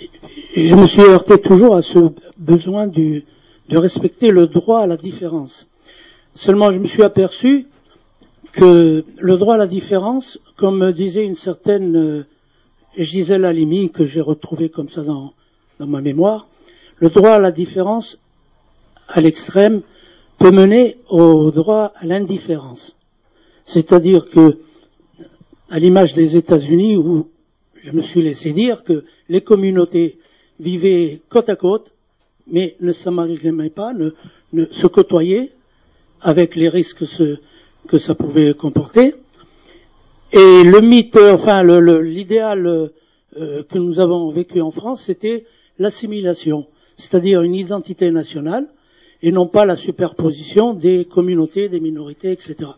je 0.57 0.75
me 0.75 0.87
suis 0.87 1.03
heurté 1.03 1.41
toujours 1.41 1.75
à 1.75 1.83
ce 1.83 1.99
besoin 2.37 2.87
de 2.87 3.23
respecter 3.71 4.31
le 4.31 4.47
droit 4.47 4.81
à 4.81 4.87
la 4.87 4.97
différence. 4.97 5.67
Seulement, 6.35 6.71
je 6.71 6.79
me 6.79 6.87
suis 6.87 7.03
aperçu 7.03 7.67
que 8.53 9.05
le 9.19 9.37
droit 9.37 9.55
à 9.55 9.59
la 9.59 9.67
différence, 9.67 10.39
comme 10.57 10.93
disait 10.93 11.25
une 11.25 11.35
certaine 11.35 11.97
euh, 11.97 12.27
Gisèle 12.97 13.45
Halimi, 13.45 13.91
que 13.91 14.05
j'ai 14.05 14.21
retrouvé 14.21 14.69
comme 14.69 14.89
ça 14.89 15.03
dans, 15.03 15.33
dans 15.79 15.87
ma 15.87 16.01
mémoire, 16.01 16.49
le 16.99 17.11
droit 17.11 17.33
à 17.33 17.39
la 17.39 17.53
différence 17.53 18.19
à 19.09 19.21
l'extrême 19.21 19.83
peut 20.39 20.51
mener 20.51 20.97
au 21.09 21.51
droit 21.51 21.93
à 21.97 22.07
l'indifférence. 22.07 22.97
C'est-à-dire 23.65 24.29
que, 24.29 24.59
à 25.71 25.79
l'image 25.79 26.15
des 26.15 26.37
États-Unis 26.37 26.97
où 26.97 27.29
je 27.83 27.93
me 27.93 28.01
suis 28.01 28.23
laissé 28.23 28.53
dire 28.53 28.85
que 28.85 29.05
les 29.29 29.41
communautés 29.41 30.19
vivaient 30.61 31.21
côte 31.29 31.49
à 31.49 31.57
côte, 31.57 31.93
mais 32.51 32.77
ne 32.81 32.93
s'amalgamaient 32.93 33.71
pas, 33.71 33.93
ne, 33.93 34.65
se 34.71 34.87
côtoyaient 34.87 35.51
avec 36.21 36.57
les 36.57 36.69
risques 36.69 37.05
que 37.89 37.99
ça 37.99 38.15
pouvait 38.15 38.55
comporter. 38.55 39.15
Et 40.33 40.63
le 40.63 40.81
mythe, 40.81 41.17
enfin 41.17 41.63
l'idéal 41.63 42.67
euh, 42.67 43.63
que 43.63 43.79
nous 43.79 44.01
avons 44.01 44.31
vécu 44.31 44.61
en 44.61 44.71
France, 44.71 45.05
c'était 45.05 45.47
l'assimilation, 45.79 46.67
c'est-à-dire 46.97 47.43
une 47.43 47.55
identité 47.55 48.11
nationale, 48.11 48.67
et 49.23 49.33
non 49.33 49.47
pas 49.47 49.65
la 49.65 49.77
superposition 49.77 50.75
des 50.75 51.05
communautés, 51.05 51.69
des 51.69 51.81
minorités, 51.81 52.33
etc. 52.33 52.71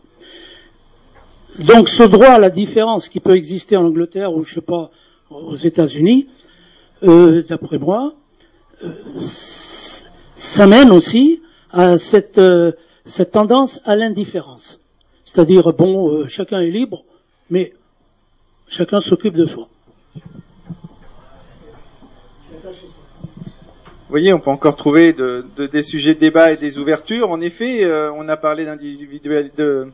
Donc 1.59 1.89
ce 1.89 2.03
droit 2.03 2.29
à 2.29 2.39
la 2.39 2.49
différence 2.49 3.09
qui 3.09 3.19
peut 3.19 3.35
exister 3.35 3.75
en 3.75 3.85
Angleterre 3.85 4.33
ou 4.33 4.43
je 4.43 4.55
sais 4.55 4.61
pas 4.61 4.89
aux 5.29 5.55
États-Unis, 5.55 6.27
euh, 7.03 7.43
d'après 7.43 7.77
moi, 7.77 8.13
euh, 8.83 8.89
ça 9.21 10.67
mène 10.67 10.91
aussi 10.91 11.41
à 11.71 11.97
cette, 11.97 12.37
euh, 12.37 12.71
cette 13.05 13.31
tendance 13.31 13.81
à 13.85 13.95
l'indifférence. 13.95 14.79
C'est-à-dire, 15.25 15.73
bon, 15.73 16.27
chacun 16.27 16.59
est 16.59 16.69
libre, 16.69 17.03
mais 17.49 17.73
chacun 18.67 18.99
s'occupe 18.99 19.35
de 19.35 19.45
soi. 19.45 19.69
Vous 23.73 24.17
voyez, 24.17 24.33
on 24.33 24.39
peut 24.39 24.49
encore 24.49 24.75
trouver 24.75 25.13
de, 25.13 25.45
des 25.71 25.83
sujets 25.83 26.15
de 26.15 26.19
débat 26.19 26.51
et 26.51 26.57
des 26.57 26.77
ouvertures. 26.77 27.29
En 27.29 27.39
effet, 27.39 27.89
on 28.13 28.27
a 28.27 28.35
parlé 28.35 28.65
d'individuel, 28.65 29.51
de, 29.55 29.87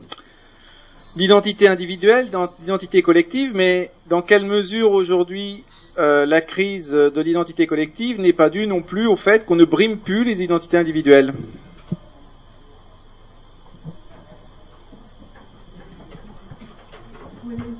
d'identité 1.18 1.66
individuelle, 1.66 2.30
d'identité 2.60 3.02
collective, 3.02 3.50
mais 3.52 3.90
dans 4.08 4.22
quelle 4.22 4.44
mesure 4.44 4.92
aujourd'hui 4.92 5.64
euh, 5.98 6.24
la 6.24 6.40
crise 6.40 6.92
de 6.92 7.20
l'identité 7.20 7.66
collective 7.66 8.20
n'est 8.20 8.32
pas 8.32 8.50
due 8.50 8.68
non 8.68 8.82
plus 8.82 9.08
au 9.08 9.16
fait 9.16 9.44
qu'on 9.44 9.56
ne 9.56 9.64
brime 9.64 9.98
plus 9.98 10.22
les 10.22 10.44
identités 10.44 10.76
individuelles 10.76 11.34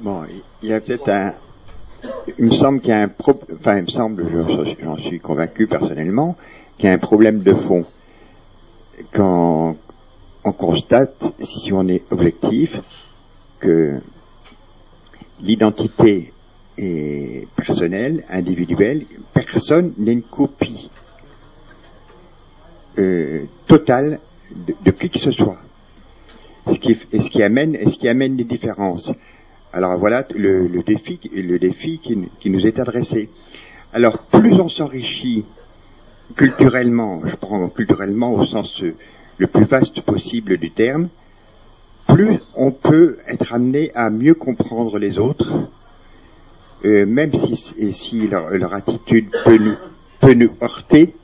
Bon, 0.01 0.24
il 0.62 0.69
y 0.69 0.73
a 0.73 0.81
peut-être 0.81 1.09
un. 1.09 1.35
Il 2.39 2.47
me 2.47 2.51
semble 2.51 2.81
qu'il 2.81 2.90
y 2.90 2.93
a 2.93 3.02
un 3.02 3.10
enfin, 3.20 3.77
il 3.77 3.82
me 3.82 3.89
semble, 3.89 4.27
j'en 4.82 4.97
suis 4.97 5.20
convaincu 5.20 5.69
personnellement, 5.69 6.36
qu'il 6.77 6.89
y 6.89 6.93
a 6.93 6.94
un 6.94 6.98
problème 6.98 7.43
de 7.43 7.55
fond. 7.55 7.85
Quand 9.12 9.77
on 10.44 10.52
constate, 10.52 11.15
si 11.40 11.73
on 11.73 11.86
est 11.86 12.02
objectif, 12.10 12.81
que 13.59 13.98
l'identité 15.40 16.32
est 16.76 17.47
personnelle, 17.56 18.24
individuelle, 18.28 19.05
personne 19.35 19.93
n'est 19.98 20.12
une 20.12 20.22
copie 20.22 20.90
euh, 22.98 23.44
totale 23.66 24.20
de, 24.85 24.90
qui 24.90 25.10
que 25.10 25.18
ce 25.18 25.32
soit. 25.32 25.59
Ce 26.66 26.78
qui, 26.78 26.97
et 27.12 27.20
ce 27.20 27.30
qui 27.30 27.43
amène, 27.43 27.76
ce 27.89 27.97
qui 27.97 28.09
amène 28.09 28.36
différences. 28.44 29.10
Alors 29.72 29.98
voilà 29.98 30.26
le, 30.35 30.82
défi, 30.82 31.20
le 31.32 31.59
défi 31.59 31.98
qui, 31.98 32.51
nous 32.51 32.66
est 32.66 32.78
adressé. 32.78 33.30
Alors, 33.93 34.18
plus 34.24 34.55
on 34.55 34.68
s'enrichit 34.68 35.44
culturellement, 36.36 37.22
je 37.24 37.36
prends 37.36 37.68
culturellement 37.68 38.35
au 38.35 38.44
sens 38.44 38.82
euh, 38.82 38.94
le 39.39 39.47
plus 39.47 39.64
vaste 39.64 40.01
possible 40.02 40.59
du 40.59 40.70
terme, 40.70 41.09
plus 42.09 42.40
on 42.56 42.72
peut 42.72 43.18
être 43.26 43.52
amené 43.52 43.93
à 43.94 44.10
mieux 44.10 44.35
comprendre 44.35 44.98
les 44.98 45.18
autres, 45.18 45.68
euh, 46.85 47.06
même 47.06 47.32
si, 47.32 48.28
leur, 48.28 48.74
attitude 48.74 49.30
peut 49.44 49.59
nous, 49.59 49.76
peut 50.20 50.35
nous 50.35 50.51
heurter, 50.62 51.14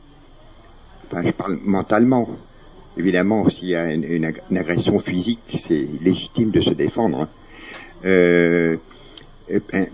enfin, 1.06 1.22
je 1.24 1.30
parle 1.30 1.58
mentalement, 1.64 2.28
évidemment, 2.96 3.48
s'il 3.48 3.68
y 3.68 3.74
a 3.74 3.92
une, 3.92 4.32
agression 4.56 4.98
physique, 4.98 5.58
c'est 5.58 5.86
légitime 6.00 6.50
de 6.50 6.60
se 6.60 6.70
défendre. 6.70 7.22
Hein. 7.22 7.28
Euh, 8.04 8.76
ben, 9.72 9.86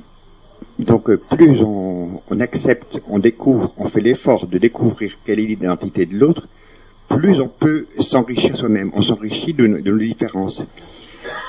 donc 0.79 1.15
plus 1.15 1.61
on, 1.61 2.23
on, 2.29 2.41
accepte, 2.41 3.01
on 3.09 3.19
découvre, 3.19 3.73
on 3.77 3.89
fait 3.89 4.01
l'effort 4.01 4.47
de 4.47 4.59
découvrir 4.59 5.13
quelle 5.25 5.39
est 5.41 5.47
l'identité 5.47 6.07
de 6.07 6.17
l'autre, 6.17 6.49
plus 7.11 7.41
on 7.41 7.49
peut 7.49 7.87
s'enrichir 7.99 8.57
soi-même, 8.57 8.93
on 8.95 9.03
s'enrichit 9.03 9.53
de, 9.53 9.67
nos 9.67 9.99
différences. 9.99 10.63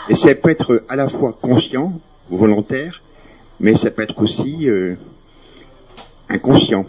Et 0.09 0.15
ça 0.15 0.33
peut 0.35 0.49
être 0.49 0.83
à 0.89 0.95
la 0.95 1.07
fois 1.07 1.37
conscient, 1.39 1.93
volontaire, 2.29 3.01
mais 3.59 3.77
ça 3.77 3.91
peut 3.91 4.01
être 4.01 4.19
aussi 4.21 4.67
euh, 4.67 4.95
inconscient. 6.29 6.85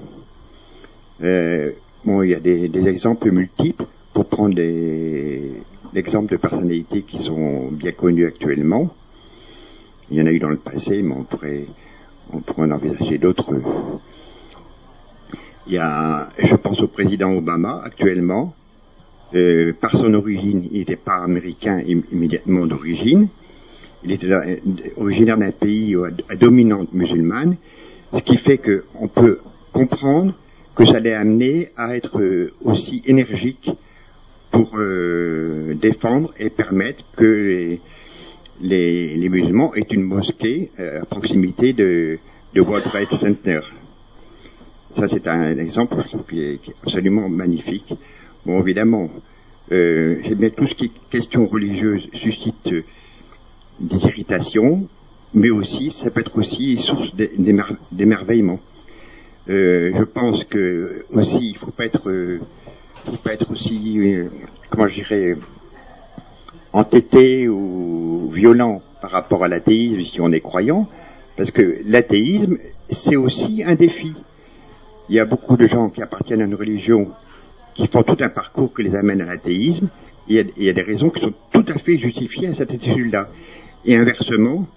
Euh, 1.23 1.73
bon, 2.05 2.23
il 2.23 2.31
y 2.31 2.35
a 2.35 2.41
des, 2.41 2.89
exemples 2.89 3.31
multiples 3.31 3.85
pour 4.15 4.27
prendre 4.27 4.57
l'exemple 5.93 6.33
de 6.33 6.39
personnalités 6.39 7.03
qui 7.03 7.19
sont 7.19 7.69
bien 7.71 7.93
connues 7.93 8.27
actuellement. 8.27 8.91
Il 10.11 10.19
y 10.19 10.23
en 10.23 10.27
a 10.27 10.33
eu 10.33 10.39
dans 10.39 10.49
le 10.49 10.57
passé, 10.57 11.03
mais 11.03 11.15
on 11.15 11.25
pourrait, 11.25 11.67
on 12.33 12.41
pourrait 12.41 12.67
en 12.67 12.73
envisager 12.73 13.19
d'autres. 13.19 13.53
Il 15.67 15.75
y 15.75 15.79
a, 15.79 16.31
je 16.39 16.55
pense 16.57 16.81
au 16.81 16.89
président 16.89 17.33
Obama 17.33 17.83
actuellement, 17.85 18.55
euh, 19.35 19.73
par 19.81 19.93
son 19.93 20.13
origine, 20.15 20.69
il 20.71 20.81
n'était 20.81 20.97
pas 20.97 21.17
américain 21.17 21.81
immédiatement 21.81 22.67
d'origine. 22.67 23.29
Il 24.05 24.13
était 24.13 24.31
euh, 24.31 24.57
originaire 24.97 25.39
d'un 25.39 25.53
pays 25.53 25.97
à, 26.29 26.37
dominante 26.37 26.93
musulmane, 26.93 27.57
ce 28.13 28.21
qui 28.23 28.37
fait 28.37 28.59
qu'on 28.59 29.09
peut 29.09 29.39
comprendre 29.73 30.35
que 30.75 30.85
ça 30.85 31.01
l'ait 31.01 31.15
amené 31.15 31.71
à 31.77 31.97
être 31.97 32.21
euh, 32.21 32.53
aussi 32.63 33.03
énergique 33.07 33.71
pour 34.51 34.77
défendre 35.81 36.35
et 36.39 36.51
permettre 36.51 37.03
que 37.17 37.79
les, 38.61 39.29
musulmans 39.31 39.75
aient 39.75 39.87
une 39.91 40.03
mosquée 40.03 40.71
à 40.77 41.07
proximité 41.07 41.73
de, 41.73 42.19
de 42.55 42.61
World 42.61 42.85
Center. 43.19 43.61
Ça, 44.95 45.09
c'est 45.09 45.27
un 45.27 45.57
exemple, 45.57 45.97
qui 46.29 46.43
est 46.43 46.61
absolument 46.85 47.31
magnifique. 47.31 47.95
Bon, 48.45 48.61
évidemment, 48.61 49.09
euh, 49.71 50.21
bien 50.35 50.51
tout 50.51 50.67
ce 50.67 50.75
qui 50.75 50.87
est 50.87 51.11
question 51.11 51.47
religieuse 51.47 52.09
suscite 52.13 52.73
euh, 52.73 52.83
des 53.79 53.99
irritations, 53.99 54.89
mais 55.33 55.51
aussi, 55.51 55.93
ça 55.93 56.11
peut 56.11 56.23
être 56.23 56.37
aussi 56.37 56.77
source 56.79 57.15
d'émerveillement. 57.93 58.59
Euh, 59.49 59.93
je 59.97 60.03
pense 60.03 60.43
que 60.43 61.05
aussi, 61.13 61.51
il 61.51 61.57
faut 61.57 61.71
pas 61.71 61.87
être, 61.87 62.11
euh, 62.11 62.41
faut 63.05 63.17
pas 63.19 63.33
être 63.35 63.49
aussi, 63.53 63.99
euh, 63.99 64.29
comment 64.71 64.89
je 64.89 64.95
dirais, 64.95 65.37
entêté 66.73 67.49
ou 67.49 68.29
violent 68.29 68.83
par 69.01 69.13
rapport 69.13 69.45
à 69.45 69.49
l'athéisme 69.49 70.01
si 70.03 70.21
on 70.21 70.33
est 70.33 70.41
croyant, 70.41 70.89
parce 71.37 71.53
que 71.53 71.79
l'athéisme, 71.85 72.57
c'est 72.91 73.15
aussi 73.15 73.63
un 73.65 73.77
défi. 73.77 74.13
Il 75.09 75.15
y 75.15 75.21
a 75.21 75.25
beaucoup 75.27 75.57
de 75.57 75.67
gens 75.67 75.91
qui 75.91 76.03
appartiennent 76.03 76.41
à 76.41 76.45
une 76.45 76.57
religion 76.57 77.09
qui 77.75 77.87
font 77.87 78.03
tout 78.03 78.17
un 78.21 78.29
parcours 78.29 78.75
qui 78.75 78.83
les 78.83 78.95
amène 78.95 79.21
à 79.21 79.27
l'athéisme, 79.27 79.89
il 80.29 80.53
y, 80.57 80.69
a 80.69 80.73
des 80.73 80.83
raisons 80.83 81.11
qui 81.11 81.21
sont 81.21 81.33
tout 81.53 81.65
à 81.69 81.79
fait 81.79 81.99
justifiées 81.99 82.49
à 82.49 82.55
cette 82.55 82.71
attitude-là. 82.71 83.29
Et 83.85 83.97
inversement, 83.97 84.69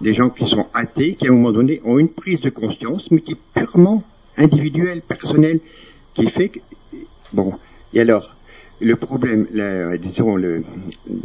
des 0.00 0.14
gens 0.14 0.28
qui 0.28 0.46
sont 0.46 0.66
athées, 0.74 1.14
qui 1.14 1.26
à 1.26 1.30
un 1.30 1.34
moment 1.34 1.52
donné 1.52 1.80
ont 1.84 1.98
une 1.98 2.10
prise 2.10 2.40
de 2.40 2.50
conscience, 2.50 3.10
mais 3.10 3.20
qui 3.20 3.32
est 3.32 3.38
purement 3.54 4.02
individuelle, 4.36 5.00
personnelle, 5.00 5.60
qui 6.14 6.28
fait 6.28 6.50
que... 6.50 6.60
Bon, 7.32 7.54
et 7.94 8.00
alors, 8.00 8.36
le 8.80 8.96
problème, 8.96 9.46
disons, 10.00 10.36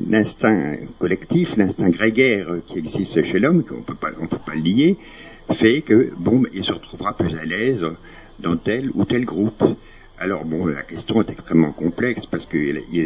l'instinct 0.10 0.76
collectif, 1.00 1.56
l'instinct 1.58 1.90
grégaire 1.90 2.48
qui 2.68 2.80
existe 2.80 3.24
chez 3.24 3.40
l'homme, 3.40 3.64
qu'on 3.64 3.82
peut 3.82 3.96
pas, 3.96 4.12
on 4.22 4.28
peut 4.28 4.40
pas 4.46 4.56
le 4.56 4.62
lier, 4.62 4.98
fait 5.52 5.82
que, 5.82 6.12
bon, 6.18 6.44
il 6.54 6.64
se 6.64 6.72
retrouvera 6.72 7.16
plus 7.16 7.36
à 7.38 7.46
l'aise 7.46 7.86
dans 8.40 8.58
tel 8.58 8.90
ou 8.94 9.06
tel 9.06 9.26
groupe. 9.26 9.64
Alors 10.18 10.46
bon, 10.46 10.66
la 10.68 10.84
question 10.84 11.22
est 11.22 11.30
extrêmement 11.30 11.74
complexe 11.74 12.26
parce 12.26 12.46
qu'il 12.46 12.82
y 12.90 13.02
a 13.02 13.06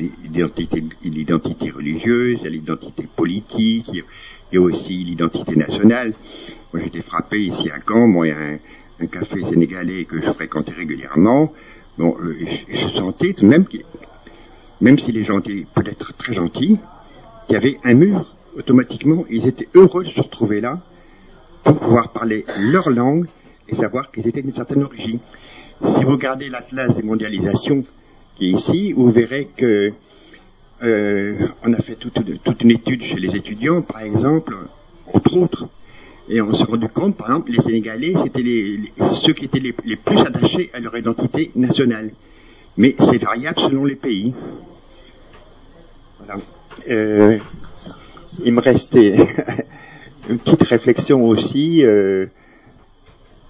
l'identité 1.04 1.72
religieuse, 1.72 2.38
il 2.40 2.44
y 2.44 2.48
a 2.48 2.50
l'identité 2.52 3.08
politique, 3.16 3.90
il 3.92 4.04
y 4.54 4.58
a 4.58 4.62
aussi 4.62 5.04
l'identité 5.04 5.56
nationale. 5.56 6.14
Moi 6.72 6.84
j'étais 6.84 7.02
frappé 7.02 7.40
ici 7.42 7.72
à 7.72 7.80
Caen, 7.88 8.08
moi 8.08 8.28
il 8.28 8.30
y 8.30 8.34
a 8.34 8.60
un, 9.02 9.08
café 9.08 9.42
sénégalais 9.42 10.06
que 10.06 10.22
je 10.22 10.30
fréquentais 10.32 10.74
régulièrement. 10.74 11.52
Bon, 11.98 12.16
euh, 12.22 12.36
je, 12.70 12.88
sentais 12.90 13.34
tout 13.34 13.42
de 13.42 13.50
même, 13.50 13.66
même 14.80 15.00
si 15.00 15.12
les 15.12 15.24
gens 15.24 15.40
étaient 15.40 15.66
peut-être 15.74 16.16
très 16.16 16.36
gentils, 16.36 16.78
qu'il 17.48 17.54
y 17.54 17.56
avait 17.56 17.80
un 17.86 17.96
mur 17.96 18.36
automatiquement, 18.56 19.26
ils 19.32 19.48
étaient 19.48 19.68
heureux 19.74 20.04
de 20.04 20.10
se 20.10 20.22
retrouver 20.22 20.62
là 20.62 20.80
pour 21.64 21.80
pouvoir 21.80 22.12
parler 22.12 22.46
leur 22.60 22.92
langue 22.92 23.26
et 23.68 23.74
savoir 23.74 24.12
qu'ils 24.12 24.28
étaient 24.28 24.44
d'une 24.44 24.54
certaine 24.54 24.84
origine. 24.84 25.20
Si 25.82 26.04
vous 26.04 26.12
regardez 26.12 26.50
l'atlas 26.50 26.94
des 26.96 27.04
mondialisations 27.04 27.86
qui 28.36 28.48
est 28.48 28.52
ici, 28.52 28.92
vous 28.92 29.10
verrez 29.12 29.48
que 29.56 29.94
euh, 30.84 31.48
on 31.64 31.74
a 31.74 31.82
fait 31.82 31.96
toute, 31.96 32.18
une 32.62 32.72
étude 32.72 33.04
chez 33.04 33.16
les 33.16 33.34
étudiants, 33.36 33.82
par 33.82 34.02
exemple, 34.02 34.58
entre 35.14 35.38
autres, 35.38 35.68
et 36.28 36.42
on 36.42 36.54
s'est 36.54 36.66
rendu 36.66 36.90
compte, 36.90 37.16
par 37.16 37.28
exemple, 37.28 37.52
les 37.52 37.62
Sénégalais, 37.62 38.14
c'était 38.24 38.42
les, 38.42 38.80
ceux 39.24 39.34
qui 39.34 39.46
étaient 39.46 39.60
les, 39.60 39.72
plus 39.74 40.20
attachés 40.20 40.70
à 40.74 40.80
leur 40.82 40.98
identité 40.98 41.52
nationale. 41.56 42.12
Mais 42.78 42.96
c'est 43.00 43.18
variable 43.18 43.60
selon 43.60 43.86
les 43.86 43.96
pays. 43.96 44.34
Voilà. 46.20 46.42
Euh, 46.90 47.38
il 48.44 48.54
me 48.54 48.62
restait 48.62 49.16
une 50.30 50.40
petite 50.40 50.64
réflexion 50.64 51.24
aussi 51.24 51.86
euh, 51.86 52.28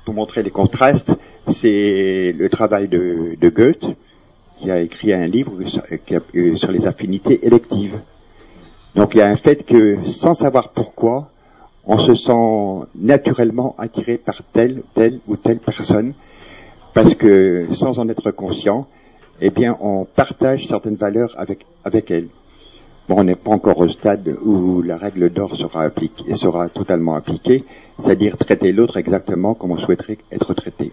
pour 0.10 0.16
montrer 0.16 0.42
les 0.42 0.50
contrastes 0.50 1.12
c'est 1.50 2.34
le 2.36 2.50
travail 2.50 2.88
de, 2.88 3.50
Goethe, 3.50 3.86
qui 4.58 4.72
a 4.72 4.82
écrit 4.82 5.14
un 5.14 5.28
livre 5.28 5.54
euh, 5.62 6.56
sur 6.56 6.72
les 6.72 6.88
affinités 6.88 7.46
électives. 7.46 8.00
Donc 8.96 9.14
il 9.14 9.20
y 9.20 9.22
a 9.22 9.28
un 9.28 9.36
fait 9.36 9.64
que, 9.64 10.00
sans 10.08 10.34
savoir 10.34 10.70
pourquoi, 10.70 11.30
on 11.86 12.00
se 12.00 12.16
sent 12.16 12.88
naturellement 12.96 13.76
attiré 13.78 14.18
par 14.18 14.42
telle, 14.52 14.82
telle 14.96 15.20
ou 15.28 15.38
telle 15.38 15.60
personne, 15.60 16.14
parce 16.96 17.14
que 17.14 17.68
sans 17.74 18.00
en 18.00 18.10
être 18.10 18.32
conscient, 18.32 18.88
eh 19.42 19.52
bien, 19.52 19.78
on 19.80 20.06
partage 20.06 20.68
certaines 20.68 20.96
valeurs 20.96 21.36
avec, 21.38 21.68
avec 21.84 22.10
elle. 22.10 22.30
Bon, 23.10 23.22
on 23.22 23.24
n'est 23.24 23.36
pas 23.36 23.50
encore 23.50 23.80
au 23.80 23.90
stade 23.90 24.38
où 24.44 24.84
la 24.84 24.96
règle 24.96 25.32
d'or 25.32 25.58
sera 25.58 25.82
appliquée, 25.82 26.36
sera 26.36 26.70
totalement 26.70 27.16
appliquée, 27.16 27.64
c'est-à-dire 28.00 28.38
traiter 28.38 28.72
l'autre 28.72 28.98
exactement 28.98 29.56
comme 29.56 29.72
on 29.72 29.78
souhaiterait 29.78 30.20
être 30.32 30.54
traité. 30.54 30.92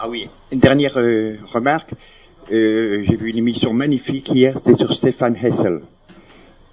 Ah 0.00 0.08
oui, 0.08 0.28
une 0.50 0.58
dernière 0.58 0.94
euh, 0.96 1.36
remarque. 1.46 1.94
Euh, 2.50 3.04
j'ai 3.06 3.14
vu 3.14 3.30
une 3.30 3.38
émission 3.38 3.72
magnifique 3.72 4.28
hier, 4.30 4.54
c'était 4.54 4.74
sur 4.74 4.92
Stéphane 4.92 5.36
Hessel. 5.36 5.82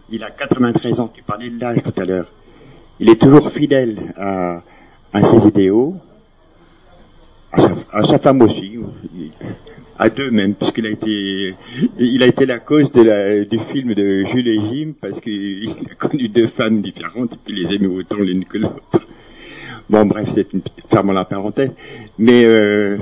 Il 0.10 0.24
a 0.24 0.32
93 0.32 1.00
ans, 1.00 1.12
tu 1.14 1.22
parlais 1.22 1.52
de 1.52 1.62
l'âge 1.62 1.84
tout 1.84 2.02
à 2.02 2.06
l'heure. 2.06 2.32
Il 3.00 3.08
est 3.08 3.22
toujours 3.22 3.52
fidèle 3.52 4.16
à, 4.18 4.64
ses 5.14 5.48
idéaux, 5.48 5.96
à 7.54 8.04
sa, 8.04 8.20
femme 8.20 8.42
aussi, 8.42 8.80
à 9.98 10.10
deux 10.10 10.32
même, 10.32 10.56
puisqu'il 10.56 10.86
a 10.86 10.90
été, 10.90 11.56
il 12.00 12.24
a 12.24 12.28
été 12.28 12.46
la 12.46 12.60
cause 12.60 12.92
du 12.92 13.60
film 13.72 13.94
de 13.94 14.24
Jules 14.26 14.48
et 14.48 14.60
Jim, 14.70 14.94
parce 15.00 15.20
qu'il 15.20 15.70
a 15.92 15.96
connu 15.96 16.30
deux 16.30 16.48
femmes 16.48 16.82
différentes 16.82 17.34
et 17.34 17.38
puis 17.44 17.54
les 17.54 17.76
aimait 17.76 17.88
autant 17.88 18.18
l'une 18.18 18.46
que 18.46 18.58
l'autre. 18.58 19.08
Bon, 19.90 20.06
bref, 20.06 20.30
c'est 20.34 20.54
une 20.54 20.62
fermons 20.90 21.12
la 21.12 21.26
parenthèse. 21.26 21.72
Mais 22.18 22.46
euh, 22.46 22.98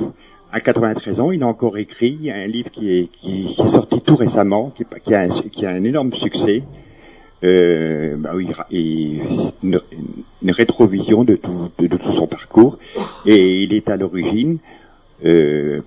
à 0.51 0.59
93 0.59 1.19
ans, 1.19 1.31
il 1.31 1.43
a 1.43 1.47
encore 1.47 1.77
écrit 1.77 2.31
un 2.31 2.47
livre 2.47 2.71
qui 2.71 2.89
est, 2.91 3.11
qui, 3.11 3.55
est 3.59 3.67
sorti 3.67 4.01
tout 4.01 4.15
récemment, 4.15 4.71
qui, 4.75 4.83
qui, 5.03 5.13
a, 5.13 5.21
un, 5.21 5.29
qui, 5.29 5.65
a, 5.65 5.69
un, 5.69 5.83
énorme 5.83 6.11
succès. 6.13 6.63
Euh, 7.43 8.15
bah 8.17 8.31
oui, 8.35 8.49
et 8.71 9.21
c'est 9.29 9.53
une, 9.63 9.81
une, 10.41 10.51
rétrovision 10.51 11.23
de 11.23 11.35
tout, 11.37 11.71
de, 11.79 11.87
tout, 11.87 12.13
son 12.13 12.27
parcours. 12.27 12.77
Et 13.25 13.63
il 13.63 13.73
est 13.73 13.89
à 13.89 13.95
l'origine, 13.95 14.57
euh, 15.23 15.81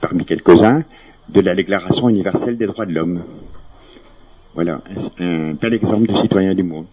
parmi 0.00 0.24
quelques-uns, 0.24 0.84
de 1.28 1.40
la 1.40 1.54
Déclaration 1.54 2.08
universelle 2.08 2.56
des 2.56 2.66
droits 2.66 2.86
de 2.86 2.92
l'homme. 2.92 3.22
Voilà, 4.54 4.80
un, 5.18 5.54
bel 5.54 5.74
exemple 5.74 6.06
de 6.06 6.16
citoyen 6.16 6.54
du 6.54 6.62
monde. 6.62 6.86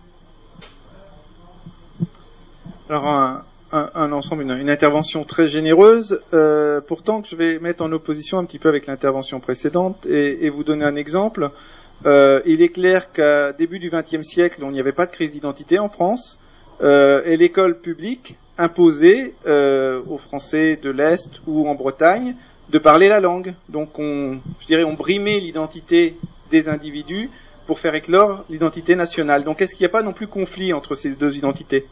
Alors, 2.89 3.07
un, 3.07 3.43
un, 3.71 3.89
un 3.93 4.11
ensemble, 4.11 4.43
une, 4.43 4.51
une, 4.51 4.69
intervention 4.69 5.23
très 5.23 5.47
généreuse. 5.47 6.21
Euh, 6.33 6.81
pourtant, 6.81 7.21
que 7.21 7.27
je 7.27 7.35
vais 7.35 7.59
mettre 7.59 7.83
en 7.83 7.91
opposition 7.91 8.39
un 8.39 8.45
petit 8.45 8.59
peu 8.59 8.69
avec 8.69 8.87
l'intervention 8.87 9.39
précédente 9.39 10.05
et, 10.07 10.45
et, 10.45 10.49
vous 10.49 10.63
donner 10.63 10.85
un 10.85 10.95
exemple. 10.95 11.51
Euh, 12.05 12.41
il 12.45 12.61
est 12.61 12.69
clair 12.69 13.11
qu'à 13.11 13.53
début 13.53 13.79
du 13.79 13.89
XXe 13.89 14.21
siècle, 14.21 14.63
on 14.63 14.71
n'y 14.71 14.79
avait 14.79 14.91
pas 14.91 15.05
de 15.05 15.11
crise 15.11 15.31
d'identité 15.31 15.79
en 15.79 15.89
France, 15.89 16.37
euh, 16.81 17.23
et 17.25 17.37
l'école 17.37 17.79
publique 17.79 18.35
imposait 18.57 19.33
euh, 19.47 20.01
aux 20.07 20.17
Français 20.17 20.77
de 20.81 20.89
l'Est 20.89 21.29
ou 21.47 21.67
en 21.67 21.75
Bretagne 21.75 22.35
de 22.69 22.79
parler 22.79 23.09
la 23.09 23.19
langue. 23.19 23.53
Donc, 23.69 23.97
on, 23.97 24.39
je 24.59 24.65
dirais, 24.65 24.83
on 24.83 24.93
brimait 24.93 25.39
l'identité 25.39 26.15
des 26.51 26.67
individus 26.67 27.29
pour 27.65 27.79
faire 27.79 27.95
éclore 27.95 28.43
l'identité 28.49 28.95
nationale. 28.95 29.43
Donc, 29.43 29.61
est-ce 29.61 29.73
qu'il 29.73 29.83
n'y 29.83 29.89
a 29.89 29.97
pas 29.97 30.03
non 30.03 30.13
plus 30.13 30.27
conflit 30.27 30.73
entre 30.73 30.95
ces 30.95 31.15
deux 31.15 31.37
identités? 31.37 31.85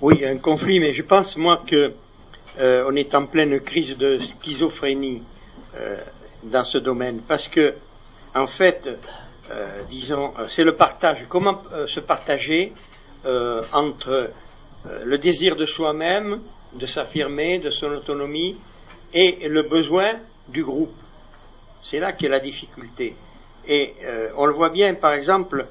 Oui, 0.00 0.24
un 0.24 0.36
conflit, 0.36 0.80
mais 0.80 0.92
je 0.92 1.02
pense 1.02 1.36
moi 1.36 1.62
que 1.66 1.92
on 2.60 2.96
est 2.96 3.14
en 3.14 3.26
pleine 3.26 3.60
crise 3.60 3.96
de 3.96 4.18
schizophrénie 4.18 5.22
dans 6.42 6.64
ce 6.64 6.78
domaine, 6.78 7.20
parce 7.26 7.48
que 7.48 7.74
en 8.34 8.46
fait, 8.46 8.88
euh, 9.50 9.82
disons, 9.88 10.34
c'est 10.48 10.64
le 10.64 10.76
partage. 10.76 11.24
Comment 11.28 11.62
se 11.86 12.00
partager 12.00 12.72
entre 13.72 14.30
le 15.04 15.18
désir 15.18 15.56
de 15.56 15.66
soi-même, 15.66 16.40
de 16.74 16.86
s'affirmer, 16.86 17.58
de 17.58 17.70
son 17.70 17.86
autonomie, 17.86 18.56
et 19.12 19.48
le 19.48 19.62
besoin 19.62 20.12
du 20.48 20.62
groupe. 20.62 20.94
C'est 21.82 21.98
là 21.98 22.12
qu'est 22.12 22.28
la 22.28 22.40
difficulté. 22.40 23.16
Et 23.66 23.94
on 24.36 24.46
le 24.46 24.52
voit 24.52 24.68
bien, 24.70 24.94
par 24.94 25.14
exemple, 25.14 25.66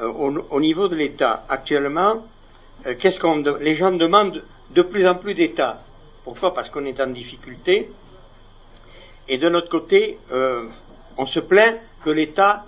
au, 0.00 0.34
au, 0.50 0.60
niveau 0.60 0.88
de 0.88 0.96
l'État. 0.96 1.44
Actuellement, 1.48 2.24
qu'est-ce 2.98 3.20
qu'on 3.20 3.42
les 3.60 3.74
gens 3.74 3.92
demandent 3.92 4.42
de 4.70 4.82
plus 4.82 5.06
en 5.06 5.14
plus 5.14 5.34
d'État. 5.34 5.80
Pourquoi? 6.24 6.52
Parce 6.52 6.70
qu'on 6.70 6.84
est 6.84 7.00
en 7.00 7.08
difficulté. 7.08 7.88
Et 9.28 9.36
de 9.36 9.48
notre 9.50 9.68
côté, 9.68 10.18
euh, 10.32 10.64
on 11.18 11.26
se 11.26 11.40
plaint 11.40 11.78
que 12.02 12.10
l'État 12.10 12.64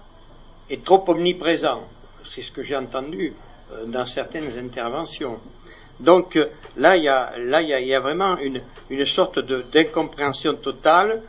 est 0.69 0.85
trop 0.85 1.03
omniprésent. 1.09 1.83
C'est 2.25 2.43
ce 2.43 2.53
que 2.53 2.63
j'ai 2.63 2.77
entendu 2.77 3.33
euh, 3.73 3.87
dans 3.87 4.05
certaines 4.05 4.57
interventions. 4.59 5.39
Donc 5.99 6.37
euh, 6.37 6.49
là, 6.77 6.97
il 6.97 7.05
y 7.05 7.09
a, 7.95 8.01
vraiment 8.01 8.37
une, 8.39 8.61
une 8.91 9.07
sorte 9.07 9.39
d'incompréhension 9.39 10.55
totale. 10.57 11.23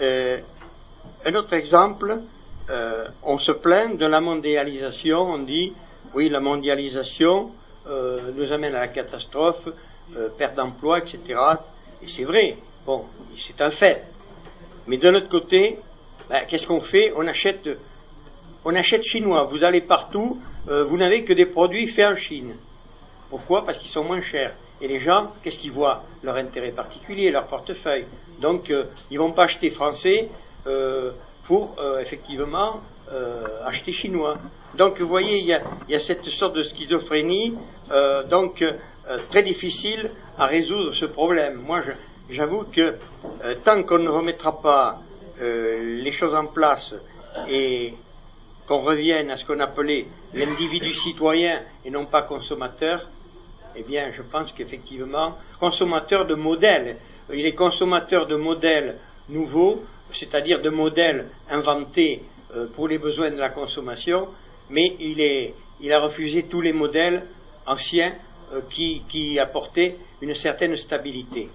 Un 0.00 1.34
autre 1.34 1.54
exemple, 1.54 2.20
on 3.24 3.38
se 3.38 3.50
plaint 3.50 3.98
de 3.98 4.06
la 4.06 4.20
mondialisation. 4.20 5.22
On 5.22 5.38
dit, 5.38 5.72
oui, 6.14 6.28
la 6.28 6.38
mondialisation, 6.38 7.50
nous 8.36 8.52
amène 8.52 8.76
à 8.76 8.80
la 8.80 8.88
catastrophe, 8.88 9.68
perte 10.38 10.54
d'emploi, 10.54 10.98
etc. 10.98 11.18
Et 12.00 12.06
c'est 12.06 12.22
vrai, 12.22 12.56
bon, 12.86 13.06
c'est 13.36 13.60
un 13.60 13.70
fait. 13.70 14.04
Mais 14.88 14.96
de 14.96 15.08
l'autre 15.08 15.28
côté, 15.28 15.78
ben, 16.28 16.44
qu'est-ce 16.48 16.66
qu'on 16.66 16.80
fait 16.80 17.12
On 17.14 17.26
achète, 17.26 17.68
on 18.64 18.74
achète 18.74 19.04
chinois. 19.04 19.44
Vous 19.44 19.62
allez 19.62 19.82
partout, 19.82 20.40
euh, 20.68 20.82
vous 20.82 20.96
n'avez 20.96 21.24
que 21.24 21.32
des 21.32 21.46
produits 21.46 21.86
faits 21.86 22.06
en 22.06 22.16
Chine. 22.16 22.54
Pourquoi? 23.30 23.64
Parce 23.64 23.78
qu'ils 23.78 23.90
sont 23.90 24.04
moins 24.04 24.22
chers. 24.22 24.54
Et 24.80 24.88
les 24.88 25.00
gens, 25.00 25.32
qu'est-ce 25.42 25.58
qu'ils 25.58 25.72
voient? 25.72 26.04
Leur 26.22 26.36
intérêt 26.36 26.70
particulier, 26.70 27.30
leur 27.30 27.46
portefeuille. 27.46 28.06
Donc, 28.40 28.70
euh, 28.70 28.84
ils 29.10 29.18
vont 29.18 29.32
pas 29.32 29.44
acheter 29.44 29.70
français 29.70 30.28
euh, 30.66 31.10
pour 31.44 31.76
euh, 31.78 32.00
effectivement 32.00 32.80
acheter 33.64 33.90
chinois. 33.90 34.36
Donc 34.74 35.00
vous 35.00 35.08
voyez, 35.08 35.38
il 35.38 35.46
y 35.46 35.54
a, 35.54 35.62
y 35.88 35.94
a 35.94 35.98
cette 35.98 36.26
sorte 36.26 36.54
de 36.54 36.62
schizophrénie, 36.62 37.54
donc 38.28 38.62
très 39.30 39.42
difficile 39.42 40.10
à 40.36 40.44
résoudre 40.44 40.92
ce 40.92 41.06
problème. 41.06 41.62
Moi, 41.66 41.80
j'avoue 42.30 42.64
que 42.64 42.96
euh, 43.44 43.54
tant 43.64 43.82
qu'on 43.82 43.98
ne 43.98 44.08
remettra 44.08 44.60
pas 44.60 45.00
euh, 45.40 46.00
les 46.02 46.12
choses 46.12 46.34
en 46.34 46.46
place 46.46 46.94
et 47.48 47.94
qu'on 48.66 48.82
revienne 48.82 49.30
à 49.30 49.36
ce 49.36 49.44
qu'on 49.44 49.60
appelait 49.60 50.06
l'individu 50.34 50.92
citoyen 50.94 51.62
et 51.84 51.90
non 51.90 52.06
pas 52.06 52.22
consommateur, 52.22 53.06
eh 53.76 53.82
bien, 53.82 54.10
je 54.12 54.22
pense 54.22 54.52
qu'effectivement, 54.52 55.36
consommateur 55.60 56.26
de 56.26 56.34
modèles, 56.34 56.96
il 57.32 57.46
est 57.46 57.54
consommateur 57.54 58.26
de 58.26 58.36
modèles 58.36 58.96
nouveaux, 59.28 59.82
c'est-à-dire 60.12 60.60
de 60.60 60.70
modèles 60.70 61.26
inventés 61.50 62.22
euh, 62.54 62.66
pour 62.74 62.88
les 62.88 62.98
besoins 62.98 63.30
de 63.30 63.38
la 63.38 63.50
consommation, 63.50 64.28
mais 64.70 64.96
il, 65.00 65.20
est, 65.20 65.54
il 65.80 65.92
a 65.92 66.00
refusé 66.00 66.44
tous 66.44 66.60
les 66.60 66.72
modèles 66.72 67.24
anciens 67.66 68.14
qui, 68.70 69.38
apportaient 69.38 69.96
une 70.22 70.34
certaine 70.34 70.74
stabilité. 70.76 71.50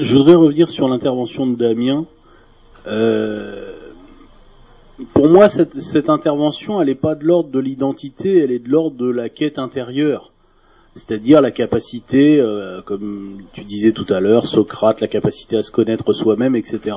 Je 0.00 0.16
voudrais 0.16 0.36
revenir 0.36 0.70
sur 0.70 0.88
l'intervention 0.88 1.44
de 1.44 1.56
Damien. 1.56 2.06
Euh, 2.86 3.72
pour 5.12 5.28
moi, 5.28 5.48
cette, 5.48 6.08
intervention, 6.08 6.80
elle 6.80 6.86
n'est 6.86 6.94
pas 6.94 7.16
de 7.16 7.24
l'ordre 7.24 7.50
de 7.50 7.58
l'identité, 7.58 8.38
elle 8.38 8.52
est 8.52 8.60
de 8.60 8.68
l'ordre 8.68 8.96
de 8.96 9.10
la 9.10 9.28
quête 9.28 9.58
intérieure 9.58 10.30
c'est-à-dire 10.94 11.40
la 11.40 11.52
capacité, 11.52 12.40
euh, 12.40 12.82
comme 12.82 13.42
tu 13.52 13.62
disais 13.62 13.92
tout 13.92 14.06
à 14.08 14.18
l'heure, 14.18 14.46
Socrate, 14.46 15.00
la 15.00 15.06
capacité 15.06 15.56
à 15.56 15.62
se 15.62 15.70
connaître 15.70 16.12
soi-même, 16.12 16.56
etc. 16.56 16.96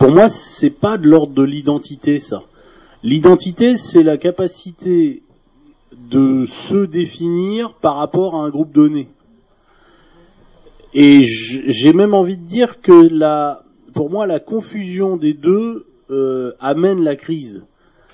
Pour 0.00 0.10
moi, 0.10 0.28
c'est 0.28 0.70
pas 0.70 0.98
de 0.98 1.06
l'ordre 1.06 1.32
de 1.32 1.44
l'identité, 1.44 2.18
ça. 2.18 2.42
L'identité, 3.04 3.76
c'est 3.76 4.02
la 4.02 4.16
capacité 4.16 5.22
de 6.10 6.44
se 6.44 6.86
définir 6.86 7.74
par 7.74 7.96
rapport 7.96 8.34
à 8.34 8.38
un 8.38 8.48
groupe 8.48 8.72
donné. 8.72 9.06
Et 10.98 11.24
j'ai 11.24 11.92
même 11.92 12.14
envie 12.14 12.38
de 12.38 12.46
dire 12.46 12.80
que 12.80 13.08
la, 13.12 13.64
pour 13.92 14.08
moi, 14.08 14.26
la 14.26 14.40
confusion 14.40 15.18
des 15.18 15.34
deux 15.34 15.84
euh, 16.10 16.52
amène 16.58 17.04
la 17.04 17.16
crise. 17.16 17.64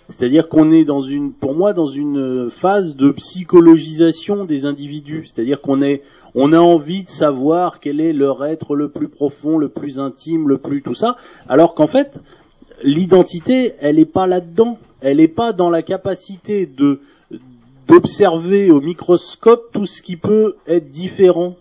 C'est-à-dire 0.08 0.48
qu'on 0.48 0.72
est 0.72 0.82
dans 0.84 1.00
une, 1.00 1.32
pour 1.32 1.54
moi, 1.54 1.74
dans 1.74 1.86
une 1.86 2.50
phase 2.50 2.96
de 2.96 3.12
psychologisation 3.12 4.44
des 4.44 4.66
individus. 4.66 5.26
C'est-à-dire 5.26 5.60
qu'on 5.60 5.80
a 5.80 6.58
envie 6.58 7.04
de 7.04 7.08
savoir 7.08 7.78
quel 7.78 8.00
est 8.00 8.12
leur 8.12 8.44
être 8.44 8.74
le 8.74 8.88
plus 8.88 9.06
profond, 9.06 9.58
le 9.58 9.68
plus 9.68 10.00
intime, 10.00 10.48
le 10.48 10.58
plus 10.58 10.82
tout 10.82 10.96
ça. 10.96 11.14
Alors 11.48 11.76
qu'en 11.76 11.86
fait, 11.86 12.20
l'identité, 12.82 13.74
elle 13.78 13.94
n'est 13.94 14.06
pas 14.06 14.26
là-dedans. 14.26 14.78
Elle 15.00 15.18
n'est 15.18 15.28
pas 15.28 15.52
dans 15.52 15.70
la 15.70 15.82
capacité 15.82 16.68
d'observer 17.86 18.72
au 18.72 18.80
microscope 18.80 19.70
tout 19.72 19.86
ce 19.86 20.02
qui 20.02 20.16
peut 20.16 20.56
être 20.66 20.90
différent. 20.90 21.54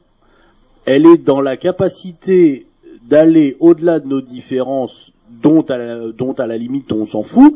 Elle 0.86 1.06
est 1.06 1.18
dans 1.18 1.42
la 1.42 1.58
capacité 1.58 2.66
d'aller 3.04 3.56
au-delà 3.60 4.00
de 4.00 4.08
nos 4.08 4.22
différences, 4.22 5.12
dont 5.30 5.62
à 5.62 5.78
la, 5.78 6.12
dont 6.12 6.34
à 6.34 6.48
la 6.48 6.58
limite 6.58 6.92
on 6.92 7.06
s'en 7.06 7.24
fout, 7.24 7.56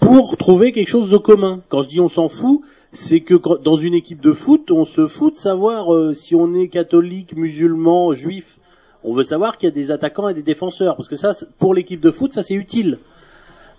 pour 0.00 0.36
trouver 0.36 0.72
quelque 0.72 0.88
chose 0.88 1.08
de 1.08 1.16
commun. 1.16 1.60
Quand 1.68 1.82
je 1.82 1.88
dis 1.88 2.00
on 2.00 2.08
s'en 2.08 2.28
fout, 2.28 2.60
c'est 2.92 3.20
que 3.20 3.34
dans 3.62 3.76
une 3.76 3.94
équipe 3.94 4.20
de 4.20 4.32
foot, 4.32 4.70
on 4.70 4.84
se 4.84 5.06
fout 5.06 5.34
de 5.34 5.38
savoir 5.38 5.94
euh, 5.94 6.12
si 6.12 6.34
on 6.34 6.52
est 6.54 6.68
catholique, 6.68 7.36
musulman, 7.36 8.12
juif. 8.12 8.58
On 9.04 9.14
veut 9.14 9.22
savoir 9.22 9.56
qu'il 9.56 9.68
y 9.68 9.72
a 9.72 9.74
des 9.74 9.90
attaquants 9.90 10.28
et 10.28 10.34
des 10.34 10.42
défenseurs, 10.42 10.96
parce 10.96 11.08
que 11.08 11.16
ça, 11.16 11.30
pour 11.58 11.74
l'équipe 11.74 12.00
de 12.00 12.10
foot, 12.10 12.32
ça 12.32 12.42
c'est 12.42 12.54
utile. 12.54 12.98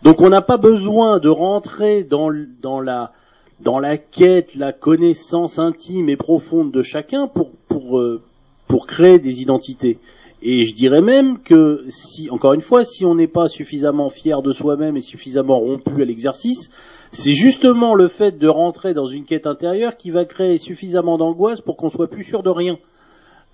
Donc 0.02 0.20
on 0.20 0.30
n'a 0.30 0.42
pas 0.42 0.58
besoin 0.58 1.20
de 1.20 1.30
rentrer 1.30 2.04
dans, 2.04 2.30
dans, 2.62 2.82
la, 2.82 3.14
dans 3.62 3.80
la 3.80 3.98
quête, 3.98 4.56
la 4.56 4.74
connaissance 4.74 5.60
intime 5.60 6.10
et 6.10 6.18
profonde 6.18 6.72
de 6.72 6.82
chacun 6.82 7.28
pour, 7.28 7.52
pour, 7.70 8.00
euh, 8.00 8.22
pour 8.68 8.88
créer 8.88 9.20
des 9.20 9.42
identités. 9.42 10.00
Et 10.46 10.66
je 10.66 10.76
dirais 10.76 11.02
même 11.02 11.40
que 11.40 11.86
si, 11.88 12.30
encore 12.30 12.54
une 12.54 12.62
fois, 12.62 12.84
si 12.84 13.06
on 13.06 13.16
n'est 13.16 13.28
pas 13.28 13.48
suffisamment 13.48 14.10
fier 14.10 14.42
de 14.42 14.52
soi-même 14.52 14.98
et 14.98 15.02
suffisamment 15.02 15.58
rompu 15.58 16.02
à 16.02 16.06
l'exercice, 16.06 16.70
c'est 17.14 17.32
justement 17.32 17.96
le 17.96 18.10
fait 18.10 18.38
de 18.38 18.48
rentrer 18.50 18.94
dans 18.94 19.06
une 19.06 19.24
quête 19.24 19.48
intérieure 19.48 19.96
qui 19.96 20.10
va 20.10 20.26
créer 20.26 20.58
suffisamment 20.58 21.18
d'angoisse 21.18 21.62
pour 21.62 21.78
qu'on 21.78 21.90
soit 21.90 22.10
plus 22.10 22.26
sûr 22.26 22.44
de 22.44 22.50
rien. 22.50 22.78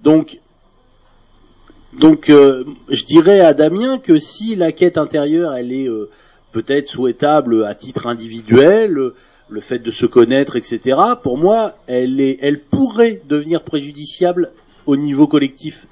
Donc, 0.01 0.39
donc, 1.93 2.29
euh, 2.29 2.63
je 2.89 3.03
dirais 3.03 3.39
à 3.39 3.53
Damien 3.53 3.99
que 3.99 4.17
si 4.17 4.55
la 4.55 4.71
quête 4.71 4.97
intérieure, 4.97 5.53
elle 5.53 5.71
est 5.71 5.87
euh, 5.87 6.09
peut-être 6.51 6.87
souhaitable 6.87 7.65
à 7.65 7.75
titre 7.75 8.07
individuel, 8.07 9.11
le 9.49 9.59
fait 9.59 9.79
de 9.79 9.91
se 9.91 10.07
connaître, 10.07 10.55
etc. 10.55 10.97
Pour 11.21 11.37
moi, 11.37 11.75
elle 11.85 12.19
est, 12.19 12.39
elle 12.41 12.61
pourrait 12.61 13.21
devenir 13.27 13.63
préjudiciable 13.63 14.51
au 14.89 14.97
niveau 14.97 15.27
collectif 15.27 15.87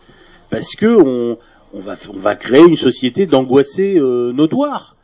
parce 0.50 0.76
que 0.76 1.38
on, 1.74 1.80
va, 1.80 2.36
créer 2.36 2.64
une 2.64 2.76
société 2.76 3.26
d'angoissés 3.26 3.98
euh, 3.98 4.32
notoires. 4.34 4.96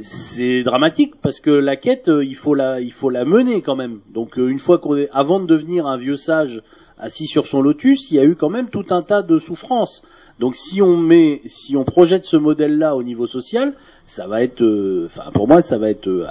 C'est 0.00 0.62
dramatique 0.62 1.14
parce 1.20 1.40
que 1.40 1.50
la 1.50 1.76
quête, 1.76 2.08
euh, 2.08 2.24
il 2.24 2.36
faut 2.36 2.54
la, 2.54 2.80
il 2.80 2.92
faut 2.92 3.10
la 3.10 3.24
mener 3.24 3.60
quand 3.62 3.76
même. 3.76 4.00
Donc 4.12 4.38
euh, 4.38 4.48
une 4.48 4.58
fois 4.58 4.78
qu'on 4.78 4.96
est, 4.96 5.08
avant 5.12 5.40
de 5.40 5.46
devenir 5.46 5.86
un 5.86 5.96
vieux 5.96 6.16
sage 6.16 6.62
assis 6.98 7.26
sur 7.26 7.46
son 7.46 7.62
lotus, 7.62 8.10
il 8.10 8.16
y 8.16 8.20
a 8.20 8.24
eu 8.24 8.34
quand 8.34 8.50
même 8.50 8.68
tout 8.68 8.86
un 8.90 9.02
tas 9.02 9.22
de 9.22 9.38
souffrances. 9.38 10.02
Donc 10.38 10.54
si 10.54 10.82
on 10.82 10.96
met, 10.96 11.40
si 11.46 11.76
on 11.76 11.84
projette 11.84 12.24
ce 12.24 12.36
modèle-là 12.36 12.94
au 12.94 13.02
niveau 13.02 13.26
social, 13.26 13.74
ça 14.04 14.26
va 14.26 14.42
être, 14.42 14.62
enfin 15.06 15.30
pour 15.32 15.48
moi, 15.48 15.62
ça 15.62 15.78
va 15.78 15.90
être 15.90 16.26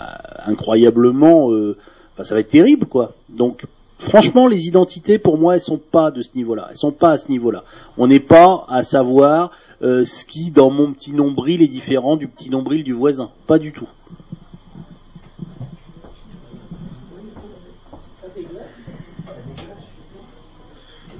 incroyablement, 0.45 1.51
ça 2.21 2.35
va 2.35 2.41
être 2.41 2.49
terrible 2.49 2.85
quoi. 2.85 3.13
Donc 3.29 3.65
franchement, 3.99 4.47
les 4.47 4.67
identités 4.67 5.19
pour 5.19 5.37
moi, 5.37 5.53
elles 5.55 5.61
sont 5.61 5.77
pas 5.77 6.09
de 6.11 6.21
ce 6.21 6.31
niveau-là. 6.35 6.67
Elles 6.71 6.77
sont 6.77 6.91
pas 6.91 7.11
à 7.11 7.17
ce 7.17 7.29
niveau-là. 7.29 7.63
On 7.97 8.07
n'est 8.07 8.19
pas 8.19 8.65
à 8.67 8.81
savoir 8.81 9.51
ce 9.81 10.25
qui 10.25 10.51
dans 10.51 10.71
mon 10.71 10.91
petit 10.91 11.13
nombril 11.13 11.61
est 11.61 11.67
différent 11.67 12.17
du 12.17 12.27
petit 12.27 12.49
nombril 12.49 12.83
du 12.83 12.93
voisin. 12.93 13.29
Pas 13.47 13.59
du 13.59 13.71
tout. 13.71 13.87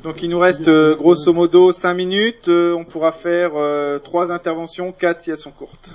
Donc 0.03 0.23
il 0.23 0.29
nous 0.29 0.39
reste 0.39 0.69
euh, 0.69 0.95
grosso 0.95 1.33
modo 1.33 1.73
5 1.73 1.93
minutes. 1.93 2.47
Euh, 2.47 2.73
on 2.73 2.85
pourra 2.85 3.11
faire 3.11 3.51
euh, 3.55 3.99
trois 3.99 4.31
interventions, 4.31 4.93
quatre 4.93 5.21
si 5.21 5.29
elles 5.29 5.37
sont 5.37 5.51
courtes. 5.51 5.93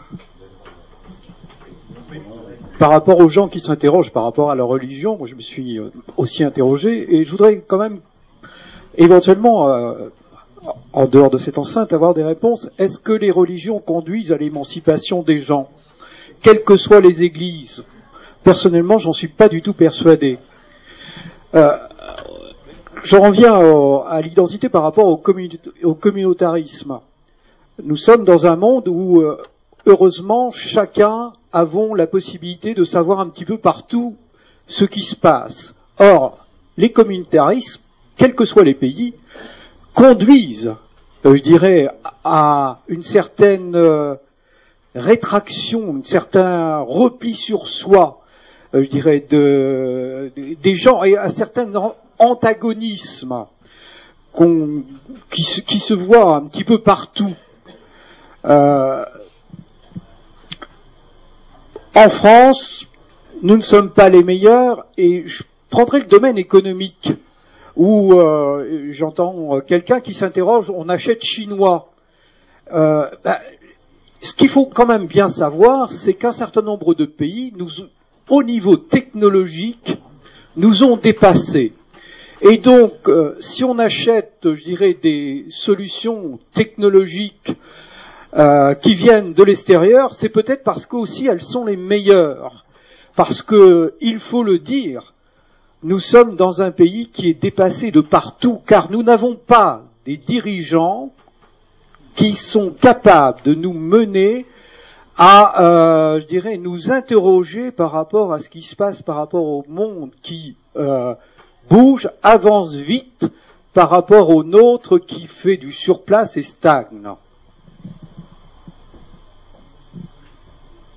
Par 2.78 2.90
rapport 2.90 3.20
aux 3.20 3.28
gens 3.28 3.48
qui 3.48 3.60
s'interrogent 3.60 4.12
par 4.12 4.24
rapport 4.24 4.50
à 4.50 4.54
leur 4.54 4.68
religion, 4.68 5.16
moi 5.16 5.26
je 5.26 5.34
me 5.34 5.40
suis 5.40 5.78
aussi 6.16 6.42
interrogé 6.42 7.14
et 7.14 7.24
je 7.24 7.30
voudrais 7.30 7.62
quand 7.66 7.78
même 7.78 8.00
éventuellement, 8.96 9.94
en 10.92 11.06
dehors 11.06 11.30
de 11.30 11.38
cette 11.38 11.58
enceinte, 11.58 11.92
avoir 11.92 12.14
des 12.14 12.24
réponses. 12.24 12.68
Est-ce 12.78 12.98
que 12.98 13.12
les 13.12 13.30
religions 13.30 13.78
conduisent 13.78 14.32
à 14.32 14.36
l'émancipation 14.36 15.22
des 15.22 15.38
gens, 15.38 15.68
quelles 16.42 16.62
que 16.64 16.76
soient 16.76 17.00
les 17.00 17.22
églises? 17.22 17.84
Personnellement, 18.42 18.98
j'en 18.98 19.12
suis 19.12 19.28
pas 19.28 19.48
du 19.48 19.62
tout 19.62 19.72
persuadé. 19.72 20.38
Je 23.04 23.16
reviens 23.16 23.54
à 24.06 24.20
l'identité 24.22 24.70
par 24.70 24.82
rapport 24.82 25.06
au, 25.08 25.16
communautarisme. 25.94 27.00
Nous 27.82 27.96
sommes 27.96 28.24
dans 28.24 28.46
un 28.46 28.56
monde 28.56 28.88
où, 28.88 29.20
euh, 29.20 29.36
heureusement, 29.86 30.52
chacun 30.52 31.32
avons 31.52 31.94
la 31.94 32.06
possibilité 32.06 32.74
de 32.74 32.84
savoir 32.84 33.20
un 33.20 33.28
petit 33.28 33.44
peu 33.44 33.58
partout 33.58 34.16
ce 34.66 34.84
qui 34.84 35.02
se 35.02 35.16
passe. 35.16 35.74
Or, 35.98 36.46
les 36.76 36.90
communautarismes, 36.90 37.80
quels 38.16 38.34
que 38.34 38.44
soient 38.44 38.64
les 38.64 38.74
pays, 38.74 39.14
conduisent, 39.94 40.74
euh, 41.24 41.34
je 41.34 41.42
dirais, 41.42 41.88
à 42.24 42.80
une 42.88 43.02
certaine 43.02 43.76
euh, 43.76 44.16
rétraction, 44.94 45.96
un 45.96 46.04
certain 46.04 46.78
repli 46.78 47.34
sur 47.34 47.68
soi, 47.68 48.20
je 48.72 48.88
dirais, 48.88 49.24
de, 49.28 50.32
des 50.36 50.74
gens 50.74 51.04
et 51.04 51.16
à 51.16 51.28
certaines 51.28 51.76
antagonisme 52.18 53.46
qui, 55.30 55.80
se, 55.80 55.94
voit 55.94 56.36
un 56.36 56.46
petit 56.46 56.64
peu 56.64 56.78
partout. 56.78 57.34
Euh, 58.44 59.04
en 61.94 62.08
France, 62.08 62.88
nous 63.42 63.56
ne 63.56 63.62
sommes 63.62 63.90
pas 63.90 64.08
les 64.08 64.24
meilleurs 64.24 64.86
et 64.96 65.26
je 65.26 65.44
prendrai 65.70 66.00
le 66.00 66.06
domaine 66.06 66.38
économique 66.38 67.12
où 67.76 68.14
euh, 68.14 68.88
j'entends 68.90 69.60
quelqu'un 69.60 70.00
qui 70.00 70.14
s'interroge, 70.14 70.70
on 70.70 70.88
achète 70.88 71.22
chinois. 71.22 71.92
Euh, 72.72 73.08
bah, 73.24 73.40
ce 74.20 74.34
qu'il 74.34 74.48
faut 74.48 74.66
quand 74.66 74.86
même 74.86 75.06
bien 75.06 75.28
savoir, 75.28 75.92
c'est 75.92 76.14
qu'un 76.14 76.32
certain 76.32 76.62
nombre 76.62 76.94
de 76.94 77.04
pays, 77.04 77.52
nous, 77.56 77.68
au 78.28 78.42
niveau 78.42 78.76
technologique, 78.76 79.96
nous 80.56 80.82
ont 80.84 80.96
dépassés. 80.96 81.72
Et 82.40 82.58
donc, 82.58 83.08
euh, 83.08 83.36
si 83.40 83.64
on 83.64 83.78
achète, 83.78 84.54
je 84.54 84.64
dirais, 84.64 84.96
des 85.00 85.46
solutions 85.48 86.38
technologiques 86.52 87.52
euh, 88.36 88.74
qui 88.74 88.94
viennent 88.94 89.32
de 89.32 89.44
l'extérieur, 89.44 90.12
c'est 90.12 90.28
peut-être 90.28 90.64
parce 90.64 90.86
qu'aussi 90.86 91.26
elles 91.26 91.40
sont 91.40 91.64
les 91.64 91.76
meilleures. 91.76 92.64
Parce 93.14 93.42
que, 93.42 93.94
il 94.00 94.18
faut 94.18 94.42
le 94.42 94.58
dire, 94.58 95.14
nous 95.84 96.00
sommes 96.00 96.34
dans 96.34 96.60
un 96.60 96.72
pays 96.72 97.08
qui 97.08 97.28
est 97.28 97.40
dépassé 97.40 97.92
de 97.92 98.00
partout, 98.00 98.60
car 98.66 98.90
nous 98.90 99.04
n'avons 99.04 99.36
pas 99.36 99.82
des 100.04 100.16
dirigeants 100.16 101.12
qui 102.16 102.34
sont 102.34 102.70
capables 102.70 103.40
de 103.44 103.54
nous 103.54 103.72
mener 103.72 104.46
à, 105.16 105.62
euh, 105.62 106.20
je 106.20 106.26
dirais, 106.26 106.56
nous 106.56 106.90
interroger 106.90 107.70
par 107.70 107.92
rapport 107.92 108.32
à 108.32 108.40
ce 108.40 108.48
qui 108.48 108.62
se 108.62 108.74
passe 108.74 109.00
par 109.00 109.16
rapport 109.16 109.44
au 109.44 109.64
monde 109.68 110.10
qui 110.22 110.56
bouge, 111.70 112.10
avance 112.22 112.74
vite 112.74 113.26
par 113.72 113.90
rapport 113.90 114.30
au 114.30 114.42
nôtre 114.42 114.98
qui 114.98 115.28
fait 115.28 115.56
du 115.56 115.72
surplace 115.72 116.36
et 116.36 116.42
stagne. 116.42 117.14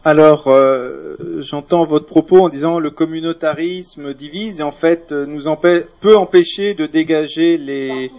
Alors, 0.08 0.48
euh, 0.48 1.18
j'entends 1.40 1.84
votre 1.84 2.06
propos 2.06 2.40
en 2.40 2.48
disant 2.48 2.80
le 2.80 2.92
communautarisme 2.92 4.14
divise 4.14 4.62
et 4.62 4.64
en 4.64 4.72
fait 4.72 5.12
euh, 5.12 5.86
peut 6.00 6.16
empêcher 6.16 6.76
de 6.76 6.86
dégager 6.86 7.58
les 7.58 8.10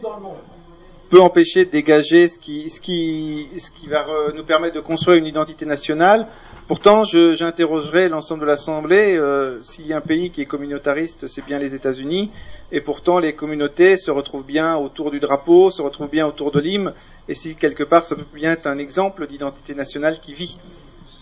peut 1.08 1.22
empêcher 1.22 1.64
de 1.64 1.70
dégager 1.70 2.28
ce 2.28 2.38
qui 2.38 2.68
ce 2.68 2.78
qui 2.78 3.48
ce 3.56 3.70
qui 3.70 3.86
va 3.86 4.04
nous 4.36 4.44
permettre 4.44 4.74
de 4.74 4.80
construire 4.80 5.16
une 5.16 5.24
identité 5.24 5.64
nationale 5.64 6.26
Pourtant, 6.66 7.02
j'interrogerai 7.04 8.10
l'ensemble 8.10 8.42
de 8.42 8.46
l'Assemblée. 8.46 9.16
Euh, 9.16 9.62
S'il 9.62 9.86
y 9.86 9.94
a 9.94 9.96
un 9.96 10.02
pays 10.02 10.30
qui 10.30 10.42
est 10.42 10.44
communautariste, 10.44 11.26
c'est 11.26 11.42
bien 11.42 11.58
les 11.58 11.74
États-Unis. 11.74 12.30
Et 12.72 12.82
pourtant, 12.82 13.18
les 13.18 13.32
communautés 13.32 13.96
se 13.96 14.10
retrouvent 14.10 14.44
bien 14.44 14.76
autour 14.76 15.10
du 15.10 15.18
drapeau, 15.18 15.70
se 15.70 15.80
retrouvent 15.80 16.10
bien 16.10 16.26
autour 16.26 16.50
de 16.52 16.60
l'hymne. 16.60 16.92
Et 17.26 17.34
si 17.34 17.54
quelque 17.54 17.84
part, 17.84 18.04
ça 18.04 18.16
peut 18.16 18.26
bien 18.34 18.52
être 18.52 18.66
un 18.66 18.76
exemple 18.76 19.26
d'identité 19.26 19.74
nationale 19.74 20.20
qui 20.20 20.34
vit. 20.34 20.58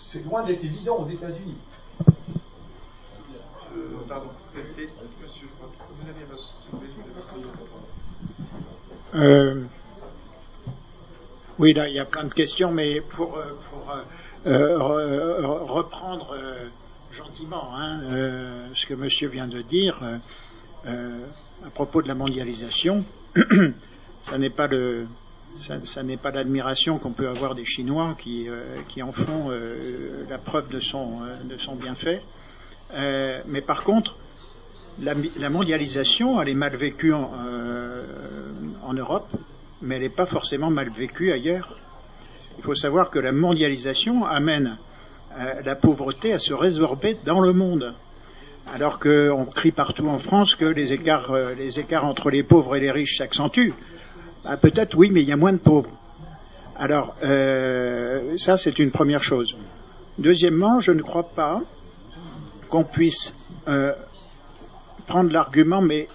C'est 0.09 0.23
loin 0.23 0.43
d'être 0.43 0.63
évident 0.63 0.99
aux 0.99 1.09
États-Unis. 1.09 1.57
Euh, 3.75 3.81
pardon, 4.07 4.29
c'était 4.53 4.89
monsieur. 5.21 5.47
Vous 5.59 6.07
euh, 9.15 9.63
oui, 11.59 11.73
là, 11.73 11.89
il 11.89 11.95
y 11.95 11.99
a 11.99 12.05
plein 12.05 12.23
de 12.23 12.33
questions, 12.33 12.71
mais 12.71 13.01
pour, 13.01 13.37
euh, 13.37 13.57
pour 13.69 13.93
euh, 14.45 15.41
reprendre 15.65 16.33
euh, 16.33 16.67
gentiment 17.11 17.75
hein, 17.75 18.01
euh, 18.03 18.67
ce 18.75 18.85
que 18.85 18.93
Monsieur 18.93 19.27
vient 19.27 19.47
de 19.47 19.61
dire 19.61 19.99
à 20.85 21.69
propos 21.73 22.01
de 22.01 22.07
la 22.07 22.15
mondialisation. 22.15 23.03
ça 24.23 24.37
n'est 24.37 24.49
pas 24.49 24.69
ça, 25.59 26.03
n'est 26.03 26.17
pas 26.17 26.31
l'admiration 26.31 26.97
qu'on 26.97 27.11
peut 27.11 27.27
avoir 27.27 27.55
des 27.55 27.65
Chinois 27.65 28.15
qui, 28.19 28.47
qui 28.87 29.01
en 29.01 29.11
font 29.11 29.51
la 30.29 30.37
preuve 30.37 30.69
de 30.69 30.79
son, 30.79 31.19
son 31.57 31.75
bienfait. 31.75 32.21
mais 32.93 33.61
par 33.61 33.83
contre, 33.83 34.15
la, 35.01 35.49
mondialisation, 35.49 36.41
elle 36.41 36.49
est 36.49 36.55
mal 36.55 36.75
vécue 36.75 37.13
en, 37.13 38.93
Europe, 38.93 39.27
mais 39.81 39.95
elle 39.95 40.01
n'est 40.03 40.09
pas 40.09 40.25
forcément 40.25 40.69
mal 40.71 40.89
vécue 40.89 41.31
ailleurs. 41.31 41.77
Il 42.57 42.63
faut 42.63 42.75
savoir 42.75 43.11
que 43.11 43.19
la 43.19 43.31
mondialisation 43.31 44.25
amène 44.25 44.77
euh, 45.37 45.61
la 45.63 45.75
pauvreté 45.75 46.33
à 46.33 46.39
se 46.39 46.53
résorber 46.53 47.17
dans 47.25 47.39
le 47.39 47.53
monde. 47.53 47.93
Alors 48.73 48.99
qu'on 48.99 49.45
crie 49.45 49.71
partout 49.71 50.07
en 50.07 50.17
France 50.17 50.55
que 50.55 50.65
euh, 50.65 51.53
les 51.55 51.79
écarts 51.79 52.05
entre 52.05 52.31
les 52.31 52.43
pauvres 52.43 52.75
et 52.75 52.79
les 52.79 52.91
riches 52.91 53.17
s'accentuent. 53.17 53.73
Bah, 54.47 54.55
peut-être 54.55 54.95
oui, 54.95 55.09
mais 55.11 55.21
il 55.21 55.27
y 55.27 55.33
a 55.33 55.35
moins 55.35 55.51
de 55.51 55.57
pauvres. 55.57 55.89
Alors, 56.77 57.15
euh, 57.23 58.37
ça 58.37 58.57
c'est 58.57 58.79
une 58.79 58.91
première 58.91 59.21
chose. 59.21 59.57
Deuxièmement, 60.17 60.79
je 60.79 60.93
ne 60.93 61.01
crois 61.01 61.27
pas 61.29 61.61
qu'on 62.69 62.83
puisse 62.83 63.33
prendre 65.05 65.31
l'argument, 65.31 65.81
mais 65.81 66.07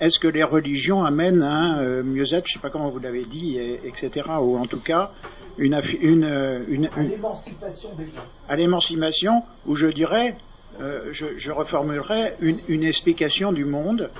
est-ce 0.00 0.18
que 0.18 0.28
les 0.28 0.42
religions 0.42 1.04
amènent 1.04 1.42
un 1.42 2.02
mieux-être, 2.02 2.46
je 2.46 2.52
ne 2.52 2.54
sais 2.54 2.58
pas 2.58 2.70
comment 2.70 2.88
vous 2.88 2.98
l'avez 2.98 3.24
dit, 3.24 3.58
etc., 3.58 4.22
ou 4.40 4.56
en 4.56 4.66
tout 4.66 4.80
cas 4.80 5.10
une, 5.58 5.80
une, 6.00 6.60
une, 6.68 6.88
à 6.96 7.02
l'émancipation 7.02 7.90
des 7.96 8.06
gens. 8.06 8.24
À 8.48 8.56
l'émancipation, 8.56 9.42
où 9.66 9.74
je 9.76 9.86
dirais, 9.86 10.36
euh, 10.80 11.08
je, 11.12 11.26
je, 11.36 11.52
reformulerais 11.52 12.36
une, 12.40 12.82
explication 12.82 13.52
du 13.52 13.64
monde 13.64 14.10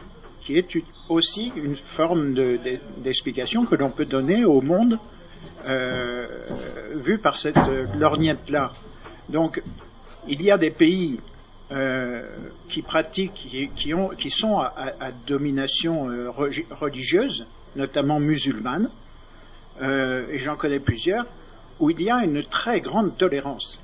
qui 0.45 0.59
est 0.59 0.77
aussi 1.09 1.53
une 1.57 1.77
forme 1.77 2.35
d'explication 2.99 3.65
que 3.65 3.75
l'on 3.75 3.91
peut 3.91 4.05
donner 4.05 4.45
au 4.45 4.61
monde 4.61 4.99
euh, 5.67 6.27
vu 6.95 7.19
par 7.19 7.37
cette 7.39 7.59
lorgnette-là. 7.99 8.73
Donc, 9.29 9.63
il 10.29 10.43
y 10.43 10.51
a 10.51 10.59
des 10.59 10.71
pays 10.71 11.21
euh, 11.73 12.23
qui 12.69 12.83
pratiquent, 12.83 13.73
qui, 13.75 13.95
ont, 13.95 14.09
qui 14.11 14.31
sont 14.31 14.59
à, 14.59 15.11
domination 15.27 16.09
euh, 16.11 16.31
religieuse, 16.31 17.47
notamment 17.77 18.21
musulmane, 18.21 18.91
euh, 19.81 20.27
et 20.31 20.39
j'en 20.39 20.57
connais 20.57 20.81
plusieurs, 20.81 21.27
où 21.81 21.91
il 21.91 22.03
y 22.03 22.11
a 22.11 22.25
une 22.25 22.45
très 22.45 22.81
grande 22.81 23.17
tolérance. 23.17 23.81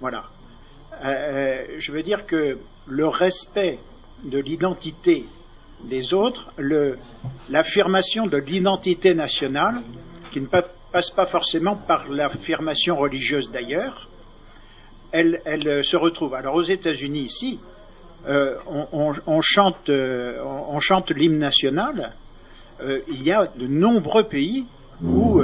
Voilà. 0.00 0.24
Euh, 1.04 1.64
je 1.78 1.92
veux 1.92 2.02
dire 2.02 2.26
que 2.26 2.58
le 2.86 3.08
respect 3.08 3.78
de 4.24 4.38
l'identité 4.38 5.24
des 5.84 6.14
autres, 6.14 6.52
l'affirmation 7.48 8.26
de 8.26 8.36
l'identité 8.36 9.14
nationale, 9.14 9.82
qui 10.30 10.40
ne 10.40 10.46
passe 10.46 11.10
pas 11.10 11.26
forcément 11.26 11.76
par 11.76 12.08
l'affirmation 12.08 12.96
religieuse 12.96 13.50
d'ailleurs, 13.50 14.08
elle, 15.12 15.40
elle, 15.44 15.84
se 15.84 15.96
retrouve. 15.96 16.34
Alors 16.34 16.54
aux 16.54 16.62
États-Unis, 16.62 17.22
ici, 17.22 17.58
euh, 18.26 18.56
on, 18.66 19.14
on, 19.26 19.40
chante, 19.40 19.88
euh, 19.88 20.42
on, 20.44 20.78
chante 20.80 21.10
l'hymne 21.10 21.38
national. 21.38 22.12
Euh, 22.82 23.00
il 23.08 23.22
y 23.22 23.32
a 23.32 23.46
de 23.46 23.66
nombreux 23.66 24.24
pays 24.24 24.66
où 25.02 25.40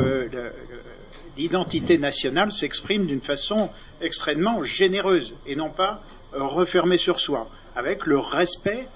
l'identité 1.36 1.96
nationale 1.96 2.52
s'exprime 2.52 3.06
d'une 3.06 3.22
façon 3.22 3.70
extrêmement 4.02 4.62
généreuse 4.64 5.34
et 5.46 5.56
non 5.56 5.70
pas 5.70 6.02
refermée 6.32 6.98
sur 6.98 7.20
soi, 7.20 7.48
avec 7.74 8.04
le 8.04 8.18
respect, 8.18 8.86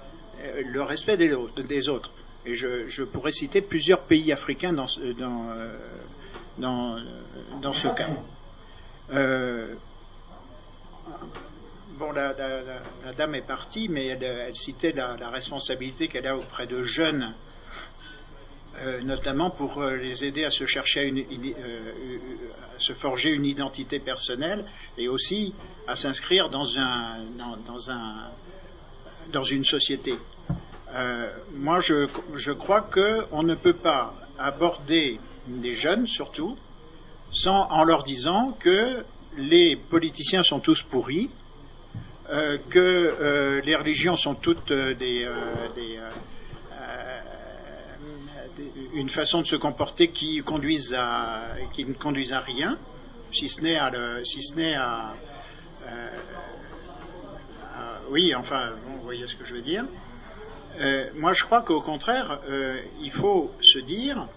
le 0.65 0.81
respect 0.81 1.17
des, 1.17 1.35
des 1.67 1.89
autres. 1.89 2.11
Et 2.45 2.55
je, 2.55 3.03
pourrais 3.03 3.31
citer 3.31 3.61
plusieurs 3.61 4.01
pays 4.01 4.31
africains 4.31 4.73
dans, 4.73 4.87
dans, 5.17 5.55
dans, 6.57 6.97
dans 7.61 7.73
ce 7.73 7.87
cas. 7.89 8.09
Bon, 12.01 12.11
la, 12.13 12.33
dame 13.15 13.35
est 13.35 13.45
partie, 13.45 13.87
mais 13.87 14.07
elle, 14.07 14.55
citait 14.55 14.91
la, 14.91 15.29
responsabilité 15.29 16.07
qu'elle 16.07 16.25
a 16.25 16.35
auprès 16.35 16.65
de 16.65 16.81
jeunes, 16.81 17.31
euh, 18.79 19.01
notamment 19.01 19.51
pour 19.51 19.79
euh, 19.79 19.97
les 19.97 20.23
aider 20.23 20.43
à 20.43 20.49
se 20.49 20.65
chercher, 20.65 21.03
une, 21.03 21.19
euh, 21.19 22.17
à 22.75 22.79
se 22.79 22.93
forger 22.93 23.29
une 23.29 23.45
identité 23.45 23.99
personnelle 23.99 24.65
et 24.97 25.09
aussi 25.09 25.53
à 25.87 25.95
s'inscrire 25.95 26.49
dans 26.49 26.75
un, 26.75 27.17
dans, 27.67 27.91
un, 27.91 28.15
dans 29.31 29.43
une 29.43 29.63
société. 29.63 30.15
Moi, 31.55 31.79
je, 31.79 32.07
je 32.35 32.51
crois 32.51 32.81
qu'on 32.81 33.43
ne 33.43 33.55
peut 33.55 33.73
pas 33.73 34.13
aborder 34.37 35.19
des 35.47 35.75
jeunes, 35.75 36.07
surtout, 36.07 36.57
sans 37.31 37.67
en 37.69 37.83
leur 37.83 38.03
disant 38.03 38.57
que 38.59 39.03
les 39.37 39.75
politiciens 39.75 40.43
sont 40.43 40.59
tous 40.59 40.83
pourris, 40.83 41.29
euh, 42.29 42.57
que 42.69 42.79
euh, 42.79 43.61
les 43.61 43.75
religions 43.75 44.15
sont 44.15 44.35
toutes 44.35 44.71
euh, 44.71 44.93
des, 44.93 45.27
une 48.93 49.09
façon 49.09 49.41
de 49.41 49.45
se 49.45 49.55
comporter 49.55 50.09
qui 50.09 50.41
conduisent 50.41 50.93
à 50.93 51.41
qui 51.73 51.85
ne 51.85 51.93
conduisent 51.93 52.33
à 52.33 52.41
rien, 52.41 52.77
si 53.33 53.47
ce 53.47 53.61
n'est 53.61 53.77
à, 53.77 53.91
si 54.23 54.41
ce 54.41 54.55
n'est 54.55 54.75
à, 54.75 55.13
oui, 58.09 58.35
enfin, 58.35 58.71
vous 58.85 59.01
voyez 59.01 59.25
ce 59.25 59.35
que 59.35 59.45
je 59.45 59.55
veux 59.55 59.61
dire. 59.61 59.85
Moi, 61.15 61.33
je 61.33 61.43
crois 61.43 61.61
qu'au 61.61 61.81
contraire, 61.81 62.39
il 63.01 63.11
faut 63.11 63.51
se 63.61 63.79
dire, 63.79 64.27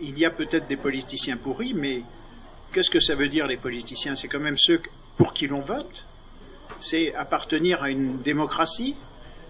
il 0.00 0.18
y 0.18 0.24
a 0.24 0.30
peut-être 0.30 0.66
des 0.66 0.76
politiciens 0.76 1.36
pourris, 1.36 1.74
mais 1.74 2.02
qu'est-ce 2.72 2.90
que 2.90 3.00
ça 3.00 3.14
veut 3.14 3.28
dire 3.28 3.46
les 3.46 3.56
politiciens? 3.56 4.16
C'est 4.16 4.28
quand 4.28 4.40
même 4.40 4.58
ceux 4.58 4.80
pour 5.16 5.32
qui 5.32 5.46
l'on 5.46 5.60
vote, 5.60 6.04
c'est 6.80 7.14
appartenir 7.14 7.82
à 7.82 7.90
une 7.90 8.20
démocratie, 8.22 8.96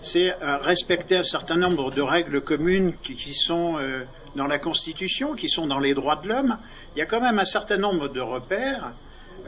c'est 0.02 0.34
euh, 0.42 0.58
respecter 0.58 1.16
un 1.16 1.22
certain 1.22 1.56
nombre 1.56 1.92
de 1.92 2.02
règles 2.02 2.40
communes 2.40 2.94
qui, 3.02 3.34
sont 3.34 3.78
euh, 3.78 4.02
dans 4.34 4.48
la 4.48 4.58
Constitution, 4.58 5.34
qui 5.34 5.48
sont 5.48 5.66
dans 5.66 5.78
les 5.78 5.94
droits 5.94 6.16
de 6.16 6.28
l'homme. 6.28 6.58
Il 6.94 6.98
y 6.98 7.02
a 7.02 7.06
quand 7.06 7.20
même 7.20 7.38
un 7.38 7.46
certain 7.46 7.76
nombre 7.76 8.08
de 8.08 8.20
repères 8.20 8.92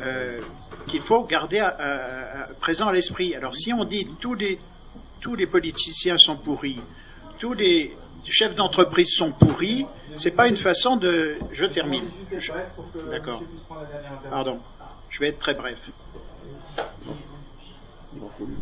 euh, 0.01 0.41
qu'il 0.87 1.01
faut 1.01 1.25
garder 1.25 1.59
à, 1.59 2.49
présent 2.61 2.89
à 2.89 2.93
l'esprit. 2.93 3.35
Alors 3.35 3.57
si 3.57 3.73
on 3.73 3.85
dit 3.85 4.09
tous 4.21 4.35
les, 4.35 4.61
tous 5.25 5.35
les 5.35 5.47
politiciens 5.47 6.19
sont 6.19 6.37
pourris, 6.37 6.79
tous 7.39 7.55
les 7.55 7.97
chefs 8.27 8.55
d'entreprise 8.55 9.09
sont 9.09 9.33
pourris, 9.33 9.87
c'est 10.19 10.33
pas 10.33 10.49
une 10.49 10.59
façon 10.59 10.97
de. 10.97 11.37
Je 11.51 11.65
termine. 11.65 12.05
D'accord. 13.11 13.43
Pardon. 14.29 14.61
Je 15.09 15.21
vais 15.21 15.29
être 15.29 15.39
très 15.39 15.55
bref. 15.55 15.79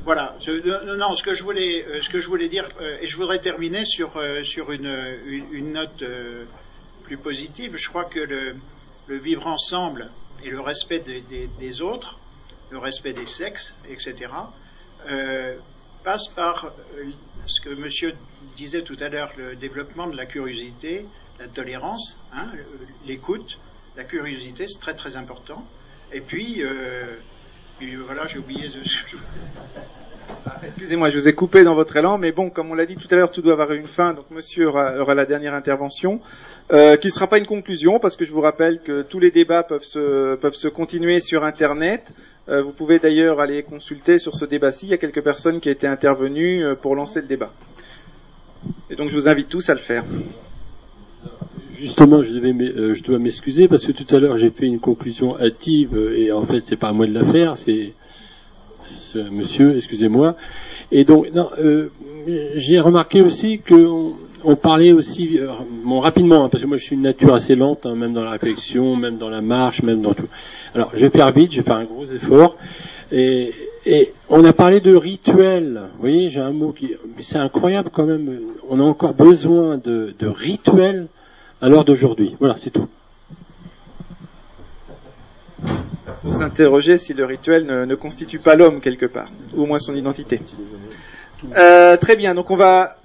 Voilà. 0.04 0.36
non, 0.96 1.14
ce 1.16 1.24
que 1.24 1.34
je 1.34 1.42
voulais, 1.42 1.84
euh, 1.84 2.00
ce 2.00 2.08
que 2.08 2.20
je 2.20 2.28
voulais 2.28 2.48
dire, 2.48 2.68
euh, 2.80 2.98
et 3.00 3.08
je 3.08 3.16
voudrais 3.16 3.40
terminer 3.40 3.84
sur, 3.84 4.16
euh, 4.16 4.44
sur 4.44 4.70
une, 4.70 4.90
une, 5.26 5.72
note 5.72 6.04
plus 7.02 7.16
positive. 7.16 7.76
Je 7.76 7.88
crois 7.88 8.04
que 8.04 8.20
le, 8.20 8.54
le 9.08 9.16
vivre 9.16 9.48
ensemble 9.48 10.10
et 10.44 10.50
le 10.50 10.60
respect 10.60 11.00
des, 11.00 11.48
des, 11.58 11.80
autres, 11.82 12.18
le 12.70 12.78
respect 12.78 13.12
des 13.12 13.26
sexes, 13.26 13.74
etc., 13.90 14.30
passe 16.02 16.28
par 16.28 16.72
ce 17.46 17.60
que 17.60 17.70
Monsieur 17.70 18.14
disait 18.56 18.82
tout 18.82 18.96
à 19.00 19.08
l'heure, 19.08 19.32
le 19.36 19.56
développement 19.56 20.06
de 20.06 20.16
la 20.16 20.26
curiosité, 20.26 21.06
la 21.40 21.48
tolérance, 21.48 22.18
hein, 22.32 22.46
l'écoute, 23.06 23.58
la 23.96 24.04
curiosité, 24.04 24.66
c'est 24.68 24.80
très 24.80 24.94
très 24.94 25.16
important. 25.16 25.64
Et 26.12 26.20
puis, 26.20 26.62
euh, 26.62 27.04
voilà, 28.04 28.26
j'ai 28.26 28.38
oublié. 28.38 28.68
De... 28.68 28.80
Ah, 30.46 30.60
excusez-moi, 30.62 31.10
je 31.10 31.18
vous 31.18 31.28
ai 31.28 31.34
coupé 31.34 31.64
dans 31.64 31.74
votre 31.74 31.96
élan, 31.96 32.18
mais 32.18 32.32
bon, 32.32 32.50
comme 32.50 32.70
on 32.70 32.74
l'a 32.74 32.86
dit 32.86 32.96
tout 32.96 33.08
à 33.10 33.16
l'heure, 33.16 33.30
tout 33.30 33.42
doit 33.42 33.54
avoir 33.54 33.72
une 33.72 33.88
fin, 33.88 34.14
donc 34.14 34.30
monsieur 34.30 34.68
aura, 34.68 35.14
la 35.14 35.26
dernière 35.26 35.54
intervention, 35.54 36.20
euh, 36.72 36.96
qui 36.96 37.08
ne 37.08 37.12
sera 37.12 37.26
pas 37.26 37.38
une 37.38 37.46
conclusion, 37.46 37.98
parce 37.98 38.16
que 38.16 38.24
je 38.24 38.32
vous 38.32 38.40
rappelle 38.40 38.80
que 38.80 39.02
tous 39.02 39.18
les 39.18 39.30
débats 39.30 39.62
peuvent 39.62 39.82
se, 39.82 40.36
peuvent 40.36 40.54
se 40.54 40.68
continuer 40.68 41.20
sur 41.20 41.44
Internet. 41.44 42.14
Euh, 42.48 42.62
vous 42.62 42.72
pouvez 42.72 42.98
d'ailleurs 42.98 43.40
aller 43.40 43.62
consulter 43.62 44.18
sur 44.18 44.34
ce 44.34 44.44
débat-ci, 44.44 44.86
il 44.86 44.90
y 44.90 44.94
a 44.94 44.98
quelques 44.98 45.22
personnes 45.22 45.60
qui 45.60 45.70
étaient 45.70 45.86
intervenues 45.86 46.64
euh, 46.64 46.74
pour 46.74 46.96
lancer 46.96 47.20
le 47.20 47.28
débat. 47.28 47.52
Et 48.90 48.96
donc 48.96 49.10
je 49.10 49.14
vous 49.14 49.28
invite 49.28 49.48
tous 49.48 49.68
à 49.70 49.74
le 49.74 49.80
faire. 49.80 50.04
Justement, 51.78 52.22
je, 52.22 52.32
devais, 52.32 52.52
euh, 52.52 52.94
dois 53.04 53.18
m'excuser 53.18 53.68
parce 53.68 53.86
que 53.86 53.92
tout 53.92 54.14
à 54.14 54.18
l'heure 54.18 54.38
j'ai 54.38 54.50
fait 54.50 54.66
une 54.66 54.80
conclusion 54.80 55.38
hâtive 55.38 55.96
et 56.16 56.32
en 56.32 56.44
fait 56.44 56.60
c'est 56.60 56.76
pas 56.76 56.88
à 56.88 56.92
moi 56.92 57.06
de 57.06 57.12
la 57.12 57.24
faire, 57.24 57.56
c'est 57.56 57.92
ce 58.94 59.18
monsieur, 59.18 59.76
excusez-moi. 59.76 60.36
Et 60.90 61.04
donc, 61.04 61.26
euh, 61.58 61.90
j'ai 62.54 62.78
remarqué 62.80 63.20
aussi 63.22 63.58
qu'on 63.58 64.14
on 64.44 64.56
parlait 64.56 64.92
aussi, 64.92 65.38
euh, 65.38 65.50
rapidement, 66.00 66.44
hein, 66.44 66.48
parce 66.50 66.62
que 66.62 66.68
moi 66.68 66.76
je 66.76 66.84
suis 66.84 66.96
une 66.96 67.02
nature 67.02 67.34
assez 67.34 67.54
lente, 67.54 67.86
hein, 67.86 67.94
même 67.94 68.12
dans 68.12 68.22
la 68.22 68.30
réflexion, 68.30 68.96
même 68.96 69.16
dans 69.16 69.28
la 69.28 69.40
marche, 69.40 69.82
même 69.82 70.02
dans 70.02 70.14
tout. 70.14 70.28
Alors, 70.74 70.90
je 70.94 71.00
vais 71.00 71.10
faire 71.10 71.30
vite, 71.32 71.52
je 71.52 71.58
vais 71.58 71.62
faire 71.62 71.76
un 71.76 71.84
gros 71.84 72.06
effort. 72.06 72.56
Et, 73.10 73.52
on 74.28 74.44
a 74.44 74.52
parlé 74.52 74.80
de 74.80 74.94
rituel. 74.94 75.82
Vous 75.94 76.00
voyez, 76.00 76.30
j'ai 76.30 76.40
un 76.40 76.52
mot 76.52 76.72
qui, 76.72 76.94
c'est 77.20 77.38
incroyable 77.38 77.90
quand 77.92 78.06
même. 78.06 78.40
On 78.68 78.78
a 78.78 78.82
encore 78.82 79.12
besoin 79.12 79.76
de, 79.76 80.14
rituels 80.22 81.08
à 81.60 81.68
l'heure 81.68 81.84
d'aujourd'hui. 81.84 82.36
Voilà, 82.38 82.56
c'est 82.56 82.70
tout. 82.70 82.88
Il 85.64 86.30
faut 86.30 86.38
s'interroger 86.38 86.96
si 86.96 87.12
le 87.12 87.24
rituel 87.24 87.66
ne, 87.66 87.94
constitue 87.96 88.38
pas 88.38 88.54
l'homme 88.54 88.80
quelque 88.80 89.06
part, 89.06 89.30
ou 89.54 89.64
au 89.64 89.66
moins 89.66 89.80
son 89.80 89.94
identité. 89.96 90.40
Euh, 91.56 91.96
très 91.96 92.14
bien, 92.14 92.36
donc 92.36 92.52
on 92.52 92.56
va, 92.56 92.96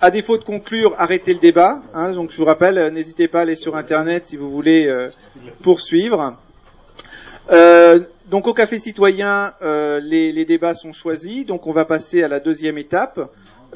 à 0.00 0.10
défaut 0.10 0.38
de 0.38 0.44
conclure, 0.44 0.94
arrêter 0.98 1.34
le 1.34 1.40
débat. 1.40 1.82
Hein. 1.94 2.12
donc 2.12 2.30
je 2.30 2.36
vous 2.36 2.44
rappelle, 2.44 2.78
euh, 2.78 2.90
n'hésitez 2.90 3.28
pas 3.28 3.40
à 3.40 3.42
aller 3.42 3.54
sur 3.54 3.76
Internet 3.76 4.26
si 4.26 4.36
vous 4.36 4.50
voulez 4.50 4.86
euh, 4.86 5.10
poursuivre. 5.62 6.36
donc 8.30 8.46
au 8.46 8.54
Café 8.54 8.78
Citoyen, 8.78 9.52
les, 9.60 10.32
les, 10.32 10.44
débats 10.44 10.74
sont 10.74 10.92
choisis, 10.92 11.44
donc 11.46 11.66
on 11.66 11.72
va 11.72 11.84
passer 11.84 12.22
à 12.22 12.28
la 12.28 12.40
deuxième 12.40 12.78
étape. 12.78 13.20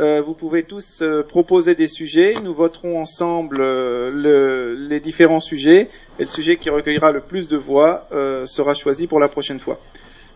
Euh, 0.01 0.23
vous 0.23 0.35
pouvez 0.35 0.65
tous 0.65 1.03
euh, 1.03 1.23
proposer 1.23 1.75
des 1.75 1.87
sujets. 1.87 2.35
Nous 2.43 2.53
voterons 2.53 3.01
ensemble 3.01 3.59
euh, 3.61 4.75
les 4.89 4.99
différents 4.99 5.41
sujets 5.41 5.89
et 6.19 6.25
le 6.25 6.29
sujet 6.29 6.57
qui 6.57 6.69
recueillera 6.69 7.13
le 7.13 7.21
plus 7.21 7.49
de 7.49 7.57
voix 7.57 8.09
sera 8.47 8.75
choisi 8.75 9.07
pour 9.07 9.21
la 9.21 9.29
prochaine 9.29 9.61
fois. 9.61 9.79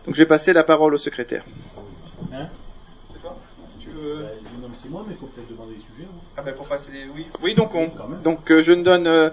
Donc 0.05 0.15
je 0.15 0.19
vais 0.19 0.27
passer 0.27 0.53
la 0.53 0.63
parole 0.63 0.93
au 0.93 0.97
secrétaire. 0.97 1.43
Hein? 2.33 2.47
Moi, 4.89 5.03
mais 5.07 5.13
il 5.13 5.19
faut 5.19 5.27
peut-être 5.27 5.49
demander 5.49 5.75
des 5.75 5.81
sujets. 5.81 6.07
Hein. 6.07 6.19
Ah 6.37 6.41
ben 6.41 6.53
pour 6.55 6.67
passer 6.67 6.91
les... 6.91 7.05
Oui, 7.15 7.25
oui 7.43 7.55
donc 7.55 7.75
on... 7.75 7.91
donc 8.23 8.51
je 8.51 8.71
ne 8.71 8.83
donne 8.83 9.03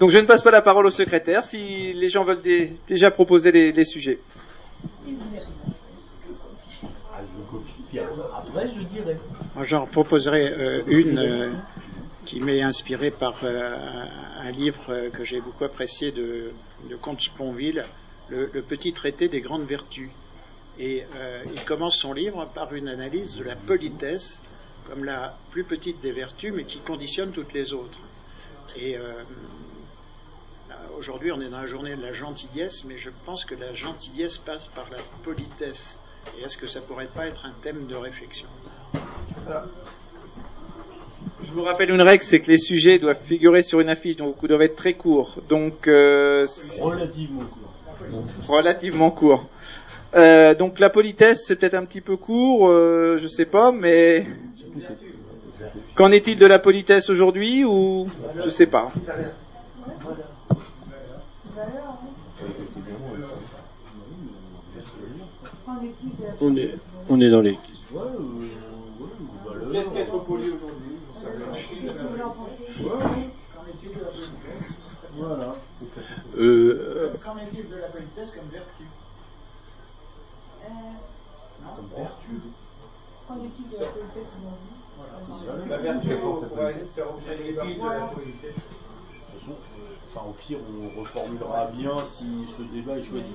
donc 0.00 0.10
je 0.10 0.18
ne 0.18 0.26
passe 0.26 0.42
pas 0.42 0.50
la 0.50 0.62
parole 0.62 0.86
au 0.86 0.90
secrétaire 0.90 1.44
si 1.44 1.92
les 1.92 2.08
gens 2.08 2.24
veulent 2.24 2.42
déjà 2.86 3.10
proposer 3.10 3.52
les 3.52 3.84
sujets. 3.84 4.18
J'en 9.62 9.86
proposerai 9.86 10.48
euh, 10.48 10.82
une 10.86 11.18
euh, 11.18 11.52
qui 12.24 12.40
m'est 12.40 12.62
inspirée 12.62 13.10
par 13.10 13.36
euh, 13.44 14.06
un 14.40 14.50
livre 14.50 15.08
que 15.12 15.22
j'ai 15.22 15.40
beaucoup 15.40 15.64
apprécié 15.64 16.10
de, 16.10 16.52
de 16.90 16.96
Comte 16.96 17.20
Sponville, 17.20 17.84
le, 18.28 18.48
Petit 18.62 18.92
traité 18.92 19.28
des 19.28 19.40
grandes 19.40 19.66
vertus. 19.66 20.10
Et 20.78 21.04
il 21.54 21.64
commence 21.64 21.96
son 21.98 22.12
livre 22.12 22.46
par 22.54 22.74
une 22.74 22.88
analyse 22.88 23.36
de 23.36 23.44
la 23.44 23.54
politesse 23.56 24.40
comme 24.88 25.04
la 25.04 25.34
plus 25.50 25.64
petite 25.64 26.00
des 26.00 26.12
vertus, 26.12 26.52
mais 26.54 26.64
qui 26.64 26.78
conditionne 26.78 27.30
toutes 27.30 27.52
les 27.52 27.72
autres. 27.72 27.98
Et 28.76 28.96
aujourd'hui, 30.98 31.32
on 31.32 31.40
est 31.40 31.48
dans 31.48 31.60
la 31.60 31.66
journée 31.66 31.94
de 31.94 32.02
la 32.02 32.12
gentillesse, 32.12 32.84
mais 32.84 32.98
je 32.98 33.10
pense 33.24 33.44
que 33.44 33.54
la 33.54 33.72
gentillesse 33.72 34.38
passe 34.38 34.68
par 34.68 34.86
la 34.90 34.98
politesse. 35.22 35.98
Et 36.38 36.42
est-ce 36.42 36.56
que 36.56 36.66
ça 36.66 36.80
pourrait 36.80 37.08
pas 37.14 37.26
être 37.26 37.44
un 37.46 37.52
thème 37.62 37.86
de 37.86 37.94
réflexion? 37.94 38.46
Je 41.46 41.52
vous 41.52 41.62
rappelle 41.62 41.90
une 41.90 42.02
règle, 42.02 42.24
c'est 42.24 42.40
que 42.40 42.50
les 42.50 42.58
sujets 42.58 42.98
doivent 42.98 43.22
figurer 43.22 43.62
sur 43.62 43.80
une 43.80 43.88
affiche, 43.88 44.16
donc 44.16 44.36
ils 44.42 44.48
doivent 44.48 44.62
être 44.62 44.76
très 44.76 44.94
courts. 44.94 45.38
Donc 45.48 45.86
euh, 45.86 46.46
relativement 46.80 47.44
court. 47.44 47.74
Relativement 48.48 49.10
court. 49.10 49.46
Euh, 50.14 50.54
donc 50.54 50.78
la 50.78 50.90
politesse, 50.90 51.44
c'est 51.46 51.56
peut-être 51.56 51.74
un 51.74 51.84
petit 51.84 52.00
peu 52.00 52.16
court, 52.16 52.68
euh, 52.68 53.18
je 53.20 53.26
sais 53.26 53.46
pas, 53.46 53.72
mais 53.72 54.26
qu'en 55.96 56.12
est-il 56.12 56.38
de 56.38 56.46
la 56.46 56.60
politesse 56.60 57.10
aujourd'hui 57.10 57.64
ou 57.64 58.08
je 58.44 58.48
sais 58.48 58.66
pas. 58.66 58.92
On 66.40 66.56
est, 66.56 66.74
on 67.08 67.20
est 67.20 67.30
dans 67.30 67.40
les. 67.40 67.58
Qu'est-ce 69.72 69.90
qu'être 69.90 70.18
poli 70.24 70.50
aujourd'hui 70.50 70.98
Voilà. 75.16 75.54
Euh, 76.38 77.12
Qu'en 77.24 77.36
est-il 77.38 77.68
de 77.68 77.76
la 77.76 77.88
politesse 77.88 78.30
comme 78.30 78.48
vertu? 78.52 78.84
Comme 81.76 81.88
vertu. 81.96 82.40
La 85.68 85.76
vertu 85.78 86.08
pourrait 86.08 86.84
faire 86.94 87.06
objet 87.10 87.36
de 87.36 87.52
de 87.52 87.58
la 87.58 88.06
politesse. 88.06 88.54
De 88.54 89.38
toute 89.38 89.40
façon, 89.40 89.52
euh, 89.52 90.14
enfin, 90.14 90.26
au 90.28 90.32
pire, 90.32 90.58
on 90.68 91.00
reformulera 91.00 91.66
bien 91.74 92.04
si 92.06 92.24
ce 92.56 92.62
débat 92.74 92.98
est 92.98 93.04
choisi. 93.04 93.34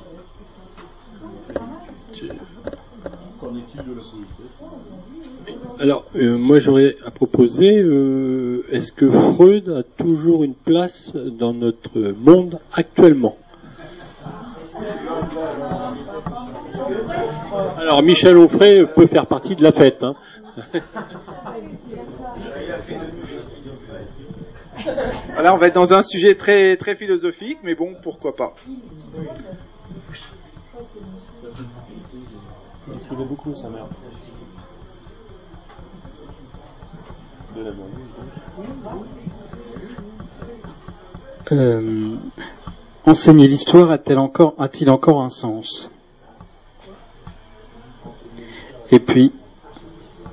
Qu'en 3.40 3.56
est-il 3.56 3.84
de 3.84 3.94
la 3.96 4.02
politesse 4.02 4.56
Alors, 5.80 6.06
euh, 6.16 6.38
moi 6.38 6.60
j'aurais 6.60 6.96
à 7.06 7.12
proposer, 7.12 7.80
euh, 7.80 8.66
est-ce 8.72 8.92
que 8.92 9.10
Freud 9.10 9.70
a 9.70 9.84
toujours 9.84 10.44
une 10.44 10.56
place 10.56 11.14
dans 11.14 11.54
notre 11.54 12.14
monde 12.18 12.60
actuellement 12.74 13.38
Alors, 17.78 18.04
Michel 18.04 18.38
Onfray 18.38 18.86
peut 18.94 19.08
faire 19.08 19.28
partie 19.28 19.56
de 19.56 19.64
la 19.64 19.72
fête. 19.72 20.04
Hein. 20.04 20.16
Voilà, 25.34 25.54
on 25.54 25.58
va 25.58 25.68
être 25.68 25.76
dans 25.76 25.94
un 25.94 26.02
sujet 26.02 26.36
très 26.36 26.78
très 26.78 26.96
philosophique, 26.96 27.60
mais 27.64 27.76
bon, 27.76 27.96
pourquoi 28.02 28.36
pas. 28.36 28.54
Il 33.12 33.18
beaucoup, 33.18 33.56
sa 33.56 33.70
mère. 33.70 33.86
De 37.56 37.64
la 37.64 37.72
Euh, 41.52 42.16
enseigner 43.06 43.48
l'histoire 43.48 43.90
a-t-elle 43.92 44.20
encore, 44.20 44.54
a-t-il 44.60 44.90
encore 44.90 45.22
un 45.22 45.30
sens? 45.30 45.90
Et 48.92 49.00
puis, 49.00 49.32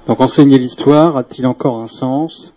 donc 0.06 0.20
enseigner 0.20 0.58
l'histoire 0.58 1.16
a-t-il 1.16 1.46
encore 1.46 1.82
un 1.82 1.88
sens? 1.88 2.54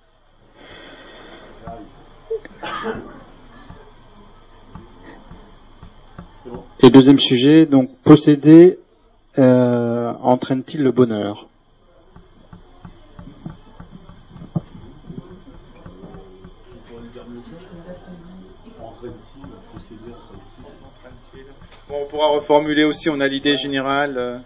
Et 6.82 6.90
deuxième 6.90 7.20
sujet, 7.20 7.66
donc 7.66 7.90
posséder 8.06 8.80
euh, 9.38 10.14
entraîne-t-il 10.22 10.82
le 10.82 10.92
bonheur? 10.92 11.48
Bon, 21.90 21.96
on 22.04 22.06
pourra 22.06 22.28
reformuler 22.28 22.86
aussi, 22.86 23.10
on 23.10 23.20
a 23.20 23.28
l'idée 23.28 23.58
générale. 23.58 24.42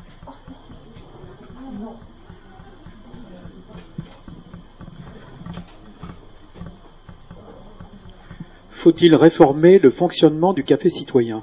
Faut-il 8.84 9.15
réformer 9.15 9.80
le 9.80 9.89
fonctionnement 9.89 10.51
du 10.51 10.65
café 10.65 10.89
citoyen? 10.89 11.41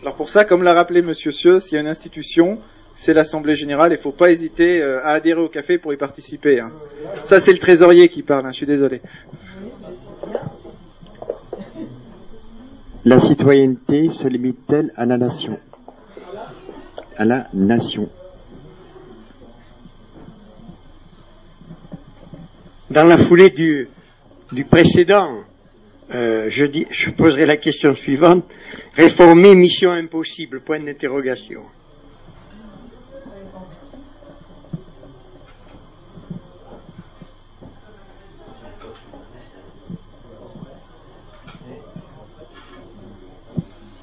Alors 0.00 0.14
pour 0.14 0.30
ça, 0.30 0.46
comme 0.46 0.62
l'a 0.62 0.72
rappelé 0.72 1.02
Monsieur 1.02 1.30
Sieux, 1.30 1.60
s'il 1.60 1.74
y 1.74 1.78
a 1.78 1.82
une 1.82 1.88
institution, 1.88 2.58
c'est 2.96 3.12
l'Assemblée 3.12 3.54
Générale, 3.54 3.92
il 3.92 3.96
ne 3.96 4.00
faut 4.00 4.10
pas 4.10 4.30
hésiter 4.30 4.80
euh, 4.80 5.04
à 5.04 5.08
adhérer 5.10 5.42
au 5.42 5.50
café 5.50 5.76
pour 5.76 5.92
y 5.92 5.98
participer. 5.98 6.60
hein. 6.60 6.72
Ça, 7.26 7.38
c'est 7.38 7.52
le 7.52 7.58
trésorier 7.58 8.08
qui 8.08 8.22
parle, 8.22 8.46
hein, 8.46 8.50
je 8.50 8.56
suis 8.56 8.66
désolé. 8.66 9.02
La 13.04 13.20
citoyenneté 13.20 14.10
se 14.10 14.26
limite-t-elle 14.26 14.90
à 14.96 15.04
la 15.04 15.18
nation? 15.18 15.58
À 17.16 17.24
la 17.24 17.46
nation. 17.52 18.08
Dans 22.90 23.04
la 23.04 23.18
foulée 23.18 23.50
du, 23.50 23.88
précédent, 24.68 25.40
euh, 26.12 26.46
je, 26.50 26.64
je 26.90 27.10
poserai 27.10 27.46
la 27.46 27.56
question 27.56 27.94
suivante. 27.94 28.44
Réformer 28.94 29.54
mission 29.54 29.90
impossible, 29.90 30.60
point 30.60 30.80
d'interrogation. 30.80 31.62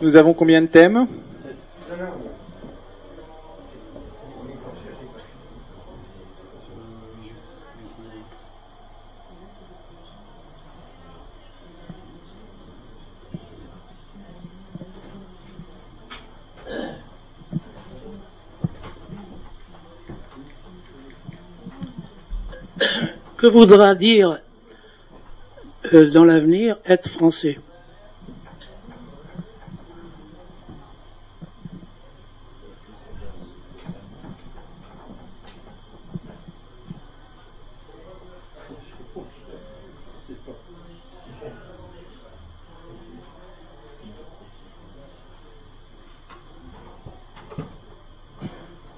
Nous 0.02 0.16
avons 0.16 0.34
combien 0.34 0.62
de 0.62 0.68
thèmes? 0.68 1.08
Que 23.42 23.48
voudra 23.48 23.96
dire 23.96 24.40
euh, 25.94 26.12
dans 26.12 26.26
l'avenir 26.26 26.78
être 26.86 27.10
français 27.10 27.58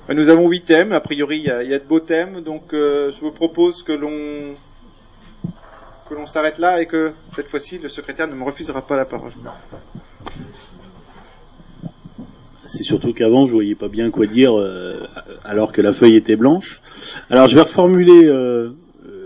Nous 0.10 0.28
avons 0.28 0.50
huit 0.50 0.66
thèmes, 0.66 0.92
a 0.92 1.00
priori 1.00 1.38
il 1.38 1.46
y 1.46 1.50
a, 1.50 1.80
de 1.80 1.86
beaux 1.86 2.02
thèmes, 2.02 2.42
donc 2.42 2.74
euh, 2.74 3.10
je 3.10 3.22
vous 3.22 3.32
propose 3.32 3.84
que 3.84 3.94
l'on 3.94 4.58
s'arrête 6.26 6.58
là 6.58 6.82
et 6.82 6.88
que 6.88 7.14
cette 7.30 7.48
fois-ci 7.48 7.78
le 7.78 7.88
secrétaire 7.88 8.28
ne 8.28 8.36
me 8.36 8.44
refusera 8.44 8.86
pas 8.86 8.98
la 8.98 9.06
parole. 9.06 9.32
C'est 12.66 12.84
surtout 12.84 13.14
qu'avant, 13.14 13.46
je 13.46 13.54
voyais 13.54 13.76
pas 13.76 13.88
bien 13.88 14.12
quoi 14.12 14.26
dire, 14.26 14.60
euh, 14.60 15.08
alors 15.46 15.72
que 15.72 15.82
la 15.82 15.94
feuille 15.94 16.16
était 16.16 16.36
blanche. 16.36 16.82
Alors, 17.30 17.48
je 17.48 17.56
vais 17.56 17.62
reformuler, 17.62 18.26
euh, 18.26 18.72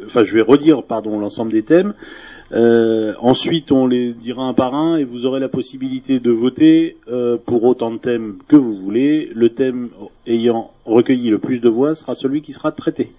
enfin, 0.06 0.22
je 0.24 0.34
vais 0.34 0.42
redire, 0.42 0.82
l'ensemble 0.90 1.52
des 1.52 1.64
thèmes. 1.64 1.94
Euh, 2.54 3.14
ensuite, 3.20 3.72
on 3.72 3.88
les 3.88 4.14
dira 4.14 4.44
un 4.44 4.54
par 4.54 4.74
un 4.74 4.98
et 4.98 5.04
vous 5.04 5.26
aurez 5.26 5.40
la 5.40 5.50
possibilité 5.50 6.20
de 6.20 6.32
voter 6.32 6.98
euh, 7.10 7.38
pour 7.38 7.64
autant 7.66 7.92
de 7.92 7.98
thèmes 7.98 8.38
que 8.48 8.56
vous 8.56 8.74
voulez. 8.74 9.30
Le 9.34 9.50
thème 9.50 9.90
ayant 10.26 10.72
recueilli 10.86 11.30
le 11.30 11.40
plus 11.40 11.60
de 11.60 11.70
voix 11.70 11.96
sera 11.96 12.16
celui 12.16 12.42
qui 12.42 12.54
sera 12.54 12.72
traité. 12.72 13.12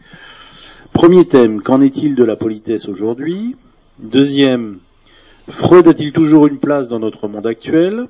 Premier 0.93 1.27
thème, 1.27 1.61
qu'en 1.61 1.81
est-il 1.81 2.15
de 2.15 2.25
la 2.25 2.37
politesse 2.37 2.89
aujourd'hui? 2.89 3.57
Deuxième, 3.99 4.79
Freud 5.49 5.87
a-t-il 5.87 6.13
toujours 6.13 6.47
une 6.47 6.59
place 6.59 6.89
dans 6.89 6.99
notre 6.99 7.29
monde 7.29 7.47
actuel? 7.47 8.07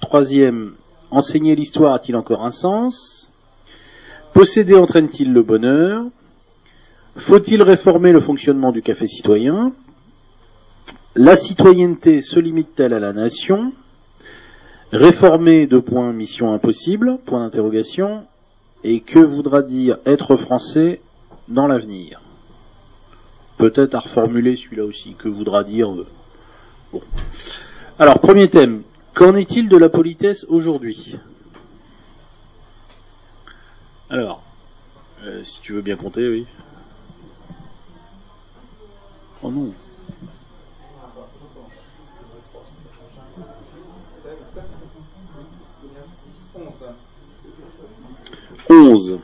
Troisième, 0.00 0.72
enseigner 1.10 1.56
l'histoire 1.56 1.94
a-t-il 1.94 2.16
encore 2.16 2.44
un 2.44 2.50
sens? 2.52 3.30
Posséder 4.32 4.74
entraîne-t-il 4.74 5.32
le 5.32 5.42
bonheur? 5.42 6.04
Faut-il 7.16 7.62
réformer 7.62 8.12
le 8.12 8.20
fonctionnement 8.20 8.72
du 8.72 8.80
café 8.80 9.06
citoyen? 9.06 9.72
La 11.14 11.36
citoyenneté 11.36 12.22
se 12.22 12.40
limite-t-elle 12.40 12.94
à 12.94 13.00
la 13.00 13.12
nation? 13.12 13.74
Réformer 14.92 15.66
de 15.66 15.78
points 15.78 16.10
mission 16.14 16.54
impossible, 16.54 17.18
point 17.26 17.40
d'interrogation. 17.40 18.26
Et 18.82 19.00
que 19.00 19.18
voudra 19.18 19.60
dire 19.60 19.98
être 20.06 20.36
français 20.36 21.02
dans 21.48 21.66
l'avenir? 21.66 22.22
Peut-être 23.58 23.94
à 23.94 24.00
reformuler 24.00 24.56
celui-là 24.56 24.84
aussi. 24.84 25.14
Que 25.14 25.28
voudra 25.28 25.64
dire 25.64 25.92
euh, 25.92 26.06
Bon. 26.92 27.02
Alors, 27.98 28.18
premier 28.18 28.48
thème. 28.48 28.82
Qu'en 29.12 29.34
est-il 29.34 29.68
de 29.68 29.76
la 29.76 29.90
politesse 29.90 30.46
aujourd'hui? 30.48 31.18
Alors, 34.08 34.42
euh, 35.24 35.44
si 35.44 35.60
tu 35.60 35.74
veux 35.74 35.82
bien 35.82 35.96
compter, 35.96 36.26
oui. 36.26 36.46
Oh 39.42 39.50
non. 39.50 39.74
Onze. 48.72 49.18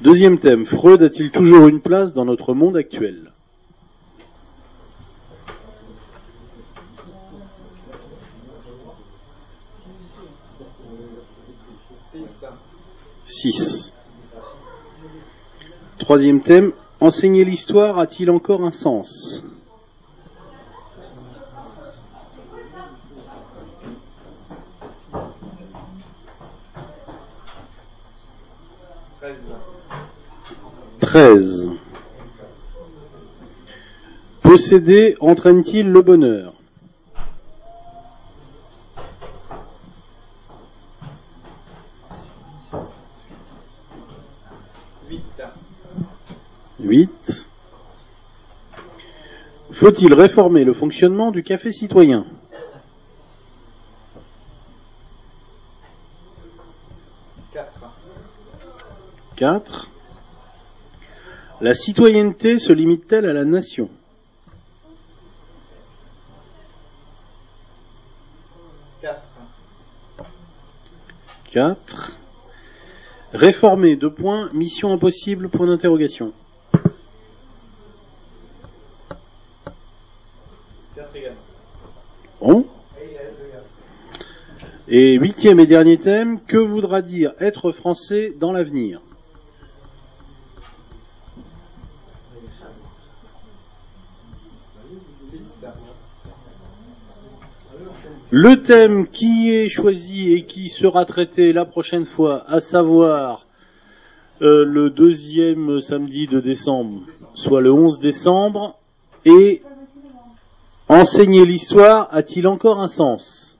Deuxième 0.00 0.38
thème. 0.38 0.64
Freud 0.64 1.02
a-t-il 1.02 1.30
toujours 1.30 1.68
une 1.68 1.82
place 1.82 2.14
dans 2.14 2.24
notre 2.24 2.54
monde 2.54 2.78
actuel? 2.78 3.30
Six. 13.26 13.92
Troisième 15.98 16.40
thème. 16.40 16.72
Enseigner 17.00 17.44
l'histoire 17.44 17.98
a-t-il 17.98 18.30
encore 18.30 18.64
un 18.64 18.70
sens? 18.70 19.44
Treize. 31.00 31.70
Posséder 34.42 35.16
entraîne-t-il 35.20 35.88
le 35.88 36.02
bonheur 36.02 36.52
Huit. 46.80 47.48
Faut-il 49.72 50.12
réformer 50.12 50.64
le 50.64 50.74
fonctionnement 50.74 51.30
du 51.30 51.42
café 51.42 51.72
citoyen 51.72 52.26
Quatre. 59.36 59.88
La 61.60 61.74
citoyenneté 61.74 62.58
se 62.58 62.72
limite-t-elle 62.72 63.26
à 63.26 63.32
la 63.32 63.44
nation? 63.44 63.88
Quatre. 71.50 72.18
Réformer, 73.32 73.96
deux 73.96 74.12
points, 74.12 74.50
mission 74.52 74.92
impossible, 74.92 75.48
point 75.48 75.66
d'interrogation. 75.66 76.32
Bon. 82.40 82.66
Et 84.86 85.14
huitième 85.14 85.58
et 85.60 85.66
dernier 85.66 85.98
thème, 85.98 86.40
que 86.40 86.58
voudra 86.58 87.02
dire 87.02 87.32
être 87.40 87.72
français 87.72 88.32
dans 88.38 88.52
l'avenir? 88.52 89.00
Le 98.36 98.60
thème 98.62 99.06
qui 99.06 99.54
est 99.54 99.68
choisi 99.68 100.32
et 100.32 100.42
qui 100.42 100.68
sera 100.68 101.04
traité 101.04 101.52
la 101.52 101.64
prochaine 101.64 102.04
fois, 102.04 102.44
à 102.48 102.58
savoir 102.58 103.46
euh, 104.42 104.64
le 104.64 104.90
deuxième 104.90 105.78
samedi 105.78 106.26
de 106.26 106.40
décembre, 106.40 107.02
soit 107.34 107.60
le 107.60 107.72
11 107.72 108.00
décembre, 108.00 108.76
et 109.24 109.62
enseigner 110.88 111.46
l'histoire 111.46 112.08
a-t-il 112.10 112.48
encore 112.48 112.80
un 112.80 112.88
sens? 112.88 113.56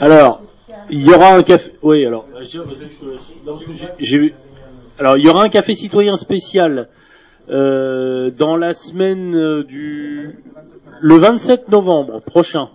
Alors, 0.00 0.40
il 0.88 1.04
y 1.04 1.12
aura 1.12 1.34
un 1.34 1.42
café. 1.42 1.72
Oui, 1.82 2.06
alors, 2.06 2.24
j'ai 3.98 4.34
alors 4.98 5.18
il 5.18 5.24
y 5.26 5.28
aura 5.28 5.42
un 5.44 5.50
café 5.50 5.74
citoyen 5.74 6.16
spécial 6.16 6.88
euh, 7.50 8.30
dans 8.30 8.56
la 8.56 8.72
semaine 8.72 9.34
euh, 9.34 9.64
du 9.64 10.38
le 11.00 11.16
27 11.16 11.68
novembre 11.68 12.20
prochain 12.20 12.68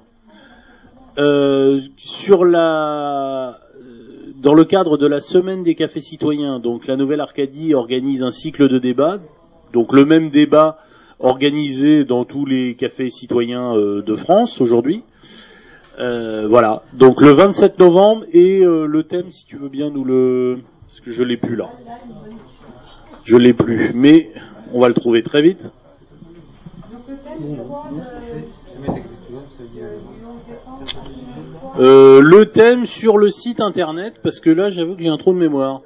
euh, 1.17 1.79
sur 1.95 2.43
la 2.43 3.59
dans 4.41 4.53
le 4.53 4.65
cadre 4.65 4.97
de 4.97 5.07
la 5.07 5.21
semaine 5.21 5.63
des 5.63 5.75
cafés 5.75 6.01
citoyens 6.01 6.59
donc 6.59 6.87
la 6.87 6.97
Nouvelle 6.97 7.21
Arcadie 7.21 7.73
organise 7.73 8.21
un 8.21 8.31
cycle 8.31 8.67
de 8.67 8.77
débats 8.77 9.19
donc 9.71 9.93
le 9.93 10.03
même 10.03 10.29
débat 10.29 10.77
organisé 11.19 12.03
dans 12.03 12.25
tous 12.25 12.45
les 12.45 12.75
cafés 12.75 13.09
citoyens 13.09 13.73
euh, 13.77 14.01
de 14.01 14.15
France 14.15 14.59
aujourd'hui. 14.59 15.03
Euh, 15.97 16.47
voilà. 16.49 16.81
Donc 16.91 17.21
le 17.21 17.31
27 17.31 17.79
novembre 17.79 18.25
et 18.33 18.59
le 18.65 19.03
thème 19.03 19.31
si 19.31 19.45
tu 19.45 19.55
veux 19.55 19.69
bien 19.69 19.89
nous 19.89 20.03
le 20.03 20.59
parce 20.85 20.99
que 20.99 21.11
je 21.11 21.23
l'ai 21.23 21.37
plus 21.37 21.55
là. 21.55 21.69
Je 23.23 23.37
l'ai 23.37 23.53
plus 23.53 23.91
mais 23.95 24.31
on 24.73 24.79
va 24.79 24.87
le 24.87 24.93
trouver 24.93 25.23
très 25.23 25.41
vite. 25.41 25.69
Euh, 31.79 32.21
le 32.21 32.45
thème 32.47 32.85
sur 32.85 33.17
le 33.17 33.29
site 33.29 33.59
internet, 33.59 34.15
parce 34.23 34.39
que 34.39 34.49
là 34.49 34.69
j'avoue 34.69 34.95
que 34.95 35.01
j'ai 35.01 35.09
un 35.09 35.17
trou 35.17 35.33
de 35.33 35.39
mémoire. 35.39 35.81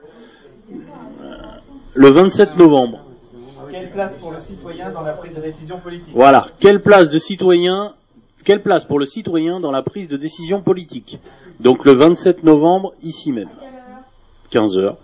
Le 1.95 2.09
27 2.09 2.55
novembre. 2.57 2.99
Quelle 3.71 3.89
place 3.89 4.15
pour 4.15 4.31
le 4.31 4.39
citoyen 4.39 4.91
dans 4.91 5.01
la 5.01 5.13
prise 5.13 5.35
de 5.35 5.41
décision 5.41 5.79
politique? 5.79 6.13
Voilà, 6.13 6.47
quelle 6.59 6.81
place 6.81 7.09
de 7.09 7.17
citoyen, 7.17 7.93
quelle 8.45 8.61
place 8.61 8.85
pour 8.85 8.99
le 8.99 9.05
citoyen 9.05 9.59
dans 9.59 9.71
la 9.71 9.81
prise 9.81 10.07
de 10.07 10.17
décision 10.17 10.61
politique? 10.61 11.19
Donc 11.59 11.85
le 11.85 11.93
27 11.93 12.43
novembre, 12.43 12.93
ici 13.03 13.31
même. 13.31 13.49
15 14.51 14.77
heures. 14.77 14.97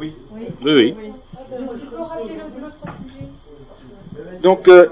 Oui. 0.00 0.14
Oui, 0.32 0.50
oui. 0.64 0.94
Donc, 4.42 4.66
euh, 4.68 4.86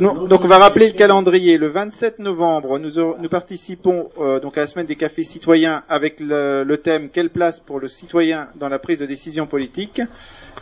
non, 0.00 0.26
donc 0.26 0.44
on 0.44 0.48
va 0.48 0.58
rappeler 0.58 0.88
le 0.88 0.94
calendrier. 0.94 1.58
Le 1.58 1.68
27 1.68 2.18
novembre, 2.20 2.78
nous, 2.78 2.92
nous 3.20 3.28
participons 3.28 4.10
euh, 4.18 4.40
donc 4.40 4.56
à 4.56 4.62
la 4.62 4.66
semaine 4.66 4.86
des 4.86 4.96
cafés 4.96 5.24
citoyens 5.24 5.82
avec 5.88 6.20
le, 6.20 6.64
le, 6.64 6.76
thème 6.78 7.10
Quelle 7.10 7.30
place 7.30 7.60
pour 7.60 7.80
le 7.80 7.88
citoyen 7.88 8.48
dans 8.54 8.70
la 8.70 8.78
prise 8.78 9.00
de 9.00 9.06
décision 9.06 9.46
politique? 9.46 10.00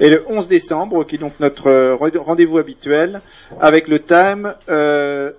Et 0.00 0.10
le 0.10 0.24
11 0.26 0.48
décembre, 0.48 1.04
qui 1.04 1.14
est 1.14 1.18
donc 1.18 1.34
notre 1.38 1.68
euh, 1.68 1.94
rendez-vous 1.96 2.58
habituel, 2.58 3.20
avec 3.60 3.86
le 3.86 4.00
thème 4.00 4.54
euh, 4.68 5.30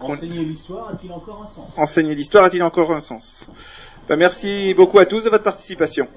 Enseigner 0.00 0.44
l'histoire 0.44 0.88
a-t-il 0.88 1.12
encore 1.12 1.42
un 1.44 1.46
sens? 1.46 1.66
Enseigner 1.76 2.14
l'histoire 2.14 2.44
a-t-il 2.44 2.62
encore 2.62 2.92
un 2.92 3.00
sens? 3.00 3.46
Bah, 4.10 4.16
merci 4.16 4.74
beaucoup 4.74 4.98
à 4.98 5.06
tous 5.06 5.22
de 5.22 5.30
votre 5.30 5.44
participation. 5.44 6.08